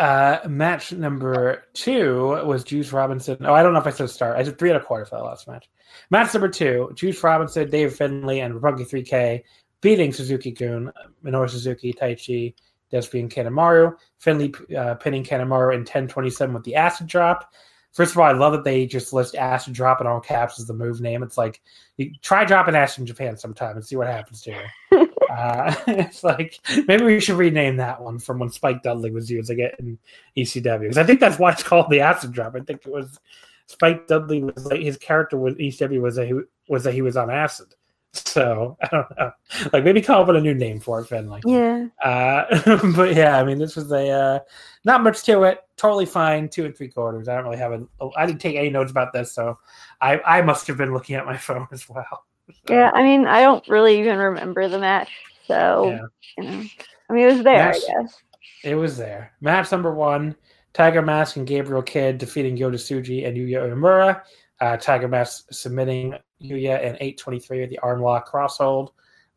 Uh, 0.00 0.40
match 0.48 0.92
number 0.92 1.64
two 1.74 2.28
was 2.46 2.64
Juice 2.64 2.90
Robinson. 2.90 3.36
Oh, 3.44 3.52
I 3.52 3.62
don't 3.62 3.74
know 3.74 3.80
if 3.80 3.86
I 3.86 3.90
said 3.90 4.08
start. 4.08 4.38
I 4.38 4.42
said 4.42 4.58
three 4.58 4.70
and 4.70 4.78
a 4.78 4.82
quarter 4.82 5.04
for 5.04 5.16
that 5.16 5.24
last 5.24 5.46
match. 5.46 5.68
Match 6.10 6.32
number 6.32 6.48
two: 6.48 6.90
Juice 6.94 7.22
Robinson, 7.22 7.68
Dave 7.68 7.94
Finlay, 7.94 8.40
and 8.40 8.54
Roppongi 8.54 8.88
3K 8.88 9.42
beating 9.82 10.10
Suzuki 10.10 10.52
Gun, 10.52 10.90
Minoru 11.22 11.50
Suzuki, 11.50 11.92
Taichi, 11.92 12.54
Despy 12.90 13.20
and 13.20 13.30
Kanemaru. 13.30 13.94
Finlay 14.16 14.50
uh, 14.74 14.94
pinning 14.94 15.22
Kanemaru 15.22 15.74
in 15.74 15.84
10:27 15.84 16.54
with 16.54 16.64
the 16.64 16.76
acid 16.76 17.06
drop. 17.06 17.52
First 17.92 18.12
of 18.12 18.18
all, 18.18 18.24
I 18.24 18.32
love 18.32 18.54
that 18.54 18.64
they 18.64 18.86
just 18.86 19.12
list 19.12 19.34
acid 19.34 19.74
drop 19.74 20.00
in 20.00 20.06
all 20.06 20.20
caps 20.20 20.58
as 20.58 20.66
the 20.66 20.72
move 20.72 21.02
name. 21.02 21.22
It's 21.22 21.36
like 21.36 21.60
you 21.98 22.12
try 22.22 22.46
dropping 22.46 22.74
acid 22.74 23.00
in 23.00 23.06
Japan 23.06 23.36
sometime 23.36 23.76
and 23.76 23.84
see 23.84 23.96
what 23.96 24.06
happens 24.06 24.40
to 24.42 24.52
you. 24.92 25.08
uh, 25.30 25.74
it's 25.86 26.24
like 26.24 26.58
maybe 26.86 27.04
we 27.04 27.20
should 27.20 27.36
rename 27.36 27.76
that 27.76 28.02
one 28.02 28.18
from 28.18 28.40
when 28.40 28.50
Spike 28.50 28.82
Dudley 28.82 29.10
was 29.10 29.30
using 29.30 29.60
it 29.60 29.76
in 29.78 29.98
ECW 30.36 30.80
because 30.80 30.98
I 30.98 31.04
think 31.04 31.20
that's 31.20 31.38
why 31.38 31.52
it's 31.52 31.62
called 31.62 31.90
the 31.90 32.00
acid 32.00 32.32
drop. 32.32 32.56
I 32.56 32.60
think 32.60 32.84
it 32.84 32.92
was 32.92 33.18
Spike 33.66 34.08
Dudley 34.08 34.42
was 34.42 34.66
like 34.66 34.80
his 34.80 34.96
character 34.96 35.36
with 35.36 35.58
ECW 35.58 36.00
was 36.00 36.16
that 36.16 36.26
he 36.26 36.34
was 36.68 36.84
that 36.84 36.94
he 36.94 37.02
was 37.02 37.16
on 37.16 37.30
acid. 37.30 37.74
So 38.12 38.76
I 38.82 38.88
don't 38.88 39.06
know. 39.16 39.30
Like 39.72 39.84
maybe 39.84 40.02
come 40.02 40.20
up 40.20 40.26
with 40.26 40.36
a 40.36 40.40
new 40.40 40.54
name 40.54 40.80
for 40.80 41.00
it, 41.00 41.06
Finlay. 41.06 41.40
Yeah. 41.46 41.86
Uh, 42.02 42.80
but 42.96 43.14
yeah, 43.14 43.38
I 43.38 43.44
mean, 43.44 43.58
this 43.58 43.76
was 43.76 43.92
a 43.92 44.10
uh, 44.10 44.38
not 44.84 45.04
much 45.04 45.22
to 45.24 45.44
it. 45.44 45.60
Totally 45.76 46.06
fine. 46.06 46.48
Two 46.48 46.64
and 46.64 46.76
three 46.76 46.88
quarters. 46.88 47.28
I 47.28 47.36
don't 47.36 47.44
really 47.44 47.58
have 47.58 47.72
a. 47.72 47.86
I 48.16 48.26
didn't 48.26 48.40
take 48.40 48.56
any 48.56 48.70
notes 48.70 48.90
about 48.90 49.12
this, 49.12 49.32
so 49.32 49.58
I 50.00 50.18
I 50.26 50.42
must 50.42 50.66
have 50.66 50.76
been 50.76 50.92
looking 50.92 51.14
at 51.14 51.24
my 51.24 51.36
phone 51.36 51.68
as 51.70 51.88
well. 51.88 52.24
Yeah, 52.68 52.90
I 52.94 53.02
mean, 53.02 53.26
I 53.26 53.42
don't 53.42 53.66
really 53.68 53.98
even 53.98 54.18
remember 54.18 54.68
the 54.68 54.78
match, 54.78 55.10
so 55.46 55.90
yeah. 55.90 56.42
you 56.44 56.50
know, 56.50 56.64
I 57.08 57.12
mean, 57.12 57.24
it 57.28 57.32
was 57.32 57.42
there, 57.42 57.72
Match- 57.72 57.76
I 57.88 58.02
guess. 58.02 58.22
It 58.62 58.74
was 58.74 58.96
there. 58.96 59.32
Match 59.40 59.72
number 59.72 59.94
one: 59.94 60.36
Tiger 60.72 61.02
Mask 61.02 61.36
and 61.36 61.46
Gabriel 61.46 61.82
Kidd 61.82 62.18
defeating 62.18 62.56
Yota 62.56 62.74
Tsuji 62.74 63.26
and 63.26 63.36
Yuya 63.36 63.68
Uemura. 63.68 64.22
Uh, 64.60 64.76
Tiger 64.76 65.08
Mask 65.08 65.46
submitting 65.50 66.14
Yuya 66.42 66.82
in 66.82 66.96
8:23 66.96 67.60
with 67.60 67.70
the 67.70 67.78
arm 67.78 68.02
lock 68.02 68.30
crosshold. 68.30 68.90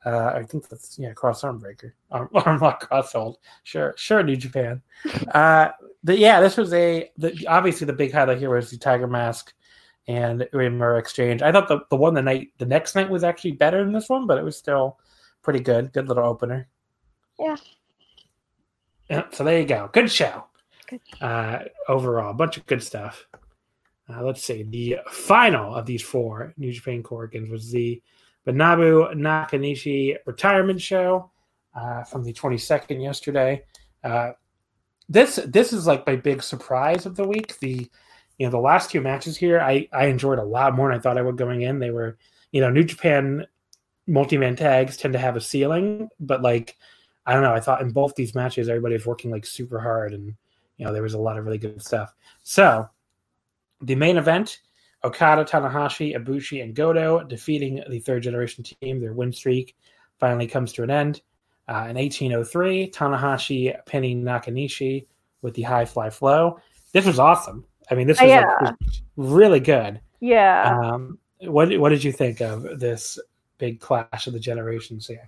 Uh, 0.05 0.33
I 0.35 0.43
think 0.43 0.67
that's 0.67 0.99
yeah, 0.99 1.13
cross 1.13 1.43
arm 1.43 1.59
breaker, 1.59 1.95
arm, 2.11 2.29
arm 2.33 2.59
lock 2.59 2.89
crosshold. 2.89 3.35
Sure, 3.63 3.93
sure, 3.97 4.23
New 4.23 4.35
Japan. 4.35 4.81
Uh, 5.33 5.69
but 6.03 6.17
yeah, 6.17 6.41
this 6.41 6.57
was 6.57 6.73
a 6.73 7.09
the, 7.17 7.47
obviously 7.47 7.87
the 7.87 7.93
big 7.93 8.11
highlight 8.11 8.37
here 8.37 8.53
was 8.53 8.69
the 8.69 8.77
Tiger 8.77 9.07
Mask 9.07 9.53
and 10.07 10.41
Uemura 10.53 10.99
exchange. 10.99 11.41
I 11.41 11.51
thought 11.51 11.67
the, 11.67 11.79
the 11.89 11.95
one 11.95 12.13
the 12.13 12.21
night 12.21 12.49
the 12.57 12.65
next 12.65 12.95
night 12.95 13.09
was 13.09 13.23
actually 13.23 13.53
better 13.53 13.83
than 13.83 13.93
this 13.93 14.09
one, 14.09 14.27
but 14.27 14.37
it 14.37 14.43
was 14.43 14.57
still 14.57 14.99
pretty 15.41 15.59
good. 15.59 15.93
Good 15.93 16.07
little 16.07 16.25
opener. 16.25 16.67
Yeah. 17.39 17.55
Yeah, 19.09 19.23
so 19.31 19.43
there 19.43 19.59
you 19.59 19.65
go. 19.65 19.89
Good 19.91 20.09
show. 20.11 20.45
Good. 20.87 21.01
Uh, 21.21 21.59
overall, 21.87 22.31
a 22.31 22.33
bunch 22.33 22.57
of 22.57 22.65
good 22.65 22.81
stuff. 22.81 23.25
Uh, 24.09 24.23
let's 24.23 24.43
see. 24.43 24.63
The 24.63 24.97
final 25.09 25.75
of 25.75 25.85
these 25.85 26.01
four 26.01 26.53
New 26.57 26.71
Japan 26.71 27.03
Korakuens 27.03 27.49
was 27.49 27.71
the 27.71 28.01
Manabu 28.47 29.13
Nakanishi 29.15 30.15
retirement 30.25 30.81
show 30.81 31.31
uh, 31.75 32.03
from 32.03 32.23
the 32.23 32.33
22nd 32.33 33.01
yesterday. 33.01 33.63
Uh, 34.03 34.31
this 35.09 35.35
this 35.47 35.73
is 35.73 35.85
like 35.85 36.07
my 36.07 36.15
big 36.15 36.41
surprise 36.41 37.05
of 37.05 37.15
the 37.15 37.27
week. 37.27 37.59
The 37.59 37.89
you 38.37 38.45
know 38.45 38.51
the 38.51 38.57
last 38.57 38.91
two 38.91 39.01
matches 39.01 39.37
here, 39.37 39.59
I 39.59 39.87
I 39.93 40.05
enjoyed 40.07 40.39
a 40.39 40.43
lot 40.43 40.75
more 40.75 40.89
than 40.89 40.97
I 40.97 41.01
thought 41.01 41.17
I 41.17 41.21
would 41.21 41.37
going 41.37 41.61
in. 41.61 41.79
They 41.79 41.91
were 41.91 42.17
you 42.51 42.61
know 42.61 42.69
New 42.69 42.83
Japan 42.83 43.45
multi-man 44.07 44.55
tags 44.55 44.97
tend 44.97 45.13
to 45.13 45.19
have 45.19 45.35
a 45.35 45.41
ceiling, 45.41 46.09
but 46.19 46.41
like 46.41 46.77
I 47.25 47.33
don't 47.33 47.43
know. 47.43 47.53
I 47.53 47.59
thought 47.59 47.81
in 47.81 47.91
both 47.91 48.15
these 48.15 48.35
matches, 48.35 48.67
everybody 48.67 48.95
was 48.95 49.05
working 49.05 49.31
like 49.31 49.45
super 49.45 49.79
hard, 49.79 50.13
and 50.13 50.33
you 50.77 50.85
know 50.85 50.93
there 50.93 51.03
was 51.03 51.13
a 51.13 51.19
lot 51.19 51.37
of 51.37 51.45
really 51.45 51.57
good 51.57 51.81
stuff. 51.81 52.13
So 52.43 52.87
the 53.81 53.95
main 53.95 54.17
event: 54.17 54.59
Okada, 55.03 55.45
Tanahashi, 55.45 56.15
Ibushi, 56.15 56.63
and 56.63 56.75
Goto 56.75 57.23
defeating 57.23 57.83
the 57.89 57.99
third 57.99 58.23
generation 58.23 58.63
team. 58.63 58.99
Their 58.99 59.13
win 59.13 59.31
streak 59.31 59.75
finally 60.19 60.47
comes 60.47 60.73
to 60.73 60.83
an 60.83 60.91
end. 60.91 61.21
Uh, 61.69 61.87
in 61.89 61.95
1803, 61.95 62.91
Tanahashi 62.91 63.73
pinning 63.85 64.21
Nakanishi 64.21 65.05
with 65.41 65.53
the 65.53 65.61
high 65.61 65.85
fly 65.85 66.09
flow. 66.09 66.59
This 66.91 67.05
was 67.05 67.19
awesome. 67.19 67.65
I 67.91 67.95
mean, 67.95 68.07
this 68.07 68.21
was, 68.21 68.29
like, 68.31 68.45
Yeah. 68.61 68.71
really 69.17 69.59
good. 69.59 69.99
Yeah. 70.19 70.77
Um, 70.79 71.19
what 71.41 71.77
what 71.79 71.89
did 71.89 72.03
you 72.03 72.11
think 72.11 72.41
of 72.41 72.79
this 72.79 73.19
big 73.57 73.79
clash 73.79 74.27
of 74.27 74.33
the 74.33 74.39
generations 74.39 75.07
here? 75.07 75.27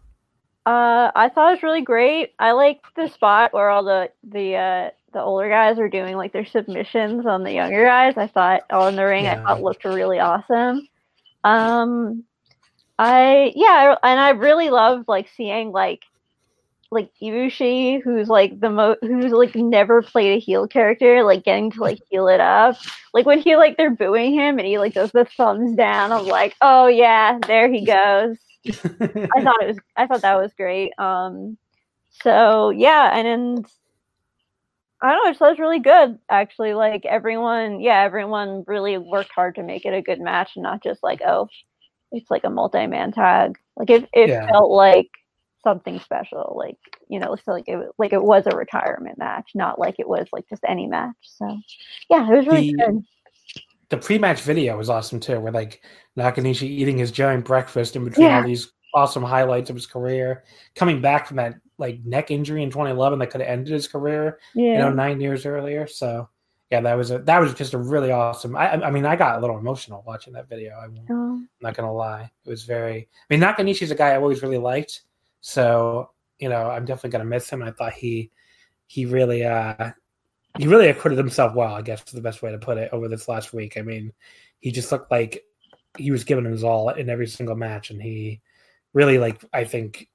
Uh, 0.66 1.12
I 1.16 1.30
thought 1.30 1.50
it 1.50 1.56
was 1.58 1.64
really 1.64 1.82
great. 1.82 2.34
I 2.40 2.52
liked 2.54 2.86
the 2.96 3.08
spot 3.10 3.54
where 3.54 3.70
all 3.70 3.84
the 3.84 4.10
the 4.24 4.56
uh, 4.56 4.90
the 5.14 5.22
older 5.22 5.50
guys 5.50 5.78
were 5.78 5.90
doing 5.90 6.16
like 6.16 6.34
their 6.34 6.46
submissions 6.46 7.26
on 7.26 7.44
the 7.44 7.52
younger 7.54 7.84
guys. 7.86 8.16
I 8.18 8.28
thought 8.28 8.64
all 8.72 8.88
in 8.88 8.96
the 8.96 9.06
ring. 9.06 9.28
I 9.28 9.34
Yeah. 9.34 9.44
thought 9.44 9.62
looked 9.62 9.86
really 9.86 10.20
awesome. 10.20 10.88
Um, 11.44 12.24
I 12.98 13.52
yeah, 13.56 13.96
and 14.02 14.20
I 14.20 14.30
really 14.32 14.70
loved 14.70 15.08
like 15.08 15.28
seeing 15.36 15.72
like 15.72 16.02
like 16.96 17.12
Ibushi, 17.22 18.02
who's 18.04 18.30
like 18.30 18.60
the 18.60 18.72
mo 18.72 18.98
who's 19.02 19.34
like 19.34 19.56
never 19.56 20.02
played 20.04 20.38
a 20.38 20.40
heel 20.42 20.68
character, 20.68 21.24
like 21.24 21.46
getting 21.46 21.72
to 21.74 21.82
like 21.82 22.00
heel 22.10 22.28
it 22.30 22.42
up. 22.42 22.78
Like 23.14 23.28
when 23.28 23.40
he 23.40 23.58
like 23.58 23.78
they're 23.78 23.92
booing 23.92 24.34
him 24.36 24.60
and 24.60 24.68
he 24.68 24.80
like 24.80 24.94
does 24.96 25.12
the 25.14 25.26
thumbs 25.26 25.76
down. 25.76 26.12
I'm 26.14 26.26
like, 26.28 26.56
oh 26.62 26.88
yeah, 26.88 27.40
there 27.48 27.72
he 27.72 27.86
goes. 27.86 28.38
I 29.36 29.42
thought 29.44 29.64
it 29.64 29.68
was 29.68 29.80
I 29.98 30.08
thought 30.08 30.24
that 30.24 30.42
was 30.42 30.54
great. 30.56 30.94
Um 31.00 31.58
so 32.24 32.72
yeah, 32.72 33.18
and 33.18 33.28
then 33.28 33.66
I 35.02 35.12
don't 35.14 35.26
know, 35.26 35.32
it 35.32 35.50
was 35.52 35.60
really 35.60 35.80
good 35.80 36.20
actually. 36.30 36.74
Like 36.74 37.06
everyone, 37.06 37.82
yeah, 37.82 38.02
everyone 38.02 38.64
really 38.68 38.98
worked 38.98 39.32
hard 39.34 39.56
to 39.56 39.64
make 39.64 39.86
it 39.86 39.94
a 39.94 40.02
good 40.02 40.22
match 40.22 40.54
and 40.56 40.64
not 40.64 40.84
just 40.84 41.04
like, 41.04 41.22
oh, 41.26 41.50
it's 42.12 42.32
like 42.32 42.44
a 42.46 42.50
multi 42.50 42.88
man 42.88 43.12
tag. 43.12 43.58
Like 43.78 43.90
it 43.92 44.10
it 44.14 44.34
Yeah. 44.34 44.48
felt 44.52 44.72
like 44.72 45.10
something 45.66 46.00
special. 46.00 46.54
Like, 46.58 46.78
you 47.10 47.20
know, 47.20 47.36
so 47.44 47.52
like 47.52 47.68
it 47.68 47.76
was 47.76 47.90
like 47.98 48.14
it 48.14 48.24
was 48.24 48.46
a 48.48 48.56
retirement 48.56 49.18
match, 49.18 49.52
not 49.56 49.78
like 49.80 49.96
it 50.00 50.08
was 50.08 50.28
like 50.32 50.48
just 50.50 50.64
any 50.66 50.88
match. 50.88 51.16
So 51.24 51.58
yeah, 52.10 52.32
it 52.32 52.38
was 52.38 52.48
really 52.48 52.72
The- 52.72 52.86
good. 52.86 53.04
the 53.90 53.98
pre-match 53.98 54.42
video 54.42 54.78
was 54.78 54.90
awesome 54.90 55.20
too, 55.20 55.40
where 55.40 55.52
like 55.52 55.84
Nakanishi 56.18 56.64
eating 56.64 56.98
his 56.98 57.12
giant 57.12 57.44
breakfast 57.46 57.96
in 57.98 58.06
between 58.06 58.28
Yeah. 58.28 58.38
all 58.38 58.44
these 58.48 58.72
awesome 58.94 59.24
highlights 59.24 59.70
of 59.70 59.76
his 59.76 59.86
career, 59.88 60.44
coming 60.76 61.02
back 61.02 61.28
from 61.28 61.38
that 61.38 61.56
like 61.78 62.00
neck 62.06 62.32
injury 62.32 62.64
in 62.64 62.70
2011 62.70 63.20
that 63.20 63.28
could 63.32 63.42
have 63.42 63.50
ended 63.50 63.74
his 63.74 63.88
career, 63.88 64.40
Yeah. 64.54 64.72
you 64.74 64.78
know, 64.78 64.90
nine 64.94 65.20
years 65.20 65.46
earlier. 65.46 65.86
So 65.88 66.30
yeah, 66.72 66.82
that 66.82 66.96
was 66.96 67.12
a 67.12 67.20
that 67.20 67.40
was 67.40 67.54
just 67.54 67.74
a 67.74 67.78
really 67.78 68.12
awesome. 68.12 68.56
I 68.56 68.72
I 68.84 68.90
mean, 68.92 69.06
I 69.06 69.16
got 69.16 69.38
a 69.38 69.42
little 69.42 69.58
emotional 69.58 70.04
watching 70.08 70.34
that 70.34 70.48
video. 70.50 70.74
Oh. 70.78 70.82
I'm 70.84 70.98
Oh, 71.12 71.42
not 71.62 71.76
gonna 71.76 71.94
lie, 71.94 72.32
it 72.46 72.50
was 72.50 72.64
very. 72.64 73.08
I 73.30 73.34
mean, 73.34 73.40
Nakanishi's 73.42 73.92
a 73.92 73.96
guy 73.96 74.10
I 74.12 74.16
always 74.16 74.42
really 74.42 74.58
liked, 74.58 75.02
so 75.48 76.10
you 76.40 76.50
know, 76.50 76.72
I'm 76.72 76.86
definitely 76.86 77.12
gonna 77.12 77.26
miss 77.26 77.48
him. 77.48 77.62
I 77.62 77.70
thought 77.70 77.94
he 77.94 78.32
he 78.88 79.06
really 79.06 79.46
uh 79.46 79.92
he 80.58 80.66
really 80.66 80.88
acquitted 80.88 81.20
himself 81.20 81.54
well, 81.54 81.76
I 81.76 81.84
guess 81.84 82.04
is 82.08 82.14
the 82.14 82.22
best 82.22 82.42
way 82.42 82.52
to 82.52 82.58
put 82.58 82.80
it, 82.80 82.90
over 82.92 83.08
this 83.08 83.28
last 83.28 83.54
week. 83.54 83.78
I 83.78 83.82
mean, 83.84 84.12
he 84.60 84.72
just 84.72 84.92
looked 84.92 85.12
like 85.12 85.44
he 86.00 86.10
was 86.10 86.24
giving 86.24 86.46
his 86.46 86.64
all 86.64 86.90
in 86.90 87.12
every 87.12 87.28
single 87.28 87.56
match, 87.56 87.92
and 87.92 88.02
he 88.02 88.42
really, 88.94 89.20
like, 89.20 89.44
I 89.54 89.66
think, 89.66 90.10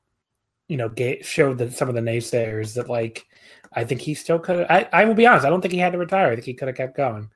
you 0.66 0.76
know, 0.76 0.88
ga- 0.88 1.22
showed 1.22 1.58
that 1.58 1.74
some 1.74 1.88
of 1.88 1.94
the 1.94 2.00
naysayers 2.00 2.74
that, 2.74 2.88
like, 2.88 3.26
I 3.72 3.84
think 3.84 4.00
he 4.00 4.14
still 4.14 4.40
could. 4.40 4.66
I, 4.68 4.88
I 4.92 5.04
will 5.04 5.14
be 5.14 5.26
honest, 5.26 5.46
I 5.46 5.50
don't 5.50 5.60
think 5.60 5.74
he 5.74 5.78
had 5.78 5.92
to 5.92 5.98
retire. 5.98 6.32
I 6.32 6.34
think 6.34 6.46
he 6.46 6.54
could 6.54 6.68
have 6.68 6.76
kept 6.76 6.96
going, 6.96 7.30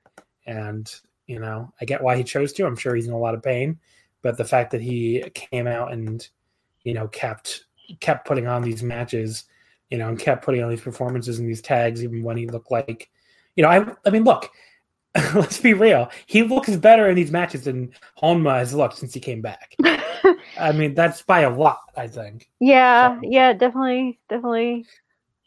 and 0.46 0.92
you 1.28 1.38
know, 1.38 1.72
I 1.80 1.84
get 1.84 2.02
why 2.02 2.16
he 2.16 2.24
chose 2.24 2.52
to. 2.54 2.66
I'm 2.66 2.76
sure 2.76 2.96
he's 2.96 3.06
in 3.06 3.12
a 3.12 3.18
lot 3.18 3.34
of 3.34 3.42
pain, 3.42 3.78
but 4.20 4.36
the 4.36 4.44
fact 4.44 4.72
that 4.72 4.82
he 4.82 5.22
came 5.34 5.68
out 5.68 5.92
and 5.92 6.26
you 6.82 6.94
know 6.94 7.06
kept 7.08 7.66
kept 8.00 8.26
putting 8.26 8.46
on 8.46 8.62
these 8.62 8.82
matches 8.82 9.44
you 9.90 9.98
know, 9.98 10.08
and 10.08 10.18
kept 10.18 10.44
putting 10.44 10.62
on 10.62 10.70
these 10.70 10.80
performances 10.80 11.38
and 11.38 11.48
these 11.48 11.60
tags, 11.60 12.02
even 12.02 12.22
when 12.22 12.36
he 12.36 12.48
looked 12.48 12.70
like, 12.70 13.10
you 13.54 13.62
know, 13.62 13.68
I, 13.68 13.86
I 14.04 14.10
mean, 14.10 14.24
look, 14.24 14.50
let's 15.34 15.60
be 15.60 15.74
real. 15.74 16.10
He 16.26 16.42
looks 16.42 16.74
better 16.76 17.08
in 17.08 17.14
these 17.14 17.30
matches 17.30 17.64
than 17.64 17.92
Honma 18.20 18.58
has 18.58 18.74
looked 18.74 18.96
since 18.96 19.14
he 19.14 19.20
came 19.20 19.40
back. 19.40 19.76
I 20.58 20.72
mean, 20.72 20.94
that's 20.94 21.22
by 21.22 21.40
a 21.40 21.50
lot, 21.50 21.78
I 21.96 22.08
think. 22.08 22.48
yeah, 22.60 23.20
So- 23.20 23.28
yeah, 23.30 23.52
definitely, 23.52 24.18
definitely. 24.28 24.86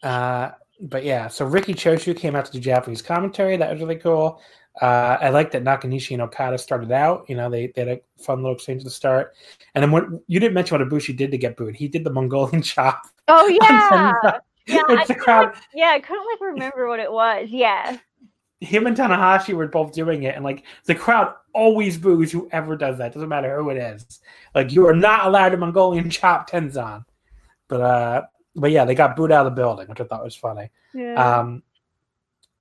Uh, 0.04 0.52
but 0.80 1.04
yeah, 1.04 1.28
so 1.28 1.44
Ricky 1.44 1.74
Choshu 1.74 2.16
came 2.16 2.36
out 2.36 2.46
to 2.46 2.52
do 2.52 2.60
Japanese 2.60 3.02
commentary. 3.02 3.58
That 3.58 3.72
was 3.72 3.82
really 3.82 3.96
cool. 3.96 4.40
Uh, 4.82 5.18
I 5.20 5.30
like 5.30 5.52
that 5.52 5.64
Nakanishi 5.64 6.12
and 6.12 6.22
Okada 6.22 6.58
started 6.58 6.92
out. 6.92 7.26
You 7.28 7.36
know, 7.36 7.50
they, 7.50 7.68
they 7.68 7.82
had 7.82 7.90
a 7.98 8.02
fun 8.22 8.44
little 8.44 8.56
exchange 8.56 8.82
at 8.82 8.86
the 8.86 8.92
start. 8.92 9.34
And 9.76 9.82
then 9.84 9.92
what 9.92 10.06
you 10.28 10.40
didn't 10.40 10.54
mention 10.54 10.78
what 10.78 10.88
Ibushi 10.88 11.16
did 11.18 11.32
to 11.32 11.38
get 11.38 11.58
booed. 11.58 11.76
He 11.76 11.88
did 11.88 12.04
the 12.04 12.12
Mongolian 12.12 12.62
chop. 12.64 13.08
Oh 13.28 13.48
yeah, 13.62 14.14
yeah. 14.68 14.82
which 14.88 15.00
I 15.00 15.06
the 15.06 15.14
couldn't, 15.14 15.24
crowd, 15.24 15.46
like, 15.48 15.64
yeah, 15.74 15.90
I 15.90 16.00
couldn't 16.00 16.26
like 16.26 16.42
remember 16.42 16.88
what 16.88 17.00
it 17.00 17.12
was. 17.12 17.50
Yeah, 17.50 17.98
him 18.60 18.88
and 18.88 18.96
Tanahashi 18.96 19.54
were 19.54 19.68
both 19.68 19.94
doing 19.94 20.24
it, 20.24 20.36
and 20.36 20.44
like 20.44 20.64
the 20.86 20.96
crowd 20.96 21.34
always 21.54 21.98
boos 21.98 22.32
whoever 22.32 22.76
does 22.76 22.98
that. 23.00 23.14
Doesn't 23.14 23.30
matter 23.30 23.58
who 23.58 23.70
it 23.70 23.78
is. 23.78 24.20
Like 24.56 24.72
you 24.72 24.88
are 24.88 24.96
not 24.96 25.26
allowed 25.26 25.50
to 25.50 25.58
Mongolian 25.58 26.10
chop 26.10 26.50
Tenzan. 26.50 27.04
But 27.68 27.82
uh, 27.82 28.22
but 28.56 28.72
yeah, 28.72 28.86
they 28.86 28.96
got 28.96 29.16
booed 29.16 29.32
out 29.32 29.46
of 29.46 29.54
the 29.56 29.62
building, 29.62 29.88
which 29.88 30.02
I 30.02 30.06
thought 30.06 30.24
was 30.24 30.36
funny. 30.36 30.70
yeah. 30.94 31.40
Um, 31.40 31.64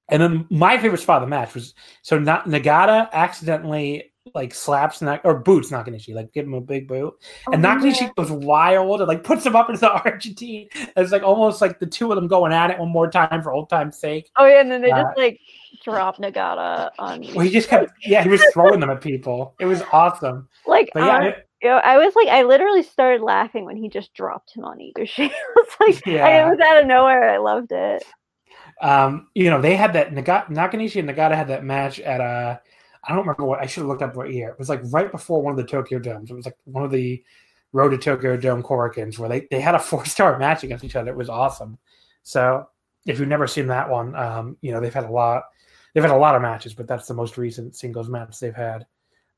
and 0.09 0.23
then 0.23 0.47
my 0.51 0.79
favorite 0.79 1.01
spot 1.01 1.23
of 1.23 1.29
the 1.29 1.31
match 1.31 1.55
was 1.55 1.75
so 2.03 2.19
Na- 2.19 2.43
Nagata 2.45 3.11
accidentally 3.13 4.13
like 4.35 4.53
slaps 4.55 5.01
Nak 5.03 5.21
or 5.25 5.39
boots 5.39 5.71
Nakanishi, 5.71 6.13
like 6.15 6.33
give 6.33 6.47
him 6.47 6.55
a 6.55 6.61
big 6.61 6.89
boot. 6.89 7.15
and 7.53 7.65
Oh, 7.65 7.69
Nakanishi 7.69 8.01
yeah. 8.03 8.11
goes 8.17 8.31
wild 8.31 9.01
and 9.01 9.07
like 9.09 9.23
puts 9.23 9.47
him 9.47 9.55
up 9.55 9.69
into 9.69 9.81
the 9.81 9.93
Argentine. 10.05 10.69
It's 10.97 11.13
like 11.13 11.23
almost 11.23 11.61
like 11.61 11.79
the 11.79 11.87
two 11.87 12.11
of 12.11 12.17
them 12.17 12.27
going 12.27 12.53
at 12.53 12.71
it 12.71 12.79
one 12.79 12.89
more 12.91 13.09
time 13.11 13.41
for 13.43 13.53
old 13.53 13.71
time's 13.71 13.99
sake. 13.99 14.29
Oh 14.37 14.47
yeah, 14.47 14.61
and 14.61 14.71
then 14.71 14.83
they 14.83 14.91
Uh, 14.91 15.05
just 15.05 15.17
like 15.17 15.39
drop 15.85 16.17
Nagata 16.19 16.91
on 16.99 17.21
Well, 17.35 17.45
he 17.47 17.51
just 17.53 17.69
kept 17.69 17.93
yeah, 18.05 18.23
he 18.25 18.29
was 18.29 18.43
throwing 18.53 18.81
them 18.81 18.91
at 18.91 19.01
people. 19.01 19.55
It 19.61 19.67
was 19.67 19.83
awesome. 19.93 20.49
like 20.67 20.91
But 20.93 21.05
yeah, 21.05 21.17
um, 21.19 21.25
it- 21.27 21.43
you 21.63 21.71
know, 21.71 21.77
I 21.79 21.97
was 21.97 22.15
like 22.17 22.29
I 22.29 22.43
literally 22.43 22.83
started 22.83 23.23
laughing 23.23 23.65
when 23.65 23.77
he 23.77 23.89
just 23.89 24.13
dropped 24.13 24.55
him 24.57 24.65
on 24.65 24.79
Ibushi. 24.79 25.31
was 25.57 25.69
like 25.81 26.03
I, 26.07 26.11
Yeah. 26.11 26.47
it 26.47 26.51
was 26.51 26.59
out 26.61 26.81
of 26.83 26.87
nowhere. 26.87 27.31
I 27.31 27.39
loved 27.39 27.71
it. 27.73 28.03
Um, 28.81 29.29
you 29.35 29.49
know, 29.51 29.61
they 29.61 29.75
had 29.77 29.93
that 29.95 30.13
Naga- 30.13 30.47
Nakanishi 30.51 31.01
and 31.01 31.09
Nagata 31.09 31.35
had 31.35 31.49
that 31.49 31.65
match 31.65 32.01
at 32.01 32.21
uh 32.21 32.59
I 33.05 33.11
don't 33.11 33.21
remember 33.21 33.45
what 33.45 33.61
I 33.61 33.67
should 33.67 33.83
have 33.83 33.89
looked 33.89 34.03
up 34.03 34.17
what 34.17 34.33
year. 34.33 34.51
It 34.51 34.59
was 34.59 34.69
like 34.69 34.81
right 34.87 35.11
before 35.11 35.41
one 35.41 35.53
of 35.53 35.57
the 35.57 35.65
Tokyo 35.65 35.99
Domes. 35.99 36.31
It 36.31 36.35
was 36.35 36.45
like 36.45 36.57
one 36.65 36.85
of 36.85 36.91
the 36.91 37.23
Road 37.73 37.91
to 37.91 37.99
Tokyo 37.99 38.37
Dome 38.37 38.63
Korakuens 38.63 39.19
where 39.19 39.29
they, 39.29 39.47
they 39.51 39.61
had 39.61 39.75
a 39.75 39.79
four 39.79 40.05
star 40.05 40.39
match 40.39 40.65
against 40.65 40.85
each 40.85 40.97
other. 40.97 41.11
It 41.11 41.17
was 41.17 41.29
awesome. 41.29 41.79
So 42.23 42.69
if 43.07 43.19
you've 43.19 43.29
never 43.29 43.47
seen 43.47 43.69
that 43.69 43.89
one, 43.89 44.15
um, 44.17 44.57
you 44.61 44.73
know, 44.73 44.81
they've 44.81 44.93
had 44.93 45.05
a 45.05 45.11
lot 45.11 45.45
they've 45.95 46.05
had 46.05 46.13
a 46.13 46.17
lot 46.17 46.35
of 46.35 46.43
matches, 46.43 46.75
but 46.75 46.87
that's 46.87 47.07
the 47.07 47.15
most 47.15 47.39
recent 47.39 47.77
singles 47.77 48.09
match 48.09 48.39
they've 48.39 48.55
had. 48.55 48.87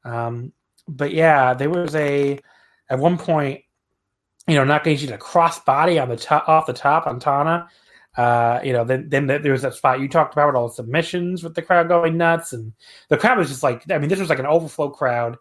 Um, 0.05 0.53
but 0.89 1.13
yeah, 1.13 1.55
there 1.55 1.71
was 1.71 1.95
a 1.95 2.41
at 2.89 2.99
one 2.99 3.19
point, 3.19 3.63
you 4.47 4.55
know, 4.55 4.65
Nakanishi 4.65 5.01
did 5.01 5.13
a 5.13 5.19
cross 5.19 5.61
body 5.61 5.99
on 5.99 6.09
the 6.09 6.17
top 6.17 6.49
off 6.49 6.67
the 6.67 6.73
top 6.73 7.07
on 7.07 7.21
Tana. 7.21 7.69
Uh, 8.17 8.61
you 8.65 8.73
know, 8.73 8.85
then 8.85 9.09
then 9.09 9.27
there 9.27 9.53
was 9.53 9.63
that 9.63 9.75
spot 9.75 10.01
you 10.01 10.09
talked 10.09 10.33
about 10.35 10.49
with 10.49 10.57
all 10.57 10.69
the 10.69 10.75
submissions 10.75 11.45
with 11.45 11.55
the 11.55 11.63
crowd 11.63 11.89
going 11.89 12.17
nuts, 12.17 12.53
and 12.53 12.73
the 13.09 13.17
crowd 13.17 13.39
was 13.39 13.49
just 13.49 13.63
like, 13.63 13.89
I 13.91 13.99
mean, 13.99 14.09
this 14.09 14.19
was 14.19 14.29
like 14.29 14.41
an 14.41 14.47
overflow 14.47 14.91
crowd. 14.91 15.37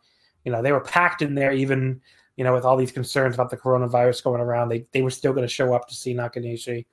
You 0.46 0.52
know, 0.52 0.62
they 0.62 0.72
were 0.72 0.82
packed 0.82 1.22
in 1.22 1.34
there, 1.34 1.52
even 1.52 2.02
you 2.36 2.44
know, 2.44 2.54
with 2.54 2.66
all 2.66 2.78
these 2.78 2.92
concerns 2.92 3.34
about 3.34 3.50
the 3.50 3.58
coronavirus 3.58 4.24
going 4.24 4.42
around. 4.42 4.70
They 4.70 4.86
they 4.92 5.02
were 5.02 5.10
still 5.10 5.34
going 5.34 5.48
to 5.48 5.54
show 5.54 5.74
up 5.74 5.88
to 5.88 5.96
see 5.96 6.14
Nakanishi, 6.14 6.86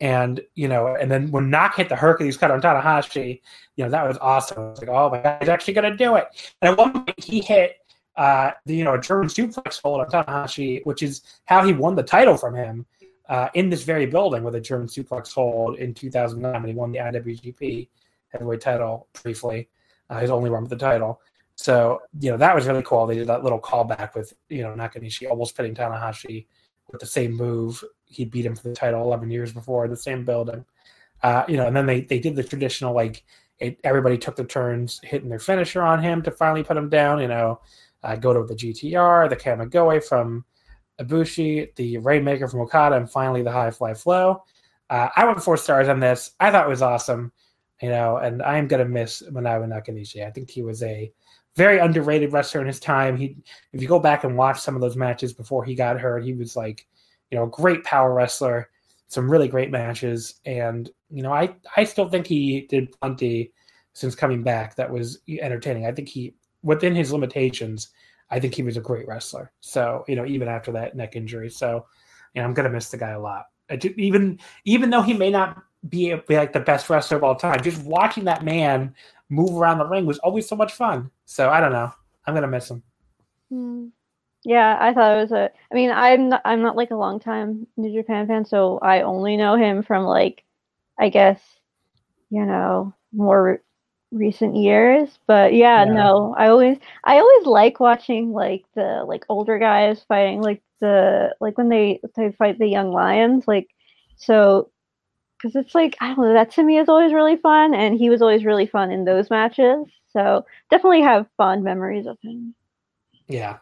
and 0.00 0.40
you 0.54 0.66
know, 0.66 0.96
and 0.98 1.10
then 1.10 1.30
when 1.30 1.50
Nak 1.50 1.76
hit 1.76 1.90
the 1.90 1.96
Hercules 1.96 2.38
cut 2.38 2.50
on 2.50 2.62
Tanahashi, 2.62 3.40
you 3.76 3.84
know, 3.84 3.90
that 3.90 4.08
was 4.08 4.16
awesome. 4.18 4.58
I 4.58 4.70
was 4.70 4.80
like, 4.80 4.88
oh 4.88 5.10
my 5.10 5.20
god, 5.20 5.38
he's 5.40 5.50
actually 5.50 5.74
going 5.74 5.90
to 5.90 5.96
do 5.96 6.16
it. 6.16 6.26
And 6.62 6.70
at 6.70 6.78
one 6.78 6.92
point, 6.92 7.22
he 7.22 7.40
hit 7.40 7.76
uh, 8.16 8.52
the 8.64 8.76
you 8.76 8.84
know 8.84 8.94
a 8.94 9.00
German 9.00 9.28
suplex 9.28 9.80
hold 9.82 10.00
on 10.00 10.06
Tanahashi, 10.06 10.84
which 10.86 11.02
is 11.02 11.22
how 11.44 11.64
he 11.64 11.74
won 11.74 11.96
the 11.96 12.02
title 12.02 12.38
from 12.38 12.54
him 12.54 12.86
uh, 13.28 13.48
in 13.54 13.68
this 13.68 13.82
very 13.82 14.06
building 14.06 14.42
with 14.42 14.54
a 14.54 14.60
German 14.60 14.88
suplex 14.88 15.32
hold 15.32 15.78
in 15.78 15.94
2009 15.94 16.52
when 16.62 16.70
he 16.70 16.74
won 16.74 16.92
the 16.92 16.98
IWGP 16.98 17.88
heavyweight 18.28 18.60
title 18.60 19.08
briefly, 19.22 19.68
uh, 20.10 20.18
his 20.18 20.30
only 20.30 20.50
run 20.50 20.62
with 20.62 20.70
the 20.70 20.76
title. 20.76 21.20
So 21.56 22.00
you 22.20 22.30
know 22.30 22.36
that 22.36 22.54
was 22.54 22.66
really 22.66 22.84
cool. 22.84 23.06
They 23.06 23.16
did 23.16 23.26
that 23.26 23.42
little 23.42 23.60
callback 23.60 24.14
with 24.14 24.32
you 24.48 24.62
know 24.62 24.74
Nakanishi 24.74 25.28
almost 25.28 25.56
pitting 25.56 25.74
Tanahashi 25.74 26.46
with 26.90 27.00
the 27.00 27.06
same 27.06 27.32
move 27.36 27.82
he 28.06 28.24
beat 28.24 28.46
him 28.46 28.56
for 28.56 28.68
the 28.68 28.74
title 28.74 29.02
11 29.02 29.30
years 29.30 29.52
before 29.52 29.84
in 29.84 29.90
the 29.90 29.96
same 29.96 30.24
building. 30.24 30.64
Uh, 31.22 31.44
you 31.48 31.56
know, 31.56 31.66
and 31.66 31.76
then 31.76 31.84
they 31.84 32.02
they 32.02 32.18
did 32.20 32.36
the 32.36 32.44
traditional 32.44 32.94
like 32.94 33.24
it, 33.58 33.78
everybody 33.82 34.16
took 34.16 34.36
their 34.36 34.46
turns 34.46 35.00
hitting 35.02 35.28
their 35.28 35.40
finisher 35.40 35.82
on 35.82 36.02
him 36.02 36.22
to 36.22 36.30
finally 36.30 36.62
put 36.62 36.76
him 36.76 36.88
down. 36.88 37.20
You 37.20 37.28
know, 37.28 37.60
uh, 38.04 38.16
go 38.16 38.32
to 38.32 38.46
the 38.46 38.54
GTR, 38.54 39.28
the 39.28 39.36
Kamigoe 39.36 40.02
from 40.02 40.44
Ibushi, 41.00 41.74
the 41.76 41.98
Rainmaker 41.98 42.48
from 42.48 42.60
Okada, 42.60 42.96
and 42.96 43.10
finally 43.10 43.42
the 43.42 43.52
High 43.52 43.70
Fly 43.70 43.94
Flow. 43.94 44.42
Uh, 44.90 45.08
I 45.16 45.24
went 45.24 45.42
four 45.42 45.56
stars 45.56 45.88
on 45.88 46.00
this. 46.00 46.32
I 46.40 46.50
thought 46.50 46.66
it 46.66 46.70
was 46.70 46.82
awesome, 46.82 47.32
you 47.82 47.90
know, 47.90 48.16
and 48.16 48.42
I 48.42 48.58
am 48.58 48.68
gonna 48.68 48.84
miss 48.84 49.22
Manabu 49.30 49.66
Nakanishi. 49.68 50.26
I 50.26 50.30
think 50.30 50.50
he 50.50 50.62
was 50.62 50.82
a 50.82 51.12
very 51.56 51.78
underrated 51.78 52.32
wrestler 52.32 52.60
in 52.60 52.66
his 52.66 52.80
time. 52.80 53.16
He, 53.16 53.36
if 53.72 53.82
you 53.82 53.88
go 53.88 53.98
back 53.98 54.24
and 54.24 54.36
watch 54.36 54.60
some 54.60 54.74
of 54.74 54.80
those 54.80 54.96
matches 54.96 55.32
before 55.32 55.64
he 55.64 55.74
got 55.74 56.00
hurt, 56.00 56.24
he 56.24 56.32
was 56.32 56.56
like, 56.56 56.86
you 57.30 57.36
know, 57.36 57.44
a 57.44 57.50
great 57.50 57.84
power 57.84 58.14
wrestler, 58.14 58.70
some 59.08 59.30
really 59.30 59.48
great 59.48 59.70
matches, 59.70 60.40
and 60.46 60.90
you 61.10 61.22
know, 61.22 61.32
I 61.32 61.54
I 61.76 61.84
still 61.84 62.08
think 62.08 62.26
he 62.26 62.62
did 62.62 62.92
plenty 63.00 63.52
since 63.92 64.14
coming 64.14 64.42
back 64.42 64.76
that 64.76 64.90
was 64.90 65.18
entertaining. 65.28 65.86
I 65.86 65.92
think 65.92 66.08
he, 66.08 66.34
within 66.62 66.94
his 66.94 67.12
limitations, 67.12 67.88
I 68.30 68.40
think 68.40 68.54
he 68.54 68.62
was 68.62 68.76
a 68.76 68.82
great 68.82 69.06
wrestler. 69.06 69.52
So 69.60 70.04
you 70.08 70.16
know, 70.16 70.26
even 70.26 70.48
after 70.48 70.72
that 70.72 70.96
neck 70.96 71.16
injury, 71.16 71.50
so 71.50 71.86
you 72.34 72.40
know, 72.40 72.46
I'm 72.46 72.54
gonna 72.54 72.70
miss 72.70 72.90
the 72.90 72.98
guy 72.98 73.10
a 73.10 73.20
lot. 73.20 73.46
Ju- 73.76 73.94
even 73.96 74.38
even 74.64 74.90
though 74.90 75.02
he 75.02 75.14
may 75.14 75.30
not 75.30 75.62
be, 75.88 76.14
be 76.26 76.36
like 76.36 76.52
the 76.52 76.60
best 76.60 76.90
wrestler 76.90 77.18
of 77.18 77.24
all 77.24 77.36
time, 77.36 77.62
just 77.62 77.82
watching 77.84 78.24
that 78.24 78.44
man 78.44 78.94
move 79.28 79.56
around 79.56 79.78
the 79.78 79.86
ring 79.86 80.06
was 80.06 80.18
always 80.18 80.48
so 80.48 80.56
much 80.56 80.72
fun. 80.72 81.10
So 81.26 81.50
I 81.50 81.60
don't 81.60 81.72
know, 81.72 81.92
I'm 82.26 82.34
gonna 82.34 82.48
miss 82.48 82.70
him. 82.70 82.82
Hmm. 83.50 83.86
Yeah, 84.44 84.76
I 84.80 84.94
thought 84.94 85.16
it 85.16 85.20
was 85.20 85.32
a. 85.32 85.50
I 85.70 85.74
mean, 85.74 85.90
I'm 85.90 86.28
not. 86.28 86.42
I'm 86.44 86.62
not 86.62 86.76
like 86.76 86.90
a 86.90 86.96
long 86.96 87.18
time 87.20 87.66
New 87.76 87.92
Japan 87.92 88.26
fan, 88.26 88.44
so 88.44 88.78
I 88.78 89.02
only 89.02 89.36
know 89.36 89.56
him 89.56 89.82
from 89.82 90.04
like, 90.04 90.44
I 90.98 91.08
guess, 91.08 91.40
you 92.30 92.46
know, 92.46 92.94
more 93.12 93.42
re- 93.42 93.58
recent 94.12 94.56
years. 94.56 95.18
But 95.26 95.54
yeah, 95.54 95.84
Yeah. 95.84 95.92
no, 95.92 96.34
I 96.38 96.48
always, 96.48 96.78
I 97.04 97.18
always 97.18 97.46
like 97.46 97.80
watching 97.80 98.32
like 98.32 98.64
the 98.74 99.04
like 99.06 99.24
older 99.28 99.58
guys 99.58 100.02
fighting, 100.08 100.42
like 100.42 100.62
the 100.80 101.34
like 101.40 101.58
when 101.58 101.68
they 101.68 102.00
they 102.16 102.32
fight 102.32 102.58
the 102.58 102.66
young 102.68 102.92
lions, 102.92 103.46
like 103.48 103.68
so, 104.16 104.70
because 105.38 105.56
it's 105.56 105.74
like 105.74 105.96
I 106.00 106.08
don't 106.14 106.18
know, 106.26 106.34
that 106.34 106.52
to 106.52 106.62
me 106.62 106.78
is 106.78 106.88
always 106.88 107.12
really 107.12 107.36
fun, 107.36 107.74
and 107.74 107.98
he 107.98 108.10
was 108.10 108.22
always 108.22 108.44
really 108.44 108.66
fun 108.66 108.90
in 108.92 109.04
those 109.04 109.30
matches. 109.30 109.86
So 110.12 110.46
definitely 110.70 111.02
have 111.02 111.28
fond 111.36 111.64
memories 111.64 112.06
of 112.06 112.18
him. 112.22 112.54
Yeah. 113.28 113.58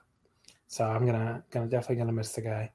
So 0.69 0.85
I'm 0.85 1.07
gonna 1.07 1.45
gonna 1.51 1.69
definitely 1.69 1.97
gonna 1.97 2.13
miss 2.13 2.33
the 2.33 2.43
guy. 2.43 2.73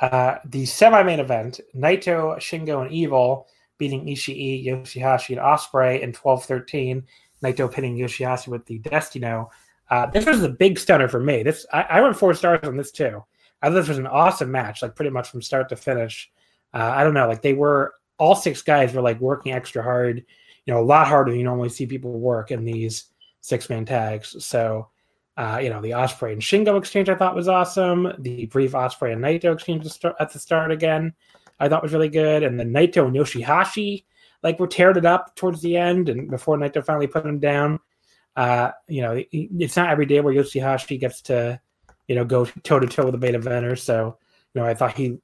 Uh, 0.00 0.38
the 0.44 0.66
semi-main 0.66 1.20
event: 1.20 1.60
Naito, 1.76 2.36
Shingo, 2.38 2.82
and 2.82 2.92
Evil 2.92 3.48
beating 3.78 4.06
Ishii, 4.06 4.66
Yoshihashi, 4.66 5.30
and 5.30 5.38
Ospreay 5.38 6.00
in 6.00 6.12
12-13. 6.12 7.04
Naito 7.42 7.72
pinning 7.72 7.96
Yoshihashi 7.96 8.48
with 8.48 8.66
the 8.66 8.78
Destino. 8.78 9.50
Uh, 9.90 10.06
this 10.06 10.26
was 10.26 10.42
a 10.42 10.48
big 10.48 10.78
stunner 10.78 11.08
for 11.08 11.20
me. 11.20 11.42
This 11.42 11.64
I, 11.72 11.82
I 11.82 12.00
went 12.00 12.16
four 12.16 12.34
stars 12.34 12.60
on 12.64 12.76
this 12.76 12.90
too. 12.90 13.24
I 13.62 13.68
thought 13.68 13.74
this 13.74 13.88
was 13.88 13.98
an 13.98 14.06
awesome 14.06 14.50
match, 14.50 14.82
like 14.82 14.94
pretty 14.94 15.10
much 15.10 15.30
from 15.30 15.42
start 15.42 15.68
to 15.70 15.76
finish. 15.76 16.30
Uh, 16.74 16.92
I 16.94 17.04
don't 17.04 17.14
know, 17.14 17.26
like 17.26 17.42
they 17.42 17.54
were 17.54 17.94
all 18.18 18.34
six 18.34 18.60
guys 18.62 18.92
were 18.92 19.00
like 19.00 19.20
working 19.20 19.52
extra 19.52 19.82
hard, 19.82 20.24
you 20.66 20.74
know, 20.74 20.80
a 20.80 20.84
lot 20.84 21.06
harder 21.06 21.30
than 21.30 21.38
you 21.38 21.44
normally 21.44 21.68
see 21.68 21.86
people 21.86 22.18
work 22.18 22.50
in 22.50 22.64
these 22.64 23.06
six 23.40 23.70
man 23.70 23.84
tags. 23.84 24.44
So 24.44 24.88
uh, 25.38 25.60
you 25.62 25.70
know, 25.70 25.80
the 25.80 25.90
Ospreay 25.90 26.32
and 26.32 26.42
Shingo 26.42 26.76
exchange 26.76 27.08
I 27.08 27.14
thought 27.14 27.36
was 27.36 27.46
awesome. 27.46 28.12
The 28.18 28.46
brief 28.46 28.72
Ospreay 28.72 29.12
and 29.12 29.22
Naito 29.22 29.54
exchange 29.54 29.86
at 30.04 30.32
the 30.32 30.38
start 30.38 30.72
again, 30.72 31.14
I 31.60 31.68
thought 31.68 31.82
was 31.82 31.92
really 31.92 32.08
good. 32.08 32.42
And 32.42 32.58
then 32.58 32.72
Naito 32.72 33.06
and 33.06 33.16
Yoshihashi 33.16 34.04
like 34.42 34.60
were 34.60 34.68
teared 34.68 34.96
it 34.96 35.04
up 35.04 35.34
towards 35.36 35.60
the 35.62 35.76
end, 35.76 36.08
and 36.08 36.30
before 36.30 36.56
Naito 36.56 36.84
finally 36.84 37.06
put 37.06 37.26
him 37.26 37.40
down. 37.40 37.80
Uh, 38.36 38.70
you 38.86 39.02
know, 39.02 39.20
it's 39.32 39.76
not 39.76 39.90
every 39.90 40.06
day 40.06 40.20
where 40.20 40.32
Yoshihashi 40.34 41.00
gets 41.00 41.22
to, 41.22 41.60
you 42.06 42.14
know, 42.14 42.24
go 42.24 42.44
toe 42.62 42.78
to 42.78 42.86
toe 42.86 43.06
with 43.06 43.16
a 43.16 43.18
beta 43.18 43.38
Venner. 43.38 43.74
So, 43.74 44.16
you 44.54 44.60
know, 44.60 44.66
I 44.66 44.74
thought 44.74 44.96
he 44.96 45.18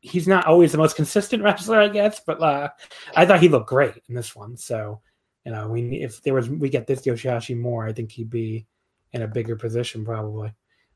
he's 0.00 0.28
not 0.28 0.46
always 0.46 0.72
the 0.72 0.78
most 0.78 0.96
consistent 0.96 1.42
wrestler, 1.44 1.80
I 1.80 1.88
guess, 1.88 2.20
but 2.26 2.40
uh, 2.40 2.68
I 3.14 3.26
thought 3.26 3.40
he 3.40 3.48
looked 3.48 3.68
great 3.68 3.94
in 4.08 4.14
this 4.14 4.34
one. 4.34 4.56
So, 4.56 5.00
you 5.44 5.52
know, 5.52 5.68
we 5.68 6.02
if 6.02 6.22
there 6.22 6.34
was 6.34 6.48
we 6.48 6.70
get 6.70 6.86
this 6.86 7.02
Yoshihashi 7.02 7.58
more, 7.58 7.86
I 7.86 7.92
think 7.92 8.10
he'd 8.10 8.30
be 8.30 8.66
in 9.12 9.22
a 9.22 9.28
bigger 9.28 9.56
position 9.56 10.04
probably. 10.04 10.52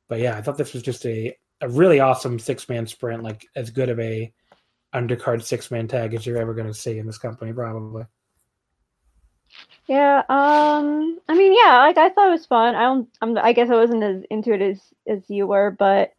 But 0.08 0.20
yeah, 0.20 0.36
I 0.36 0.42
thought 0.42 0.56
this 0.56 0.72
was 0.72 0.82
just 0.82 1.04
a, 1.06 1.36
a 1.60 1.68
really 1.68 2.00
awesome 2.00 2.38
six 2.38 2.68
man 2.68 2.86
sprint, 2.86 3.22
like 3.22 3.46
as 3.54 3.70
good 3.70 3.90
of 3.90 4.00
a 4.00 4.32
undercard 4.94 5.42
six 5.42 5.70
man 5.70 5.88
tag 5.88 6.14
as 6.14 6.26
you're 6.26 6.40
ever 6.40 6.54
going 6.54 6.66
to 6.66 6.74
see 6.74 6.98
in 6.98 7.06
this 7.06 7.18
company, 7.18 7.52
probably. 7.52 8.04
Yeah, 9.86 10.18
um, 10.28 11.18
I 11.28 11.34
mean, 11.34 11.52
yeah, 11.52 11.78
like 11.78 11.98
I 11.98 12.10
thought 12.10 12.28
it 12.28 12.32
was 12.32 12.46
fun. 12.46 12.76
I 12.76 12.82
don't, 12.82 13.08
I'm, 13.20 13.36
I 13.38 13.52
guess 13.52 13.70
I 13.70 13.74
wasn't 13.74 14.04
as 14.04 14.22
into 14.30 14.52
it 14.52 14.62
as 14.62 14.80
as 15.08 15.28
you 15.28 15.46
were, 15.46 15.72
but 15.72 16.12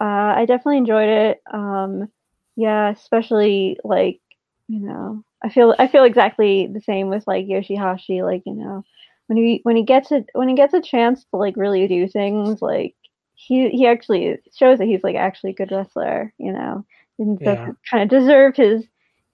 uh, 0.00 0.32
I 0.36 0.46
definitely 0.46 0.78
enjoyed 0.78 1.08
it. 1.08 1.42
Um, 1.52 2.08
yeah, 2.56 2.90
especially 2.90 3.78
like, 3.84 4.20
you 4.68 4.80
know, 4.80 5.22
I 5.42 5.50
feel 5.50 5.74
I 5.78 5.88
feel 5.88 6.04
exactly 6.04 6.66
the 6.66 6.80
same 6.80 7.08
with 7.08 7.26
like 7.26 7.46
Yoshihashi. 7.46 8.24
Like, 8.24 8.42
you 8.46 8.54
know, 8.54 8.84
when 9.26 9.36
he 9.36 9.60
when 9.62 9.76
he 9.76 9.82
gets 9.82 10.10
it 10.10 10.28
when 10.32 10.48
he 10.48 10.54
gets 10.54 10.74
a 10.74 10.80
chance 10.80 11.24
to 11.24 11.36
like 11.36 11.56
really 11.56 11.86
do 11.86 12.08
things, 12.08 12.62
like 12.62 12.94
he 13.34 13.68
he 13.70 13.86
actually 13.86 14.38
shows 14.56 14.78
that 14.78 14.86
he's 14.86 15.04
like 15.04 15.16
actually 15.16 15.50
a 15.50 15.54
good 15.54 15.70
wrestler. 15.70 16.32
You 16.38 16.52
know, 16.52 16.86
and 17.18 17.38
Yeah. 17.40 17.54
doesn't 17.54 17.78
kind 17.90 18.02
of 18.02 18.08
deserve 18.08 18.56
his 18.56 18.84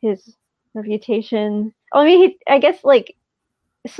his 0.01 0.37
reputation. 0.75 1.75
Oh, 1.93 2.01
I 2.01 2.05
mean, 2.05 2.29
he 2.31 2.39
I 2.49 2.59
guess 2.59 2.83
like 2.85 3.15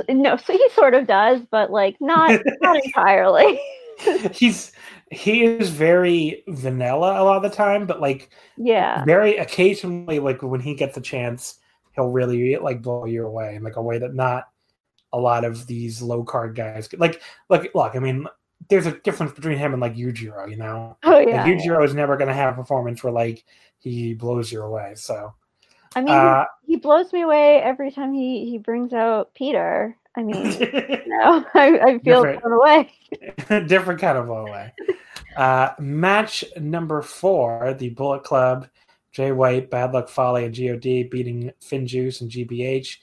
no, 0.09 0.37
so 0.37 0.53
he 0.53 0.69
sort 0.71 0.93
of 0.93 1.07
does, 1.07 1.41
but 1.51 1.71
like 1.71 1.95
not 1.99 2.39
not 2.61 2.83
entirely. 2.83 3.59
He's 4.33 4.71
he 5.11 5.43
is 5.45 5.69
very 5.69 6.43
vanilla 6.47 7.21
a 7.21 7.23
lot 7.23 7.37
of 7.37 7.43
the 7.43 7.55
time, 7.55 7.85
but 7.85 8.01
like 8.01 8.29
yeah, 8.57 9.05
very 9.05 9.37
occasionally, 9.37 10.19
like 10.19 10.41
when 10.41 10.59
he 10.59 10.73
gets 10.75 10.97
a 10.97 11.01
chance, 11.01 11.59
he'll 11.95 12.09
really 12.09 12.57
like 12.57 12.81
blow 12.81 13.05
you 13.05 13.25
away 13.25 13.55
in 13.55 13.63
like 13.63 13.77
a 13.77 13.81
way 13.81 13.97
that 13.99 14.13
not 14.13 14.49
a 15.13 15.19
lot 15.19 15.45
of 15.45 15.65
these 15.67 16.01
low 16.01 16.23
card 16.23 16.55
guys. 16.55 16.89
Like, 16.97 17.21
like, 17.47 17.71
look, 17.73 17.95
I 17.95 17.99
mean, 17.99 18.27
there's 18.69 18.85
a 18.85 18.99
difference 18.99 19.31
between 19.31 19.57
him 19.57 19.71
and 19.71 19.81
like 19.81 19.95
Yujiro, 19.95 20.49
you 20.49 20.57
know. 20.57 20.97
Oh 21.03 21.19
yeah. 21.19 21.43
Like, 21.43 21.53
Yujiro 21.53 21.85
is 21.85 21.93
never 21.93 22.17
going 22.17 22.27
to 22.27 22.33
have 22.33 22.53
a 22.53 22.57
performance 22.57 23.03
where 23.03 23.13
like 23.13 23.45
he 23.85 24.13
blows 24.13 24.51
you 24.51 24.61
away. 24.61 24.93
So 24.95 25.33
I 25.95 26.01
mean, 26.01 26.13
uh, 26.13 26.45
he, 26.65 26.75
blows 26.75 27.13
me 27.13 27.21
away 27.21 27.61
every 27.61 27.91
time 27.91 28.13
he 28.13 28.49
he 28.49 28.57
brings 28.57 28.91
out 28.91 29.33
Pieter. 29.33 29.95
I 30.17 30.23
mean, 30.23 30.51
you 30.59 31.01
know, 31.07 31.45
I, 31.53 31.79
I 31.79 31.99
feel 31.99 32.23
blown 32.23 32.51
away. 32.51 32.91
different 33.67 34.01
kind 34.01 34.17
of 34.17 34.25
blown 34.25 34.49
away. 34.49 34.73
Uh, 35.37 35.69
match 35.79 36.43
number 36.57 37.01
four, 37.01 37.73
the 37.77 37.89
Bullet 37.89 38.23
Club, 38.23 38.67
Jay 39.11 39.31
White, 39.31 39.69
Bad 39.69 39.93
Luck 39.93 40.09
Fale, 40.09 40.37
and 40.37 40.53
Gedo 40.53 41.09
beating 41.09 41.51
Finjuice 41.61 42.21
and 42.21 42.29
GBH 42.29 42.97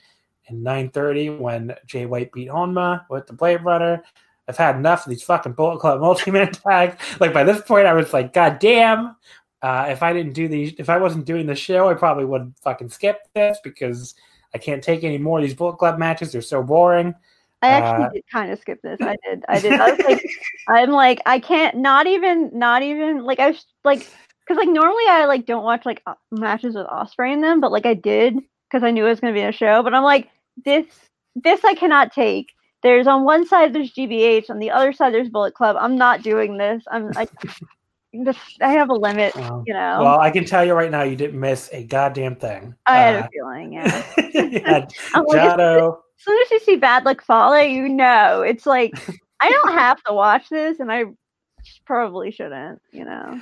in 0.48 0.62
9:30 0.62 1.38
when 1.38 1.74
Jay 1.86 2.04
White 2.04 2.32
beat 2.32 2.48
Honma 2.48 3.04
with 3.08 3.26
the 3.26 3.32
Blade 3.32 3.64
Runner. 3.64 4.02
I've 4.48 4.56
had 4.58 4.76
enough 4.76 5.06
of 5.06 5.10
these 5.10 5.22
fucking 5.22 5.52
Bullet 5.52 5.78
Club 5.78 6.00
multi-man 6.00 6.50
tags. 6.52 6.96
Like 7.20 7.32
by 7.32 7.44
this 7.44 7.62
point, 7.62 7.86
I 7.86 7.92
was 7.94 8.12
like, 8.12 8.32
God 8.32 8.58
damn! 8.58 9.16
Uh, 9.62 9.86
if 9.88 10.02
I 10.02 10.12
didn't 10.12 10.32
do 10.32 10.48
these, 10.48 10.74
if 10.78 10.90
I 10.90 10.98
wasn't 10.98 11.24
doing 11.24 11.46
the 11.46 11.54
show, 11.54 11.88
I 11.88 11.94
probably 11.94 12.24
would 12.24 12.52
fucking 12.62 12.90
skip 12.90 13.28
this 13.34 13.58
because 13.62 14.14
I 14.54 14.58
can't 14.58 14.82
take 14.82 15.04
any 15.04 15.18
more 15.18 15.38
of 15.38 15.44
these 15.44 15.54
Bullet 15.54 15.76
Club 15.76 15.98
matches. 15.98 16.32
They're 16.32 16.42
so 16.42 16.62
boring. 16.62 17.14
I 17.62 17.68
actually 17.68 18.04
Uh, 18.06 18.08
did 18.08 18.24
kind 18.30 18.50
of 18.50 18.58
skip 18.58 18.82
this. 18.82 18.98
I 19.00 19.16
did. 19.24 19.44
I 19.48 19.60
did. 19.60 19.74
I 19.80 19.92
was 19.92 20.00
like, 20.00 20.24
I'm 20.68 20.90
like, 20.90 21.20
I 21.26 21.38
can't. 21.38 21.76
Not 21.76 22.08
even. 22.08 22.50
Not 22.52 22.82
even. 22.82 23.24
Like 23.24 23.38
I 23.38 23.50
was 23.50 23.64
like, 23.84 24.00
because 24.40 24.56
like 24.56 24.68
normally 24.68 25.04
I 25.08 25.26
like 25.26 25.46
don't 25.46 25.62
watch 25.62 25.86
like 25.86 26.02
uh, 26.06 26.14
matches 26.32 26.74
with 26.74 26.88
Ospreay 26.88 27.32
in 27.32 27.40
them, 27.40 27.60
but 27.60 27.70
like 27.70 27.86
I 27.86 27.94
did 27.94 28.34
because 28.68 28.82
I 28.82 28.90
knew 28.90 29.06
it 29.06 29.10
was 29.10 29.20
gonna 29.20 29.32
be 29.32 29.42
a 29.42 29.52
show. 29.52 29.82
But 29.84 29.94
I'm 29.94 30.02
like, 30.02 30.28
this. 30.64 30.86
This 31.36 31.64
I 31.64 31.74
cannot 31.74 32.12
take. 32.12 32.52
There's 32.82 33.06
on 33.06 33.22
one 33.22 33.46
side 33.46 33.72
there's 33.72 33.94
GBH, 33.94 34.50
on 34.50 34.58
the 34.58 34.72
other 34.72 34.92
side 34.92 35.14
there's 35.14 35.28
Bullet 35.28 35.54
Club. 35.54 35.76
I'm 35.78 35.96
not 35.96 36.22
doing 36.22 36.58
this. 36.58 36.82
I'm. 36.90 37.10
I, 37.16 37.28
just, 38.24 38.38
I 38.60 38.72
have 38.72 38.90
a 38.90 38.94
limit. 38.94 39.34
Well, 39.34 39.64
You 39.66 39.74
know. 39.74 40.00
Well, 40.02 40.20
I 40.20 40.30
can 40.30 40.44
tell 40.44 40.64
you 40.64 40.74
right 40.74 40.90
now, 40.90 41.02
you 41.02 41.16
didn't 41.16 41.38
miss 41.40 41.68
a 41.72 41.84
goddamn 41.84 42.36
thing. 42.36 42.74
I 42.86 42.96
had 42.98 43.16
Uh, 43.16 43.26
a 43.26 43.28
feeling. 43.32 43.72
Yeah. 44.32 44.86
I'm 45.14 45.24
like, 45.26 45.58
as 45.58 46.24
soon 46.24 46.38
as 46.42 46.50
you 46.50 46.60
see 46.60 46.76
Bad 46.76 47.04
Luck 47.04 47.22
Fale, 47.24 47.62
you 47.64 47.88
know 47.88 48.42
it's 48.42 48.64
like 48.66 48.92
I 49.40 49.50
don't 49.50 49.72
have 49.78 50.02
to 50.04 50.12
watch 50.14 50.48
this, 50.48 50.78
and 50.80 50.90
I 50.92 51.04
probably 51.84 52.30
shouldn't. 52.30 52.80
You 52.92 53.04
know. 53.04 53.40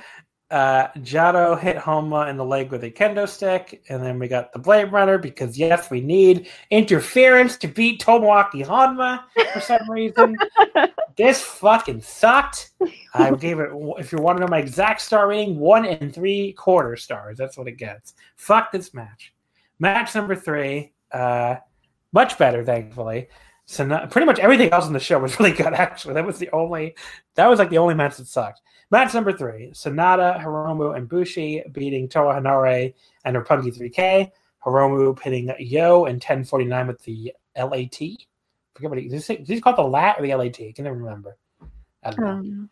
Uh, 0.51 0.91
Jado 0.97 1.57
hit 1.57 1.77
Honma 1.77 2.29
in 2.29 2.35
the 2.35 2.43
leg 2.43 2.71
with 2.71 2.83
a 2.83 2.91
kendo 2.91 3.27
stick, 3.27 3.85
and 3.87 4.03
then 4.03 4.19
we 4.19 4.27
got 4.27 4.51
the 4.51 4.59
Blade 4.59 4.91
Runner 4.91 5.17
because 5.17 5.57
yes, 5.57 5.89
we 5.89 6.01
need 6.01 6.49
interference 6.69 7.55
to 7.57 7.69
beat 7.69 8.01
Tomoaki 8.01 8.65
Honma 8.65 9.23
for 9.53 9.61
some 9.61 9.89
reason. 9.89 10.35
this 11.15 11.41
fucking 11.41 12.01
sucked. 12.01 12.71
I 13.13 13.31
gave 13.31 13.59
it. 13.59 13.69
If 13.97 14.11
you 14.11 14.17
want 14.17 14.39
to 14.39 14.41
know 14.41 14.49
my 14.49 14.59
exact 14.59 14.99
star 14.99 15.29
rating, 15.29 15.57
one 15.57 15.85
and 15.85 16.13
three 16.13 16.51
quarter 16.51 16.97
stars. 16.97 17.37
That's 17.37 17.57
what 17.57 17.69
it 17.69 17.77
gets. 17.77 18.13
Fuck 18.35 18.73
this 18.73 18.93
match. 18.93 19.33
Match 19.79 20.13
number 20.15 20.35
three. 20.35 20.91
Uh, 21.13 21.55
much 22.11 22.37
better, 22.37 22.61
thankfully. 22.65 23.29
So 23.71 23.85
not, 23.85 24.11
pretty 24.11 24.25
much 24.25 24.37
everything 24.39 24.69
else 24.73 24.85
in 24.85 24.91
the 24.91 24.99
show 24.99 25.17
was 25.17 25.37
really 25.39 25.53
good. 25.53 25.73
Actually, 25.73 26.15
that 26.15 26.25
was 26.25 26.37
the 26.37 26.49
only. 26.51 26.93
That 27.35 27.47
was 27.47 27.57
like 27.57 27.69
the 27.69 27.77
only 27.77 27.95
match 27.95 28.17
that 28.17 28.27
sucked. 28.27 28.61
Match 28.91 29.13
number 29.13 29.31
three: 29.31 29.71
Sanada, 29.73 30.43
Hiromu, 30.43 30.97
and 30.97 31.07
Bushi 31.07 31.63
beating 31.71 32.09
Toa 32.09 32.35
Henare 32.35 32.93
and 33.23 33.37
Roppongi 33.37 33.75
3K. 33.75 34.29
Hiromu 34.65 35.17
pitting 35.17 35.51
Yo 35.57 36.05
and 36.05 36.15
1049 36.15 36.87
with 36.87 37.01
the 37.03 37.33
LAT. 37.57 37.97
Forget 38.75 38.89
what 38.89 38.99
he 38.99 39.07
did. 39.07 39.23
He, 39.23 39.37
did 39.37 39.47
he 39.47 39.61
call 39.61 39.73
it 39.73 39.77
the 39.77 39.83
LAT 39.83 40.19
or 40.19 40.27
the 40.27 40.35
LAT? 40.35 40.59
I 40.59 40.73
can 40.75 40.83
never 40.83 40.97
remember. 40.97 41.37
I 42.03 42.11
don't 42.11 42.19
know 42.19 42.27
Um, 42.27 42.69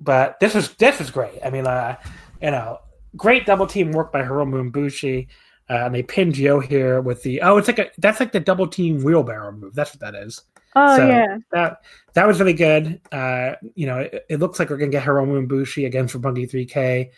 but 0.00 0.38
this 0.38 0.54
was 0.54 0.74
this 0.74 1.00
was 1.00 1.10
great. 1.10 1.40
I 1.44 1.50
mean, 1.50 1.66
uh, 1.66 1.96
you 2.40 2.52
know, 2.52 2.78
great 3.16 3.46
double 3.46 3.66
team 3.66 3.90
work 3.90 4.12
by 4.12 4.22
Hiromu 4.22 4.60
and 4.60 4.72
Bushi. 4.72 5.26
Uh, 5.70 5.84
and 5.86 5.94
they 5.94 6.02
pinned 6.02 6.36
Yo 6.36 6.60
here 6.60 7.00
with 7.00 7.22
the 7.22 7.40
oh, 7.42 7.56
it's 7.56 7.68
like 7.68 7.78
a 7.78 7.90
that's 7.98 8.20
like 8.20 8.32
the 8.32 8.40
double 8.40 8.66
team 8.66 9.02
wheelbarrow 9.02 9.52
move. 9.52 9.74
That's 9.74 9.94
what 9.94 10.00
that 10.00 10.14
is. 10.14 10.42
oh 10.76 10.96
So- 10.96 11.08
yeah. 11.08 11.38
That 11.52 11.78
that 12.12 12.26
was 12.26 12.38
really 12.38 12.52
good. 12.52 13.00
Uh, 13.10 13.54
you 13.74 13.86
know, 13.86 14.00
it, 14.00 14.26
it 14.28 14.40
looks 14.40 14.58
like 14.58 14.68
we're 14.70 14.76
gonna 14.76 14.90
get 14.90 15.04
Hiromu 15.04 15.38
and 15.38 15.48
Bushi 15.48 15.86
against 15.86 16.14
Roppongi 16.14 16.50
3K 16.50 17.10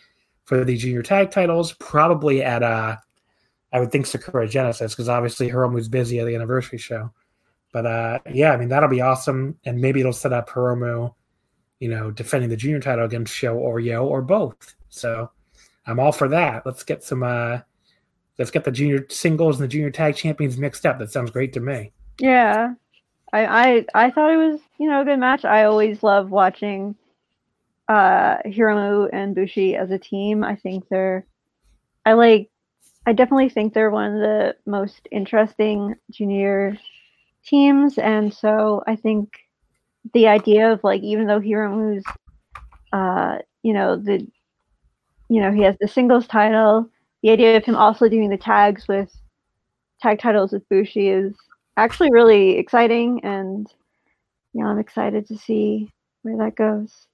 for 0.45 0.63
the 0.63 0.77
junior 0.77 1.03
tag 1.03 1.29
titles, 1.29 1.73
probably 1.73 2.41
at 2.41 2.63
uh, 2.63 2.95
I 3.73 3.79
would 3.81 3.91
think 3.91 4.05
Sakura 4.05 4.47
Genesis 4.47 4.93
because 4.93 5.09
obviously 5.09 5.49
Hiromu's 5.49 5.89
busy 5.89 6.19
at 6.19 6.25
the 6.25 6.35
anniversary 6.35 6.77
show. 6.79 7.11
But 7.73 7.85
uh, 7.85 8.19
yeah, 8.31 8.53
I 8.53 8.57
mean 8.57 8.69
that'll 8.69 8.87
be 8.87 9.01
awesome, 9.01 9.57
and 9.65 9.81
maybe 9.81 9.99
it'll 9.99 10.13
set 10.13 10.31
up 10.31 10.49
Hiromu, 10.49 11.13
you 11.81 11.89
know, 11.89 12.11
defending 12.11 12.49
the 12.49 12.55
junior 12.55 12.79
title 12.79 13.03
against 13.03 13.33
Sho 13.33 13.55
or 13.57 13.81
Yo 13.81 14.05
or 14.05 14.21
both. 14.21 14.73
So 14.87 15.29
I'm 15.85 15.99
all 15.99 16.13
for 16.13 16.29
that. 16.29 16.65
Let's 16.65 16.83
get 16.83 17.03
some. 17.03 17.23
uh 17.23 17.59
Let's 18.37 18.51
got 18.51 18.63
the 18.63 18.71
junior 18.71 19.05
singles 19.09 19.59
and 19.59 19.63
the 19.63 19.67
junior 19.67 19.89
tag 19.89 20.15
champions 20.15 20.57
mixed 20.57 20.85
up. 20.85 20.99
That 20.99 21.11
sounds 21.11 21.31
great 21.31 21.53
to 21.53 21.59
me. 21.59 21.91
Yeah. 22.19 22.73
I, 23.33 23.45
I 23.45 23.85
I 24.05 24.11
thought 24.11 24.31
it 24.31 24.37
was, 24.37 24.59
you 24.79 24.89
know, 24.89 25.01
a 25.01 25.05
good 25.05 25.19
match. 25.19 25.43
I 25.43 25.63
always 25.63 26.03
love 26.03 26.29
watching 26.29 26.95
uh 27.87 28.37
Hiromu 28.45 29.09
and 29.11 29.35
Bushi 29.35 29.75
as 29.75 29.91
a 29.91 29.99
team. 29.99 30.43
I 30.43 30.55
think 30.55 30.87
they're 30.89 31.25
I 32.05 32.13
like 32.13 32.49
I 33.05 33.13
definitely 33.13 33.49
think 33.49 33.73
they're 33.73 33.89
one 33.89 34.13
of 34.15 34.19
the 34.19 34.55
most 34.65 35.07
interesting 35.11 35.95
junior 36.11 36.77
teams 37.45 37.97
and 37.97 38.33
so 38.33 38.83
I 38.85 38.95
think 38.97 39.29
the 40.13 40.27
idea 40.27 40.71
of 40.71 40.83
like 40.83 41.01
even 41.01 41.27
though 41.27 41.39
Hiromu's 41.39 42.05
uh 42.93 43.39
you 43.63 43.73
know 43.73 43.97
the 43.97 44.25
you 45.29 45.41
know 45.41 45.51
he 45.51 45.61
has 45.63 45.75
the 45.79 45.87
singles 45.87 46.27
title 46.27 46.89
the 47.23 47.31
idea 47.31 47.57
of 47.57 47.65
him 47.65 47.75
also 47.75 48.07
doing 48.09 48.29
the 48.29 48.37
tags 48.37 48.87
with 48.87 49.11
tag 50.01 50.19
titles 50.19 50.51
with 50.51 50.67
Bushi 50.69 51.09
is 51.09 51.35
actually 51.75 52.11
really 52.11 52.57
exciting 52.57 53.19
and 53.23 53.67
you 54.53 54.63
know 54.63 54.69
I'm 54.69 54.79
excited 54.79 55.27
to 55.27 55.37
see 55.37 55.91
where 56.21 56.37
that 56.37 56.55
goes. 56.55 57.07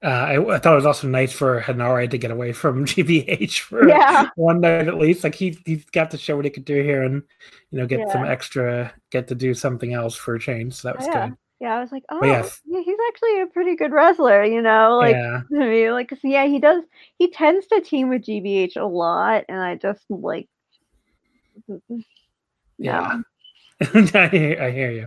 Uh, 0.00 0.06
I, 0.06 0.54
I 0.54 0.58
thought 0.58 0.74
it 0.74 0.76
was 0.76 0.86
also 0.86 1.08
nice 1.08 1.32
for 1.32 1.60
Henare 1.60 2.08
to 2.08 2.18
get 2.18 2.30
away 2.30 2.52
from 2.52 2.84
GBH 2.86 3.60
for 3.60 3.88
Yeah. 3.88 4.28
one 4.36 4.60
night 4.60 4.86
at 4.86 4.96
least. 4.96 5.24
Like 5.24 5.34
he 5.34 5.58
he 5.66 5.84
got 5.92 6.12
to 6.12 6.18
show 6.18 6.36
what 6.36 6.44
he 6.44 6.50
could 6.52 6.64
do 6.64 6.80
here, 6.82 7.02
and 7.02 7.22
you 7.72 7.78
know 7.78 7.86
get 7.86 8.08
some 8.10 8.24
extra, 8.24 8.92
get 9.10 9.26
to 9.28 9.34
do 9.34 9.54
something 9.54 9.92
else 9.92 10.14
for 10.14 10.36
a 10.36 10.40
change. 10.40 10.74
So 10.74 10.88
that 10.88 10.96
was 10.96 11.06
Yeah. 11.06 11.26
good. 11.28 11.36
Yeah, 11.60 11.76
I 11.76 11.80
was 11.80 11.90
like, 11.90 12.04
oh, 12.08 12.24
yes. 12.24 12.60
yeah, 12.66 12.80
he's 12.84 12.98
actually 13.08 13.40
a 13.40 13.46
pretty 13.46 13.74
good 13.74 13.90
wrestler, 13.90 14.44
you 14.44 14.62
know, 14.62 14.96
like 14.96 15.16
yeah, 15.16 15.40
to 15.50 15.58
me, 15.58 15.90
like 15.90 16.12
yeah, 16.22 16.46
he 16.46 16.60
does. 16.60 16.84
He 17.16 17.30
tends 17.30 17.66
to 17.68 17.80
team 17.80 18.10
with 18.10 18.22
GBH 18.22 18.76
a 18.76 18.84
lot, 18.84 19.44
and 19.48 19.58
I 19.58 19.74
just 19.74 20.04
like, 20.08 20.48
yeah. 22.78 23.20
I, 23.80 24.28
hear, 24.28 24.62
I 24.62 24.70
hear 24.70 24.90
you. 24.90 25.06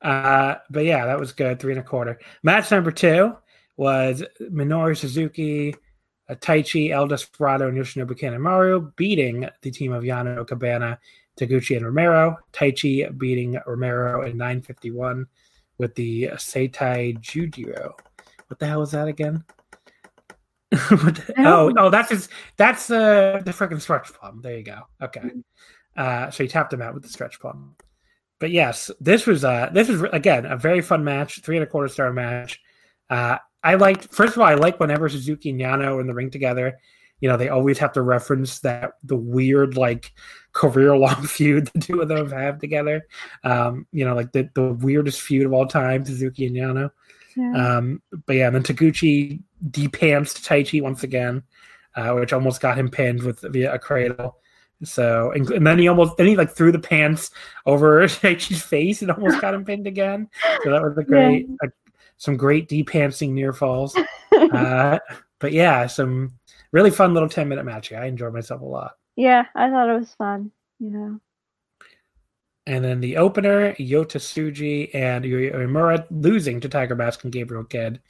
Uh, 0.00 0.56
but 0.70 0.84
yeah, 0.84 1.06
that 1.06 1.20
was 1.20 1.32
good. 1.32 1.60
Three 1.60 1.72
and 1.72 1.80
a 1.80 1.84
quarter. 1.84 2.18
Match 2.42 2.70
number 2.70 2.90
two 2.90 3.36
was 3.76 4.24
Minoru 4.40 4.96
Suzuki, 4.96 5.74
Taichi, 6.30 6.90
El 6.90 7.08
Desperado, 7.08 7.68
and 7.68 7.76
Yoshinobu 7.76 8.18
Kanemaru 8.18 8.94
beating 8.96 9.48
the 9.62 9.70
team 9.70 9.92
of 9.92 10.02
Yano 10.02 10.46
Cabana, 10.46 10.98
Taguchi, 11.36 11.76
and 11.76 11.86
Romero. 11.86 12.36
Taichi 12.52 13.16
beating 13.18 13.58
Romero 13.66 14.22
in 14.22 14.36
951 14.36 15.26
with 15.78 15.94
the 15.94 16.30
Seitai 16.34 17.18
Jujiro. 17.20 17.92
What 18.46 18.58
the 18.58 18.66
hell 18.66 18.82
is 18.82 18.90
that 18.92 19.08
again? 19.08 19.44
What 20.88 21.16
the- 21.16 21.34
oh, 21.38 21.72
oh, 21.76 21.90
that's 21.90 22.10
his. 22.10 22.28
That's 22.56 22.90
uh, 22.90 23.42
the 23.44 23.50
freaking 23.50 23.80
stretch 23.80 24.12
plum. 24.12 24.40
There 24.42 24.56
you 24.56 24.64
go. 24.64 24.80
Okay. 25.02 25.30
Uh, 25.96 26.30
so 26.30 26.42
he 26.44 26.48
tapped 26.48 26.72
him 26.72 26.80
out 26.80 26.94
with 26.94 27.02
the 27.02 27.08
stretch 27.08 27.38
plum. 27.40 27.76
But 28.42 28.50
yes, 28.50 28.90
this 29.00 29.26
was 29.26 29.44
uh 29.44 29.70
this 29.72 29.88
was 29.88 30.02
again 30.12 30.46
a 30.46 30.56
very 30.56 30.80
fun 30.82 31.04
match, 31.04 31.42
three 31.42 31.56
and 31.56 31.62
a 31.62 31.66
quarter 31.66 31.86
star 31.88 32.12
match. 32.12 32.60
Uh, 33.08 33.38
I 33.62 33.74
liked 33.74 34.12
first 34.12 34.34
of 34.34 34.42
all, 34.42 34.48
I 34.48 34.54
like 34.54 34.80
whenever 34.80 35.08
Suzuki 35.08 35.50
and 35.50 35.60
Yano 35.60 35.96
are 35.96 36.00
in 36.00 36.08
the 36.08 36.14
ring 36.14 36.30
together. 36.30 36.78
You 37.20 37.28
know, 37.28 37.36
they 37.36 37.50
always 37.50 37.78
have 37.78 37.92
to 37.92 38.02
reference 38.02 38.58
that 38.60 38.94
the 39.04 39.16
weird 39.16 39.76
like 39.76 40.12
career 40.52 40.96
long 40.98 41.22
feud 41.26 41.68
the 41.68 41.80
two 41.80 42.00
of 42.00 42.08
them 42.08 42.30
have 42.30 42.58
together. 42.58 43.06
Um, 43.44 43.86
you 43.92 44.04
know, 44.04 44.14
like 44.14 44.32
the, 44.32 44.48
the 44.54 44.72
weirdest 44.74 45.20
feud 45.20 45.46
of 45.46 45.52
all 45.52 45.66
time, 45.66 46.04
Suzuki 46.04 46.46
and 46.46 46.56
Yano. 46.56 46.90
yeah. 47.36 47.76
Um, 47.76 48.02
but 48.26 48.36
yeah, 48.36 48.46
and 48.46 48.56
then 48.56 48.62
Taguchi 48.62 49.42
depantsed 49.70 50.44
Taichi 50.44 50.82
once 50.82 51.02
again, 51.02 51.42
uh, 51.96 52.12
which 52.12 52.32
almost 52.32 52.60
got 52.60 52.78
him 52.78 52.90
pinned 52.90 53.22
with 53.22 53.40
via 53.40 53.74
a 53.74 53.78
cradle. 53.78 54.38
So 54.84 55.30
and, 55.32 55.48
and 55.50 55.66
then 55.66 55.78
he 55.78 55.88
almost 55.88 56.16
then 56.16 56.26
he 56.26 56.36
like 56.36 56.50
threw 56.50 56.72
the 56.72 56.78
pants 56.78 57.30
over 57.66 58.02
Taichi's 58.08 58.62
face 58.62 59.02
and 59.02 59.10
almost 59.10 59.40
got 59.40 59.54
him 59.54 59.64
pinned 59.64 59.86
again. 59.86 60.28
So 60.64 60.70
that 60.70 60.82
was 60.82 60.98
a 60.98 61.04
great, 61.04 61.48
a, 61.62 61.68
some 62.16 62.36
great 62.36 62.68
depantsing 62.68 63.30
near 63.30 63.52
falls. 63.52 63.96
Uh, 64.52 64.98
but 65.38 65.52
yeah, 65.52 65.86
some 65.86 66.32
really 66.72 66.90
fun 66.90 67.14
little 67.14 67.28
ten 67.28 67.48
minute 67.48 67.64
match. 67.64 67.92
I 67.92 68.06
enjoyed 68.06 68.32
myself 68.32 68.60
a 68.60 68.64
lot. 68.64 68.92
Yeah, 69.16 69.44
I 69.54 69.68
thought 69.68 69.90
it 69.90 69.98
was 69.98 70.14
fun, 70.14 70.50
you 70.78 70.90
know. 70.90 71.20
And 72.66 72.84
then 72.84 73.00
the 73.00 73.16
opener, 73.16 73.74
Yota 73.74 74.18
Tsuji 74.18 74.94
and 74.94 75.24
Yuya 75.24 75.54
Uemura 75.54 76.06
losing 76.10 76.60
to 76.60 76.68
Tiger 76.68 76.94
Mask 76.94 77.24
and 77.24 77.32
Gabriel 77.32 77.64
Kidd. 77.64 78.00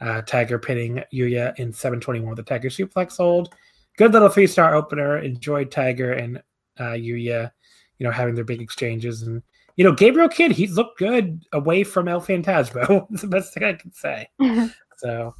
Uh, 0.00 0.22
Tiger 0.22 0.58
pinning 0.58 1.02
Yuya 1.12 1.58
in 1.58 1.72
721 1.72 2.28
with 2.28 2.36
the 2.36 2.42
Tiger 2.42 2.68
suplex 2.68 3.16
hold. 3.16 3.54
Good 3.96 4.12
little 4.12 4.28
three 4.28 4.46
star 4.46 4.74
opener. 4.74 5.18
Enjoyed 5.18 5.70
Tiger 5.70 6.12
and 6.12 6.38
uh, 6.78 6.92
Yuya, 6.92 7.50
you 7.98 8.04
know, 8.04 8.12
having 8.12 8.34
their 8.34 8.44
big 8.44 8.60
exchanges. 8.60 9.22
And, 9.22 9.42
you 9.76 9.84
know, 9.84 9.92
Gabriel 9.92 10.28
Kidd, 10.28 10.52
he 10.52 10.66
looked 10.68 10.98
good 10.98 11.44
away 11.52 11.82
from 11.82 12.06
El 12.06 12.20
Phantasmo. 12.20 13.06
That's 13.10 13.22
the 13.22 13.28
best 13.28 13.54
thing 13.54 13.64
I 13.64 13.72
can 13.72 13.92
say. 13.92 14.28
so, 14.98 15.34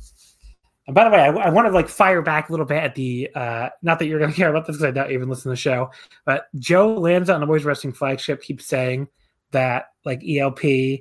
and 0.87 0.95
by 0.95 1.05
the 1.05 1.11
way, 1.11 1.21
I, 1.21 1.29
I 1.29 1.51
want 1.51 1.67
to 1.67 1.73
like 1.73 1.89
fire 1.89 2.23
back 2.23 2.49
a 2.49 2.53
little 2.53 2.67
bit 2.67 2.83
at 2.83 2.95
the, 2.95 3.31
uh, 3.35 3.71
not 3.83 3.99
that 3.99 4.07
you're 4.07 4.19
going 4.19 4.31
to 4.33 4.37
care 4.37 4.51
about 4.51 4.67
this 4.67 4.77
because 4.77 4.89
I 4.89 4.91
don't 4.93 5.11
even 5.11 5.29
listen 5.29 5.45
to 5.45 5.51
the 5.51 5.57
show, 5.57 5.91
but 6.25 6.47
Joe 6.57 6.95
Lanza 6.95 7.35
on 7.35 7.41
the 7.41 7.47
Boys 7.47 7.65
Wrestling 7.65 7.93
flagship 7.93 8.43
keeps 8.43 8.67
saying 8.67 9.09
that 9.51 9.87
like 10.05 10.23
ELP 10.27 11.01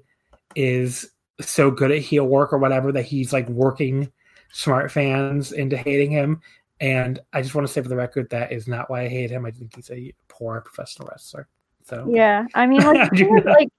is 0.56 1.10
so 1.42 1.70
good 1.70 1.92
at 1.92 2.00
heel 2.00 2.26
work 2.26 2.54
or 2.54 2.58
whatever 2.58 2.92
that 2.92 3.06
he's 3.06 3.34
like 3.34 3.48
working 3.50 4.12
smart 4.52 4.92
fans 4.92 5.52
into 5.52 5.78
hating 5.78 6.12
him. 6.12 6.42
And 6.80 7.20
I 7.34 7.42
just 7.42 7.56
want 7.56 7.68
to 7.68 7.74
say 7.74 7.82
for 7.82 7.90
the 7.90 7.96
record 7.96 8.30
that 8.30 8.52
is 8.52 8.68
not 8.68 8.90
why 8.90 9.04
I 9.04 9.08
hate 9.08 9.30
him. 9.32 9.46
I 9.46 9.52
think 9.52 9.76
he's 9.76 9.90
a 9.92 10.14
poor 10.28 10.62
professional 10.62 11.10
wrestler. 11.10 11.48
So 11.84 12.08
yeah, 12.10 12.46
I 12.54 12.66
mean, 12.66 12.82
like, 12.82 13.14
he's 13.14 13.46
like 13.46 13.70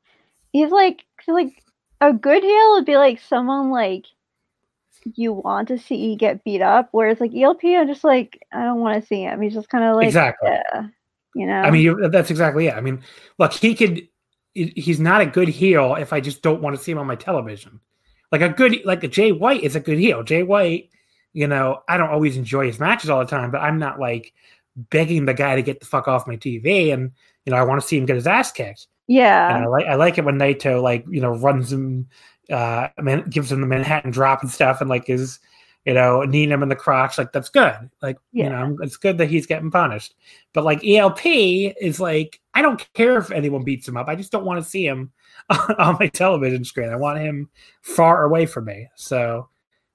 he's 0.53 0.71
like 0.71 1.05
like 1.27 1.63
a 2.01 2.13
good 2.13 2.43
heel 2.43 2.73
would 2.73 2.85
be 2.85 2.97
like 2.97 3.21
someone 3.21 3.71
like 3.71 4.07
you 5.15 5.33
want 5.33 5.69
to 5.69 5.79
see 5.79 6.17
get 6.17 6.45
beat 6.45 6.63
up, 6.63 6.89
whereas 6.93 7.21
like 7.21 7.35
ELP, 7.35 7.65
I'm 7.65 7.87
just 7.87 8.05
like 8.05 8.47
I 8.53 8.65
don't 8.65 8.81
want 8.81 9.01
to 9.01 9.07
see 9.07 9.23
him. 9.23 9.41
He's 9.41 9.55
just 9.55 9.69
kind 9.69 9.85
of 9.85 9.97
like 9.97 10.07
exactly, 10.07 10.51
yeah, 10.51 10.87
you 11.35 11.47
know. 11.47 11.61
I 11.61 11.71
mean, 11.71 12.11
that's 12.11 12.31
exactly 12.31 12.67
it. 12.67 12.75
I 12.75 12.81
mean, 12.81 13.03
look, 13.39 13.53
he 13.53 13.75
could. 13.75 14.09
He's 14.55 15.01
not 15.01 15.21
a 15.21 15.27
good 15.27 15.49
heel 15.49 15.97
if 15.97 16.15
I 16.15 16.21
just 16.21 16.41
don't 16.41 16.63
want 16.63 16.75
to 16.77 16.83
see 16.83 16.91
him 16.91 16.99
on 16.99 17.07
my 17.07 17.17
television. 17.17 17.79
Like 18.33 18.41
a 18.41 18.49
good, 18.49 18.85
like 18.87 19.05
a 19.05 19.09
Jay 19.09 19.31
White 19.31 19.63
is 19.63 19.77
a 19.77 19.81
good 19.81 19.99
heel. 19.99 20.23
Jay 20.23 20.43
White 20.43 20.89
you 21.37 21.47
know, 21.47 21.83
I 21.87 21.99
don't 21.99 22.09
always 22.09 22.39
enjoy 22.39 22.67
his 22.67 22.81
matches 22.81 23.11
all 23.11 23.19
the 23.19 23.27
time, 23.27 23.51
but 23.51 23.61
I'm 23.61 23.79
not 23.79 24.01
like 24.01 24.33
begging 24.75 25.27
the 25.27 25.35
guy 25.35 25.55
to 25.55 25.61
get 25.61 25.81
the 25.81 25.87
fuck 25.87 26.09
off 26.09 26.27
my 26.27 26.39
TV. 26.39 26.95
And, 26.95 27.13
you 27.45 27.51
know, 27.51 27.59
I 27.59 27.63
want 27.63 27.79
to 27.79 27.87
see 27.87 27.99
him 27.99 28.07
get 28.07 28.17
his 28.17 28.27
ass 28.27 28.51
kicked. 28.51 28.87
Yeah. 29.07 29.55
And 29.55 29.65
I 29.67 29.69
like, 29.69 29.85
I 29.85 29.95
like 29.97 30.17
it 30.17 30.25
when 30.25 30.39
Naito, 30.39 30.83
like, 30.83 31.05
you 31.11 31.21
know, 31.21 31.37
runs 31.37 31.71
him, 31.71 32.09
uh, 32.51 32.89
man, 32.99 33.29
gives 33.29 33.51
him 33.51 33.61
the 33.61 33.67
Manhattan 33.67 34.11
drop 34.11 34.43
and 34.43 34.51
stuff 34.51 34.81
and 34.81 34.91
like 34.91 35.09
is, 35.09 35.39
you 35.85 35.95
know, 35.95 36.23
kneeing 36.23 36.51
him 36.51 36.63
in 36.63 36.69
the 36.69 36.77
crotch. 36.77 37.19
Like, 37.19 37.33
that's 37.33 37.49
good. 37.49 37.91
Like, 38.03 38.19
yeah. 38.33 38.45
you 38.45 38.51
know, 38.51 38.79
it's 38.83 38.97
good 38.97 39.19
that 39.19 39.31
he's 39.31 39.47
getting 39.47 39.71
punished. 39.71 40.15
But 40.53 40.65
like 40.65 40.85
ELP 40.85 41.25
is 41.25 42.01
like, 42.01 42.41
I 42.55 42.63
don't 42.63 42.87
care 42.95 43.19
if 43.19 43.31
anyone 43.31 43.65
beats 43.65 43.87
him 43.87 43.97
up. 43.97 44.09
I 44.09 44.17
just 44.17 44.33
don't 44.33 44.45
want 44.45 44.63
to 44.63 44.69
see 44.69 44.87
him 44.87 45.13
on 45.79 45.97
my 46.01 46.09
television 46.09 46.65
screen. 46.65 46.91
I 46.91 46.97
want 46.97 47.21
him 47.21 47.49
far 47.83 48.25
away 48.25 48.47
from 48.47 48.65
me. 48.65 48.89
So, 48.97 49.49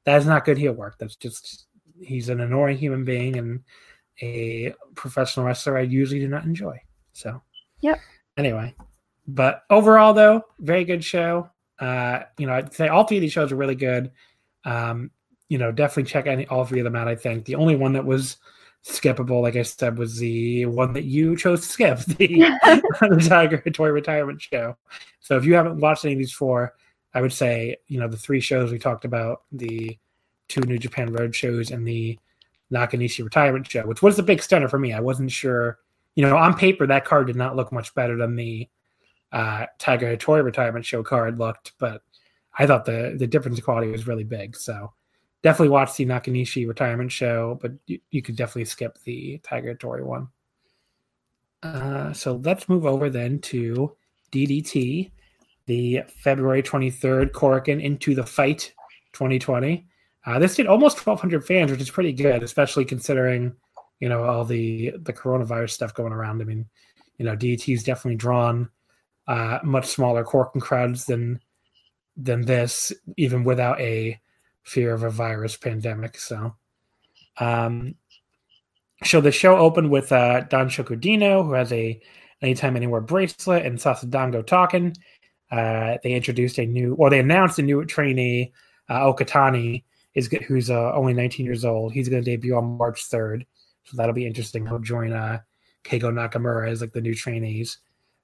that 0.06 0.18
is 0.18 0.26
not 0.26 0.45
good 0.45 0.57
heel 0.57 0.73
work. 0.73 0.98
That's 0.98 1.15
just 1.15 1.65
he's 2.02 2.30
an 2.30 2.41
annoying 2.41 2.78
human 2.78 3.06
being 3.06 3.38
and 3.38 3.60
a 4.22 4.73
professional 4.95 5.45
wrestler 5.45 5.78
I 5.78 5.82
usually 5.82 6.19
do 6.19 6.28
not 6.28 6.45
enjoy. 6.45 6.80
So, 7.14 7.41
yep. 7.82 7.99
Anyway, 8.38 8.73
but 9.28 9.64
overall 9.69 10.14
though, 10.14 10.44
very 10.60 10.84
good 10.84 11.03
show. 11.03 11.49
Uh, 11.82 12.24
you 12.38 12.45
know, 12.45 12.53
I'd 12.53 12.74
say 12.74 12.88
all 12.88 13.03
three 13.03 13.18
of 13.18 13.22
these 13.22 13.34
shows 13.34 13.52
are 13.52 13.58
really 13.58 13.76
good. 13.76 14.12
Um, 14.64 15.10
you 15.49 15.58
know, 15.58 15.72
definitely 15.72 16.10
check 16.10 16.28
any 16.28 16.48
all 16.48 16.64
three 16.64 16.80
of 16.80 16.86
them 16.86 16.95
out. 16.95 17.08
I 17.08 17.16
think 17.16 17.45
the 17.45 17.56
only 17.56 17.76
one 17.76 17.94
that 17.94 18.06
was 18.06 18.38
skippable, 18.86 19.41
like 19.41 19.56
I 19.56 19.64
said, 19.64 19.98
was 19.98 20.18
the 20.18 20.68
one 20.68 20.94
that 20.94 21.06
you 21.06 21.36
chose 21.36 21.62
to 21.62 21.68
skip, 21.68 21.99
the, 22.06 22.28
the 22.28 23.26
Tiger 23.30 23.58
Toy 23.58 23.90
Retirement 23.90 24.41
Show. 24.41 24.78
So 25.20 25.36
if 25.38 25.44
you 25.44 25.56
haven't 25.56 25.80
watched 25.80 26.06
any 26.06 26.14
of 26.14 26.20
these 26.20 26.32
four, 26.32 26.76
I 27.14 27.22
would 27.22 27.34
say, 27.34 27.78
you 27.88 27.99
know, 27.99 28.08
the 28.08 28.16
three 28.16 28.40
shows 28.40 28.72
we 28.72 28.80
talked 28.80 29.03
about, 29.03 29.41
the 29.52 29.98
two 30.48 30.62
New 30.62 30.78
Japan 30.78 31.12
Road 31.12 31.36
shows 31.36 31.72
and 31.72 31.86
the 31.86 32.18
Nakanishi 32.72 33.24
retirement 33.24 33.70
show, 33.70 33.86
which 33.86 34.02
was 34.02 34.20
a 34.20 34.24
big 34.24 34.41
stunner 34.41 34.68
for 34.68 34.80
me. 34.80 34.94
I 34.94 34.99
wasn't 34.99 35.32
sure, 35.32 35.80
you 36.16 36.26
know, 36.26 36.38
on 36.38 36.56
paper 36.56 36.88
that 36.88 37.06
card 37.06 37.28
did 37.28 37.36
not 37.36 37.56
look 37.56 37.72
much 37.72 37.94
better 37.95 38.16
than 38.18 38.36
the 38.36 38.70
uh, 39.32 39.66
Tiger 39.78 40.16
Hattori 40.16 40.44
retirement 40.44 40.86
show 40.86 41.03
card 41.03 41.40
looked, 41.40 41.74
but 41.80 42.02
I 42.58 42.68
thought 42.68 42.86
the 42.86 43.16
the 43.18 43.28
difference 43.28 43.58
in 43.58 43.64
quality 43.64 43.91
was 43.91 44.08
really 44.08 44.24
big. 44.24 44.56
So 44.56 44.94
definitely 45.41 45.70
watch 45.70 45.95
the 45.95 46.06
Nakanishi 46.06 46.68
retirement 46.68 47.12
show, 47.12 47.58
but 47.62 47.72
you, 47.88 47.99
you 48.12 48.22
could 48.22 48.36
definitely 48.36 48.66
skip 48.66 48.98
the 49.03 49.40
Tiger 49.44 49.76
Hattori 49.76 50.03
one. 50.03 50.28
Uh, 51.64 52.12
so 52.14 52.41
let's 52.44 52.68
move 52.68 52.86
over 52.86 53.10
then 53.10 53.40
to 53.40 53.95
DDT 54.32 55.12
the 55.68 56.02
February 56.08 56.64
23rd 56.64 57.32
Korakuen 57.32 57.82
Into 57.82 58.16
the 58.16 58.26
Fight 58.26 58.74
2020. 59.14 59.88
Uh, 60.26 60.40
this 60.40 60.56
did 60.56 60.68
almost 60.68 61.06
1,200 61.06 61.45
fans, 61.45 61.72
which 61.72 61.82
is 61.82 61.90
pretty 61.90 62.14
good, 62.14 62.44
especially 62.44 62.86
considering 62.86 63.56
you 63.99 64.10
know 64.10 64.24
all 64.24 64.44
the 64.44 64.94
the 65.03 65.14
coronavirus 65.14 65.72
stuff 65.72 65.94
going 65.94 66.14
around. 66.14 66.41
I 66.41 66.45
mean, 66.45 66.68
you 67.18 67.26
know, 67.26 67.36
DDT's 67.36 67.84
definitely 67.84 68.18
drawn 68.18 68.70
uh, 69.32 69.60
much 69.64 69.88
smaller 69.88 70.26
Korakuen 70.26 70.60
crowds 70.60 71.06
than 71.06 71.40
than 72.18 72.41
this, 72.41 72.91
even 73.16 73.45
without 73.45 73.80
a 73.80 74.20
fear 74.64 74.94
of 74.94 75.03
a 75.03 75.10
virus 75.10 75.56
pandemic. 75.56 76.18
So, 76.18 76.53
um, 77.38 77.95
so 79.06 79.22
the 79.22 79.32
show 79.32 79.58
opened 79.58 79.90
with 79.90 80.12
uh, 80.12 80.44
Danshoku 80.49 80.99
Dino, 80.99 81.44
who 81.44 81.53
has 81.53 81.72
a 81.72 82.02
anytime 82.41 82.76
anywhere 82.76 82.99
bracelet, 82.99 83.66
and 83.66 83.80
Sasadango 83.80 84.45
talking. 84.45 84.98
Uh, 85.49 85.98
they 86.03 86.12
introduced 86.12 86.60
a 86.60 86.66
new, 86.66 86.95
or 86.95 87.10
they 87.10 87.20
announced 87.20 87.58
a 87.58 87.62
new 87.62 87.86
trainee, 87.86 88.52
uh, 88.90 88.99
Okatani, 88.99 89.86
is 90.14 90.28
who's 90.45 90.70
uh, 90.70 90.94
only 90.94 91.14
19 91.14 91.45
years 91.45 91.64
old. 91.64 91.94
He's 91.94 92.10
going 92.10 92.22
to 92.22 92.30
debut 92.30 92.58
on 92.58 92.78
March 92.78 93.10
3rd, 93.10 93.45
so 93.86 93.95
that'll 93.95 94.14
be 94.14 94.28
interesting. 94.28 94.68
He'll 94.68 94.80
join 94.80 95.14
uh, 95.14 95.40
Keigo 95.86 96.12
Nakamura 96.12 96.70
as 96.70 96.82
like 96.82 96.91
the 96.91 96.99
new 96.99 97.16
trainees. 97.16 97.78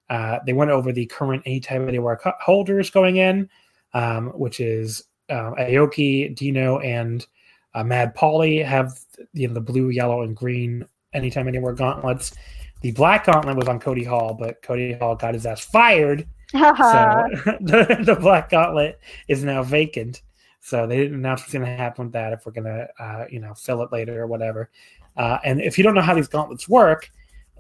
Uh, 0.10 0.40
they 0.46 0.54
went 0.54 0.72
over 0.72 0.92
the 0.92 1.06
current 1.06 1.44
anytime 1.46 1.88
anywhere 1.88 2.20
holders 2.40 2.90
going 2.90 3.18
in, 3.18 3.50
um, 3.94 4.28
which 4.30 4.60
is 4.60 5.04
uh, 5.30 5.52
Aoki, 5.60 6.34
Dino, 6.36 6.80
and 6.80 7.26
uh, 7.74 7.84
Mad 7.84 8.16
Paulie 8.16 8.64
have 8.64 9.00
you 9.34 9.48
know 9.48 9.54
the 9.54 9.62
blue, 9.62 9.90
yellow, 9.90 10.22
and 10.22 10.36
green 10.36 10.86
anytime 11.14 11.48
anywhere 11.48 11.74
gauntlets. 11.74 12.34
The 12.82 12.92
black 12.92 13.26
gauntlet 13.26 13.58
was 13.58 13.68
on 13.68 13.80
Cody 13.80 14.04
Hall, 14.04 14.34
but 14.34 14.62
Cody 14.62 14.94
Hall 14.94 15.16
got 15.16 15.34
his 15.34 15.46
ass 15.46 15.66
fired 15.66 16.28
so 16.54 16.62
the, 17.62 18.04
the 18.06 18.18
Black 18.20 18.50
Gauntlet 18.50 19.00
is 19.28 19.44
now 19.44 19.64
vacant. 19.64 20.22
So 20.62 20.88
they 20.88 20.98
didn't 20.98 21.16
announce 21.16 21.42
what's 21.42 21.54
going 21.54 21.66
to 21.66 21.72
happen 21.72 22.06
with 22.06 22.14
that. 22.14 22.34
If 22.34 22.46
we're 22.46 22.52
going 22.54 22.66
to, 22.66 22.88
uh, 23.00 23.26
you 23.30 23.40
know, 23.40 23.54
fill 23.54 23.82
it 23.84 23.92
later 23.92 24.22
or 24.22 24.28
whatever. 24.28 24.70
Uh, 25.16 25.40
and 25.44 25.62
if 25.62 25.78
you 25.78 25.84
don't 25.84 25.96
know 25.96 26.02
how 26.02 26.14
these 26.14 26.28
gauntlets 26.28 26.70
work, 26.70 27.12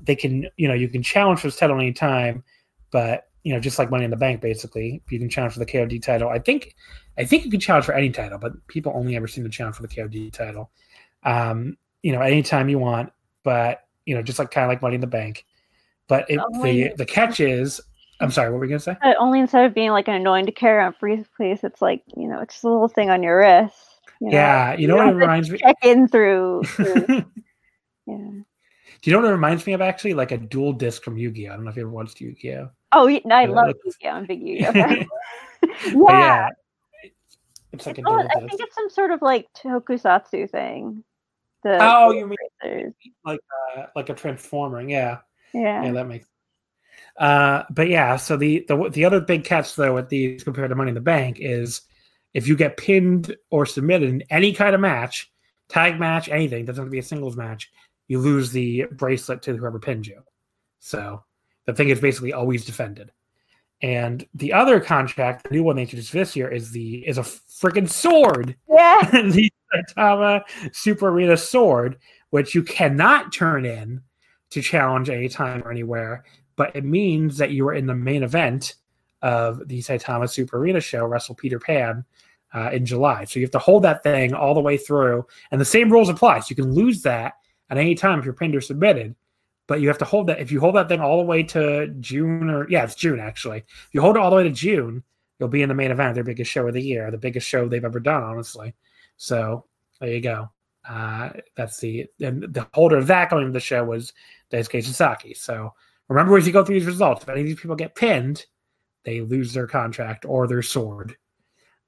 they 0.02 0.15
can, 0.15 0.48
you 0.57 0.68
know, 0.68 0.74
you 0.74 0.90
can 0.90 1.03
challenge 1.03 1.40
for 1.40 1.48
this 1.48 1.57
title 1.57 1.78
anytime, 1.78 2.44
but 2.91 3.24
you 3.44 3.53
know, 3.53 3.60
just 3.60 3.80
like 3.80 3.90
Money 3.90 4.03
in 4.03 4.11
the 4.11 4.18
Bank, 4.18 4.41
basically, 4.41 5.02
you 5.10 5.19
can 5.19 5.30
challenge 5.30 5.53
for 5.53 5.60
the 5.60 5.65
KOD 5.65 6.02
title. 6.02 6.30
I 6.30 6.40
think, 6.40 6.76
I 7.18 7.24
think 7.24 7.45
you 7.45 7.52
can 7.52 7.60
challenge 7.60 7.86
for 7.86 7.94
any 7.94 8.10
title, 8.10 8.38
but 8.38 8.52
people 8.68 8.91
only 8.95 9.15
ever 9.15 9.28
seem 9.28 9.44
to 9.45 9.49
challenge 9.49 9.78
for 9.78 9.84
the 9.84 9.88
KOD 9.88 10.34
title. 10.34 10.72
Um, 11.24 11.78
you 12.03 12.11
know, 12.11 12.22
anytime 12.22 12.68
you 12.69 12.80
want, 12.80 13.11
but 13.44 13.86
you 14.06 14.15
know, 14.15 14.22
just 14.22 14.40
like 14.40 14.52
kind 14.52 14.65
of 14.65 14.69
like 14.69 14.82
Money 14.82 14.95
in 14.95 15.02
the 15.02 15.07
Bank. 15.07 15.45
But 16.07 16.30
it, 16.30 16.40
the 16.61 16.94
the 16.98 17.06
catch 17.06 17.40
is 17.40 17.82
I'm 18.19 18.32
sorry, 18.32 18.49
what 18.49 18.56
were 18.56 18.61
we 18.61 18.68
gonna 18.68 18.80
say? 18.80 18.95
Only 19.19 19.40
instead 19.40 19.65
of 19.65 19.74
being 19.74 19.91
like 19.91 20.07
an 20.07 20.15
annoying 20.15 20.45
to 20.48 20.52
carry 20.52 20.84
on 20.84 20.95
briefcase, 20.99 21.64
it's 21.64 21.82
like 21.82 22.03
you 22.15 22.28
know, 22.28 22.41
it's 22.41 22.56
just 22.56 22.64
a 22.64 22.69
little 22.69 22.88
thing 22.88 23.10
on 23.10 23.22
your 23.22 23.38
wrist. 23.38 23.76
You 24.19 24.30
know? 24.30 24.38
Yeah, 24.38 24.74
you 24.76 24.88
know 24.88 24.95
you 24.95 25.06
what 25.06 25.14
it 25.14 25.18
reminds 25.18 25.49
me. 25.52 25.60
Check 25.60 25.78
in 25.84 26.07
through. 26.07 26.64
through 26.64 27.06
yeah. 28.07 28.30
You 29.08 29.14
know 29.14 29.20
what 29.20 29.30
it 29.30 29.32
reminds 29.32 29.66
me 29.66 29.72
of? 29.72 29.82
Actually, 29.82 30.16
like 30.16 30.34
a 30.34 30.38
dual 30.38 30.74
disc 30.74 31.02
from 31.02 31.18
Yu-Gi-Oh. 31.18 31.54
I 31.54 31.56
don't 31.56 31.64
know 31.64 31.72
if 31.72 31.78
you 31.78 31.84
ever 31.84 31.92
watched 31.92 32.20
Yu-Gi-Oh. 32.20 32.70
Oh, 32.92 33.20
no, 33.24 33.36
I 33.36 33.46
love 33.46 33.74
Yu-Gi-Oh. 33.86 34.10
I'm 34.10 34.26
big 34.26 34.42
Yu-Gi-Oh. 34.42 34.72
yeah. 34.74 35.06
yeah. 35.94 36.50
It's 37.72 37.86
like 37.86 37.98
a 38.00 38.02
oh, 38.06 38.18
I 38.18 38.40
think 38.40 38.60
it's 38.60 38.76
some 38.76 38.90
sort 38.90 39.12
of 39.12 39.22
like 39.22 39.48
tokusatsu 39.54 40.50
thing. 40.50 41.06
The, 41.64 41.78
oh, 41.80 42.12
you 42.12 42.28
mean 42.28 42.94
like 43.24 43.40
uh, 43.78 43.86
like 43.96 44.10
a 44.10 44.14
transformer? 44.14 44.82
Yeah. 44.82 45.20
Yeah. 45.54 45.86
Yeah, 45.86 45.92
that 45.92 46.08
makes 46.08 46.28
uh, 47.18 47.64
but 47.70 47.88
yeah, 47.88 48.16
so 48.16 48.38
the, 48.38 48.66
the 48.68 48.90
the 48.90 49.06
other 49.06 49.20
big 49.20 49.44
catch 49.44 49.76
though 49.76 49.96
with 49.96 50.10
these 50.10 50.44
compared 50.44 50.70
to 50.70 50.76
Money 50.76 50.90
in 50.90 50.96
the 50.96 51.02
Bank 51.02 51.38
is 51.40 51.82
if 52.34 52.48
you 52.48 52.56
get 52.56 52.78
pinned 52.78 53.36
or 53.50 53.66
submitted 53.66 54.10
in 54.10 54.24
any 54.30 54.54
kind 54.54 54.76
of 54.76 54.82
match, 54.82 55.32
tag 55.68 56.00
match, 56.00 56.30
anything, 56.30 56.66
doesn't 56.66 56.84
have 56.84 56.88
to 56.88 56.92
be 56.92 57.00
a 57.00 57.04
singles 57.04 57.36
match, 57.36 57.72
you 58.08 58.20
lose 58.20 58.52
the 58.52 58.86
bracelet 58.92 59.42
to 59.44 59.56
whoever 59.56 59.80
pinned 59.80 60.08
you. 60.08 60.22
So 60.80 61.24
the 61.66 61.74
thing 61.74 61.90
is 61.90 62.00
basically 62.00 62.34
always 62.34 62.66
defended. 62.66 63.12
And 63.82 64.26
the 64.34 64.54
other 64.54 64.80
contract, 64.80 65.44
the 65.44 65.52
new 65.52 65.64
one 65.64 65.76
they 65.76 65.84
introduced 65.84 66.12
this 66.12 66.36
year, 66.36 66.50
is 66.50 66.72
the 66.72 67.08
is 67.08 67.18
a 67.18 67.22
freaking 67.22 67.90
sword. 67.90 68.56
Yeah. 68.68 69.02
the 69.12 69.52
Saitama 69.74 70.42
Super 70.72 71.10
Arena 71.10 71.38
sword, 71.38 71.98
which 72.32 72.56
you 72.56 72.64
cannot 72.64 73.32
turn 73.32 73.66
in 73.66 74.02
to 74.50 74.62
challenge 74.62 75.10
anytime 75.10 75.62
or 75.64 75.72
anywhere 75.72 76.24
but 76.58 76.76
it 76.76 76.84
means 76.84 77.38
that 77.38 77.52
you 77.52 77.66
are 77.70 77.74
in 77.74 77.86
the 77.86 77.96
main 77.96 78.24
event 78.24 78.76
of 79.22 79.66
the 79.68 79.80
Saitama 79.82 80.30
Super 80.30 80.58
Arena 80.58 80.82
show, 80.82 81.06
Wrestle 81.06 81.36
Peter 81.36 81.60
Pan, 81.60 82.04
uh, 82.54 82.72
in 82.74 82.86
July. 82.86 83.24
So 83.24 83.40
you 83.40 83.46
have 83.46 83.52
to 83.52 83.60
hold 83.60 83.84
that 83.84 84.04
thing 84.04 84.34
all 84.34 84.54
the 84.54 84.60
way 84.60 84.76
through, 84.76 85.26
and 85.52 85.62
the 85.62 85.66
same 85.66 85.92
rules 85.92 86.10
apply. 86.10 86.40
So 86.40 86.48
you 86.50 86.56
can 86.56 86.74
lose 86.74 87.02
that 87.04 87.34
at 87.69 87.77
any 87.77 87.95
time 87.95 88.19
if 88.19 88.26
you're 88.26 88.34
pinned 88.34 88.56
or 88.56 88.61
submitted, 88.61 89.15
but 89.68 89.81
you 89.81 89.88
have 89.88 89.98
to 89.99 90.06
hold 90.06 90.27
that. 90.27 90.39
If 90.39 90.52
you 90.52 90.60
hold 90.60 90.76
that 90.76 90.88
thing 90.88 91.02
all 91.02 91.18
the 91.18 91.23
way 91.23 91.44
to 91.44 91.88
June 91.99 92.49
or 92.49 92.69
yeah, 92.69 92.84
it's 92.84 92.95
June 92.95 93.19
actually. 93.19 93.60
If 93.60 93.89
you 93.91 94.02
hold 94.02 94.15
it 94.15 94.22
all 94.22 94.30
the 94.30 94.35
way 94.38 94.44
to 94.44 94.52
June, 94.52 95.03
you'll 95.39 95.49
be 95.49 95.61
in 95.61 95.69
the 95.69 95.76
main 95.76 95.91
event, 95.91 96.15
their 96.15 96.23
biggest 96.23 96.52
show 96.52 96.68
of 96.68 96.73
the 96.73 96.81
year, 96.81 97.11
the 97.11 97.18
biggest 97.18 97.48
show 97.48 97.68
they've 97.68 97.84
ever 97.84 97.99
done, 97.99 98.23
honestly. 98.23 98.73
So 99.18 99.65
there 99.99 100.10
you 100.10 100.22
go. 100.22 100.49
Uh, 100.88 101.31
that's 101.56 101.80
the 101.80 102.07
and 102.22 102.44
the 102.53 102.68
holder 102.73 102.98
of 102.98 103.07
that 103.07 103.30
going 103.30 103.45
to 103.45 103.52
the 103.52 103.60
show 103.60 103.84
was 103.84 104.14
Daisuke 104.52 104.84
Sasaki. 104.84 105.34
So 105.34 105.73
remember 106.07 106.38
as 106.38 106.48
you 106.48 106.53
go 106.53 106.64
through 106.64 106.80
these 106.80 106.88
results, 106.88 107.23
if 107.23 107.30
any 107.30 107.41
of 107.41 107.48
these 107.48 107.60
people 107.60 107.76
get 107.76 107.95
pinned, 107.95 108.45
they 109.03 109.22
lose 109.22 109.53
their 109.53 109.68
contract 109.68 110.26
or 110.26 110.48
their 110.48 110.61
sword. 110.61 111.15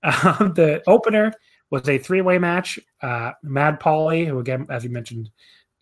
Um, 0.02 0.54
the 0.56 0.82
opener 0.88 1.34
was 1.72 1.90
a 1.90 1.98
three-way 1.98 2.38
match. 2.38 2.80
Uh, 3.02 3.34
Mad 3.44 3.82
Paulie, 3.82 4.26
who 4.26 4.40
again, 4.40 4.66
as 4.70 4.86
you 4.86 4.90
mentioned, 4.90 5.30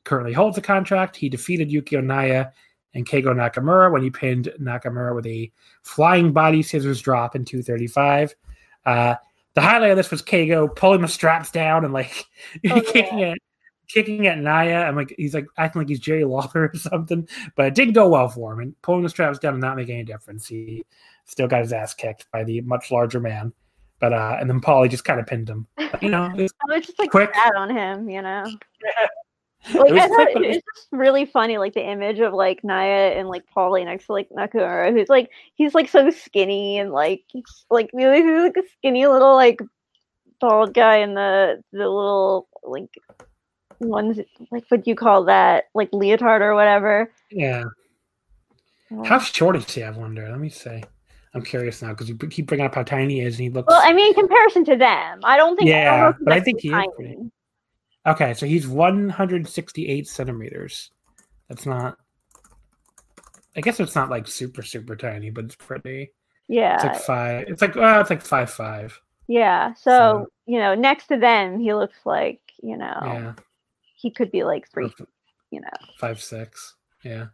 currently 0.08 0.34
holds 0.34 0.56
the 0.56 0.62
contract. 0.62 1.16
He 1.16 1.30
defeated 1.30 1.72
Yuki 1.72 1.96
Onaya 1.98 2.52
and 2.94 3.06
Keigo 3.06 3.28
Nakamura 3.28 3.92
when 3.92 4.02
he 4.02 4.10
pinned 4.10 4.52
Nakamura 4.60 5.14
with 5.14 5.28
a 5.28 5.52
flying 5.84 6.32
body 6.32 6.64
scissors 6.64 7.02
drop 7.02 7.36
in 7.36 7.46
235. 7.46 8.34
Uh, 8.86 9.16
the 9.54 9.62
highlight 9.62 9.92
of 9.92 9.98
this 9.98 10.10
was 10.10 10.22
Keigo 10.22 10.74
pulling 10.74 11.02
the 11.02 11.08
straps 11.08 11.52
down 11.52 11.84
and 11.84 11.94
like 11.94 12.26
oh, 12.72 12.82
kicking 12.82 13.20
yeah. 13.20 13.34
it, 13.34 13.38
kicking 13.88 14.28
at 14.28 14.40
Naya. 14.40 14.84
I'm 14.84 14.96
like, 14.96 15.14
he's 15.18 15.34
like 15.34 15.46
acting 15.58 15.82
like 15.82 15.90
he's 15.90 16.00
Jerry 16.00 16.24
Lawler 16.24 16.50
or 16.74 16.76
something, 16.76 17.28
but 17.56 17.68
it 17.68 17.76
didn't 17.76 17.94
go 17.94 18.08
well 18.08 18.30
for 18.30 18.54
him. 18.54 18.60
And 18.60 18.82
pulling 18.82 19.04
the 19.04 19.10
straps 19.10 19.40
down 19.40 19.54
and 19.54 19.62
not 19.62 19.76
making 19.76 19.96
any 19.96 20.04
difference. 20.06 20.48
He 20.48 20.86
still 21.26 21.48
got 21.48 21.62
his 21.62 21.74
ass 21.74 21.94
kicked 21.94 22.32
by 22.32 22.44
the 22.44 22.62
much 22.62 22.92
larger 22.92 23.20
man. 23.20 23.54
But 24.00 24.14
uh, 24.14 24.38
and 24.40 24.50
then 24.50 24.62
Paulie 24.62 24.90
just 24.90 25.06
kind 25.06 25.20
of 25.20 25.26
pinned 25.26 25.50
him. 25.50 25.68
But, 25.76 26.02
you 26.04 26.10
know, 26.10 26.26
it 26.38 26.42
was, 26.44 26.54
was 26.68 26.86
just 26.86 27.00
like 27.00 27.10
quick. 27.10 27.32
on 27.56 27.70
him, 27.70 28.10
you 28.10 28.22
know. 28.22 28.46
Like 29.73 29.91
I 29.91 30.07
thought 30.07 30.44
it's 30.44 30.64
just 30.76 30.88
really 30.91 31.26
funny, 31.26 31.57
like 31.57 31.73
the 31.73 31.85
image 31.85 32.19
of 32.19 32.34
like 32.34 32.64
Naya 32.64 33.14
and 33.18 33.27
like 33.27 33.44
Paulie 33.56 33.85
next 33.85 34.06
to 34.06 34.14
like 34.14 34.30
Nakamura, 34.30 34.91
who's 34.91 35.10
like 35.10 35.30
he's 35.56 35.73
like 35.73 35.89
so 35.89 36.10
skinny 36.10 36.80
and 36.80 36.91
like 36.91 37.23
he's 37.27 37.65
like 37.69 37.89
he's 37.91 38.03
like 38.03 38.57
a 38.57 38.64
skinny 38.77 39.07
little 39.07 39.35
like 39.35 39.60
bald 40.39 40.73
guy 40.73 40.98
in 40.98 41.15
the 41.15 41.61
the 41.72 41.80
little 41.80 42.48
like 42.64 42.94
ones 43.80 44.19
like 44.52 44.64
what 44.69 44.84
do 44.84 44.89
you 44.89 44.95
call 44.95 45.26
that 45.26 45.65
like 45.73 45.89
leotard 45.91 46.41
or 46.41 46.56
whatever. 46.56 47.11
Yeah. 47.31 47.64
How 49.06 49.19
short 49.19 49.56
is 49.56 49.69
he? 49.73 49.84
I 49.84 49.89
wonder. 49.89 50.30
Let 50.30 50.39
me 50.39 50.49
see. 50.49 50.81
I'm 51.34 51.44
curious 51.44 51.81
now 51.81 51.89
because 51.89 52.07
you 52.10 52.15
keep 52.15 52.48
bringing 52.48 52.65
up 52.65 52.73
how 52.73 52.84
tiny 52.84 53.15
he 53.15 53.19
is, 53.22 53.35
and 53.35 53.44
he 53.44 53.49
looks. 53.49 53.68
Well, 53.68 53.81
I 53.84 53.94
mean, 53.94 54.07
in 54.07 54.14
comparison 54.14 54.64
to 54.65 54.76
them, 54.76 55.19
I 55.23 55.35
don't 55.38 55.56
think. 55.57 55.69
Yeah, 55.69 56.11
don't 56.14 56.23
but 56.23 56.34
I 56.34 56.39
think 56.39 56.61
he 56.61 56.69
tiny. 56.69 56.88
is 56.88 56.94
pretty. 56.95 57.31
Okay, 58.08 58.34
so 58.34 58.46
he's 58.46 58.68
168 58.68 60.08
centimeters. 60.08 60.92
That's 61.50 61.66
not. 61.66 61.98
I 63.56 63.62
guess 63.62 63.80
it's 63.80 63.96
not 63.96 64.10
like 64.10 64.28
super 64.28 64.62
super 64.62 64.96
tiny, 64.96 65.30
but 65.30 65.46
it's 65.46 65.56
pretty. 65.56 66.12
Yeah. 66.48 66.76
It's 66.76 66.84
like 66.84 67.02
five. 67.02 67.46
It's 67.48 67.62
like 67.62 67.76
uh, 67.76 68.00
it's 68.00 68.10
like 68.10 68.22
five 68.22 68.50
five. 68.50 69.00
Yeah. 69.28 69.74
So, 69.74 69.82
so 69.92 70.28
you 70.46 70.60
know, 70.60 70.76
next 70.76 71.08
to 71.08 71.18
them, 71.18 71.60
he 71.60 71.74
looks 71.74 71.98
like 72.06 72.40
you 72.62 72.78
know. 72.78 73.00
Yeah. 73.04 73.34
He 73.96 74.12
could 74.12 74.32
be 74.32 74.44
like 74.44 74.70
three. 74.72 74.94
You 75.52 75.62
know. 75.62 75.70
Five 76.00 76.22
six. 76.22 76.76
Yeah. 77.04 77.28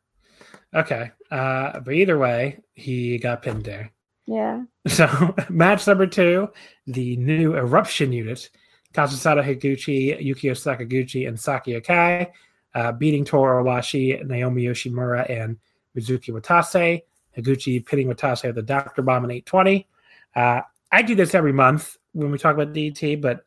Okay. 0.74 1.12
Uh, 1.30 1.80
but 1.80 1.94
either 1.94 2.18
way, 2.18 2.60
he 2.74 3.18
got 3.18 3.42
pinned 3.42 3.66
there. 3.66 3.92
Yeah. 4.26 4.64
So 4.88 5.34
match 5.50 5.88
number 5.88 6.06
two, 6.06 6.50
the 6.88 7.16
new 7.16 7.56
eruption 7.56 8.12
unit, 8.12 8.50
Kazusada 8.94 9.44
Higuchi, 9.44 10.24
Yukio 10.24 10.54
Sakaguchi, 10.54 11.28
and 11.28 11.40
Saki 11.40 11.80
Akai, 11.80 12.32
uh, 12.76 12.92
beating 12.92 13.26
Toru 13.26 13.64
Owashi, 13.64 14.24
Naomi 14.26 14.64
Yoshimura, 14.64 15.30
and 15.30 15.58
Mizuki 15.96 16.30
Watase. 16.30 17.04
Higuchi 17.38 17.86
pinning 17.86 18.08
Watase 18.08 18.46
with 18.46 18.56
the 18.56 18.62
Doctor 18.62 19.02
Bomb 19.02 19.26
in 19.26 19.32
820. 19.32 19.88
Uh, 20.36 20.62
I 20.92 21.02
do 21.02 21.16
this 21.16 21.34
every 21.34 21.54
month 21.54 21.98
when 22.14 22.32
we 22.32 22.38
talk 22.38 22.54
about 22.54 22.74
DT, 22.74 23.20
but 23.20 23.44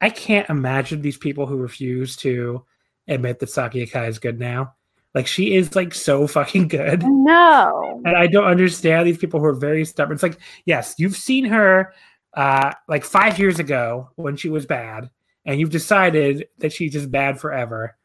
I 0.00 0.10
can't 0.10 0.48
imagine 0.48 1.02
these 1.02 1.16
people 1.16 1.46
who 1.46 1.56
refuse 1.56 2.16
to 2.18 2.64
admit 3.08 3.40
that 3.40 3.50
Saki 3.50 3.86
Akai 3.86 4.08
is 4.08 4.18
good 4.18 4.38
now. 4.38 4.74
Like 5.14 5.26
she 5.26 5.54
is 5.54 5.74
like 5.74 5.94
so 5.94 6.26
fucking 6.28 6.68
good. 6.68 7.02
No. 7.02 8.02
And 8.04 8.16
I 8.16 8.26
don't 8.26 8.44
understand 8.44 9.06
these 9.06 9.18
people 9.18 9.40
who 9.40 9.46
are 9.46 9.54
very 9.54 9.84
stubborn. 9.84 10.14
It's 10.14 10.22
like, 10.22 10.38
yes, 10.64 10.94
you've 10.98 11.16
seen 11.16 11.44
her 11.46 11.92
uh 12.36 12.72
like 12.88 13.04
five 13.04 13.38
years 13.38 13.58
ago 13.58 14.10
when 14.16 14.36
she 14.36 14.48
was 14.48 14.66
bad, 14.66 15.10
and 15.44 15.58
you've 15.58 15.70
decided 15.70 16.48
that 16.58 16.72
she's 16.72 16.92
just 16.92 17.10
bad 17.10 17.40
forever. 17.40 17.96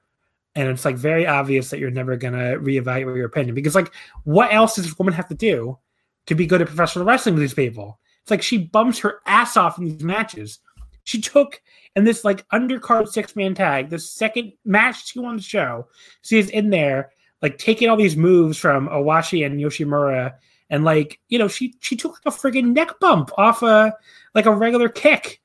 And 0.55 0.67
it's 0.67 0.83
like 0.83 0.97
very 0.97 1.25
obvious 1.25 1.69
that 1.69 1.79
you're 1.79 1.91
never 1.91 2.17
gonna 2.17 2.57
reevaluate 2.57 3.15
your 3.15 3.25
opinion 3.25 3.55
because 3.55 3.75
like 3.75 3.93
what 4.23 4.53
else 4.53 4.75
does 4.75 4.85
this 4.85 4.97
woman 4.97 5.13
have 5.13 5.29
to 5.29 5.35
do 5.35 5.77
to 6.25 6.35
be 6.35 6.45
good 6.45 6.61
at 6.61 6.67
professional 6.67 7.05
wrestling 7.05 7.35
with 7.35 7.41
these 7.41 7.53
people? 7.53 7.99
It's 8.21 8.31
like 8.31 8.41
she 8.41 8.57
bumps 8.57 8.99
her 8.99 9.21
ass 9.25 9.57
off 9.57 9.77
in 9.77 9.85
these 9.85 10.03
matches. 10.03 10.59
She 11.03 11.19
took 11.19 11.61
in 11.95 12.03
this 12.03 12.23
like 12.23 12.47
undercard 12.49 13.07
six 13.07 13.35
man 13.35 13.55
tag, 13.55 13.89
the 13.89 13.99
second 13.99 14.53
match 14.65 15.11
she 15.11 15.19
won 15.19 15.37
the 15.37 15.41
show. 15.41 15.87
She 16.21 16.37
is 16.37 16.49
in 16.49 16.69
there 16.69 17.11
like 17.41 17.57
taking 17.57 17.89
all 17.89 17.97
these 17.97 18.15
moves 18.15 18.57
from 18.57 18.87
Owashi 18.87 19.45
and 19.45 19.59
Yoshimura, 19.59 20.35
and 20.71 20.83
like 20.83 21.19
you 21.27 21.37
know 21.37 21.47
she 21.47 21.75
she 21.81 21.95
took 21.95 22.13
like 22.13 22.33
a 22.33 22.35
friggin' 22.35 22.73
neck 22.73 22.99
bump 22.99 23.29
off 23.37 23.61
a 23.61 23.93
like 24.33 24.47
a 24.47 24.55
regular 24.55 24.89
kick. 24.89 25.39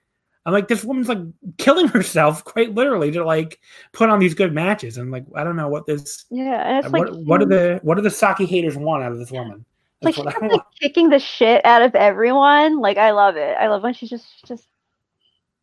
I'm 0.46 0.52
like 0.52 0.68
this 0.68 0.84
woman's 0.84 1.08
like 1.08 1.18
killing 1.58 1.88
herself 1.96 2.44
quite 2.44 2.74
literally 2.74 3.10
to 3.10 3.24
like 3.24 3.60
put 3.92 4.08
on 4.08 4.20
these 4.20 4.32
good 4.32 4.54
matches. 4.54 4.96
And 4.96 5.10
like 5.10 5.26
I 5.34 5.44
don't 5.44 5.56
know 5.56 5.68
what 5.68 5.84
this 5.84 6.24
yeah. 6.30 6.78
It's 6.78 6.88
what, 6.88 7.12
like 7.12 7.26
what 7.26 7.42
are 7.42 7.46
the 7.46 7.80
what 7.82 7.96
do 7.96 8.02
the 8.02 8.10
Saki 8.10 8.46
haters 8.46 8.76
want 8.76 9.02
out 9.02 9.12
of 9.12 9.18
this 9.18 9.32
woman? 9.32 9.66
That's 10.00 10.16
like 10.16 10.38
she's 10.40 10.52
like 10.52 10.60
kicking 10.80 11.08
the 11.10 11.18
shit 11.18 11.64
out 11.66 11.82
of 11.82 11.94
everyone. 11.96 12.80
Like 12.80 12.96
I 12.96 13.10
love 13.10 13.36
it. 13.36 13.56
I 13.58 13.66
love 13.66 13.82
when 13.82 13.92
she's 13.94 14.10
just 14.10 14.44
just 14.46 14.68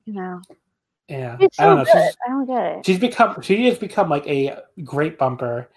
you 0.05 0.13
know. 0.13 0.41
Yeah, 1.07 1.37
so 1.37 1.47
I 1.59 1.65
don't 1.65 1.77
know. 1.77 1.83
Good. 1.85 1.95
I 1.95 2.29
don't 2.29 2.45
get 2.45 2.77
it. 2.77 2.85
She's 2.85 2.99
become 2.99 3.41
she 3.41 3.65
has 3.67 3.77
become 3.77 4.09
like 4.09 4.27
a 4.27 4.57
great 4.83 5.17
bumper. 5.17 5.69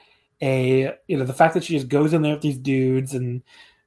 A 0.42 0.94
you 1.06 1.16
know 1.16 1.24
the 1.24 1.32
fact 1.32 1.54
that 1.54 1.64
she 1.64 1.74
just 1.74 1.88
goes 1.88 2.12
in 2.12 2.22
there 2.22 2.34
with 2.34 2.42
these 2.42 2.58
dudes 2.58 3.14
and 3.14 3.42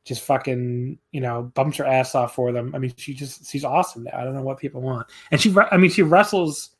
just 0.10 0.24
fucking 0.24 0.98
you 1.12 1.22
know 1.22 1.44
bumps 1.54 1.78
her 1.78 1.86
ass 1.86 2.16
off 2.16 2.34
for 2.34 2.52
them. 2.52 2.74
I 2.74 2.80
mean, 2.80 2.92
she 2.98 3.14
just 3.14 3.50
she's 3.50 3.64
awesome. 3.64 4.06
Now. 4.06 4.12
I 4.16 4.24
don't 4.24 4.34
know 4.34 4.42
what 4.42 4.58
people 4.58 4.82
want, 4.82 5.08
and 5.32 5.40
she 5.40 5.56
I 5.72 5.78
mean 5.78 5.92
she 5.92 6.02
wrestles, 6.02 6.72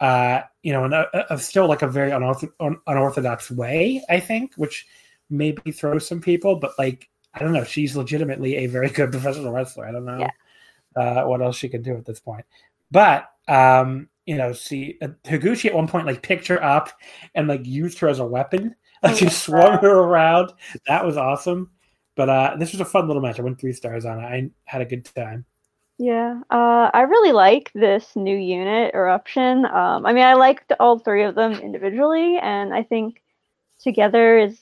uh, 0.00 0.40
you 0.64 0.72
know, 0.72 0.84
in 0.84 0.92
a, 0.92 1.06
a 1.30 1.38
still 1.38 1.68
like 1.68 1.82
a 1.82 1.88
very 1.88 2.10
unorthodox, 2.10 2.80
unorthodox 2.88 3.50
way. 3.50 4.02
I 4.10 4.18
think, 4.18 4.54
which 4.56 4.86
maybe 5.30 5.70
throws 5.70 6.06
some 6.06 6.20
people, 6.20 6.56
but 6.56 6.72
like 6.76 7.08
I 7.32 7.38
don't 7.38 7.52
know, 7.52 7.62
she's 7.62 7.96
legitimately 7.96 8.56
a 8.56 8.66
very 8.66 8.90
good 8.90 9.12
professional 9.12 9.52
wrestler. 9.52 9.86
I 9.86 9.92
don't 9.92 10.04
know 10.04 10.18
yeah. 10.18 11.00
uh, 11.00 11.26
what 11.26 11.40
else 11.40 11.56
she 11.56 11.68
can 11.68 11.80
do 11.80 11.96
at 11.96 12.04
this 12.04 12.18
point. 12.18 12.44
But 12.90 13.30
um, 13.46 14.08
you 14.26 14.36
know, 14.36 14.52
see 14.52 14.98
uh, 15.00 15.08
Higuchi 15.22 15.66
at 15.66 15.74
one 15.74 15.86
point 15.86 16.06
like 16.06 16.22
picked 16.22 16.48
her 16.48 16.62
up 16.62 16.90
and 17.36 17.46
like 17.46 17.64
used 17.64 18.00
her 18.00 18.08
as 18.08 18.18
a 18.18 18.26
weapon. 18.26 18.74
Like 19.00 19.16
she 19.18 19.28
swung 19.28 19.78
her 19.78 19.96
around. 19.96 20.52
That 20.88 21.04
was 21.06 21.16
awesome. 21.16 21.70
But 22.16 22.28
uh, 22.28 22.56
this 22.58 22.72
was 22.72 22.80
a 22.80 22.84
fun 22.84 23.06
little 23.06 23.22
match. 23.22 23.38
I 23.38 23.42
went 23.42 23.60
three 23.60 23.72
stars 23.72 24.04
on 24.04 24.20
it. 24.20 24.22
I 24.22 24.50
had 24.64 24.82
a 24.82 24.86
good 24.86 25.04
time. 25.04 25.44
Yeah, 25.98 26.40
uh, 26.50 26.90
I 26.92 27.02
really 27.02 27.32
like 27.32 27.70
this 27.74 28.16
new 28.16 28.36
unit 28.36 28.94
eruption. 28.94 29.64
Um, 29.66 30.04
I 30.04 30.12
mean, 30.12 30.24
I 30.24 30.34
liked 30.34 30.72
all 30.80 30.98
three 30.98 31.22
of 31.22 31.36
them 31.36 31.52
individually, 31.52 32.38
and 32.38 32.74
I 32.74 32.82
think 32.82 33.22
together 33.80 34.38
is 34.38 34.58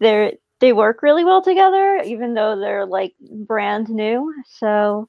they 0.00 0.38
they 0.60 0.72
work 0.72 1.02
really 1.02 1.24
well 1.24 1.42
together, 1.42 2.02
even 2.06 2.34
though 2.34 2.58
they're 2.58 2.86
like 2.86 3.14
brand 3.20 3.90
new. 3.90 4.32
So 4.48 5.08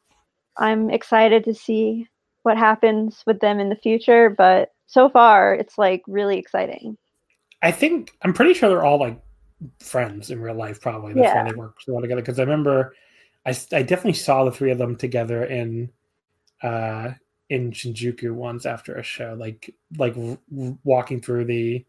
I'm 0.57 0.89
excited 0.89 1.45
to 1.45 1.53
see 1.53 2.07
what 2.41 2.57
happens 2.57 3.23
with 3.25 3.39
them 3.39 3.59
in 3.59 3.69
the 3.69 3.75
future, 3.75 4.29
but 4.29 4.73
so 4.87 5.09
far 5.09 5.53
it's 5.55 5.77
like 5.77 6.03
really 6.07 6.37
exciting. 6.37 6.97
I 7.61 7.71
think 7.71 8.11
I'm 8.21 8.33
pretty 8.33 8.53
sure 8.53 8.67
they're 8.67 8.83
all 8.83 8.99
like 8.99 9.17
friends 9.79 10.29
in 10.29 10.41
real 10.41 10.55
life. 10.55 10.81
Probably 10.81 11.13
that's 11.13 11.25
yeah. 11.25 11.43
why 11.43 11.49
they 11.49 11.55
work 11.55 11.81
so 11.81 11.93
well 11.93 12.01
together. 12.01 12.21
Because 12.21 12.39
I 12.39 12.43
remember, 12.43 12.95
I, 13.45 13.51
I 13.71 13.81
definitely 13.81 14.13
saw 14.13 14.43
the 14.43 14.51
three 14.51 14.71
of 14.71 14.77
them 14.77 14.95
together 14.95 15.45
in 15.45 15.89
uh 16.61 17.11
in 17.49 17.71
Shinjuku 17.71 18.31
once 18.31 18.65
after 18.65 18.95
a 18.95 19.03
show, 19.03 19.35
like 19.37 19.73
like 19.97 20.15
walking 20.83 21.21
through 21.21 21.45
the 21.45 21.85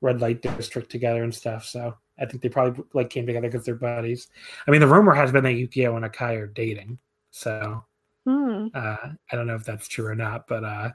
red 0.00 0.20
light 0.20 0.42
district 0.42 0.90
together 0.90 1.22
and 1.22 1.34
stuff. 1.34 1.64
So 1.64 1.96
I 2.18 2.26
think 2.26 2.42
they 2.42 2.48
probably 2.48 2.84
like 2.92 3.10
came 3.10 3.26
together 3.26 3.48
because 3.48 3.64
they're 3.64 3.74
buddies. 3.74 4.28
I 4.66 4.70
mean, 4.70 4.80
the 4.80 4.86
rumor 4.86 5.14
has 5.14 5.32
been 5.32 5.44
that 5.44 5.54
Yukio 5.54 5.96
and 5.96 6.04
Akai 6.04 6.36
are 6.36 6.46
dating. 6.46 6.98
So 7.30 7.84
Hmm. 8.26 8.66
Uh, 8.74 8.96
I 9.30 9.36
don't 9.36 9.46
know 9.46 9.54
if 9.54 9.64
that's 9.64 9.86
true 9.86 10.06
or 10.06 10.16
not, 10.16 10.48
but 10.48 10.64
uh, 10.64 10.90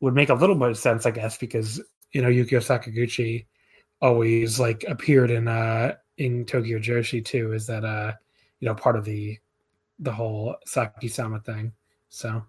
would 0.00 0.14
make 0.14 0.28
a 0.28 0.34
little 0.34 0.56
bit 0.56 0.70
of 0.70 0.78
sense, 0.78 1.06
I 1.06 1.12
guess, 1.12 1.38
because 1.38 1.80
you 2.12 2.20
know 2.20 2.28
Yukio 2.28 2.58
Sakaguchi 2.58 3.46
always 4.00 4.60
like 4.60 4.84
appeared 4.88 5.30
in 5.30 5.48
uh 5.48 5.94
in 6.18 6.44
Tokyo 6.44 6.78
Joshi 6.78 7.24
too 7.24 7.52
is 7.52 7.66
that 7.66 7.84
uh 7.84 8.12
you 8.60 8.66
know 8.66 8.74
part 8.74 8.96
of 8.96 9.04
the 9.04 9.38
the 9.98 10.12
whole 10.12 10.56
Saki 10.66 11.08
Sama 11.08 11.40
thing. 11.40 11.72
So 12.08 12.42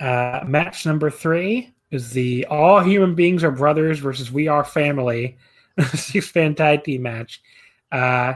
uh 0.00 0.40
match 0.46 0.86
number 0.86 1.10
three 1.10 1.74
is 1.90 2.10
the 2.10 2.46
all 2.46 2.80
human 2.80 3.14
beings 3.14 3.44
are 3.44 3.50
brothers 3.50 3.98
versus 3.98 4.30
we 4.32 4.48
are 4.48 4.64
family 4.64 5.36
six 5.94 6.34
man 6.34 6.54
tag 6.54 6.84
team 6.84 7.02
match. 7.02 7.42
Uh 7.90 8.34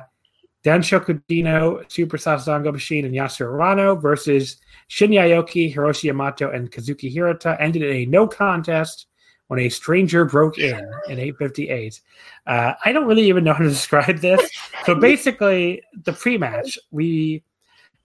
Danshoku 0.64 1.22
Dino, 1.28 1.80
Super 1.86 2.16
Sasadango 2.16 2.72
Machine, 2.72 3.04
and 3.04 3.14
Yasuhiro 3.14 3.52
Arano 3.52 4.02
versus 4.02 4.56
Shinya 4.90 5.22
Aoki, 5.28 5.72
Hiroshi 5.72 6.04
Yamato, 6.04 6.50
and 6.50 6.72
Kazuki 6.72 7.08
Hirata 7.08 7.56
ended 7.60 7.82
in 7.82 7.92
a 7.92 8.06
no 8.06 8.26
contest 8.26 9.06
when 9.48 9.60
a 9.60 9.68
stranger 9.68 10.24
broke 10.24 10.58
in 10.58 10.78
in 11.08 11.18
858. 11.18 12.00
Uh, 12.46 12.72
I 12.84 12.92
don't 12.92 13.06
really 13.06 13.28
even 13.28 13.44
know 13.44 13.52
how 13.52 13.62
to 13.62 13.68
describe 13.68 14.18
this. 14.18 14.50
So 14.84 14.94
basically, 15.00 15.82
the 16.04 16.12
pre-match, 16.12 16.78
we, 16.90 17.42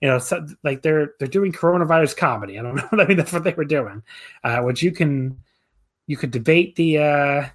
you 0.00 0.08
know, 0.08 0.18
so, 0.18 0.46
like 0.62 0.82
they're 0.82 1.12
they're 1.18 1.28
doing 1.28 1.52
coronavirus 1.52 2.16
comedy. 2.16 2.58
I 2.58 2.62
don't 2.62 2.76
know. 2.92 3.02
I 3.02 3.06
mean, 3.06 3.16
that's 3.16 3.32
what 3.32 3.44
they 3.44 3.54
were 3.54 3.64
doing. 3.64 4.02
Uh, 4.44 4.62
which 4.62 4.82
you 4.82 4.92
can 4.92 5.38
you 6.06 6.16
could 6.16 6.30
debate 6.30 6.76
the 6.76 6.98
uh, 6.98 7.46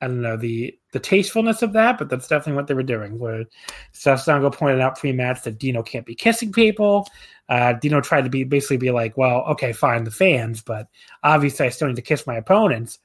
I 0.00 0.06
don't 0.06 0.22
know 0.22 0.36
the 0.36 0.76
the 0.92 1.00
tastefulness 1.00 1.62
of 1.62 1.72
that, 1.74 1.98
but 1.98 2.08
that's 2.08 2.26
definitely 2.26 2.54
what 2.54 2.66
they 2.66 2.74
were 2.74 2.82
doing. 2.82 3.18
Where 3.18 3.44
Sasadango 3.94 4.52
pointed 4.52 4.80
out 4.80 4.98
pre-match 4.98 5.42
that 5.42 5.58
Dino 5.58 5.82
can't 5.82 6.06
be 6.06 6.14
kissing 6.14 6.52
people. 6.52 7.06
Uh, 7.48 7.72
Dino 7.74 8.00
tried 8.00 8.22
to 8.22 8.30
be 8.30 8.44
basically 8.44 8.76
be 8.76 8.92
like, 8.92 9.16
well, 9.16 9.40
okay, 9.48 9.72
fine, 9.72 10.04
the 10.04 10.10
fans, 10.10 10.62
but 10.62 10.86
obviously 11.24 11.66
I 11.66 11.68
still 11.70 11.88
need 11.88 11.96
to 11.96 12.02
kiss 12.02 12.24
my 12.24 12.36
opponents. 12.36 13.00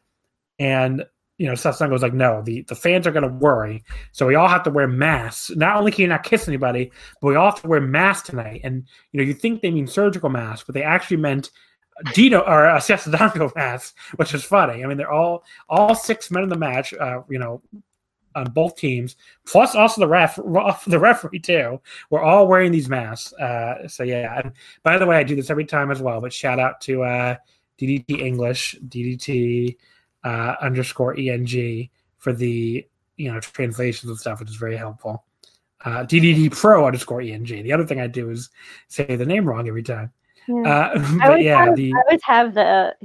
And 0.60 1.06
you 1.38 1.48
know, 1.48 1.53
Sasadango 1.53 1.91
was 1.91 2.02
like, 2.02 2.14
no, 2.14 2.41
the, 2.41 2.61
the 2.61 2.76
fans 2.76 3.06
are 3.06 3.11
going 3.11 3.30
to 3.30 3.36
worry. 3.38 3.84
So 4.14 4.26
we 4.26 4.36
all 4.36 4.48
have 4.48 4.64
to 4.64 4.72
wear 4.72 4.88
masks. 4.88 5.52
Not 5.53 5.76
only 5.76 5.91
can 5.91 6.03
you 6.03 6.07
not 6.07 6.23
kiss 6.23 6.48
anybody, 6.48 6.91
but 7.22 7.27
we 7.27 7.36
all 7.36 7.52
have 7.52 7.61
to 7.61 7.68
wear 7.68 7.82
masks 7.82 8.30
tonight. 8.30 8.61
And, 8.64 8.86
you 9.11 9.19
know, 9.19 9.23
you 9.26 9.34
think 9.34 9.61
they 9.61 9.72
mean 9.72 9.88
surgical 9.88 10.30
masks, 10.30 10.64
but 10.65 10.76
they 10.76 10.84
actually 10.84 11.18
meant 11.18 11.49
Dino 12.14 12.40
or 12.40 12.68
uh, 12.68 12.80
Sasadango 12.80 13.53
masks, 13.56 13.94
which 14.15 14.34
is 14.34 14.44
funny. 14.44 14.84
I 14.84 14.88
mean, 14.88 14.98
they're 14.98 15.11
all 15.11 15.44
all 15.69 15.95
six 15.95 16.32
men 16.32 16.44
in 16.44 16.49
the 16.49 16.57
match, 16.57 16.94
uh, 16.94 17.22
you 17.30 17.40
know, 17.40 17.61
on 18.36 18.52
both 18.52 18.76
teams, 18.76 19.15
plus 19.45 19.76
also 19.76 20.02
the 20.02 20.07
ref, 20.07 20.36
the 20.88 20.99
referee 20.99 21.40
too. 21.40 21.82
We're 22.10 22.23
all 22.23 22.48
wearing 22.48 22.72
these 22.72 22.90
masks. 22.90 23.34
Uh, 23.34 23.88
so 23.88 24.03
yeah. 24.03 24.41
And 24.41 24.53
by 24.84 24.98
the 24.98 25.06
way, 25.06 25.18
I 25.18 25.23
do 25.23 25.36
this 25.36 25.49
every 25.49 25.65
time 25.65 25.91
as 25.91 26.02
well. 26.02 26.19
But 26.19 26.34
shout 26.34 26.60
out 26.60 26.82
to 26.82 27.03
uh, 27.03 27.36
DDT 27.80 28.19
English, 28.19 28.76
DDT 28.88 29.77
uh, 30.26 30.56
underscore 30.60 31.15
eng 31.18 31.89
for 32.18 32.34
the 32.34 32.85
you 33.15 33.31
know 33.31 33.39
translations 33.39 34.10
and 34.10 34.19
stuff, 34.19 34.39
which 34.41 34.49
is 34.49 34.56
very 34.56 34.76
helpful. 34.76 35.23
Uh, 35.85 36.03
DDT 36.03 36.52
Pro 36.52 36.85
underscore 36.85 37.22
eng. 37.22 37.45
The 37.45 37.72
other 37.72 37.85
thing 37.85 38.02
I 38.02 38.07
do 38.07 38.30
is 38.30 38.49
say 38.88 39.15
the 39.15 39.26
name 39.26 39.45
wrong 39.45 39.68
every 39.68 39.84
time. 39.84 40.11
Yeah. 40.47 40.68
Uh, 40.68 41.18
but 41.26 41.41
yeah, 41.41 41.65
have, 41.65 41.76
the 41.76 41.93
I 41.93 42.02
always 42.07 42.23
have 42.23 42.53
the 42.53 42.95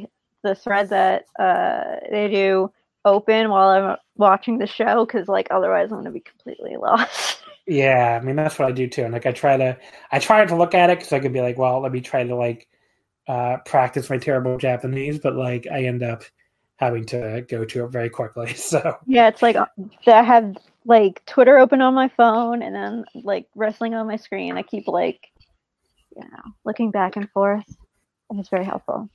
the 0.43 0.55
thread 0.55 0.89
that 0.89 1.27
uh, 1.39 1.97
they 2.11 2.29
do 2.29 2.73
open 3.05 3.51
while 3.51 3.69
I'm 3.69 3.97
watching 4.17 4.59
the 4.59 4.67
show 4.67 5.05
because 5.05 5.29
like 5.29 5.49
otherwise 5.51 5.93
I'm 5.93 5.99
gonna 5.99 6.11
be 6.11 6.21
completely 6.21 6.77
lost. 6.81 7.43
Yeah, 7.67 8.19
I 8.21 8.25
mean 8.25 8.37
that's 8.37 8.59
what 8.59 8.69
I 8.69 8.73
do 8.73 8.89
too. 8.89 9.05
And 9.05 9.13
like 9.13 9.27
I 9.27 9.33
try 9.33 9.59
to, 9.59 9.77
I 10.11 10.19
try 10.19 10.45
to 10.45 10.57
look 10.57 10.75
at 10.75 10.91
it 10.91 10.99
because 10.99 11.13
I 11.13 11.21
could 11.21 11.35
be 11.35 11.43
like, 11.43 11.59
well, 11.59 11.81
let 11.81 11.93
me 11.93 12.01
try 12.01 12.25
to 12.25 12.35
like 12.35 12.67
uh, 13.29 13.59
practice 13.67 14.09
my 14.09 14.19
terrible 14.19 14.57
Japanese, 14.57 15.19
but 15.19 15.37
like 15.37 15.67
I 15.71 15.85
end 15.85 16.03
up 16.03 16.25
having 16.81 17.05
to 17.05 17.44
go 17.47 17.65
to 17.65 17.85
it 17.85 17.89
very 17.89 18.11
quickly. 18.11 18.55
So 18.57 18.97
yeah, 19.07 19.28
it's 19.28 19.43
like 19.43 19.57
I 20.07 20.23
have 20.23 20.57
like 20.85 21.24
Twitter 21.27 21.59
open 21.59 21.82
on 21.82 21.94
my 21.94 22.09
phone 22.09 22.62
and 22.62 22.74
then 22.74 23.05
like 23.23 23.47
wrestling 23.55 23.94
on 23.94 24.07
my 24.07 24.16
screen. 24.16 24.57
I 24.57 24.62
keep 24.62 24.89
like 24.89 25.28
you 26.16 26.23
know 26.23 26.43
looking 26.65 26.90
back 26.90 27.16
and 27.16 27.31
forth, 27.31 27.65
and 28.28 28.39
it's 28.39 28.48
very 28.48 28.65
helpful. 28.65 29.09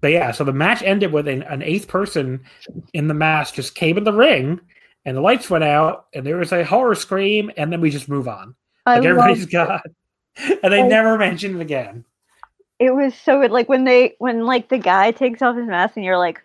But 0.00 0.12
yeah, 0.12 0.32
so 0.32 0.44
the 0.44 0.52
match 0.52 0.82
ended 0.82 1.12
with 1.12 1.28
an, 1.28 1.42
an 1.44 1.62
eighth 1.62 1.88
person 1.88 2.44
in 2.92 3.08
the 3.08 3.14
mask 3.14 3.54
just 3.54 3.74
came 3.74 3.96
in 3.96 4.04
the 4.04 4.12
ring, 4.12 4.60
and 5.04 5.16
the 5.16 5.22
lights 5.22 5.48
went 5.48 5.64
out, 5.64 6.06
and 6.14 6.26
there 6.26 6.36
was 6.36 6.52
a 6.52 6.64
horror 6.64 6.94
scream, 6.94 7.50
and 7.56 7.72
then 7.72 7.80
we 7.80 7.90
just 7.90 8.08
move 8.08 8.28
on. 8.28 8.54
Like 8.86 9.02
I 9.02 9.08
everybody's 9.08 9.46
gone, 9.60 9.80
and 10.36 10.72
they 10.72 10.82
I, 10.82 10.88
never 10.88 11.16
mentioned 11.16 11.56
it 11.56 11.62
again. 11.62 12.04
It 12.78 12.90
was 12.90 13.14
so 13.14 13.40
good. 13.40 13.50
Like 13.50 13.68
when 13.68 13.84
they 13.84 14.14
when 14.18 14.44
like 14.44 14.68
the 14.68 14.78
guy 14.78 15.10
takes 15.10 15.40
off 15.40 15.56
his 15.56 15.66
mask, 15.66 15.96
and 15.96 16.04
you're 16.04 16.18
like, 16.18 16.43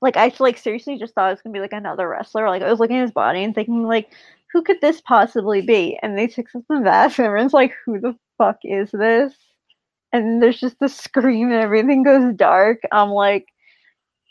like 0.00 0.16
I 0.16 0.32
like 0.38 0.58
seriously 0.58 0.98
just 0.98 1.14
thought 1.14 1.28
it 1.28 1.32
was 1.32 1.42
gonna 1.42 1.52
be 1.52 1.60
like 1.60 1.72
another 1.72 2.08
wrestler. 2.08 2.48
Like 2.48 2.62
I 2.62 2.70
was 2.70 2.80
looking 2.80 2.96
at 2.96 3.02
his 3.02 3.12
body 3.12 3.42
and 3.42 3.54
thinking 3.54 3.84
like, 3.84 4.12
who 4.52 4.62
could 4.62 4.80
this 4.80 5.00
possibly 5.00 5.60
be? 5.60 5.98
And 6.02 6.16
they 6.16 6.26
took 6.26 6.48
some 6.50 6.64
mask 6.70 7.18
and 7.18 7.26
everyone's 7.26 7.52
like, 7.52 7.74
who 7.84 8.00
the 8.00 8.16
fuck 8.38 8.58
is 8.62 8.90
this? 8.92 9.34
And 10.12 10.42
there's 10.42 10.60
just 10.60 10.78
the 10.78 10.88
scream 10.88 11.50
and 11.50 11.60
everything 11.60 12.02
goes 12.02 12.34
dark. 12.34 12.78
I'm 12.92 13.10
like, 13.10 13.46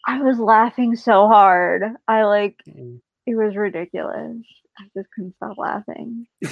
I 0.07 0.21
was 0.21 0.39
laughing 0.39 0.95
so 0.95 1.27
hard. 1.27 1.83
I 2.07 2.23
like 2.23 2.57
mm. 2.67 2.99
it 3.25 3.35
was 3.35 3.55
ridiculous. 3.55 4.37
I 4.79 4.83
just 4.95 5.09
couldn't 5.13 5.35
stop 5.35 5.57
laughing. 5.57 6.27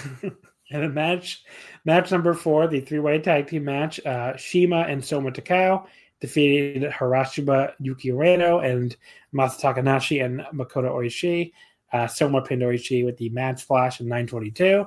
and 0.71 0.83
a 0.83 0.89
match, 0.89 1.43
match 1.85 2.11
number 2.11 2.33
four, 2.33 2.67
the 2.67 2.81
three-way 2.81 3.19
tag 3.19 3.47
team 3.47 3.65
match. 3.65 4.03
Uh, 4.05 4.35
Shima 4.35 4.81
and 4.81 5.03
Soma 5.03 5.31
Takao 5.31 5.85
defeated 6.21 6.91
Harashima 6.91 7.73
Yuki 7.79 8.09
Ueno 8.09 8.63
and 8.63 8.95
Masa 9.33 9.59
Takanashi 9.59 10.23
and 10.23 10.41
Makoto 10.53 10.91
Oishi. 10.91 11.51
Uh, 11.93 12.07
Soma 12.07 12.41
pinned 12.41 12.61
Oishi 12.61 13.05
with 13.05 13.17
the 13.17 13.29
Mad 13.29 13.59
Splash 13.59 14.01
in 14.01 14.07
922. 14.07 14.85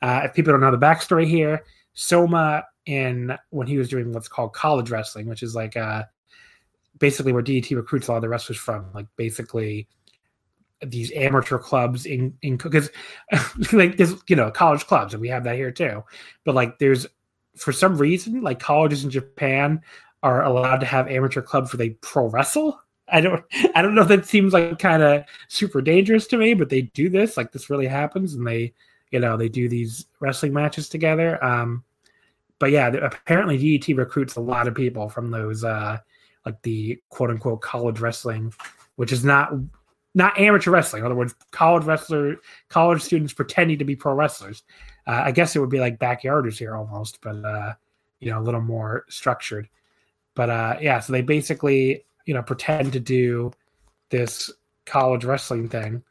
Uh, 0.00 0.20
if 0.24 0.34
people 0.34 0.52
don't 0.52 0.60
know 0.60 0.70
the 0.70 0.78
backstory 0.78 1.26
here, 1.26 1.64
Soma 1.94 2.64
in 2.86 3.36
when 3.50 3.66
he 3.66 3.76
was 3.76 3.88
doing 3.88 4.12
what's 4.12 4.28
called 4.28 4.52
college 4.52 4.90
wrestling, 4.90 5.26
which 5.26 5.42
is 5.42 5.54
like 5.54 5.76
uh, 5.76 6.04
basically 6.98 7.32
where 7.32 7.42
DDT 7.42 7.76
recruits 7.76 8.08
a 8.08 8.12
lot 8.12 8.16
of 8.18 8.22
the 8.22 8.28
wrestlers 8.28 8.56
from, 8.56 8.86
like 8.94 9.06
basically 9.16 9.88
these 10.86 11.12
amateur 11.12 11.58
clubs 11.58 12.06
in 12.06 12.36
in 12.42 12.56
because 12.56 12.90
like 13.72 13.96
there's 13.96 14.14
you 14.28 14.36
know 14.36 14.50
college 14.50 14.86
clubs 14.86 15.12
and 15.12 15.20
we 15.20 15.28
have 15.28 15.44
that 15.44 15.56
here 15.56 15.70
too, 15.70 16.02
but 16.44 16.54
like 16.54 16.78
there's 16.78 17.06
for 17.56 17.72
some 17.72 17.98
reason 17.98 18.40
like 18.42 18.60
colleges 18.60 19.04
in 19.04 19.10
Japan 19.10 19.82
are 20.22 20.44
allowed 20.44 20.78
to 20.78 20.86
have 20.86 21.08
amateur 21.08 21.42
clubs 21.42 21.72
where 21.72 21.78
they 21.78 21.90
pro 21.90 22.26
wrestle. 22.26 22.80
I 23.08 23.20
don't 23.20 23.44
I 23.74 23.82
don't 23.82 23.94
know 23.94 24.02
if 24.02 24.08
that 24.08 24.26
seems 24.26 24.52
like 24.52 24.78
kind 24.78 25.02
of 25.02 25.24
super 25.48 25.80
dangerous 25.80 26.26
to 26.28 26.36
me, 26.36 26.54
but 26.54 26.68
they 26.68 26.82
do 26.82 27.08
this. 27.08 27.36
Like 27.36 27.52
this 27.52 27.70
really 27.70 27.86
happens 27.86 28.34
and 28.34 28.46
they 28.46 28.72
you 29.10 29.20
know 29.20 29.36
they 29.36 29.48
do 29.48 29.68
these 29.68 30.06
wrestling 30.20 30.52
matches 30.52 30.88
together. 30.88 31.42
Um 31.44 31.84
but 32.58 32.72
yeah, 32.72 32.88
apparently 32.88 33.56
DDT 33.56 33.96
recruits 33.96 34.34
a 34.34 34.40
lot 34.40 34.66
of 34.66 34.74
people 34.74 35.08
from 35.08 35.30
those 35.30 35.64
uh 35.64 35.98
like 36.44 36.60
the 36.62 37.00
quote 37.10 37.30
unquote 37.30 37.60
college 37.60 38.00
wrestling, 38.00 38.52
which 38.96 39.12
is 39.12 39.24
not 39.24 39.52
not 40.14 40.38
amateur 40.38 40.70
wrestling. 40.70 41.00
In 41.00 41.06
other 41.06 41.14
words, 41.14 41.34
college 41.52 41.84
wrestler 41.84 42.36
college 42.68 43.02
students 43.02 43.32
pretending 43.32 43.78
to 43.78 43.84
be 43.84 43.94
pro 43.94 44.14
wrestlers. 44.14 44.64
Uh, 45.06 45.22
I 45.24 45.32
guess 45.32 45.56
it 45.56 45.60
would 45.60 45.70
be 45.70 45.80
like 45.80 45.98
backyarders 45.98 46.58
here 46.58 46.76
almost, 46.76 47.20
but 47.22 47.42
uh, 47.44 47.74
you 48.20 48.30
know, 48.30 48.40
a 48.40 48.42
little 48.42 48.60
more 48.60 49.04
structured. 49.08 49.68
But 50.38 50.50
uh, 50.50 50.76
yeah, 50.80 51.00
so 51.00 51.12
they 51.12 51.22
basically 51.22 52.04
you 52.24 52.32
know 52.32 52.42
pretend 52.42 52.92
to 52.92 53.00
do 53.00 53.50
this 54.10 54.52
college 54.86 55.24
wrestling 55.24 55.68
thing. 55.68 56.04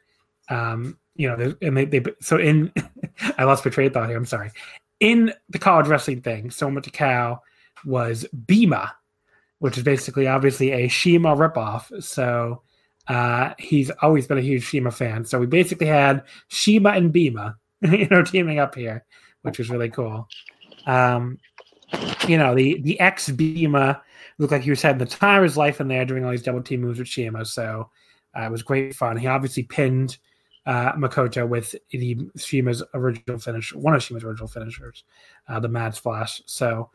Um, 0.49 0.98
you 1.16 1.30
know, 1.30 1.56
and 1.62 1.78
they, 1.78 1.86
they 1.86 2.04
so 2.20 2.36
in 2.36 2.74
I 3.38 3.45
lost 3.45 3.64
my 3.64 3.72
train 3.72 3.88
of 3.88 3.94
thought 3.94 4.10
here. 4.10 4.18
I'm 4.18 4.26
sorry. 4.26 4.52
In 4.99 5.34
the 5.48 5.60
college 5.60 5.88
wrestling 5.88 6.22
thing, 6.24 6.52
Soma 6.52 6.82
Takao 6.82 7.40
was 7.86 8.26
Bima, 8.45 8.91
which 9.60 9.78
is 9.78 9.86
basically 9.86 10.28
obviously 10.28 10.72
a 10.72 10.90
Shima 10.90 11.34
ripoff. 11.34 12.04
So 12.04 12.64
uh, 13.08 13.54
he's 13.58 13.91
always 14.02 14.28
been 14.28 14.40
a 14.40 14.41
huge 14.41 14.64
Shima 14.64 14.91
fan. 14.91 15.24
So 15.24 15.40
we 15.40 15.45
basically 15.45 15.88
had 15.88 16.24
Shima 16.49 16.90
and 16.90 17.14
Bima, 17.14 17.56
you 17.82 18.10
know, 18.10 18.24
teaming 18.24 18.60
up 18.60 18.76
here, 18.76 19.06
which 19.44 19.58
was 19.58 19.70
really 19.70 19.90
cool. 19.90 20.28
Um, 20.86 21.40
you 22.28 22.38
know, 22.38 22.54
the 22.54 22.82
the 22.82 22.99
ex 22.99 23.30
Bima 23.30 24.02
looked 24.38 24.51
like 24.51 24.61
he 24.61 24.69
was 24.69 24.81
having 24.81 24.99
the 24.99 25.05
time 25.05 25.39
of 25.39 25.43
his 25.43 25.57
life 25.57 25.81
in 25.81 25.88
there 25.88 26.05
doing 26.05 26.23
all 26.23 26.31
these 26.31 26.43
double 26.43 26.61
team 26.61 26.81
moves 26.81 26.99
with 26.99 27.07
Shima. 27.07 27.45
So 27.45 27.89
uh, 28.38 28.43
it 28.43 28.51
was 28.51 28.64
great 28.64 28.95
fun. 28.95 29.18
He 29.18 29.27
obviously 29.27 29.64
pinned 29.64 30.18
uh, 30.65 30.93
Makoto 30.93 31.47
with 31.47 31.76
the 31.91 32.30
Shima's 32.38 32.84
original 32.93 33.39
finish, 33.39 33.73
one 33.73 33.95
of 33.95 34.03
Shima's 34.03 34.23
original 34.23 34.47
finishers, 34.47 35.03
uh, 35.47 35.59
the 35.59 35.69
Mad 35.69 35.95
Splash. 35.95 36.41
So, 36.45 36.89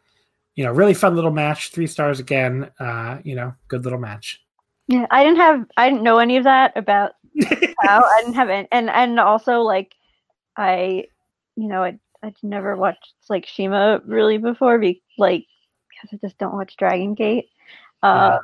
you 0.55 0.65
know, 0.65 0.73
really 0.73 0.95
fun 0.95 1.17
little 1.17 1.31
match. 1.31 1.71
Three 1.71 1.87
stars 1.87 2.21
again. 2.21 2.71
Uh, 2.79 3.19
you 3.25 3.35
know, 3.35 3.55
good 3.69 3.85
little 3.85 3.99
match. 3.99 4.41
Yeah, 4.89 5.07
I 5.11 5.25
didn't 5.25 5.39
have, 5.39 5.65
I 5.77 5.89
didn't 5.89 6.05
know 6.05 6.19
any 6.19 6.37
of 6.37 6.45
that 6.45 6.77
about 6.77 7.13
how 7.81 8.03
I 8.03 8.21
didn't 8.21 8.35
have 8.35 8.51
it, 8.51 8.69
and 8.71 8.91
and 8.91 9.19
also 9.19 9.61
like, 9.61 9.95
I, 10.57 11.07
you 11.57 11.69
know, 11.69 11.83
I 11.83 11.99
I'd 12.23 12.35
never 12.43 12.77
watched 12.77 13.15
like 13.31 13.47
Shima 13.47 14.01
really 14.05 14.39
before, 14.39 14.79
be 14.79 15.03
like 15.19 15.47
because 16.03 16.19
I 16.23 16.27
just 16.27 16.39
don't 16.39 16.55
watch 16.55 16.77
Dragon 16.77 17.15
Gate. 17.15 17.51
Uh, 18.03 18.33
yeah. 18.33 18.39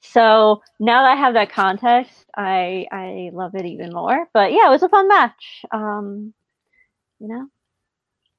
So 0.00 0.62
now 0.80 1.02
that 1.02 1.12
I 1.12 1.16
have 1.16 1.34
that 1.34 1.50
context, 1.52 2.26
I 2.36 2.86
I 2.92 3.30
love 3.32 3.54
it 3.54 3.64
even 3.64 3.92
more. 3.92 4.28
But 4.34 4.52
yeah, 4.52 4.66
it 4.66 4.70
was 4.70 4.82
a 4.82 4.88
fun 4.88 5.08
match. 5.08 5.64
Um, 5.72 6.34
you 7.20 7.28
know, 7.28 7.48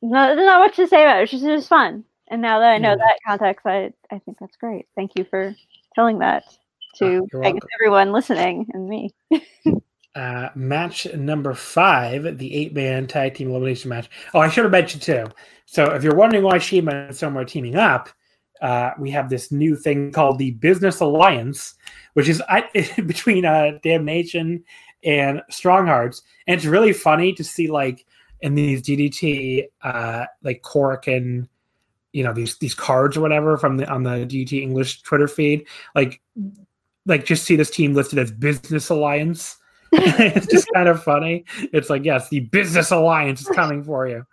no, 0.01 0.35
there's 0.35 0.45
not 0.45 0.59
much 0.61 0.75
to 0.75 0.87
say 0.87 1.03
about 1.03 1.19
it. 1.19 1.23
It's 1.23 1.31
just, 1.31 1.43
it 1.43 1.51
was 1.51 1.67
fun. 1.67 2.03
And 2.29 2.41
now 2.41 2.59
that 2.59 2.71
I 2.71 2.77
know 2.79 2.91
Yeah. 2.91 2.95
that 2.97 3.19
context, 3.25 3.65
I 3.65 3.93
I 4.11 4.19
think 4.19 4.37
that's 4.39 4.57
great. 4.57 4.87
Thank 4.95 5.11
you 5.15 5.25
for 5.25 5.55
telling 5.95 6.19
that 6.19 6.43
to 6.95 7.05
Ah, 7.05 7.09
you're 7.33 7.45
I 7.45 7.51
guess 7.51 7.63
everyone 7.79 8.11
listening 8.11 8.67
and 8.73 8.87
me. 8.87 9.13
Uh, 10.15 10.47
match 10.55 11.05
number 11.13 11.53
five, 11.53 12.37
the 12.37 12.55
eight 12.55 12.73
man 12.73 13.05
tag 13.05 13.33
team 13.33 13.49
elimination 13.49 13.89
match. 13.89 14.09
Oh, 14.33 14.39
I 14.39 14.47
should 14.47 14.63
have 14.63 14.71
mentioned 14.71 15.01
too. 15.03 15.25
So, 15.65 15.91
if 15.93 16.03
you're 16.03 16.15
wondering 16.15 16.43
why 16.43 16.57
Shima 16.57 16.91
and 17.07 17.15
Soma 17.15 17.41
are 17.41 17.45
teaming 17.45 17.75
up, 17.75 18.07
uh, 18.61 18.91
we 18.99 19.11
have 19.11 19.29
this 19.29 19.51
new 19.51 19.75
thing 19.75 20.11
called 20.11 20.39
the 20.39 20.51
Business 20.51 20.99
Alliance, 20.99 21.75
which 22.13 22.29
is 22.29 22.41
I, 22.47 22.63
between 23.05 23.45
uh, 23.45 23.79
Damnation 23.83 24.63
and 25.03 25.41
Strong 25.49 25.87
Hearts, 25.87 26.21
and 26.47 26.55
it's 26.55 26.65
really 26.65 26.93
funny 26.93 27.33
to 27.33 27.43
see 27.43 27.69
like 27.69 28.05
in 28.41 28.55
these 28.55 28.81
DDT 28.81 29.65
uh, 29.81 30.25
like 30.43 30.61
Cork 30.61 31.07
and 31.07 31.47
you 32.11 32.23
know 32.23 32.33
these 32.33 32.57
these 32.57 32.73
cards 32.73 33.17
or 33.17 33.21
whatever 33.21 33.57
from 33.57 33.77
the 33.77 33.87
on 33.89 34.03
the 34.03 34.25
DDT 34.25 34.61
English 34.61 35.01
Twitter 35.01 35.27
feed, 35.27 35.65
like 35.93 36.21
like 37.05 37.25
just 37.25 37.43
see 37.43 37.55
this 37.55 37.69
team 37.69 37.93
listed 37.93 38.19
as 38.19 38.31
Business 38.31 38.89
Alliance. 38.89 39.57
it's 40.35 40.47
just 40.47 40.67
kind 40.73 40.87
of 40.87 41.03
funny. 41.03 41.45
It's 41.73 41.89
like, 41.89 42.03
yes, 42.03 42.29
the 42.29 42.41
business 42.41 42.91
alliance 42.91 43.41
is 43.41 43.47
coming 43.47 43.83
for 43.83 44.07
you. 44.07 44.25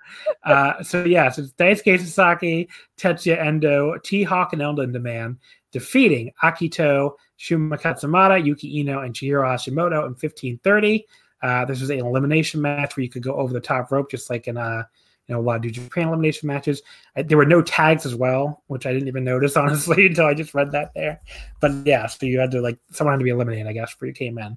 Uh, 0.44 0.82
so, 0.82 1.05
yes, 1.05 1.39
it's 1.39 1.52
Daisuke 1.52 1.98
Sasaki, 1.98 2.68
Tetsuya 2.98 3.39
Endo, 3.39 3.98
T 3.98 4.22
Hawk, 4.22 4.52
and 4.52 4.62
El 4.62 4.76
Lindaman 4.76 5.36
defeating 5.72 6.30
Akito, 6.43 7.12
Shunma 7.39 7.80
Katsumata, 7.80 8.44
Yuki 8.44 8.78
Ino, 8.80 9.01
and 9.01 9.14
Chihiro 9.14 9.44
Hashimoto 9.44 10.05
in 10.05 10.12
1530. 10.12 11.06
Uh, 11.43 11.64
this 11.64 11.80
was 11.80 11.90
an 11.90 11.98
elimination 11.98 12.60
match 12.60 12.97
where 12.97 13.02
you 13.02 13.10
could 13.10 13.22
go 13.22 13.34
over 13.34 13.52
the 13.52 13.60
top 13.60 13.90
rope, 13.90 14.10
just 14.10 14.30
like 14.30 14.47
in 14.47 14.56
uh, 14.56 14.84
you 15.26 15.34
know, 15.34 15.40
a 15.40 15.43
lot 15.43 15.56
of 15.56 15.62
New 15.62 15.70
Japan 15.70 16.09
elimination 16.09 16.47
matches. 16.47 16.82
Uh, 17.16 17.22
there 17.24 17.39
were 17.39 17.47
no 17.47 17.62
tags 17.62 18.06
as 18.06 18.14
well, 18.14 18.62
which 18.66 18.86
I 18.86 18.93
didn't 18.93 19.09
even 19.09 19.24
notice, 19.24 19.56
honestly, 19.56 20.06
until 20.06 20.26
I 20.26 20.34
just 20.34 20.55
read 20.55 20.72
that 20.72 20.93
there. 20.94 21.20
But 21.60 21.72
yeah, 21.84 22.06
so 22.06 22.26
you 22.26 22.39
had 22.39 22.51
to, 22.52 22.60
like, 22.60 22.78
someone 22.90 23.14
had 23.14 23.18
to 23.18 23.24
be 23.24 23.30
eliminated, 23.30 23.66
I 23.66 23.72
guess, 23.72 23.93
before 23.93 24.09
you 24.09 24.14
came 24.14 24.39
in. 24.39 24.56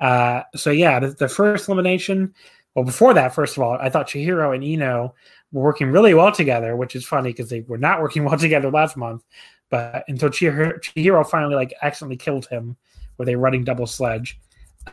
Uh, 0.00 0.42
so 0.54 0.70
yeah, 0.70 1.00
the, 1.00 1.08
the 1.08 1.28
first 1.28 1.68
elimination. 1.68 2.34
Well, 2.74 2.84
before 2.84 3.14
that, 3.14 3.34
first 3.34 3.56
of 3.56 3.62
all, 3.62 3.78
I 3.80 3.88
thought 3.88 4.08
Chihiro 4.08 4.54
and 4.54 4.64
Eno 4.64 5.14
were 5.52 5.62
working 5.62 5.90
really 5.90 6.14
well 6.14 6.32
together, 6.32 6.76
which 6.76 6.96
is 6.96 7.04
funny 7.04 7.30
because 7.30 7.48
they 7.48 7.60
were 7.60 7.78
not 7.78 8.02
working 8.02 8.24
well 8.26 8.38
together 8.38 8.70
last 8.70 8.96
month. 8.96 9.22
But 9.70 10.04
until 10.08 10.30
Chihiro, 10.30 10.80
Chihiro 10.80 11.26
finally 11.26 11.54
like 11.54 11.74
accidentally 11.82 12.16
killed 12.16 12.46
him 12.46 12.76
with 13.18 13.28
a 13.28 13.36
running 13.36 13.64
double 13.64 13.86
sledge. 13.86 14.38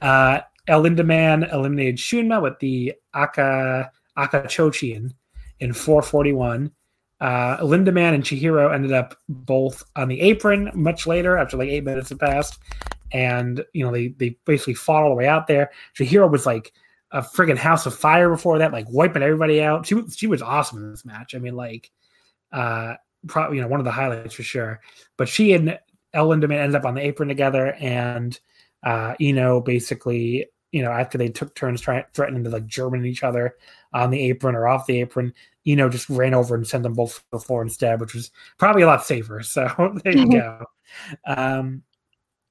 Uh, 0.01 0.41
El 0.67 0.83
Lindaman 0.83 1.51
eliminated 1.51 1.97
Shunma 1.97 2.41
with 2.41 2.59
the 2.59 2.93
Aka 3.15 3.89
Chochian 4.17 5.13
in 5.59 5.73
441. 5.73 6.71
Uh, 7.19 7.57
Lindaman 7.57 8.15
and 8.15 8.23
Chihiro 8.23 8.73
ended 8.73 8.93
up 8.93 9.15
both 9.29 9.83
on 9.95 10.07
the 10.07 10.19
apron 10.21 10.71
much 10.73 11.05
later 11.05 11.37
after 11.37 11.57
like 11.57 11.69
eight 11.69 11.83
minutes 11.83 12.09
had 12.09 12.19
passed 12.19 12.57
and 13.11 13.63
you 13.73 13.85
know 13.85 13.91
they 13.91 14.09
they 14.09 14.37
basically 14.45 14.73
fought 14.73 15.03
all 15.03 15.09
the 15.09 15.15
way 15.15 15.27
out 15.27 15.47
there. 15.47 15.71
Chihiro 15.97 16.29
was 16.29 16.45
like 16.45 16.73
a 17.11 17.21
friggin' 17.21 17.57
house 17.57 17.85
of 17.85 17.95
fire 17.95 18.29
before 18.29 18.57
that, 18.59 18.71
like 18.71 18.89
wiping 18.89 19.23
everybody 19.23 19.61
out. 19.61 19.85
She 19.85 19.95
was 19.95 20.15
she 20.15 20.27
was 20.27 20.41
awesome 20.41 20.83
in 20.83 20.91
this 20.91 21.05
match. 21.05 21.35
I 21.35 21.39
mean, 21.39 21.55
like, 21.55 21.91
uh, 22.51 22.95
probably 23.27 23.57
you 23.57 23.63
know 23.63 23.67
one 23.67 23.79
of 23.79 23.85
the 23.85 23.91
highlights 23.91 24.35
for 24.35 24.43
sure. 24.43 24.79
But 25.17 25.29
she 25.29 25.53
and 25.53 25.77
El 26.13 26.29
Lindaman 26.29 26.57
ended 26.57 26.75
up 26.75 26.85
on 26.85 26.95
the 26.95 27.01
apron 27.01 27.29
together, 27.29 27.73
and 27.73 28.39
uh, 28.83 29.15
Eno 29.19 29.61
basically 29.61 30.47
you 30.71 30.81
know 30.81 30.91
after 30.91 31.17
they 31.17 31.29
took 31.29 31.53
turns 31.53 31.81
trying 31.81 32.05
threatening 32.13 32.43
to 32.45 32.49
like 32.49 32.65
German 32.65 33.05
each 33.05 33.23
other 33.23 33.55
on 33.93 34.09
the 34.09 34.21
apron 34.29 34.55
or 34.55 34.67
off 34.67 34.87
the 34.87 35.01
apron. 35.01 35.33
Eno 35.67 35.89
just 35.89 36.09
ran 36.09 36.33
over 36.33 36.55
and 36.55 36.65
sent 36.65 36.81
them 36.83 36.93
both 36.93 37.17
to 37.17 37.23
the 37.33 37.39
floor 37.39 37.61
instead, 37.61 37.99
which 37.99 38.15
was 38.15 38.31
probably 38.57 38.81
a 38.81 38.87
lot 38.87 39.05
safer. 39.05 39.41
So 39.43 39.99
there 40.03 40.17
you 40.17 40.31
go. 40.31 40.65
Um, 41.25 41.83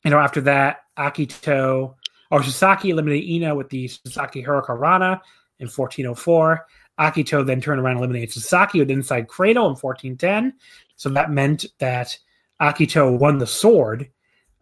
you 0.05 0.11
know, 0.11 0.19
after 0.19 0.41
that, 0.43 0.85
Akito 0.99 1.95
or 2.31 2.43
Sasaki 2.43 2.91
eliminated 2.91 3.29
Ino 3.29 3.55
with 3.55 3.69
the 3.69 3.89
Sasaki 3.89 4.43
Hurricanrana 4.43 5.21
in 5.59 5.69
1404. 5.69 6.67
Akito 6.99 7.45
then 7.45 7.61
turned 7.61 7.81
around 7.81 7.93
and 7.93 8.01
eliminated 8.01 8.33
Sasaki 8.33 8.79
with 8.79 8.91
Inside 8.91 9.29
Cradle 9.29 9.65
in 9.65 9.75
1410. 9.75 10.55
So 10.97 11.09
that 11.11 11.31
meant 11.31 11.67
that 11.79 12.17
Akito 12.61 13.19
won 13.19 13.39
the 13.39 13.47
sword. 13.47 14.09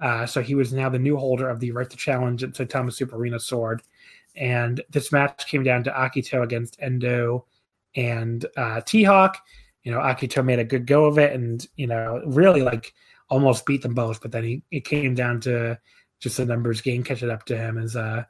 Uh, 0.00 0.24
so 0.24 0.40
he 0.40 0.54
was 0.54 0.72
now 0.72 0.88
the 0.88 0.98
new 0.98 1.16
holder 1.16 1.48
of 1.48 1.58
the 1.58 1.72
right 1.72 1.90
to 1.90 1.96
challenge 1.96 2.44
at 2.44 2.52
Saitama 2.52 2.92
Super 2.92 3.16
Arena 3.16 3.40
sword. 3.40 3.82
And 4.36 4.80
this 4.90 5.10
match 5.10 5.48
came 5.48 5.64
down 5.64 5.82
to 5.84 5.90
Akito 5.90 6.44
against 6.44 6.76
Endo 6.80 7.44
and 7.96 8.46
uh, 8.56 8.80
T 8.82 9.02
Hawk. 9.02 9.38
You 9.82 9.92
know, 9.92 9.98
Akito 9.98 10.44
made 10.44 10.60
a 10.60 10.64
good 10.64 10.86
go 10.86 11.06
of 11.06 11.18
it 11.18 11.32
and, 11.32 11.66
you 11.76 11.88
know, 11.88 12.22
really 12.24 12.62
like 12.62 12.94
almost 13.30 13.66
beat 13.66 13.82
them 13.82 13.94
both, 13.94 14.20
but 14.20 14.32
then 14.32 14.44
he 14.44 14.62
it 14.70 14.84
came 14.84 15.14
down 15.14 15.40
to 15.42 15.78
just 16.20 16.36
the 16.36 16.44
numbers 16.44 16.80
game 16.80 17.02
catching 17.02 17.30
up 17.30 17.44
to 17.46 17.56
him, 17.56 17.78
as 17.78 17.94
uh, 17.96 18.24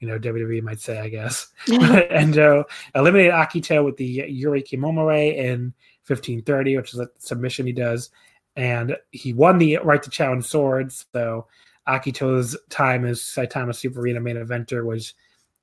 you 0.00 0.08
know 0.08 0.18
WWE 0.18 0.62
might 0.62 0.80
say, 0.80 0.98
I 1.00 1.08
guess. 1.08 1.48
Endo 1.70 2.64
eliminated 2.94 3.32
Akito 3.32 3.84
with 3.84 3.96
the 3.96 4.18
Yurikamome 4.20 5.36
in 5.36 5.72
1530, 6.06 6.76
which 6.76 6.94
is 6.94 7.00
a 7.00 7.08
submission 7.18 7.66
he 7.66 7.72
does, 7.72 8.10
and 8.56 8.96
he 9.10 9.32
won 9.32 9.58
the 9.58 9.78
right 9.78 10.02
to 10.02 10.10
challenge 10.10 10.44
swords. 10.44 11.06
So 11.12 11.46
Akito's 11.88 12.56
time 12.70 13.04
as 13.04 13.20
Saitama 13.20 13.74
Super 13.74 14.00
Arena 14.00 14.20
main 14.20 14.36
eventer 14.36 14.84
was 14.84 15.14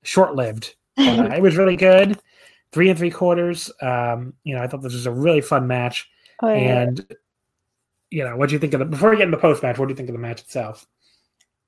short 0.04 0.36
lived. 0.36 0.76
Uh, 0.98 1.30
it 1.34 1.42
was 1.42 1.56
really 1.56 1.78
good, 1.78 2.20
three 2.74 2.90
and 2.90 3.00
three 3.00 3.10
quarters. 3.10 3.72
Um, 3.82 4.34
you 4.44 4.54
know, 4.54 4.62
I 4.62 4.68
thought 4.68 4.82
this 4.82 4.94
was 4.94 5.08
a 5.08 5.12
really 5.12 5.42
fun 5.42 5.66
match, 5.66 6.08
Oh, 6.44 6.50
yeah. 6.54 6.82
and 6.82 7.16
you 8.12 8.26
know, 8.26 8.36
what 8.36 8.50
do 8.50 8.54
you 8.54 8.60
think 8.60 8.74
of 8.74 8.80
the 8.80 8.86
before 8.86 9.10
we 9.10 9.18
get 9.18 9.26
into 9.26 9.38
the 9.38 9.42
post 9.42 9.64
match? 9.64 9.80
What 9.80 9.88
do 9.88 9.94
you 9.94 9.96
think 9.96 10.10
of 10.10 10.14
the 10.14 10.22
match 10.22 10.42
itself? 10.42 10.86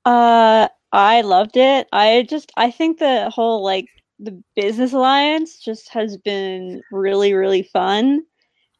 Uh, 0.04 0.68
I 0.92 1.22
loved 1.22 1.56
it. 1.56 1.88
I 1.92 2.26
just 2.28 2.52
I 2.56 2.70
think 2.70 2.98
the 2.98 3.30
whole 3.30 3.64
like 3.64 3.86
the 4.20 4.40
business 4.54 4.92
alliance 4.92 5.58
just 5.58 5.88
has 5.88 6.16
been 6.18 6.82
really 6.92 7.32
really 7.32 7.62
fun. 7.62 8.22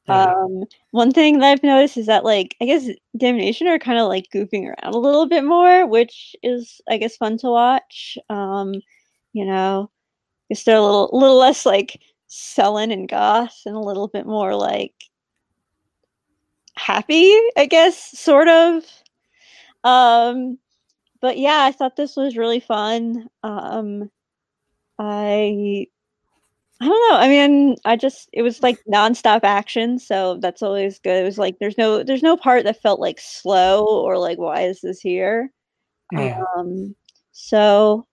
Yeah. 0.07 0.25
Um, 0.25 0.65
one 0.91 1.11
thing 1.13 1.39
that 1.39 1.47
I've 1.51 1.63
noticed 1.63 1.97
is 1.97 2.07
that 2.07 2.25
like 2.25 2.55
I 2.61 2.67
guess 2.67 2.87
Damnation 3.17 3.67
are 3.67 3.79
kind 3.79 3.99
of 3.99 4.09
like 4.09 4.27
goofing 4.33 4.67
around 4.67 4.95
a 4.95 4.99
little 4.99 5.27
bit 5.27 5.45
more, 5.45 5.87
which 5.87 6.37
is 6.43 6.81
I 6.89 6.99
guess 6.99 7.17
fun 7.17 7.39
to 7.39 7.51
watch. 7.51 8.19
Um, 8.29 8.75
you 9.33 9.47
know, 9.47 9.91
I 10.51 10.55
guess 10.55 10.65
they're 10.65 10.77
a 10.77 10.83
little 10.83 11.09
little 11.13 11.39
less 11.39 11.65
like 11.65 11.99
sullen 12.29 12.91
and 12.91 13.09
goth 13.09 13.59
and 13.65 13.77
a 13.77 13.81
little 13.81 14.09
bit 14.09 14.27
more 14.27 14.55
like 14.55 14.95
happy, 16.77 17.33
I 17.57 17.67
guess, 17.67 18.19
sort 18.19 18.49
of. 18.49 18.85
Um, 19.85 20.59
but 21.21 21.39
yeah, 21.39 21.61
I 21.63 21.73
thought 21.73 21.97
this 21.97 22.17
was 22.17 22.37
really 22.37 22.61
fun. 22.61 23.29
Um, 23.43 24.11
I 24.99 25.87
I 26.81 26.87
don't 26.87 27.11
know. 27.11 27.19
I 27.19 27.29
mean, 27.29 27.77
I 27.85 27.97
just 27.97 28.29
it 28.33 28.43
was 28.43 28.63
like 28.63 28.79
nonstop 28.93 29.41
action, 29.45 29.99
so 29.99 30.39
that's 30.41 30.63
always 30.63 30.99
good. 30.99 31.23
It 31.23 31.25
was 31.25 31.39
like 31.39 31.57
there's 31.59 31.79
no 31.79 32.03
there's 32.03 32.23
no 32.23 32.37
part 32.37 32.65
that 32.65 32.83
felt 32.83 33.01
like 33.01 33.19
slow 33.21 33.87
or 33.87 34.19
like 34.19 34.39
why 34.39 34.63
is 34.63 34.81
this 34.81 35.01
here? 35.01 35.51
Yeah. 36.13 36.43
Um, 36.57 36.95
so 37.33 38.07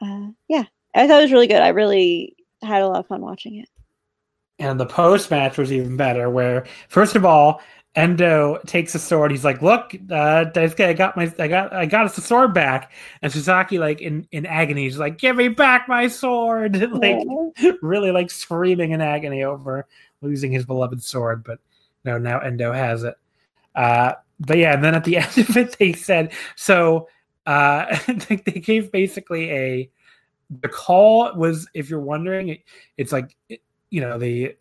uh, 0.00 0.28
yeah, 0.48 0.64
I 0.94 1.08
thought 1.08 1.20
it 1.20 1.24
was 1.24 1.32
really 1.32 1.46
good. 1.46 1.62
I 1.62 1.68
really 1.68 2.36
had 2.62 2.82
a 2.82 2.88
lot 2.88 3.00
of 3.00 3.06
fun 3.06 3.22
watching 3.22 3.56
it. 3.56 3.68
And 4.58 4.78
the 4.78 4.86
post 4.86 5.30
match 5.30 5.58
was 5.58 5.72
even 5.72 5.96
better, 5.96 6.30
where 6.30 6.66
first 6.88 7.16
of 7.16 7.24
all, 7.24 7.60
Endo 7.94 8.58
takes 8.66 8.94
the 8.94 8.98
sword. 8.98 9.30
He's 9.30 9.44
like, 9.44 9.60
"Look, 9.60 9.94
uh, 10.10 10.46
I 10.54 10.92
got 10.94 11.16
my, 11.16 11.32
I 11.38 11.48
got, 11.48 11.72
I 11.74 11.84
got 11.84 12.14
the 12.14 12.22
sword 12.22 12.54
back." 12.54 12.92
And 13.20 13.30
Sasaki, 13.30 13.78
like 13.78 14.00
in 14.00 14.26
in 14.32 14.46
agony, 14.46 14.84
he's 14.84 14.98
like, 14.98 15.18
"Give 15.18 15.36
me 15.36 15.48
back 15.48 15.88
my 15.88 16.08
sword!" 16.08 16.80
like 16.92 17.26
really 17.82 18.10
like 18.10 18.30
screaming 18.30 18.92
in 18.92 19.02
agony 19.02 19.42
over 19.42 19.86
losing 20.22 20.52
his 20.52 20.64
beloved 20.64 21.02
sword. 21.02 21.44
But 21.44 21.58
no, 22.04 22.16
now 22.18 22.38
Endo 22.38 22.72
has 22.72 23.04
it. 23.04 23.14
Uh, 23.74 24.14
but 24.40 24.56
yeah, 24.56 24.72
and 24.72 24.82
then 24.82 24.94
at 24.94 25.04
the 25.04 25.16
end 25.18 25.38
of 25.38 25.56
it, 25.56 25.76
they 25.78 25.92
said 25.92 26.32
so. 26.56 27.08
Uh, 27.44 27.98
they 28.28 28.36
gave 28.36 28.90
basically 28.90 29.50
a 29.50 29.90
the 30.60 30.68
call 30.68 31.34
was, 31.36 31.68
if 31.74 31.88
you're 31.88 32.00
wondering, 32.00 32.48
it, 32.48 32.60
it's 32.96 33.12
like 33.12 33.36
you 33.92 34.00
know 34.00 34.18
the 34.18 34.56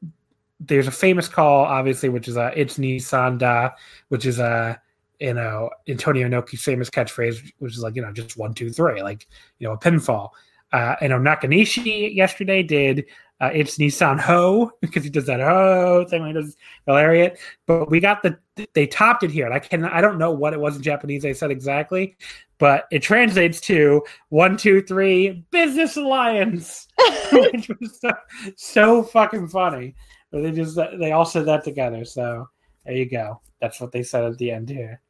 there's 0.60 0.88
a 0.88 0.92
famous 0.92 1.28
call, 1.28 1.66
obviously, 1.66 2.10
which 2.10 2.28
is 2.28 2.38
uh, 2.38 2.52
"It's 2.56 2.78
Nissan 2.78 3.40
Da," 3.40 3.72
which 4.10 4.26
is 4.26 4.40
uh, 4.40 4.76
you 5.20 5.34
know 5.34 5.70
Antonio 5.88 6.28
Inoki's 6.28 6.62
famous 6.62 6.90
catchphrase, 6.90 7.52
which 7.60 7.74
is 7.74 7.82
like 7.82 7.96
you 7.96 8.02
know 8.02 8.12
just 8.12 8.38
one 8.38 8.54
two 8.54 8.70
three, 8.70 9.02
like 9.02 9.28
you 9.58 9.68
know 9.68 9.74
a 9.74 9.78
pinfall. 9.78 10.32
Uh, 10.74 10.96
I 11.02 11.08
know 11.08 11.18
Nakanishi 11.18 12.14
yesterday 12.14 12.62
did 12.62 13.06
uh, 13.42 13.50
it's 13.54 13.78
Nissan 13.78 14.20
Ho 14.20 14.72
because 14.82 15.04
he 15.04 15.10
does 15.10 15.26
that 15.26 15.40
Ho 15.40 16.06
thing 16.08 16.22
when 16.22 16.36
he 16.36 16.42
does 16.42 16.56
the 16.86 16.94
lariat. 16.94 17.40
But 17.66 17.90
we 17.90 18.00
got 18.00 18.22
the 18.22 18.38
they 18.74 18.86
topped 18.86 19.24
it 19.24 19.32
here. 19.32 19.46
And 19.46 19.54
I 19.54 19.60
can 19.60 19.84
I 19.86 20.02
don't 20.02 20.20
know 20.20 20.32
what 20.32 20.54
it 20.54 20.60
was 20.60 20.76
in 20.76 20.84
Japanese. 20.84 21.24
They 21.24 21.34
said 21.34 21.52
exactly, 21.52 22.16
but 22.62 22.86
it 22.92 23.02
translates 23.02 23.60
to 23.60 24.04
one 24.30 24.56
two 24.56 24.84
three 24.84 25.44
business 25.50 25.98
alliance, 25.98 26.88
which 27.34 27.70
was 27.70 28.00
so, 28.00 28.12
so 28.56 29.04
fucking 29.04 29.48
funny. 29.48 29.96
But 30.32 30.44
they 30.44 30.52
just 30.52 30.80
they 31.00 31.12
all 31.12 31.26
said 31.26 31.48
that 31.48 31.64
together. 31.64 32.06
So 32.06 32.48
there 32.86 32.94
you 32.94 33.10
go. 33.10 33.42
That's 33.60 33.82
what 33.82 33.92
they 33.92 34.04
said 34.04 34.26
at 34.26 34.38
the 34.38 34.52
end 34.52 34.70
here. 34.70 35.02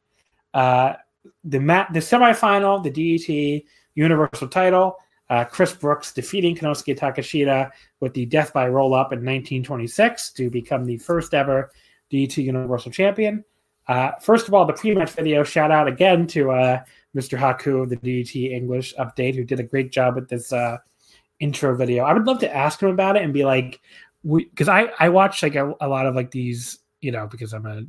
Uh, 0.54 0.94
the 1.44 1.60
mat 1.60 1.88
the 1.92 2.00
semifinal, 2.00 2.82
the 2.82 2.90
DDT 2.90 3.66
Universal 3.94 4.48
title. 4.48 4.96
Uh, 5.28 5.44
Chris 5.44 5.74
Brooks 5.74 6.12
defeating 6.12 6.56
Konosuke 6.56 6.98
Takeshita 6.98 7.70
with 8.00 8.14
the 8.14 8.24
Death 8.26 8.54
by 8.54 8.66
Roll 8.66 8.94
Up 8.94 9.12
in 9.12 9.18
1926 9.18 10.32
to 10.32 10.50
become 10.50 10.86
the 10.86 10.96
first 10.96 11.34
ever 11.34 11.70
DDT 12.10 12.44
Universal 12.44 12.92
Champion. 12.92 13.44
Uh, 13.88 14.12
first 14.20 14.48
of 14.48 14.54
all, 14.54 14.64
the 14.64 14.72
pre-match 14.72 15.10
video. 15.10 15.42
Shout 15.42 15.70
out 15.70 15.88
again 15.88 16.26
to 16.28 16.50
uh, 16.50 16.82
Mr. 17.16 17.38
Haku 17.38 17.82
of 17.82 17.88
the 17.90 17.96
DDT 17.96 18.52
English 18.52 18.94
update, 18.98 19.34
who 19.34 19.44
did 19.44 19.60
a 19.60 19.64
great 19.64 19.92
job 19.92 20.14
with 20.14 20.28
this 20.28 20.52
uh, 20.52 20.78
intro 21.40 21.74
video. 21.74 22.04
I 22.04 22.12
would 22.12 22.26
love 22.26 22.38
to 22.40 22.54
ask 22.54 22.82
him 22.82 22.88
about 22.88 23.16
it 23.16 23.22
and 23.22 23.32
be 23.32 23.44
like, 23.44 23.80
because 24.24 24.68
I 24.68 24.90
I 24.98 25.08
watch 25.08 25.42
like 25.42 25.56
a, 25.56 25.74
a, 25.80 25.88
lot 25.88 26.06
of 26.06 26.14
like 26.14 26.30
these, 26.30 26.78
you 27.00 27.10
know, 27.10 27.26
because 27.26 27.52
I'm 27.52 27.66
a 27.66 27.82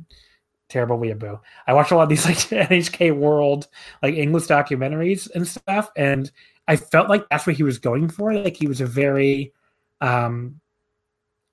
terrible 0.68 0.98
weeaboo. 0.98 1.40
I 1.66 1.72
watch 1.72 1.90
a 1.90 1.96
lot 1.96 2.02
of 2.04 2.08
these 2.08 2.24
like 2.26 2.36
NHK 2.36 3.16
World 3.16 3.68
like 4.02 4.14
English 4.14 4.46
documentaries 4.46 5.30
and 5.34 5.46
stuff, 5.46 5.90
and 5.96 6.30
I 6.66 6.76
felt 6.76 7.08
like 7.08 7.28
that's 7.28 7.46
what 7.46 7.56
he 7.56 7.62
was 7.62 7.78
going 7.78 8.08
for. 8.08 8.34
Like 8.34 8.56
he 8.56 8.66
was 8.66 8.80
a 8.80 8.86
very, 8.86 9.52
um, 10.00 10.60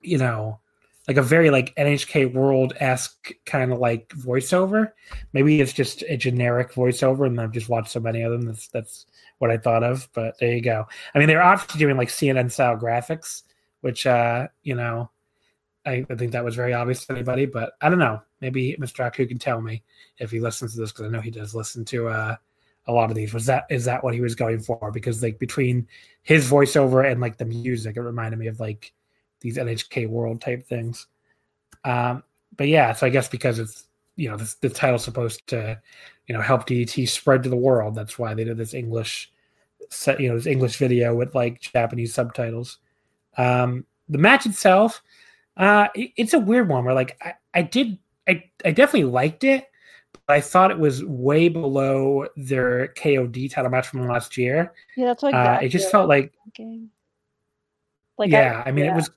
you 0.00 0.18
know, 0.18 0.60
like 1.08 1.16
a 1.16 1.22
very 1.22 1.50
like 1.50 1.74
NHK 1.74 2.32
World 2.32 2.74
esque 2.78 3.32
kind 3.44 3.72
of 3.72 3.78
like 3.78 4.08
voiceover. 4.10 4.92
Maybe 5.32 5.60
it's 5.60 5.72
just 5.72 6.02
a 6.02 6.16
generic 6.16 6.72
voiceover, 6.72 7.26
and 7.26 7.40
I've 7.40 7.52
just 7.52 7.68
watched 7.68 7.90
so 7.90 8.00
many 8.00 8.22
of 8.22 8.30
them. 8.30 8.42
That's 8.42 8.68
that's 8.68 9.06
what 9.38 9.50
I 9.50 9.58
thought 9.58 9.82
of. 9.82 10.08
But 10.12 10.38
there 10.38 10.52
you 10.52 10.60
go. 10.60 10.86
I 11.14 11.18
mean, 11.18 11.28
they're 11.28 11.42
obviously 11.42 11.80
doing 11.80 11.96
like 11.96 12.08
CNN 12.08 12.52
style 12.52 12.76
graphics, 12.76 13.42
which 13.80 14.06
uh, 14.06 14.46
you 14.62 14.76
know, 14.76 15.10
I, 15.84 16.06
I 16.08 16.14
think 16.14 16.32
that 16.32 16.44
was 16.44 16.54
very 16.54 16.72
obvious 16.72 17.04
to 17.06 17.12
anybody. 17.12 17.46
But 17.46 17.72
I 17.80 17.88
don't 17.88 17.98
know. 17.98 18.22
Maybe 18.40 18.76
Mr. 18.80 19.04
Aku 19.04 19.26
can 19.26 19.38
tell 19.38 19.60
me 19.60 19.82
if 20.18 20.30
he 20.30 20.38
listens 20.38 20.74
to 20.74 20.80
this 20.80 20.92
because 20.92 21.06
I 21.06 21.08
know 21.08 21.20
he 21.20 21.30
does 21.30 21.54
listen 21.54 21.84
to 21.86 22.08
uh 22.08 22.36
a 22.86 22.92
lot 22.92 23.10
of 23.10 23.16
these. 23.16 23.34
Was 23.34 23.46
that 23.46 23.66
is 23.70 23.84
that 23.86 24.04
what 24.04 24.14
he 24.14 24.20
was 24.20 24.36
going 24.36 24.60
for? 24.60 24.92
Because 24.92 25.22
like 25.22 25.38
between 25.40 25.88
his 26.22 26.48
voiceover 26.48 27.10
and 27.10 27.20
like 27.20 27.38
the 27.38 27.44
music, 27.44 27.96
it 27.96 28.02
reminded 28.02 28.38
me 28.38 28.46
of 28.46 28.60
like 28.60 28.92
these 29.42 29.56
NHK 29.56 30.08
World 30.08 30.40
type 30.40 30.66
things. 30.66 31.06
Um, 31.84 32.22
but 32.56 32.68
yeah, 32.68 32.92
so 32.92 33.06
I 33.06 33.10
guess 33.10 33.28
because 33.28 33.58
it's 33.58 33.86
you 34.16 34.30
know 34.30 34.36
this, 34.36 34.54
the 34.54 34.70
title's 34.70 35.04
supposed 35.04 35.46
to 35.48 35.80
you 36.26 36.34
know 36.34 36.40
help 36.40 36.66
DDT 36.66 37.08
spread 37.08 37.42
to 37.42 37.48
the 37.48 37.56
world. 37.56 37.94
That's 37.94 38.18
why 38.18 38.34
they 38.34 38.44
did 38.44 38.56
this 38.56 38.74
English 38.74 39.32
set, 39.90 40.20
you 40.20 40.28
know, 40.28 40.36
this 40.36 40.46
English 40.46 40.76
video 40.76 41.14
with 41.14 41.34
like 41.34 41.60
Japanese 41.60 42.14
subtitles. 42.14 42.78
Um, 43.36 43.86
the 44.08 44.18
match 44.18 44.46
itself, 44.46 45.02
uh, 45.56 45.88
it, 45.94 46.12
it's 46.16 46.34
a 46.34 46.38
weird 46.38 46.68
one 46.68 46.84
where 46.84 46.94
like 46.94 47.18
I, 47.22 47.34
I 47.54 47.62
did 47.62 47.98
I 48.28 48.44
I 48.64 48.70
definitely 48.70 49.10
liked 49.10 49.44
it 49.44 49.68
but 50.26 50.36
I 50.36 50.40
thought 50.40 50.70
it 50.70 50.78
was 50.78 51.04
way 51.04 51.48
below 51.48 52.26
their 52.36 52.88
KOD 52.88 53.50
title 53.50 53.70
match 53.70 53.88
from 53.88 54.06
last 54.06 54.36
year. 54.36 54.72
Yeah, 54.96 55.06
that's 55.06 55.22
like 55.22 55.34
uh, 55.34 55.58
it 55.62 55.68
just 55.68 55.90
felt 55.90 56.08
like, 56.08 56.32
like 58.18 58.30
yeah. 58.30 58.62
I, 58.64 58.68
I 58.68 58.72
mean, 58.72 58.84
yeah. 58.84 58.92
it 58.92 58.96
was 58.96 59.10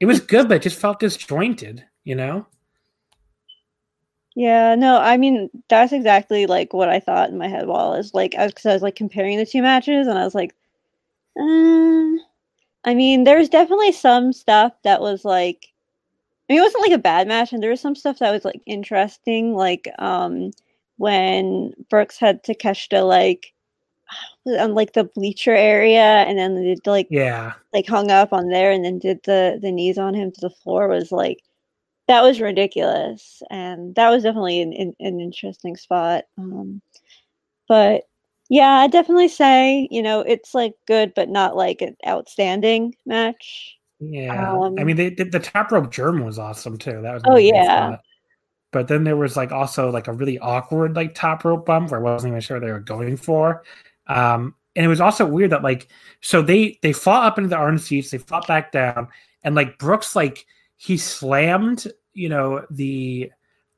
it 0.00 0.06
was 0.06 0.20
good, 0.20 0.48
but 0.48 0.56
it 0.56 0.62
just 0.62 0.78
felt 0.78 1.00
disjointed. 1.00 1.84
You 2.04 2.14
know. 2.14 2.46
Yeah, 4.34 4.76
no, 4.76 4.98
I 4.98 5.16
mean 5.16 5.50
that's 5.68 5.92
exactly 5.92 6.46
like 6.46 6.72
what 6.72 6.88
I 6.88 7.00
thought 7.00 7.30
in 7.30 7.38
my 7.38 7.48
head 7.48 7.66
while 7.66 7.92
I 7.92 7.96
was 7.96 8.14
like, 8.14 8.34
I 8.36 8.44
was 8.44 8.52
because 8.52 8.66
I 8.66 8.72
was 8.74 8.82
like 8.82 8.94
comparing 8.96 9.36
the 9.36 9.46
two 9.46 9.62
matches, 9.62 10.06
and 10.06 10.18
I 10.18 10.24
was 10.24 10.34
like, 10.34 10.54
uh, 11.38 12.22
I 12.84 12.94
mean, 12.94 13.24
there's 13.24 13.48
definitely 13.48 13.92
some 13.92 14.32
stuff 14.32 14.72
that 14.84 15.00
was 15.00 15.24
like 15.24 15.68
I 16.48 16.54
mean, 16.54 16.60
it 16.60 16.64
wasn't 16.64 16.82
like 16.82 16.92
a 16.92 16.98
bad 17.02 17.28
match, 17.28 17.52
and 17.52 17.62
there 17.62 17.70
was 17.70 17.80
some 17.80 17.94
stuff 17.96 18.20
that 18.20 18.30
was 18.32 18.44
like 18.44 18.62
interesting, 18.66 19.54
like 19.54 19.88
um 19.98 20.52
when 20.98 21.72
Brooks 21.90 22.18
had 22.18 22.44
Takeshita 22.44 23.06
like 23.06 23.52
on 24.46 24.74
like 24.74 24.92
the 24.92 25.04
bleacher 25.04 25.54
area, 25.54 26.00
and 26.00 26.38
then 26.38 26.62
did 26.62 26.86
like 26.86 27.08
yeah, 27.10 27.54
like 27.72 27.86
hung 27.86 28.10
up 28.10 28.32
on 28.32 28.48
there, 28.48 28.70
and 28.70 28.84
then 28.84 28.98
did 28.98 29.20
the 29.24 29.58
the 29.60 29.72
knees 29.72 29.98
on 29.98 30.14
him 30.14 30.32
to 30.32 30.40
the 30.40 30.50
floor 30.50 30.88
was 30.88 31.12
like 31.12 31.38
that 32.08 32.22
was 32.22 32.40
ridiculous, 32.40 33.42
and 33.50 33.94
that 33.94 34.10
was 34.10 34.22
definitely 34.22 34.62
an 34.62 34.72
an, 34.72 34.94
an 35.00 35.20
interesting 35.20 35.76
spot. 35.76 36.24
Um, 36.38 36.80
but 37.68 38.04
yeah, 38.48 38.70
I 38.70 38.86
definitely 38.86 39.28
say 39.28 39.88
you 39.90 40.02
know 40.02 40.20
it's 40.20 40.54
like 40.54 40.74
good, 40.86 41.12
but 41.14 41.28
not 41.28 41.56
like 41.56 41.82
an 41.82 41.96
outstanding 42.06 42.94
match. 43.06 43.78
Yeah, 44.00 44.52
um, 44.52 44.76
I 44.78 44.84
mean, 44.84 44.96
they, 44.96 45.10
the 45.10 45.40
top 45.40 45.72
rope 45.72 45.90
German 45.90 46.24
was 46.24 46.38
awesome 46.38 46.78
too. 46.78 47.02
That 47.02 47.14
was 47.14 47.22
oh 47.26 47.36
yeah. 47.36 47.96
But 48.70 48.86
then 48.88 49.04
there 49.04 49.16
was 49.16 49.36
like 49.36 49.50
also 49.50 49.90
like 49.90 50.08
a 50.08 50.12
really 50.12 50.38
awkward 50.38 50.94
like 50.94 51.14
top 51.14 51.44
rope 51.44 51.64
bump 51.64 51.90
where 51.90 52.00
I 52.00 52.02
wasn't 52.02 52.32
even 52.32 52.40
sure 52.40 52.60
they 52.60 52.70
were 52.70 52.80
going 52.80 53.16
for. 53.16 53.64
Um, 54.08 54.54
and 54.76 54.84
it 54.84 54.88
was 54.88 55.00
also 55.00 55.26
weird 55.26 55.50
that 55.50 55.62
like 55.62 55.88
so 56.20 56.42
they 56.42 56.78
they 56.82 56.92
fought 56.92 57.26
up 57.26 57.38
into 57.38 57.50
the 57.50 57.58
orange 57.58 57.80
seats, 57.82 58.10
they 58.10 58.18
fought 58.18 58.46
back 58.46 58.72
down, 58.72 59.08
and 59.42 59.54
like 59.54 59.78
Brooks 59.78 60.14
like 60.14 60.46
he 60.76 60.96
slammed 60.96 61.86
you 62.14 62.28
know 62.28 62.64
the 62.70 63.30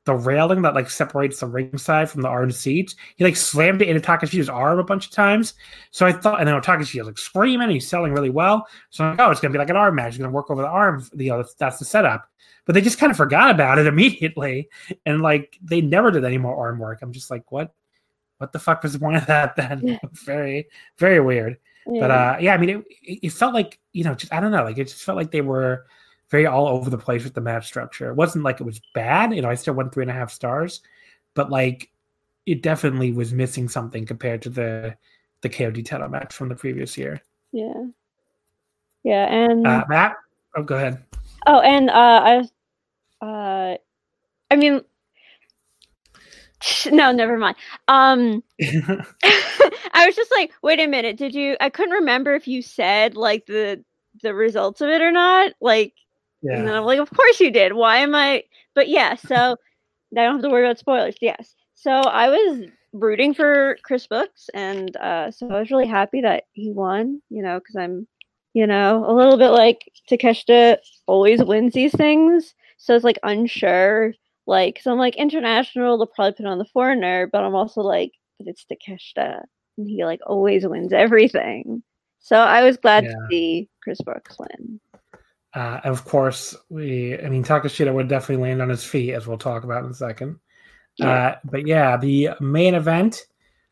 the 0.07 0.15
railing 0.15 0.63
that 0.63 0.75
like 0.75 0.89
separates 0.89 1.41
the 1.41 1.47
ringside 1.47 2.11
from 2.11 2.23
the 2.23 2.29
orange 2.29 2.55
seats. 2.55 2.97
He 3.17 3.25
like 3.25 3.37
slammed 3.37 3.83
it 3.83 3.89
into 3.89 4.01
Takeshita's 4.01 4.49
arm 4.49 4.79
a 4.79 4.85
bunch 4.85 5.07
of 5.07 5.13
times. 5.13 5.55
So 5.91 6.07
I 6.07 6.13
thought, 6.13 6.41
and 6.41 6.49
then 6.49 6.61
Takeshita 6.61 6.99
was 6.99 7.07
like 7.07 7.19
screaming, 7.19 7.71
he's 7.71 7.87
selling 7.87 8.13
really 8.13 8.31
well. 8.31 8.67
So 8.89 9.05
I'm 9.05 9.17
like, 9.17 9.27
oh, 9.27 9.31
it's 9.31 9.41
gonna 9.41 9.53
be 9.53 9.59
like 9.59 9.71
an 9.71 9.77
arm 9.77 9.95
match. 9.95 10.15
He's 10.15 10.19
gonna 10.19 10.33
work 10.33 10.51
over 10.51 10.63
the 10.63 10.69
arm. 10.69 11.07
You 11.15 11.31
know, 11.31 11.37
that's, 11.39 11.55
that's 11.55 11.79
the 11.79 11.85
setup. 11.85 12.29
But 12.65 12.75
they 12.75 12.81
just 12.81 12.99
kind 12.99 13.11
of 13.11 13.17
forgot 13.17 13.51
about 13.51 13.79
it 13.79 13.87
immediately, 13.95 14.69
and 15.05 15.21
like 15.21 15.59
they 15.63 15.81
never 15.81 16.11
did 16.11 16.25
any 16.25 16.39
more 16.39 16.57
arm 16.57 16.79
work. 16.79 17.01
I'm 17.03 17.13
just 17.13 17.31
like, 17.31 17.53
what? 17.53 17.75
What 18.41 18.53
the 18.53 18.59
fuck 18.59 18.83
was 18.83 18.95
the 18.95 18.99
point 18.99 19.17
of 19.17 19.27
that? 19.27 19.55
Then 19.55 19.81
yeah. 19.87 19.99
very, 20.25 20.69
very 20.97 21.21
weird. 21.21 21.59
Yeah. 21.87 22.01
But 22.01 22.11
uh, 22.11 22.37
yeah, 22.41 22.55
I 22.55 22.57
mean, 22.57 22.85
it, 23.03 23.19
it 23.23 23.33
felt 23.33 23.53
like 23.53 23.79
you 23.93 24.03
know, 24.05 24.15
just 24.15 24.33
I 24.33 24.41
don't 24.41 24.51
know, 24.51 24.65
like 24.65 24.79
it 24.79 24.85
just 24.85 25.03
felt 25.03 25.17
like 25.17 25.31
they 25.31 25.43
were 25.43 25.87
very 26.31 26.47
all 26.47 26.69
over 26.69 26.89
the 26.89 26.97
place 26.97 27.25
with 27.25 27.35
the 27.35 27.41
map 27.41 27.65
structure. 27.65 28.09
It 28.09 28.17
wasn't 28.17 28.45
like 28.45 28.61
it 28.61 28.65
was 28.65 28.81
bad. 28.95 29.35
You 29.35 29.43
know, 29.43 29.51
I 29.51 29.55
still 29.55 29.75
went 29.75 29.93
three 29.93 30.05
and 30.05 30.11
a 30.11 30.15
half 30.15 30.31
stars, 30.31 30.81
but 31.35 31.51
like 31.51 31.91
it 32.47 32.63
definitely 32.63 33.13
was 33.13 33.33
missing 33.33 33.69
something 33.69 34.07
compared 34.07 34.41
to 34.43 34.51
the 34.51 34.97
the 35.43 35.49
KOD 35.49 35.85
title 35.85 36.09
match 36.09 36.35
from 36.35 36.49
the 36.49 36.55
previous 36.55 36.97
year. 36.97 37.21
Yeah. 37.53 37.85
Yeah, 39.03 39.27
and 39.27 39.67
uh, 39.67 39.85
Matt, 39.89 40.17
oh, 40.57 40.63
go 40.63 40.77
ahead. 40.77 41.03
Oh, 41.47 41.61
and 41.61 41.89
uh, 41.89 42.43
I, 43.23 43.27
uh, 43.27 43.77
I 44.51 44.57
mean, 44.57 44.83
no, 46.91 47.13
never 47.13 47.39
mind. 47.39 47.57
Um, 47.89 48.43
I 48.61 50.07
was 50.07 50.17
just 50.17 50.31
like, 50.33 50.53
wait 50.63 50.81
a 50.81 50.87
minute, 50.87 51.17
did 51.17 51.35
you? 51.35 51.57
I 51.61 51.71
couldn't 51.71 51.95
remember 51.95 52.35
if 52.35 52.47
you 52.47 52.63
said 52.63 53.17
like 53.17 53.47
the 53.47 53.85
the 54.23 54.35
results 54.35 54.81
of 54.81 54.89
it 54.89 55.01
or 55.01 55.13
not. 55.13 55.53
Like, 55.61 55.95
yeah. 56.43 56.57
And 56.57 56.67
then 56.67 56.75
I'm 56.75 56.85
like, 56.85 56.99
of 56.99 57.11
course 57.11 57.41
you 57.41 57.51
did. 57.51 57.73
Why 57.73 57.99
am 57.99 58.15
I? 58.15 58.45
But 58.75 58.89
yeah, 58.89 59.15
so 59.15 59.35
I 60.17 60.23
don't 60.23 60.35
have 60.35 60.43
to 60.43 60.51
worry 60.51 60.65
about 60.65 60.79
spoilers. 60.79 61.17
Yes. 61.21 61.55
So 61.75 61.91
I 61.91 62.29
was 62.29 62.69
rooting 62.93 63.33
for 63.35 63.79
Chris 63.85 64.07
Brooks 64.07 64.51
and 64.53 64.97
uh, 64.97 65.31
so 65.31 65.49
I 65.49 65.61
was 65.61 65.71
really 65.71 65.87
happy 65.87 66.21
that 66.23 66.45
he 66.53 66.71
won. 66.71 67.23
You 67.31 67.43
know, 67.43 67.59
because 67.59 67.77
I'm, 67.77 68.07
you 68.55 68.67
know, 68.67 69.05
a 69.07 69.15
little 69.15 69.37
bit 69.37 69.51
like 69.51 69.91
Takeshita 70.11 70.79
always 71.07 71.43
wins 71.43 71.73
these 71.73 71.93
things, 71.93 72.55
so 72.79 72.95
it's 72.95 73.05
like 73.05 73.19
unsure. 73.23 74.15
Like, 74.47 74.81
so 74.83 74.93
I'm 74.93 74.99
like 74.99 75.17
international, 75.17 75.99
they'll 75.99 76.07
probably 76.07 76.33
put 76.33 76.47
on 76.47 76.59
the 76.59 76.65
foreigner, 76.65 77.29
but 77.33 77.45
I'm 77.45 77.55
also 77.55 77.83
like, 77.83 78.13
but 78.39 78.49
it's 78.49 78.65
Takeshita, 78.65 79.43
and 79.79 79.89
he 79.89 80.05
like 80.05 80.21
always 80.27 80.67
wins 80.67 80.93
everything. 80.93 81.83
So 82.19 82.37
I 82.37 82.63
was 82.63 82.77
glad 82.77 83.05
yeah. 83.05 83.11
to 83.11 83.17
see 83.31 83.69
Chris 83.83 84.01
Brooks 84.01 84.37
win. 84.39 84.81
Uh, 85.55 85.81
of 85.85 86.05
course, 86.05 86.57
we, 86.69 87.19
I 87.19 87.29
mean, 87.29 87.45
Takeshita 87.45 87.93
would 87.93 88.09
definitely 88.09 88.43
land 88.45 88.63
on 88.63 88.69
his 88.69 88.85
feet, 88.85 89.15
as 89.15 89.27
we'll 89.27 89.39
talk 89.39 89.65
about 89.65 89.85
in 89.85 89.91
a 89.91 89.95
second. 89.95 90.39
Yeah. 90.97 91.11
Uh, 91.11 91.37
but 91.45 91.67
yeah, 91.67 91.97
the 91.97 92.31
main 92.41 92.75
event. 92.75 93.27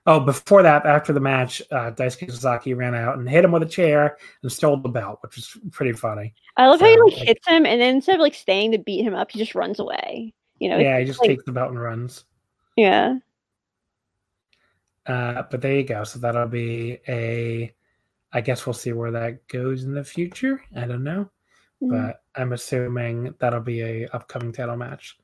Oh, 0.07 0.21
before 0.21 0.63
that, 0.63 0.87
after 0.87 1.13
the 1.13 1.21
match, 1.21 1.61
uh, 1.71 1.91
Daisuke 1.91 2.33
Sasaki 2.33 2.73
ran 2.73 2.95
out 2.95 3.19
and 3.19 3.29
hit 3.29 3.45
him 3.45 3.53
with 3.53 3.63
a 3.63 3.67
chair 3.67 4.17
and 4.43 4.51
stole 4.51 4.79
the 4.79 4.89
belt, 4.89 5.19
which 5.23 5.37
is 5.37 5.55
pretty 5.71 5.93
funny. 5.93 6.35
I 6.57 6.67
love 6.67 6.79
so, 6.79 6.87
how 6.87 6.91
he 6.91 6.99
like, 6.99 7.13
like, 7.13 7.29
hits 7.29 7.47
him, 7.47 7.67
and 7.67 7.79
then 7.79 7.97
instead 7.97 8.15
of 8.15 8.23
like 8.23 8.35
staying 8.35 8.73
to 8.73 8.79
beat 8.79 9.03
him 9.03 9.15
up, 9.15 9.31
he 9.31 9.39
just 9.39 9.55
runs 9.55 9.79
away. 9.79 10.33
You 10.59 10.71
know? 10.71 10.79
Yeah, 10.79 10.99
he 10.99 11.05
just 11.05 11.21
like, 11.21 11.29
takes 11.29 11.45
the 11.45 11.53
belt 11.53 11.71
and 11.71 11.81
runs. 11.81 12.25
Yeah. 12.77 13.17
Uh, 15.07 15.43
but 15.51 15.61
there 15.61 15.75
you 15.77 15.85
go. 15.85 16.05
So 16.05 16.19
that'll 16.19 16.49
be 16.49 16.99
a 17.09 17.75
I 18.33 18.41
guess 18.43 18.67
we'll 18.67 18.75
see 18.75 18.93
where 18.93 19.11
that 19.11 19.47
goes 19.49 19.85
in 19.85 19.95
the 19.95 20.05
future. 20.05 20.63
I 20.77 20.87
don't 20.87 21.05
know, 21.05 21.31
Mm. 21.83 21.91
but 21.91 22.23
I'm 22.35 22.53
assuming 22.53 23.35
that'll 23.39 23.61
be 23.61 23.81
a 23.83 24.09
upcoming 24.09 24.53
title 24.53 24.77
match. 24.77 25.17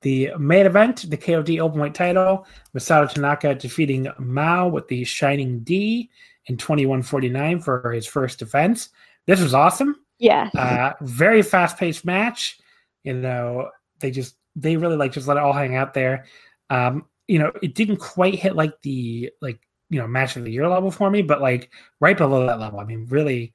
The 0.00 0.30
main 0.38 0.66
event, 0.66 1.10
the 1.10 1.16
KOD 1.16 1.58
Openweight 1.58 1.94
title, 1.94 2.46
Masato 2.74 3.08
Tanaka 3.12 3.54
defeating 3.54 4.08
Mao 4.18 4.68
with 4.68 4.88
the 4.88 5.04
Sliding 5.04 5.60
D 5.60 6.10
in 6.46 6.56
21:49 6.56 7.60
for 7.60 7.92
his 7.92 8.06
first 8.06 8.38
defense. 8.38 8.88
This 9.26 9.40
was 9.40 9.54
awesome. 9.54 9.96
Yeah. 10.18 10.50
Uh, 10.56 10.92
very 11.02 11.42
fast 11.42 11.76
paced 11.76 12.04
match. 12.04 12.58
You 13.04 13.14
know, 13.14 13.70
they 14.00 14.10
just 14.10 14.36
they 14.56 14.76
really 14.76 14.96
like 14.96 15.12
just 15.12 15.28
let 15.28 15.36
it 15.36 15.42
all 15.42 15.52
hang 15.52 15.76
out 15.76 15.94
there. 15.94 16.24
Um, 16.70 17.06
you 17.28 17.38
know, 17.38 17.52
it 17.62 17.74
didn't 17.74 17.96
quite 17.98 18.34
hit 18.34 18.56
like 18.56 18.80
the 18.82 19.30
like 19.40 19.60
you 19.90 19.98
know 19.98 20.06
match 20.06 20.36
of 20.36 20.44
the 20.44 20.52
year 20.52 20.68
level 20.68 20.90
for 20.90 21.10
me, 21.10 21.22
but 21.22 21.40
like 21.40 21.70
right 22.00 22.16
below 22.16 22.46
that 22.46 22.60
level. 22.60 22.80
I 22.80 22.84
mean, 22.84 23.06
really, 23.08 23.52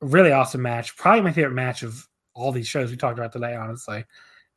really 0.00 0.32
awesome 0.32 0.62
match. 0.62 0.96
Probably 0.96 1.22
my 1.22 1.32
favorite 1.32 1.54
match 1.54 1.82
of 1.82 2.06
all 2.34 2.52
these 2.52 2.68
shows 2.68 2.90
we 2.90 2.96
talked 2.96 3.18
about 3.18 3.32
today. 3.32 3.54
Honestly, 3.54 4.04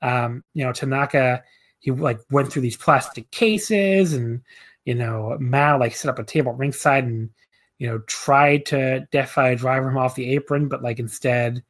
um, 0.01 0.43
you 0.53 0.65
know, 0.65 0.73
Tanaka 0.73 1.43
he 1.79 1.91
like 1.91 2.19
went 2.29 2.51
through 2.51 2.61
these 2.61 2.77
plastic 2.77 3.29
cases, 3.31 4.13
and 4.13 4.41
you 4.85 4.95
know, 4.95 5.37
Mao 5.39 5.79
like 5.79 5.95
set 5.95 6.09
up 6.09 6.19
a 6.19 6.23
table 6.23 6.53
ringside 6.53 7.05
and 7.05 7.29
you 7.77 7.87
know 7.87 7.99
tried 8.07 8.65
to 8.67 9.07
defy 9.11 9.55
driver 9.55 9.89
him 9.89 9.97
off 9.97 10.15
the 10.15 10.31
apron, 10.31 10.67
but 10.67 10.83
like 10.83 10.99
instead, 10.99 11.63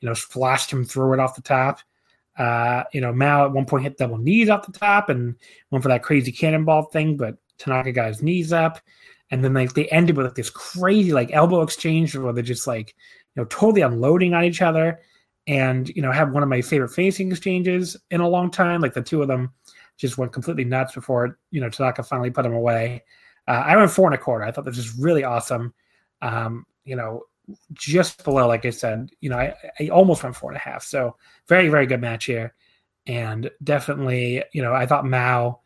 you 0.00 0.08
know, 0.08 0.14
splashed 0.14 0.72
him 0.72 0.84
through 0.84 1.14
it 1.14 1.20
off 1.20 1.36
the 1.36 1.42
top. 1.42 1.80
Uh, 2.38 2.84
you 2.92 3.00
know, 3.00 3.12
Mao 3.12 3.44
at 3.44 3.52
one 3.52 3.66
point 3.66 3.84
hit 3.84 3.98
double 3.98 4.18
knees 4.18 4.48
off 4.48 4.66
the 4.66 4.72
top 4.72 5.08
and 5.08 5.34
went 5.70 5.82
for 5.82 5.88
that 5.88 6.02
crazy 6.02 6.32
cannonball 6.32 6.84
thing, 6.84 7.16
but 7.16 7.36
Tanaka 7.58 7.92
got 7.92 8.08
his 8.08 8.22
knees 8.22 8.52
up. 8.52 8.80
And 9.30 9.44
then 9.44 9.54
like 9.54 9.74
they 9.74 9.86
ended 9.88 10.16
with 10.16 10.26
like 10.26 10.34
this 10.34 10.50
crazy 10.50 11.12
like 11.12 11.30
elbow 11.32 11.62
exchange 11.62 12.16
where 12.16 12.32
they're 12.32 12.42
just 12.42 12.66
like, 12.66 12.94
you 13.34 13.42
know, 13.42 13.46
totally 13.46 13.82
unloading 13.82 14.34
on 14.34 14.44
each 14.44 14.62
other. 14.62 15.00
And, 15.46 15.88
you 15.88 16.02
know, 16.02 16.12
have 16.12 16.32
one 16.32 16.42
of 16.42 16.48
my 16.48 16.62
favorite 16.62 16.90
facing 16.90 17.30
exchanges 17.30 17.96
in 18.10 18.20
a 18.20 18.28
long 18.28 18.50
time. 18.50 18.80
Like 18.80 18.94
the 18.94 19.02
two 19.02 19.22
of 19.22 19.28
them 19.28 19.52
just 19.96 20.18
went 20.18 20.32
completely 20.32 20.64
nuts 20.64 20.94
before, 20.94 21.38
you 21.50 21.60
know, 21.60 21.68
Tanaka 21.68 22.02
finally 22.02 22.30
put 22.30 22.46
him 22.46 22.54
away. 22.54 23.02
Uh, 23.48 23.62
I 23.66 23.76
went 23.76 23.90
four 23.90 24.06
and 24.06 24.14
a 24.14 24.18
quarter. 24.18 24.44
I 24.44 24.52
thought 24.52 24.64
this 24.64 24.76
was 24.76 24.96
really 24.98 25.24
awesome. 25.24 25.74
Um, 26.20 26.66
you 26.84 26.96
know, 26.96 27.24
just 27.72 28.24
below, 28.24 28.46
like 28.46 28.64
I 28.64 28.70
said, 28.70 29.10
you 29.20 29.30
know, 29.30 29.38
I, 29.38 29.54
I 29.80 29.88
almost 29.88 30.22
went 30.22 30.36
four 30.36 30.50
and 30.50 30.56
a 30.56 30.60
half. 30.60 30.82
So 30.82 31.16
very, 31.48 31.68
very 31.68 31.86
good 31.86 32.00
match 32.00 32.24
here. 32.26 32.54
And 33.06 33.50
definitely, 33.62 34.44
you 34.52 34.62
know, 34.62 34.72
I 34.72 34.86
thought 34.86 35.04
Mao, 35.04 35.60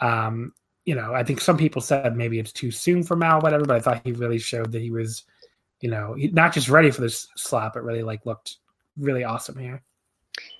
um, 0.00 0.52
you 0.84 0.94
know, 0.94 1.12
I 1.14 1.22
think 1.22 1.40
some 1.40 1.58
people 1.58 1.82
said 1.82 2.16
maybe 2.16 2.38
it's 2.38 2.52
too 2.52 2.70
soon 2.70 3.02
for 3.02 3.14
Mao, 3.14 3.40
whatever, 3.40 3.64
but 3.64 3.76
I 3.76 3.80
thought 3.80 4.00
he 4.04 4.12
really 4.12 4.38
showed 4.38 4.72
that 4.72 4.80
he 4.80 4.90
was, 4.90 5.24
you 5.80 5.90
know, 5.90 6.14
not 6.16 6.54
just 6.54 6.70
ready 6.70 6.90
for 6.90 7.02
this 7.02 7.28
slap, 7.36 7.74
but 7.74 7.84
really 7.84 8.02
like 8.02 8.24
looked 8.24 8.56
really 8.96 9.24
awesome 9.24 9.58
here. 9.58 9.82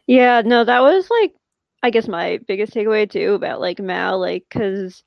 Yeah, 0.06 0.42
no, 0.44 0.64
that 0.64 0.80
was 0.80 1.08
like, 1.10 1.34
I 1.82 1.90
guess 1.90 2.08
my 2.08 2.40
biggest 2.46 2.74
takeaway 2.74 3.08
too 3.08 3.34
about 3.34 3.60
like 3.60 3.80
Mao, 3.80 4.16
like, 4.16 4.44
cause 4.50 5.02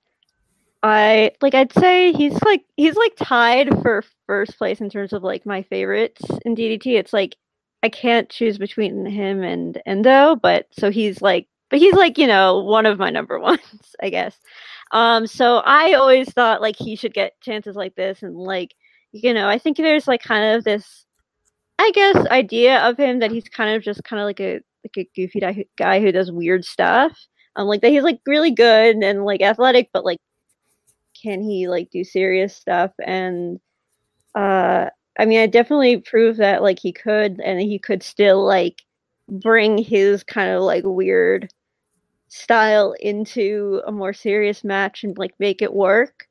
I 0.84 1.32
like, 1.42 1.54
I'd 1.54 1.74
say 1.74 2.12
he's 2.14 2.42
like, 2.44 2.64
he's 2.76 2.96
like 2.96 3.14
tied 3.18 3.70
for 3.82 4.04
first 4.28 4.58
place 4.58 4.82
in 4.82 4.90
terms 4.90 5.14
of 5.14 5.24
like 5.24 5.46
my 5.46 5.62
favorites 5.64 6.22
in 6.46 6.56
DDT. 6.56 6.98
It's 6.98 7.14
like, 7.14 7.36
I 7.84 7.90
can't 7.90 8.30
choose 8.30 8.58
between 8.58 9.06
him 9.06 9.44
and 9.44 9.82
Endo, 9.86 10.36
but 10.36 10.68
so 10.72 10.92
he's 10.92 11.22
like, 11.22 11.48
but 11.70 11.80
he's 11.80 11.94
like, 11.96 12.18
you 12.18 12.28
know, 12.28 12.60
one 12.60 12.86
of 12.86 13.00
my 13.00 13.10
number 13.10 13.40
ones, 13.40 13.96
I 14.02 14.10
guess. 14.10 14.38
Um, 14.92 15.28
so 15.28 15.58
I 15.66 15.94
always 15.94 16.32
thought 16.34 16.62
like 16.62 16.76
he 16.78 16.96
should 16.96 17.14
get 17.14 17.40
chances 17.42 17.76
like 17.76 17.96
this 17.96 18.24
and 18.24 18.36
like, 18.36 18.74
you 19.14 19.34
know, 19.34 19.48
I 19.48 19.58
think 19.58 19.78
there's 19.78 20.08
like 20.08 20.24
kind 20.24 20.56
of 20.56 20.64
this 20.64 21.06
I 21.82 21.92
guess 21.92 22.16
idea 22.28 22.80
of 22.88 22.98
him 22.98 23.20
that 23.20 23.32
he's 23.32 23.50
kind 23.50 23.76
of 23.76 23.82
just 23.82 24.04
kind 24.04 24.20
of 24.20 24.26
like 24.26 24.40
a 24.40 24.62
like 24.84 24.98
a 24.98 25.10
goofy 25.16 25.68
guy 25.78 26.00
who 26.00 26.12
does 26.12 26.32
weird 26.32 26.64
stuff. 26.64 27.18
Um, 27.56 27.68
like 27.68 27.82
that 27.82 27.90
he's 27.90 28.04
like 28.04 28.20
really 28.28 28.52
good 28.52 28.98
and 28.98 29.26
like 29.26 29.42
athletic, 29.42 29.90
but 29.94 30.06
like, 30.06 30.20
can 31.22 31.42
he 31.42 31.68
like 31.68 31.90
do 31.92 32.04
serious 32.04 32.56
stuff? 32.56 32.92
And 33.06 33.60
uh, 34.36 34.90
I 35.20 35.26
mean, 35.26 35.40
I 35.40 35.48
definitely 35.48 35.98
proved 35.98 36.40
that 36.40 36.62
like 36.62 36.80
he 36.80 36.92
could, 36.92 37.40
and 37.42 37.62
he 37.62 37.78
could 37.80 38.04
still 38.04 38.46
like 38.46 38.84
bring 39.28 39.78
his 39.78 40.24
kind 40.24 40.52
of 40.52 40.62
like 40.62 40.84
weird 40.86 41.50
style 42.28 42.94
into 43.00 43.82
a 43.86 43.92
more 43.92 44.14
serious 44.14 44.64
match 44.64 45.04
and 45.04 45.18
like 45.18 45.34
make 45.40 45.62
it 45.62 45.74
work. 45.74 46.28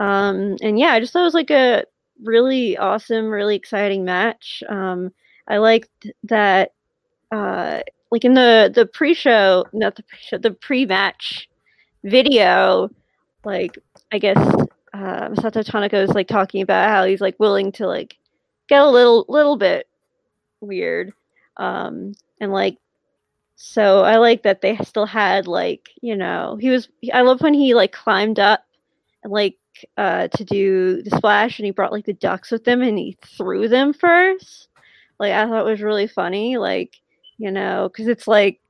Um, 0.00 0.56
and 0.62 0.78
yeah, 0.78 0.92
I 0.92 1.00
just 1.00 1.12
thought 1.12 1.22
it 1.22 1.24
was 1.24 1.34
like 1.34 1.50
a 1.50 1.84
really 2.22 2.76
awesome, 2.76 3.28
really 3.28 3.56
exciting 3.56 4.04
match. 4.04 4.62
Um, 4.68 5.12
I 5.48 5.58
liked 5.58 6.06
that, 6.24 6.72
uh, 7.30 7.80
like 8.10 8.24
in 8.24 8.34
the 8.34 8.70
the 8.74 8.86
pre-show, 8.86 9.64
not 9.72 9.96
the 9.96 10.02
pre-show, 10.02 10.38
the 10.38 10.50
pre-match 10.50 11.48
video, 12.04 12.90
like 13.44 13.78
I 14.12 14.18
guess 14.18 14.38
uh, 14.94 15.28
Masato 15.30 15.64
Tanaka 15.64 15.98
is 15.98 16.10
like 16.10 16.28
talking 16.28 16.62
about 16.62 16.90
how 16.90 17.04
he's 17.04 17.20
like 17.20 17.38
willing 17.40 17.72
to 17.72 17.86
like 17.86 18.16
get 18.68 18.82
a 18.82 18.88
little 18.90 19.24
little 19.28 19.56
bit 19.56 19.88
weird, 20.60 21.12
um, 21.58 22.14
and 22.40 22.52
like 22.52 22.78
so 23.56 24.02
I 24.02 24.18
like 24.18 24.42
that 24.44 24.60
they 24.62 24.76
still 24.78 25.06
had 25.06 25.46
like 25.46 25.90
you 26.02 26.16
know 26.16 26.56
he 26.60 26.70
was 26.70 26.88
I 27.14 27.22
love 27.22 27.42
when 27.42 27.54
he 27.54 27.74
like 27.74 27.92
climbed 27.92 28.38
up 28.40 28.64
and 29.24 29.32
like 29.32 29.58
uh 29.98 30.28
to 30.28 30.44
do 30.44 31.02
the 31.02 31.10
splash 31.16 31.58
and 31.58 31.66
he 31.66 31.72
brought 31.72 31.92
like 31.92 32.06
the 32.06 32.14
ducks 32.14 32.50
with 32.52 32.66
him 32.68 32.82
and 32.82 32.98
he 32.98 33.18
threw 33.38 33.68
them 33.68 33.92
first. 33.94 34.68
Like 35.20 35.32
i 35.32 35.46
thought 35.46 35.66
it 35.66 35.70
was 35.70 35.82
really 35.82 36.08
funny 36.08 36.58
like 36.58 37.00
you 37.38 37.50
know 37.52 37.88
because 37.90 38.08
it's 38.08 38.28
like 38.28 38.60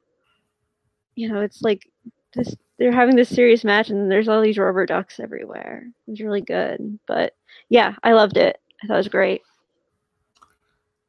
you 1.14 1.28
know 1.28 1.40
it's 1.40 1.62
like 1.62 1.89
this 2.35 2.55
they're 2.82 2.92
having 2.92 3.14
this 3.14 3.28
serious 3.28 3.62
match 3.62 3.90
and 3.90 4.10
there's 4.10 4.26
all 4.26 4.40
these 4.40 4.59
rubber 4.59 4.84
ducks 4.84 5.20
everywhere. 5.20 5.84
It 6.06 6.10
was 6.10 6.20
really 6.20 6.40
good. 6.40 6.98
But 7.06 7.34
yeah 7.68 7.94
i 8.02 8.12
loved 8.12 8.36
it. 8.36 8.59
I 8.82 8.86
thought 8.86 8.94
it 8.94 8.98
was 8.98 9.09
great. 9.09 9.42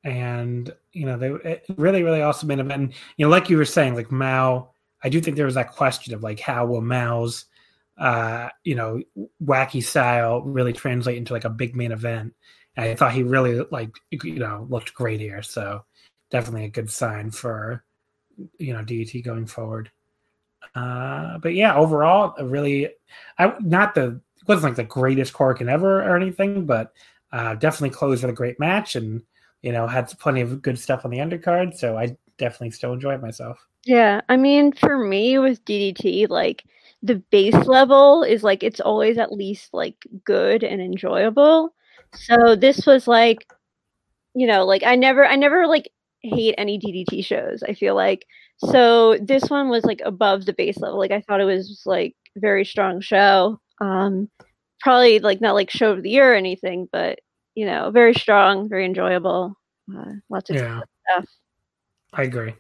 And 0.04 0.72
you 0.92 1.06
know 1.06 1.18
they 1.18 1.62
really 1.76 2.04
really 2.04 2.22
awesome 2.22 2.48
main 2.50 2.60
event. 2.60 2.82
And, 2.82 2.94
you 3.18 3.26
know 3.26 3.30
like 3.30 3.50
you 3.50 3.58
were 3.58 3.66
saying 3.66 3.96
like 3.96 4.12
mao 4.12 4.70
i 5.04 5.10
do 5.10 5.20
think 5.20 5.36
there 5.36 5.46
was 5.46 5.56
that 5.56 5.72
question 5.72 6.14
of 6.14 6.22
like 6.22 6.40
how 6.40 6.66
will 6.66 6.82
mao's 6.82 7.46
uh 7.98 8.50
you 8.64 8.76
know 8.76 9.02
wacky 9.44 9.84
style 9.84 10.42
really 10.42 10.74
translate 10.74 11.18
into 11.18 11.34
like 11.34 11.46
a 11.46 11.50
big 11.50 11.76
main 11.76 11.92
event? 11.92 12.34
And 12.76 12.90
i 12.90 12.96
thought 12.96 13.14
he 13.14 13.24
really 13.24 13.66
like 13.72 13.96
you 14.12 14.40
know 14.40 14.68
looked 14.70 14.94
great 14.94 15.20
here. 15.20 15.42
So 15.42 15.84
definitely 16.30 16.66
a 16.66 16.70
good 16.70 16.92
sign 16.92 17.32
for 17.32 17.84
you 18.60 18.74
know 18.74 18.84
DDT 18.84 19.24
going 19.24 19.48
forward 19.48 19.92
uh 20.76 21.38
but 21.40 21.54
yeah 21.54 21.76
overall 21.76 22.34
really 22.46 22.90
i 23.38 23.54
not 23.60 23.96
the 23.96 24.20
wasn't 24.48 24.64
like 24.64 24.76
the 24.76 24.84
greatest 24.84 25.34
Korakuen 25.34 25.70
ever 25.70 26.02
or 26.02 26.16
anything 26.16 26.66
but 26.66 26.94
uh 27.32 27.56
definitely 27.56 27.90
closed 27.92 28.24
with 28.24 28.32
a 28.32 28.36
great 28.36 28.60
match 28.60 28.96
and 28.96 29.22
you 29.62 29.72
know 29.72 29.88
had 29.88 30.08
plenty 30.20 30.42
of 30.42 30.62
good 30.62 30.78
stuff 30.78 31.06
on 31.06 31.12
the 31.12 31.20
undercard 31.20 31.76
so 31.76 31.98
i 31.98 32.16
definitely 32.38 32.72
still 32.72 32.94
enjoyed 32.94 33.22
myself. 33.22 33.66
Yeah 33.86 34.22
i 34.30 34.38
mean 34.38 34.74
for 34.74 34.98
me 34.98 35.38
with 35.38 35.64
ddt 35.66 36.30
like 36.30 36.64
the 37.04 37.16
base 37.16 37.54
level 37.68 38.24
is 38.24 38.44
like 38.44 38.64
it's 38.64 38.80
always 38.80 39.18
at 39.18 39.34
least 39.34 39.74
like 39.74 39.96
good 40.24 40.64
and 40.64 40.82
enjoyable. 40.82 41.74
So 42.16 42.56
this 42.56 42.88
was 42.88 43.08
like 43.08 43.46
you 44.34 44.48
know 44.48 44.66
like 44.66 44.84
i 44.84 44.96
never 44.96 45.26
i 45.26 45.36
never 45.36 45.68
like 45.68 45.92
hate 46.22 46.56
any 46.58 46.80
ddt 46.80 47.24
shows. 47.26 47.62
I 47.62 47.74
feel 47.74 47.94
like 47.94 48.26
so 48.72 49.18
this 49.22 49.44
one 49.50 49.70
was 49.70 49.84
like 49.84 50.02
above 50.06 50.46
the 50.46 50.54
base 50.54 50.78
level 50.78 50.98
like 50.98 51.12
i 51.12 51.22
thought 51.22 51.42
it 51.42 51.46
was 51.46 51.84
like 51.86 52.16
very 52.38 52.66
strong 52.66 53.02
show 53.02 53.60
um 53.82 54.30
probably 54.82 55.20
like 55.20 55.42
not 55.42 55.54
like 55.54 55.70
show 55.70 55.92
of 55.92 56.04
the 56.04 56.10
year 56.10 56.34
or 56.34 56.36
anything 56.36 56.88
but 56.92 57.20
you 57.56 57.66
know 57.66 57.92
very 57.92 58.14
strong 58.14 58.68
very 58.68 58.86
enjoyable 58.86 59.56
uh, 59.96 60.12
lots 60.30 60.50
of 60.50 60.56
yeah 60.56 60.82
stuff 61.10 61.26
i 62.14 62.24
agree 62.24 62.54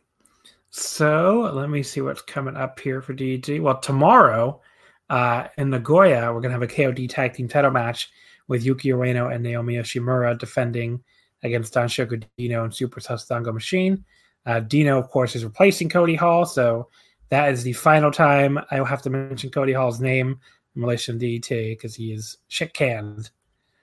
so 0.75 1.51
let 1.53 1.69
me 1.69 1.83
see 1.83 2.01
what's 2.01 2.23
coming 2.23 2.57
up 2.57 2.79
here 2.79 2.99
for 2.99 3.13
DDT. 3.13 3.61
Well, 3.61 3.79
tomorrow 3.79 4.59
uh, 5.07 5.47
in 5.59 5.69
Nagoya, 5.69 6.33
we're 6.33 6.41
going 6.41 6.51
to 6.51 6.59
have 6.59 6.63
a 6.63 6.67
KOD 6.67 7.07
tag 7.07 7.35
team 7.35 7.47
title 7.47 7.69
match 7.69 8.09
with 8.47 8.65
Yuki 8.65 8.89
Ueno 8.89 9.31
and 9.31 9.43
Naomi 9.43 9.75
Yoshimura 9.75 10.35
defending 10.35 11.03
against 11.43 11.75
Danshoku 11.75 12.23
Dino 12.39 12.63
and 12.63 12.73
Super 12.73 12.99
Sasadango 12.99 13.53
Machine. 13.53 14.03
Uh, 14.45 14.59
Dino, 14.59 14.99
of 14.99 15.09
course, 15.09 15.35
is 15.35 15.43
replacing 15.43 15.89
Cody 15.89 16.15
Hall, 16.15 16.45
so 16.45 16.89
that 17.29 17.51
is 17.51 17.63
the 17.63 17.73
final 17.73 18.11
time 18.11 18.59
I 18.71 18.79
will 18.79 18.85
have 18.85 19.01
to 19.03 19.09
mention 19.09 19.49
Cody 19.49 19.73
Hall's 19.73 19.99
name 19.99 20.39
in 20.75 20.81
relation 20.81 21.17
to 21.17 21.25
DDT 21.25 21.71
because 21.71 21.95
he 21.95 22.13
is 22.13 22.37
shit 22.47 22.73
canned, 22.73 23.31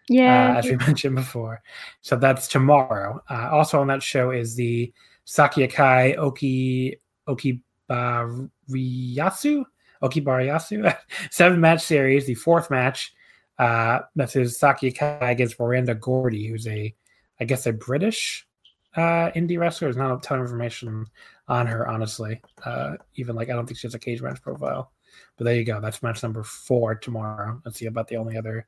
yeah 0.09 0.55
uh, 0.55 0.59
as 0.59 0.67
we 0.67 0.77
mentioned 0.87 1.17
before. 1.17 1.63
So 2.03 2.17
that's 2.17 2.49
tomorrow. 2.49 3.23
Uh, 3.31 3.49
also 3.53 3.81
on 3.81 3.87
that 3.89 4.03
show 4.03 4.31
is 4.31 4.55
the 4.55 4.93
Sakiakai 5.27 6.17
Oki 6.17 6.97
Okibariyasu 7.29 9.65
Okibariyasu 10.03 10.97
seven 11.31 11.61
match 11.61 11.83
series, 11.83 12.27
the 12.27 12.35
fourth 12.35 12.71
match 12.71 13.15
Uh, 13.61 14.01
that's 14.17 14.33
his 14.33 14.59
Saki 14.59 14.91
Akai 14.91 15.31
against 15.31 15.61
Miranda 15.61 15.95
Gordy, 15.95 16.47
who's 16.47 16.67
a, 16.67 16.95
I 17.39 17.45
guess, 17.45 17.67
a 17.67 17.75
British 17.75 18.49
uh, 18.97 19.31
indie 19.33 19.59
wrestler. 19.59 19.87
There's 19.87 19.97
not 19.97 20.17
a 20.17 20.21
ton 20.21 20.39
of 20.39 20.45
information 20.45 21.07
on 21.49 21.67
her, 21.67 21.89
honestly. 21.89 22.41
Uh, 22.65 22.95
even 23.17 23.37
like, 23.37 23.51
I 23.51 23.53
don't 23.53 23.67
think 23.67 23.79
she 23.79 23.87
has 23.87 23.95
a 23.95 23.99
cage 23.99 24.23
match 24.23 24.43
profile. 24.43 24.93
But 25.37 25.45
there 25.45 25.55
you 25.55 25.65
go. 25.65 25.81
That's 25.81 26.03
match 26.03 26.23
number 26.23 26.43
four 26.43 26.95
tomorrow. 26.95 27.61
Let's 27.65 27.79
see 27.79 27.87
about 27.87 28.09
the 28.09 28.17
only 28.17 28.37
other 28.37 28.67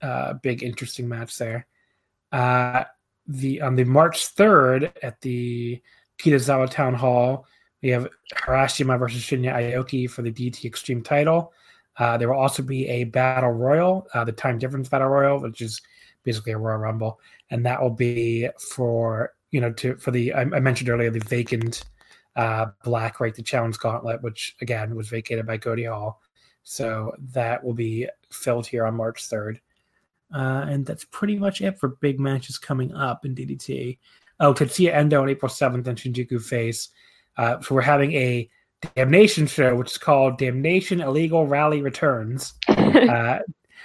uh, 0.00 0.34
big 0.34 0.62
interesting 0.62 1.08
match 1.08 1.36
there. 1.38 1.66
Uh, 2.30 2.84
the 3.26 3.60
on 3.60 3.76
the 3.76 3.84
March 3.84 4.28
third 4.28 4.92
at 5.02 5.20
the 5.20 5.80
Kitazawa 6.18 6.70
Town 6.70 6.94
Hall, 6.94 7.46
we 7.82 7.90
have 7.90 8.08
Harashima 8.34 8.98
versus 8.98 9.22
Shinya 9.22 9.54
Aoki 9.54 10.08
for 10.08 10.22
the 10.22 10.32
DT 10.32 10.64
Extreme 10.64 11.02
title. 11.02 11.52
Uh, 11.98 12.16
there 12.16 12.28
will 12.28 12.38
also 12.38 12.62
be 12.62 12.88
a 12.88 13.04
battle 13.04 13.50
royal, 13.50 14.06
uh, 14.14 14.24
the 14.24 14.32
time 14.32 14.58
difference 14.58 14.88
battle 14.88 15.08
royal, 15.08 15.40
which 15.40 15.60
is 15.60 15.80
basically 16.24 16.52
a 16.52 16.58
Royal 16.58 16.78
Rumble, 16.78 17.20
and 17.50 17.66
that 17.66 17.80
will 17.80 17.90
be 17.90 18.48
for 18.70 19.32
you 19.52 19.60
know 19.60 19.72
to 19.72 19.96
for 19.96 20.10
the 20.10 20.32
I, 20.32 20.40
I 20.40 20.60
mentioned 20.60 20.90
earlier 20.90 21.10
the 21.10 21.20
vacant 21.20 21.84
uh, 22.34 22.66
black 22.82 23.20
right 23.20 23.34
the 23.34 23.42
challenge 23.42 23.78
gauntlet, 23.78 24.22
which 24.22 24.56
again 24.60 24.96
was 24.96 25.08
vacated 25.08 25.46
by 25.46 25.58
Cody 25.58 25.84
Hall. 25.84 26.20
So 26.64 27.14
that 27.32 27.62
will 27.62 27.74
be 27.74 28.08
filled 28.30 28.66
here 28.66 28.86
on 28.86 28.94
March 28.94 29.26
third. 29.26 29.60
Uh, 30.34 30.64
and 30.68 30.86
that's 30.86 31.04
pretty 31.04 31.36
much 31.36 31.60
it 31.60 31.78
for 31.78 31.88
big 32.00 32.18
matches 32.18 32.58
coming 32.58 32.94
up 32.94 33.24
in 33.24 33.34
DDT. 33.34 33.98
Oh, 34.40 34.54
Tetsuya 34.54 34.94
Endo 34.94 35.22
on 35.22 35.28
April 35.28 35.50
7th 35.50 35.86
in 35.86 35.94
Shinjuku 35.94 36.40
Face. 36.40 36.88
Uh, 37.36 37.60
so 37.60 37.74
we're 37.74 37.82
having 37.82 38.12
a 38.14 38.48
Damnation 38.96 39.46
show, 39.46 39.76
which 39.76 39.92
is 39.92 39.98
called 39.98 40.38
Damnation 40.38 41.00
Illegal 41.00 41.46
Rally 41.46 41.82
Returns. 41.82 42.54
uh, 42.68 43.38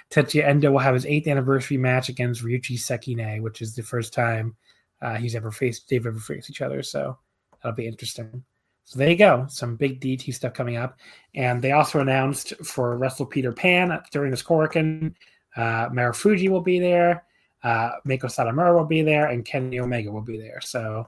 Tetsuya 0.10 0.46
Endo 0.46 0.72
will 0.72 0.80
have 0.80 0.94
his 0.94 1.06
eighth 1.06 1.28
anniversary 1.28 1.78
match 1.78 2.10
against 2.10 2.44
Ryuichi 2.44 2.78
Sekine, 2.78 3.42
which 3.42 3.62
is 3.62 3.76
the 3.76 3.84
first 3.84 4.14
time 4.14 4.56
uh, 5.02 5.16
he's 5.16 5.36
ever 5.36 5.52
faced 5.52 5.90
they've 5.90 6.06
ever 6.06 6.20
faced 6.20 6.50
each 6.50 6.62
other. 6.62 6.84
So 6.84 7.18
that'll 7.62 7.76
be 7.76 7.88
interesting. 7.88 8.44
So 8.84 9.00
there 9.00 9.10
you 9.10 9.18
go, 9.18 9.46
some 9.50 9.76
big 9.76 10.00
DT 10.00 10.34
stuff 10.34 10.54
coming 10.54 10.78
up, 10.78 10.98
and 11.36 11.62
they 11.62 11.74
also 11.74 12.00
announced 12.00 12.54
for 12.64 12.98
Wrestle 12.98 13.26
Peter 13.26 13.52
Pan 13.52 14.00
during 14.12 14.32
this 14.32 14.42
Korakuen 14.42 15.14
uh, 15.58 15.90
Marufuji 15.90 16.50
will 16.50 16.62
be 16.62 16.80
there. 16.80 17.26
Uh, 17.64 17.92
Meiko 18.08 18.26
Satomura 18.26 18.74
will 18.74 18.86
be 18.86 19.02
there, 19.02 19.28
and 19.28 19.44
Kenny 19.44 19.80
Omega 19.80 20.12
will 20.12 20.22
be 20.22 20.38
there. 20.38 20.62
So 20.62 21.08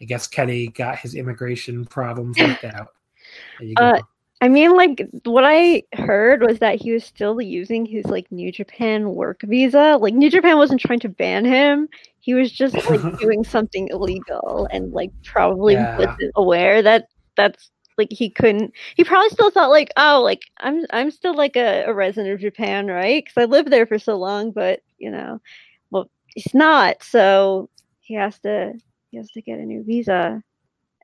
I 0.00 0.04
guess 0.06 0.26
Kenny 0.26 0.68
got 0.68 0.98
his 0.98 1.14
immigration 1.14 1.84
problems 1.84 2.38
worked 2.38 2.64
out. 2.64 2.88
Uh, 3.76 4.00
I 4.42 4.48
mean, 4.48 4.74
like 4.74 5.06
what 5.24 5.44
I 5.44 5.82
heard 5.92 6.42
was 6.42 6.60
that 6.60 6.80
he 6.80 6.92
was 6.92 7.04
still 7.04 7.40
using 7.42 7.84
his 7.84 8.06
like 8.06 8.30
New 8.32 8.50
Japan 8.50 9.14
work 9.14 9.42
visa. 9.42 9.98
Like 10.00 10.14
New 10.14 10.30
Japan 10.30 10.56
wasn't 10.56 10.80
trying 10.80 11.00
to 11.00 11.10
ban 11.10 11.44
him. 11.44 11.88
He 12.20 12.32
was 12.32 12.50
just 12.50 12.74
like 12.88 13.18
doing 13.20 13.44
something 13.44 13.88
illegal 13.88 14.66
and 14.70 14.92
like 14.92 15.10
probably 15.24 15.74
yeah. 15.74 15.98
wasn't 15.98 16.32
aware 16.36 16.82
that 16.82 17.08
that's 17.36 17.70
like 17.98 18.08
he 18.10 18.30
couldn't 18.30 18.72
he 18.96 19.04
probably 19.04 19.28
still 19.28 19.50
thought 19.50 19.68
like 19.68 19.90
oh 19.98 20.22
like 20.22 20.44
i'm 20.60 20.86
i'm 20.90 21.10
still 21.10 21.34
like 21.34 21.54
a, 21.54 21.84
a 21.84 21.92
resident 21.92 22.32
of 22.32 22.40
japan 22.40 22.86
right 22.86 23.24
because 23.24 23.40
i 23.40 23.44
lived 23.44 23.70
there 23.70 23.84
for 23.84 23.98
so 23.98 24.16
long 24.16 24.50
but 24.50 24.80
you 24.96 25.10
know 25.10 25.38
well 25.90 26.10
he's 26.34 26.54
not 26.54 27.02
so 27.02 27.68
he 28.00 28.14
has 28.14 28.38
to 28.38 28.72
he 29.10 29.18
has 29.18 29.30
to 29.32 29.42
get 29.42 29.58
a 29.58 29.62
new 29.62 29.82
visa 29.84 30.42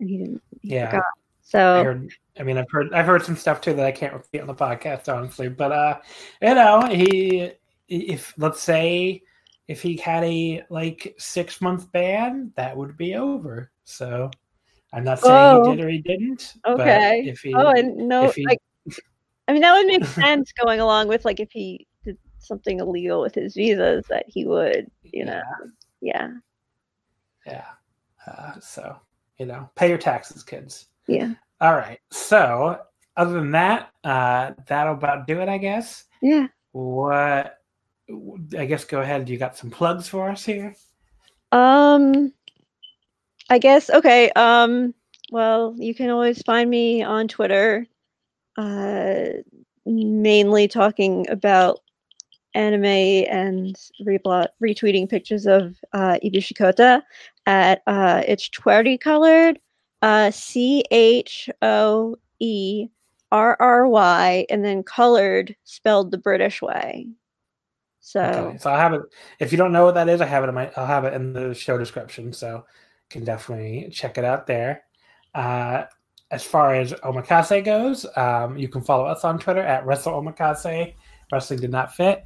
and 0.00 0.08
he 0.08 0.16
didn't 0.16 0.42
he 0.62 0.70
yeah 0.70 0.90
forgot. 0.90 1.04
so 1.42 2.06
I, 2.38 2.42
mean 2.42 2.58
i've 2.58 2.70
heard 2.70 2.92
i've 2.92 3.06
heard 3.06 3.24
some 3.24 3.36
stuff 3.36 3.60
too 3.60 3.74
that 3.74 3.86
i 3.86 3.92
can't 3.92 4.12
repeat 4.12 4.40
on 4.40 4.46
the 4.46 4.54
podcast 4.54 5.12
honestly 5.12 5.48
but 5.48 5.72
uh 5.72 5.98
you 6.42 6.54
know 6.54 6.86
he 6.90 7.52
if 7.88 8.34
let's 8.36 8.60
say 8.60 9.22
if 9.68 9.82
he 9.82 9.96
had 9.96 10.22
a 10.24 10.62
like 10.70 11.14
six 11.18 11.60
month 11.60 11.90
ban 11.92 12.52
that 12.56 12.76
would 12.76 12.96
be 12.96 13.14
over 13.14 13.70
so 13.84 14.30
I'm 14.92 15.04
not 15.04 15.20
saying 15.20 15.34
oh, 15.34 15.70
he 15.70 15.76
did 15.76 15.84
or 15.84 15.88
he 15.88 15.98
didn't. 15.98 16.54
Okay. 16.66 17.24
if 17.26 17.40
he, 17.40 17.54
oh, 17.54 17.68
and 17.68 18.08
no, 18.08 18.30
he, 18.30 18.46
like, 18.46 18.60
I 19.46 19.52
mean, 19.52 19.62
that 19.62 19.74
would 19.74 19.86
make 19.86 20.04
sense 20.06 20.52
going 20.52 20.80
along 20.80 21.08
with 21.08 21.24
like 21.24 21.38
if 21.40 21.50
he 21.50 21.86
did 22.04 22.16
something 22.38 22.80
illegal 22.80 23.20
with 23.20 23.34
his 23.34 23.54
visas 23.54 24.06
that 24.08 24.24
he 24.26 24.46
would, 24.46 24.90
you 25.02 25.24
know, 25.24 25.42
yeah. 26.00 26.30
Yeah. 27.46 27.66
Uh, 28.26 28.58
so, 28.60 28.96
you 29.38 29.46
know, 29.46 29.68
pay 29.74 29.88
your 29.88 29.98
taxes, 29.98 30.42
kids. 30.42 30.86
Yeah. 31.06 31.34
All 31.60 31.74
right. 31.74 32.00
So, 32.10 32.80
other 33.16 33.32
than 33.32 33.52
that, 33.52 33.90
uh, 34.04 34.52
that'll 34.66 34.94
about 34.94 35.26
do 35.26 35.40
it, 35.40 35.48
I 35.48 35.58
guess. 35.58 36.04
Yeah. 36.22 36.48
What? 36.72 37.58
I 38.56 38.66
guess 38.66 38.84
go 38.84 39.00
ahead. 39.00 39.28
You 39.28 39.38
got 39.38 39.56
some 39.56 39.70
plugs 39.70 40.08
for 40.08 40.30
us 40.30 40.44
here? 40.44 40.74
Um, 41.52 42.32
I 43.50 43.58
guess 43.58 43.90
okay. 43.90 44.30
Um, 44.32 44.94
well, 45.32 45.74
you 45.78 45.94
can 45.94 46.10
always 46.10 46.42
find 46.42 46.70
me 46.70 47.02
on 47.02 47.26
Twitter, 47.26 47.86
uh, 48.58 49.24
mainly 49.84 50.68
talking 50.68 51.28
about 51.30 51.80
anime 52.54 52.84
and 52.84 53.76
reblot, 54.06 54.48
retweeting 54.62 55.08
pictures 55.08 55.46
of 55.46 55.76
uh, 55.92 56.18
Ibushi 56.24 56.56
Kota 56.56 57.02
at 57.46 57.82
uh, 57.86 58.22
it's 58.26 58.48
Twerry 58.48 59.00
colored, 59.00 59.58
uh, 60.02 60.30
C 60.30 60.84
H 60.90 61.50
O 61.62 62.16
E 62.38 62.88
R 63.32 63.56
R 63.60 63.88
Y, 63.88 64.46
and 64.50 64.64
then 64.64 64.82
colored 64.82 65.56
spelled 65.64 66.10
the 66.10 66.18
British 66.18 66.62
way. 66.62 67.08
So, 68.00 68.22
okay. 68.22 68.58
so 68.58 68.70
I 68.70 68.78
have 68.78 68.94
it. 68.94 69.02
If 69.40 69.50
you 69.50 69.58
don't 69.58 69.72
know 69.72 69.84
what 69.84 69.94
that 69.94 70.08
is, 70.08 70.20
I 70.20 70.26
have 70.26 70.44
it 70.44 70.48
in 70.48 70.54
my. 70.54 70.70
I'll 70.76 70.86
have 70.86 71.04
it 71.04 71.14
in 71.14 71.32
the 71.32 71.54
show 71.54 71.76
description. 71.76 72.32
So 72.32 72.56
you 72.56 72.62
can 73.10 73.24
definitely 73.24 73.88
check 73.90 74.16
it 74.16 74.24
out 74.24 74.46
there. 74.46 74.84
Uh, 75.34 75.84
as 76.30 76.42
far 76.44 76.74
as 76.74 76.92
Omakase 76.92 77.64
goes, 77.64 78.06
um, 78.16 78.56
you 78.56 78.68
can 78.68 78.82
follow 78.82 79.04
us 79.04 79.24
on 79.24 79.38
Twitter 79.38 79.60
at 79.60 79.86
Wrestle 79.86 80.12
Omakase. 80.12 80.94
Wrestling 81.32 81.60
did 81.60 81.70
not 81.70 81.94
fit. 81.94 82.24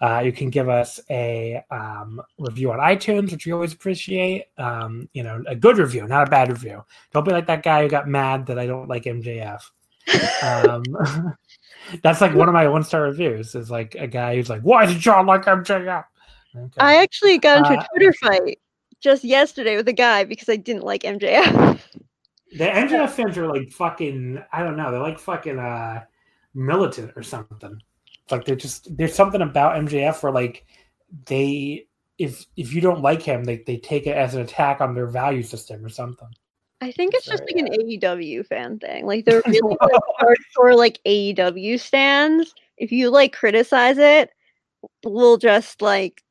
Uh, 0.00 0.22
you 0.24 0.32
can 0.32 0.48
give 0.48 0.68
us 0.68 1.00
a 1.10 1.62
um, 1.70 2.22
review 2.38 2.70
on 2.70 2.78
iTunes, 2.78 3.32
which 3.32 3.46
we 3.46 3.52
always 3.52 3.72
appreciate. 3.72 4.44
Um, 4.56 5.08
you 5.12 5.24
know, 5.24 5.42
a 5.46 5.56
good 5.56 5.78
review, 5.78 6.06
not 6.06 6.28
a 6.28 6.30
bad 6.30 6.50
review. 6.50 6.84
Don't 7.12 7.24
be 7.24 7.32
like 7.32 7.46
that 7.46 7.64
guy 7.64 7.82
who 7.82 7.88
got 7.88 8.06
mad 8.06 8.46
that 8.46 8.58
I 8.58 8.66
don't 8.66 8.88
like 8.88 9.04
MJF. 9.04 9.60
um, 10.42 10.84
that's 12.02 12.20
like 12.20 12.34
one 12.34 12.48
of 12.48 12.54
my 12.54 12.68
one 12.68 12.84
star 12.84 13.02
reviews. 13.02 13.54
Is 13.54 13.70
like 13.70 13.96
a 13.96 14.06
guy 14.06 14.36
who's 14.36 14.48
like, 14.48 14.62
"Why 14.62 14.86
did 14.86 14.98
John 14.98 15.26
like 15.26 15.44
MJF?" 15.44 16.04
Okay. 16.56 16.72
I 16.78 16.96
actually 16.96 17.38
got 17.38 17.58
into 17.58 17.78
uh, 17.78 17.82
a 17.82 17.88
Twitter 17.88 18.12
fight 18.14 18.58
just 19.00 19.24
yesterday 19.24 19.76
with 19.76 19.88
a 19.88 19.92
guy 19.92 20.24
because 20.24 20.48
I 20.48 20.56
didn't 20.56 20.84
like 20.84 21.02
MJF. 21.02 21.80
The 22.52 22.64
MJF 22.64 23.10
fans 23.10 23.36
are 23.36 23.48
like 23.48 23.72
fucking. 23.72 24.42
I 24.52 24.62
don't 24.62 24.76
know. 24.76 24.90
They're 24.90 25.00
like 25.00 25.18
fucking 25.18 25.58
uh, 25.58 26.04
militant 26.54 27.12
or 27.16 27.22
something. 27.22 27.80
It's 28.28 28.32
like 28.32 28.44
they're 28.44 28.56
just 28.56 28.94
there's 28.94 29.14
something 29.14 29.40
about 29.40 29.80
MJF 29.82 30.22
where 30.22 30.30
like 30.30 30.66
they 31.24 31.86
if 32.18 32.44
if 32.58 32.74
you 32.74 32.82
don't 32.82 33.00
like 33.00 33.22
him, 33.22 33.44
they 33.44 33.62
they 33.66 33.78
take 33.78 34.06
it 34.06 34.14
as 34.18 34.34
an 34.34 34.42
attack 34.42 34.82
on 34.82 34.94
their 34.94 35.06
value 35.06 35.42
system 35.42 35.82
or 35.82 35.88
something. 35.88 36.28
I 36.82 36.92
think 36.92 37.14
it's 37.14 37.24
just 37.24 37.42
like 37.44 37.56
an 37.56 37.68
AEW 37.68 38.44
fan 38.44 38.80
thing. 38.80 39.06
Like 39.06 39.24
they're 39.24 39.40
really 39.46 39.76
like 39.80 39.90
hardcore 40.20 40.76
like 40.76 41.00
AEW 41.06 41.80
stands. 41.80 42.54
If 42.76 42.92
you 42.92 43.08
like 43.08 43.32
criticize 43.32 43.96
it, 43.96 44.30
we'll 45.06 45.38
just 45.38 45.80
like 45.80 46.22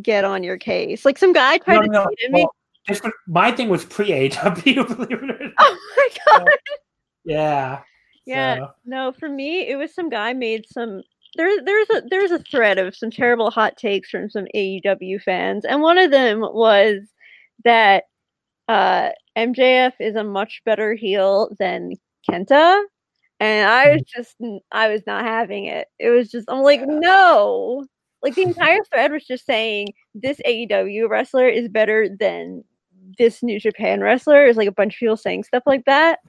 get 0.00 0.24
on 0.24 0.44
your 0.44 0.58
case. 0.58 1.04
Like 1.04 1.18
some 1.18 1.32
guy 1.32 1.58
tried 1.58 1.78
no, 1.78 1.82
to 1.86 1.88
no, 1.88 2.04
no. 2.04 2.38
me. 2.38 2.46
Well, 2.88 3.12
my 3.26 3.50
thing 3.50 3.68
was 3.68 3.84
pre 3.84 4.12
AW. 4.28 4.54
Oh 5.58 5.78
my 5.96 6.08
god. 6.24 6.48
yeah. 7.24 7.80
Yeah. 8.26 8.56
So. 8.56 8.70
No, 8.84 9.12
for 9.12 9.28
me, 9.28 9.68
it 9.68 9.76
was 9.76 9.94
some 9.94 10.10
guy 10.10 10.32
made 10.32 10.66
some. 10.70 11.02
There, 11.36 11.62
there's 11.62 11.90
a 11.90 12.02
there's 12.08 12.30
a 12.30 12.38
thread 12.38 12.78
of 12.78 12.96
some 12.96 13.10
terrible 13.10 13.50
hot 13.50 13.76
takes 13.76 14.10
from 14.10 14.30
some 14.30 14.46
AEW 14.54 15.22
fans, 15.22 15.64
and 15.64 15.82
one 15.82 15.98
of 15.98 16.10
them 16.10 16.40
was 16.40 17.02
that 17.64 18.04
uh, 18.68 19.10
MJF 19.36 19.92
is 20.00 20.16
a 20.16 20.24
much 20.24 20.62
better 20.64 20.94
heel 20.94 21.54
than 21.58 21.92
Kenta, 22.28 22.82
and 23.40 23.68
I 23.68 23.90
was 23.90 24.02
mm-hmm. 24.02 24.20
just 24.20 24.64
I 24.72 24.88
was 24.88 25.02
not 25.06 25.24
having 25.24 25.66
it. 25.66 25.88
It 25.98 26.10
was 26.10 26.30
just 26.30 26.50
I'm 26.50 26.62
like 26.62 26.80
no, 26.86 27.86
like 28.22 28.34
the 28.34 28.42
entire 28.42 28.82
thread 28.84 29.12
was 29.12 29.26
just 29.26 29.46
saying 29.46 29.88
this 30.14 30.40
AEW 30.46 31.08
wrestler 31.08 31.48
is 31.48 31.68
better 31.68 32.08
than 32.08 32.64
this 33.18 33.42
New 33.42 33.60
Japan 33.60 34.00
wrestler. 34.00 34.46
Is 34.46 34.56
like 34.56 34.68
a 34.68 34.72
bunch 34.72 34.94
of 34.94 35.00
people 35.00 35.16
saying 35.16 35.44
stuff 35.44 35.62
like 35.66 35.84
that. 35.84 36.20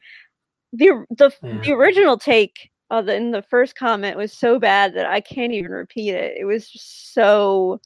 The 0.74 1.06
the 1.10 1.32
yeah. 1.42 1.62
the 1.64 1.72
original 1.72 2.18
take 2.18 2.70
uh, 2.90 3.02
the, 3.02 3.16
in 3.16 3.32
the 3.32 3.42
first 3.42 3.76
comment 3.76 4.18
was 4.18 4.34
so 4.34 4.60
bad 4.60 4.96
that 4.96 5.06
I 5.06 5.22
can't 5.22 5.54
even 5.54 5.72
repeat 5.72 6.12
it. 6.12 6.38
It 6.38 6.46
was 6.46 6.70
just 6.70 7.14
so. 7.14 7.80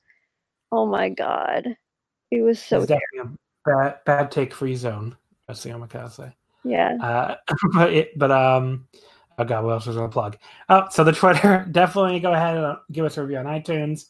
Oh 0.71 0.85
my 0.85 1.09
god, 1.09 1.67
it 2.29 2.41
was 2.41 2.59
so. 2.59 2.81
definitely 2.81 3.19
a 3.19 3.29
bad 3.65 3.99
bad 4.05 4.31
take 4.31 4.53
free 4.53 4.75
zone. 4.75 5.15
Wrestling 5.47 5.73
Omakase. 5.75 6.33
Yeah. 6.63 6.95
Uh, 7.01 7.35
but 7.73 7.93
it, 7.93 8.17
but 8.17 8.31
um, 8.31 8.87
Oh 9.41 9.43
God, 9.43 9.63
what 9.63 9.71
else 9.71 9.87
was 9.87 9.95
going 9.95 10.07
to 10.07 10.13
plug? 10.13 10.37
Oh, 10.69 10.87
so 10.91 11.03
the 11.03 11.11
Twitter. 11.11 11.65
Definitely 11.71 12.19
go 12.19 12.31
ahead 12.31 12.57
and 12.57 12.77
give 12.91 13.05
us 13.05 13.17
a 13.17 13.23
review 13.23 13.37
on 13.37 13.45
iTunes. 13.45 14.05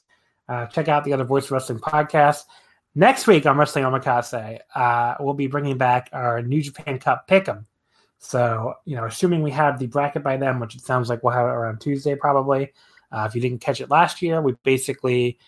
Uh, 0.50 0.66
check 0.66 0.90
out 0.90 1.06
the 1.06 1.14
other 1.14 1.24
Voice 1.24 1.50
Wrestling 1.50 1.80
podcast. 1.80 2.44
Next 2.96 3.28
week 3.28 3.46
on 3.46 3.58
Wrestling 3.58 3.86
Omakase, 3.86 4.60
uh, 4.76 5.16
we'll 5.22 5.34
be 5.34 5.48
bringing 5.48 5.78
back 5.78 6.10
our 6.12 6.42
New 6.42 6.62
Japan 6.62 7.00
Cup 7.00 7.30
Pick'em. 7.30 7.66
So, 8.23 8.76
you 8.85 8.95
know, 8.95 9.06
assuming 9.06 9.41
we 9.41 9.52
have 9.52 9.80
the 9.80 9.88
bracket 9.88 10.23
by 10.23 10.38
then, 10.38 10.60
which 10.60 10.76
it 10.76 10.81
sounds 10.81 11.10
like 11.10 11.23
we'll 11.23 11.34
have 11.34 11.48
it 11.48 11.52
around 11.52 11.81
Tuesday 11.81 12.15
probably. 12.15 12.72
Uh, 13.11 13.26
if 13.27 13.34
you 13.34 13.41
didn't 13.41 13.61
catch 13.61 13.81
it 13.81 13.89
last 13.89 14.22
year, 14.22 14.41
we 14.41 14.53
basically, 14.64 15.39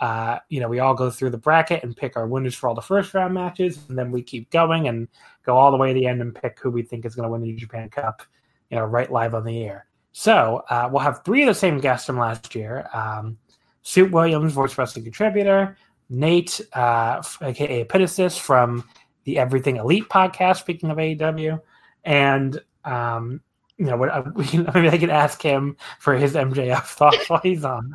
uh, 0.00 0.38
you 0.48 0.58
know, 0.58 0.66
we 0.66 0.80
all 0.80 0.94
go 0.94 1.10
through 1.10 1.28
the 1.28 1.36
bracket 1.36 1.84
and 1.84 1.94
pick 1.94 2.16
our 2.16 2.26
winners 2.26 2.54
for 2.54 2.68
all 2.68 2.74
the 2.74 2.80
first 2.80 3.12
round 3.12 3.34
matches, 3.34 3.78
and 3.88 3.98
then 3.98 4.10
we 4.10 4.22
keep 4.22 4.50
going 4.50 4.88
and 4.88 5.08
go 5.44 5.58
all 5.58 5.70
the 5.70 5.76
way 5.76 5.92
to 5.92 6.00
the 6.00 6.06
end 6.06 6.22
and 6.22 6.34
pick 6.34 6.58
who 6.58 6.70
we 6.70 6.82
think 6.82 7.04
is 7.04 7.14
going 7.14 7.24
to 7.24 7.30
win 7.30 7.42
the 7.42 7.46
New 7.46 7.56
Japan 7.56 7.90
Cup, 7.90 8.22
you 8.70 8.78
know, 8.78 8.84
right 8.84 9.12
live 9.12 9.34
on 9.34 9.44
the 9.44 9.62
air. 9.62 9.86
So 10.12 10.64
uh, 10.70 10.88
we'll 10.90 11.02
have 11.02 11.22
three 11.24 11.42
of 11.42 11.48
the 11.48 11.54
same 11.54 11.78
guests 11.80 12.06
from 12.06 12.18
last 12.18 12.54
year. 12.54 12.88
Um, 12.94 13.36
Suit 13.82 14.10
Williams, 14.10 14.54
voice 14.54 14.76
wrestling 14.78 15.04
contributor, 15.04 15.76
Nate, 16.08 16.62
uh, 16.72 17.22
aka 17.42 17.84
Epitasis 17.84 18.38
from 18.38 18.84
the 19.24 19.38
Everything 19.38 19.76
Elite 19.76 20.08
podcast. 20.08 20.60
Speaking 20.60 20.90
of 20.90 20.96
AEW, 20.96 21.60
and 22.04 22.60
um, 22.84 23.40
you 23.78 23.86
know, 23.86 23.96
what, 23.96 24.36
maybe 24.54 24.88
I 24.88 24.98
could 24.98 25.10
ask 25.10 25.42
him 25.42 25.76
for 25.98 26.14
his 26.14 26.34
MJF 26.34 26.84
thoughts 26.96 27.28
while 27.28 27.40
he's 27.42 27.64
on. 27.64 27.94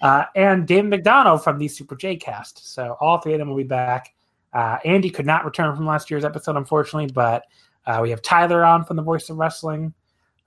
Uh, 0.00 0.24
and 0.34 0.66
Dave 0.66 0.84
McDonald 0.86 1.44
from 1.44 1.58
the 1.58 1.68
Super 1.68 1.96
J 1.96 2.16
Cast. 2.16 2.72
So 2.72 2.96
all 3.00 3.18
three 3.18 3.34
of 3.34 3.38
them 3.38 3.48
will 3.48 3.56
be 3.56 3.62
back. 3.62 4.12
Uh, 4.52 4.78
Andy 4.84 5.10
could 5.10 5.26
not 5.26 5.44
return 5.44 5.74
from 5.76 5.86
last 5.86 6.10
year's 6.10 6.24
episode, 6.24 6.56
unfortunately, 6.56 7.12
but 7.12 7.44
uh, 7.86 8.00
we 8.02 8.10
have 8.10 8.22
Tyler 8.22 8.64
on 8.64 8.84
from 8.84 8.96
the 8.96 9.02
Voice 9.02 9.30
of 9.30 9.36
Wrestling. 9.36 9.94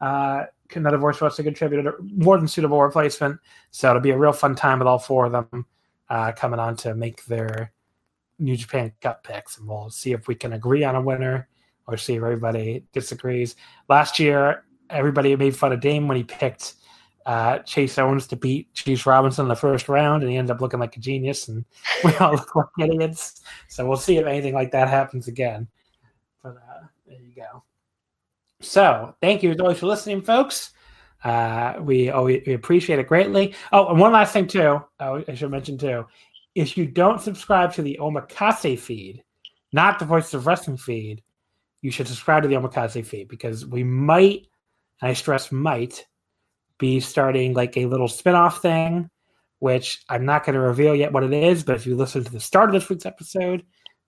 Uh, 0.02 0.44
another 0.76 0.98
voice 0.98 1.16
of 1.18 1.22
wrestling 1.22 1.46
contributor, 1.46 1.98
more 2.02 2.38
than 2.38 2.48
suitable 2.48 2.82
replacement. 2.82 3.40
So 3.72 3.90
it'll 3.90 4.02
be 4.02 4.10
a 4.10 4.18
real 4.18 4.34
fun 4.34 4.56
time 4.56 4.80
with 4.80 4.88
all 4.88 5.00
four 5.00 5.26
of 5.26 5.32
them 5.32 5.66
uh, 6.10 6.32
coming 6.34 6.60
on 6.60 6.76
to 6.78 6.96
make 6.96 7.24
their 7.26 7.72
New 8.40 8.58
Japan 8.58 8.92
Cup 9.02 9.24
picks, 9.24 9.58
and 9.58 9.68
we'll 9.68 9.90
see 9.90 10.12
if 10.12 10.28
we 10.28 10.36
can 10.36 10.54
agree 10.54 10.84
on 10.84 10.96
a 10.96 11.02
winner 11.02 11.48
or 11.88 11.98
see 11.98 12.16
if 12.16 12.24
everybody 12.24 12.86
disagrees. 12.94 13.56
Last 13.90 14.20
year, 14.20 14.66
everybody 14.90 15.36
made 15.36 15.56
fun 15.56 15.74
of 15.74 15.82
Dame 15.82 16.08
when 16.08 16.18
he 16.18 16.24
picked 16.24 16.76
uh, 17.26 17.60
Chase 17.60 17.98
Owens 17.98 18.28
to 18.28 18.36
beat 18.36 18.74
Chase 18.74 19.06
Robinson 19.06 19.46
in 19.46 19.50
the 19.50 19.56
first 19.56 19.90
round, 19.90 20.24
and 20.24 20.32
he 20.32 20.38
ended 20.38 20.56
up 20.56 20.62
looking 20.62 20.80
like 20.80 20.98
a 20.98 21.00
genius, 21.00 21.48
and 21.48 21.66
we 22.04 22.14
all 22.18 22.34
look 22.34 22.56
like 22.56 22.68
idiots. 22.80 23.42
So 23.68 23.88
we'll 23.88 23.98
see 23.98 24.18
if 24.18 24.26
anything 24.26 24.54
like 24.54 24.72
that 24.72 24.90
happens 24.90 25.28
again. 25.28 25.68
But 26.42 26.58
uh, 26.58 26.86
there 27.08 27.20
you 27.20 27.36
go. 27.36 27.64
So 28.62 29.16
thank 29.22 29.44
you 29.44 29.52
as 29.52 29.60
always 29.60 29.80
for 29.80 29.88
listening, 29.88 30.22
folks. 30.22 30.72
Uh, 31.24 31.76
we, 31.80 32.10
always, 32.10 32.44
we 32.46 32.54
appreciate 32.54 33.00
it 33.00 33.08
greatly. 33.08 33.56
Oh, 33.72 33.88
and 33.88 34.00
one 34.00 34.12
last 34.12 34.34
thing 34.34 34.48
too. 34.48 34.84
Oh, 35.00 35.24
I 35.28 35.36
should 35.36 35.52
mention 35.52 35.78
too. 35.78 36.06
If 36.56 36.78
you 36.78 36.86
don't 36.86 37.22
subscribe 37.22 37.74
to 37.74 37.82
the 37.82 37.98
Omakase 38.00 38.78
feed, 38.78 39.24
not 39.72 40.00
the 40.00 40.06
Voice 40.06 40.34
of 40.34 40.46
Wrestling 40.46 40.78
feed, 40.78 41.24
you 41.84 41.92
should 41.92 42.08
subscribe 42.08 42.42
to 42.42 42.50
the 42.50 42.56
Omakase 42.56 43.06
feed 43.06 43.28
because 43.28 43.66
we 43.66 43.84
might, 43.84 44.48
and 45.02 45.12
I 45.12 45.14
stress 45.14 45.52
might, 45.52 46.08
be 46.80 47.00
starting 47.00 47.54
like 47.54 47.78
a 47.78 47.86
little 47.86 48.08
spin-off 48.08 48.62
thing, 48.62 49.10
which 49.60 50.04
I'm 50.10 50.26
not 50.26 50.46
going 50.46 50.56
to 50.56 50.62
reveal 50.62 50.96
yet 50.96 51.12
what 51.12 51.24
it 51.24 51.34
is, 51.34 51.64
but 51.64 51.76
if 51.76 51.86
you 51.86 51.96
listen 51.96 52.24
to 52.24 52.32
the 52.32 52.40
start 52.40 52.70
of 52.70 52.74
this 52.74 52.90
week's 52.90 53.06
episode, 53.06 53.64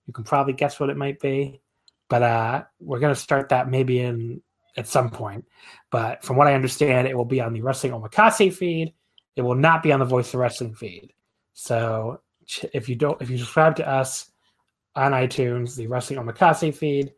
you 0.06 0.12
can 0.12 0.24
probably 0.24 0.54
guess 0.54 0.80
what 0.80 0.88
it 0.88 0.96
might 0.96 1.20
be. 1.20 1.60
But 2.08 2.22
uh, 2.22 2.64
we're 2.80 2.98
going 2.98 3.14
to 3.14 3.20
start 3.20 3.50
that 3.50 3.68
maybe 3.68 4.00
in 4.00 4.40
at 4.76 4.88
some 4.88 5.10
point. 5.10 5.44
But 5.90 6.24
from 6.24 6.36
what 6.36 6.46
I 6.46 6.54
understand, 6.54 7.08
it 7.08 7.16
will 7.16 7.24
be 7.24 7.40
on 7.40 7.52
the 7.52 7.60
Wrestling 7.60 7.92
Omakase 7.92 8.54
feed. 8.54 8.94
It 9.36 9.42
will 9.42 9.54
not 9.54 9.82
be 9.82 9.92
on 9.92 10.00
the 10.00 10.06
Voice 10.06 10.32
of 10.32 10.40
Wrestling 10.40 10.74
feed. 10.74 11.12
So 11.52 12.20
if 12.72 12.88
you 12.88 12.94
don't, 12.94 13.20
if 13.20 13.28
you 13.28 13.36
subscribe 13.36 13.76
to 13.76 13.88
us 13.88 14.30
on 14.94 15.12
iTunes, 15.12 15.76
the 15.76 15.88
Wrestling 15.88 16.18
Omakase 16.18 16.74
feed, 16.74 17.12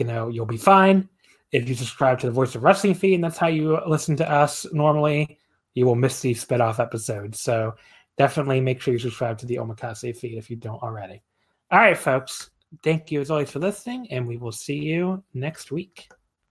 you 0.00 0.06
know 0.06 0.28
you'll 0.28 0.46
be 0.46 0.56
fine. 0.56 1.08
If 1.52 1.68
you 1.68 1.74
subscribe 1.74 2.18
to 2.20 2.26
the 2.26 2.32
Voice 2.32 2.54
of 2.54 2.62
Wrestling 2.62 2.94
feed, 2.94 3.14
and 3.14 3.24
that's 3.24 3.38
how 3.38 3.48
you 3.48 3.78
listen 3.86 4.16
to 4.16 4.30
us 4.30 4.66
normally, 4.72 5.38
you 5.74 5.84
will 5.84 5.94
miss 5.94 6.20
these 6.20 6.40
spit-off 6.40 6.80
episodes. 6.80 7.40
So 7.40 7.74
definitely 8.18 8.60
make 8.60 8.80
sure 8.80 8.92
you 8.94 8.98
subscribe 8.98 9.38
to 9.38 9.46
the 9.46 9.56
Omakase 9.56 10.16
feed 10.16 10.38
if 10.38 10.50
you 10.50 10.56
don't 10.56 10.82
already. 10.82 11.22
All 11.70 11.80
right, 11.80 11.96
folks. 11.96 12.50
Thank 12.82 13.10
you 13.10 13.20
as 13.20 13.30
always 13.30 13.50
for 13.50 13.58
listening, 13.58 14.06
and 14.10 14.26
we 14.26 14.36
will 14.36 14.52
see 14.52 14.78
you 14.78 15.22
next 15.34 15.72
week. 15.72 16.08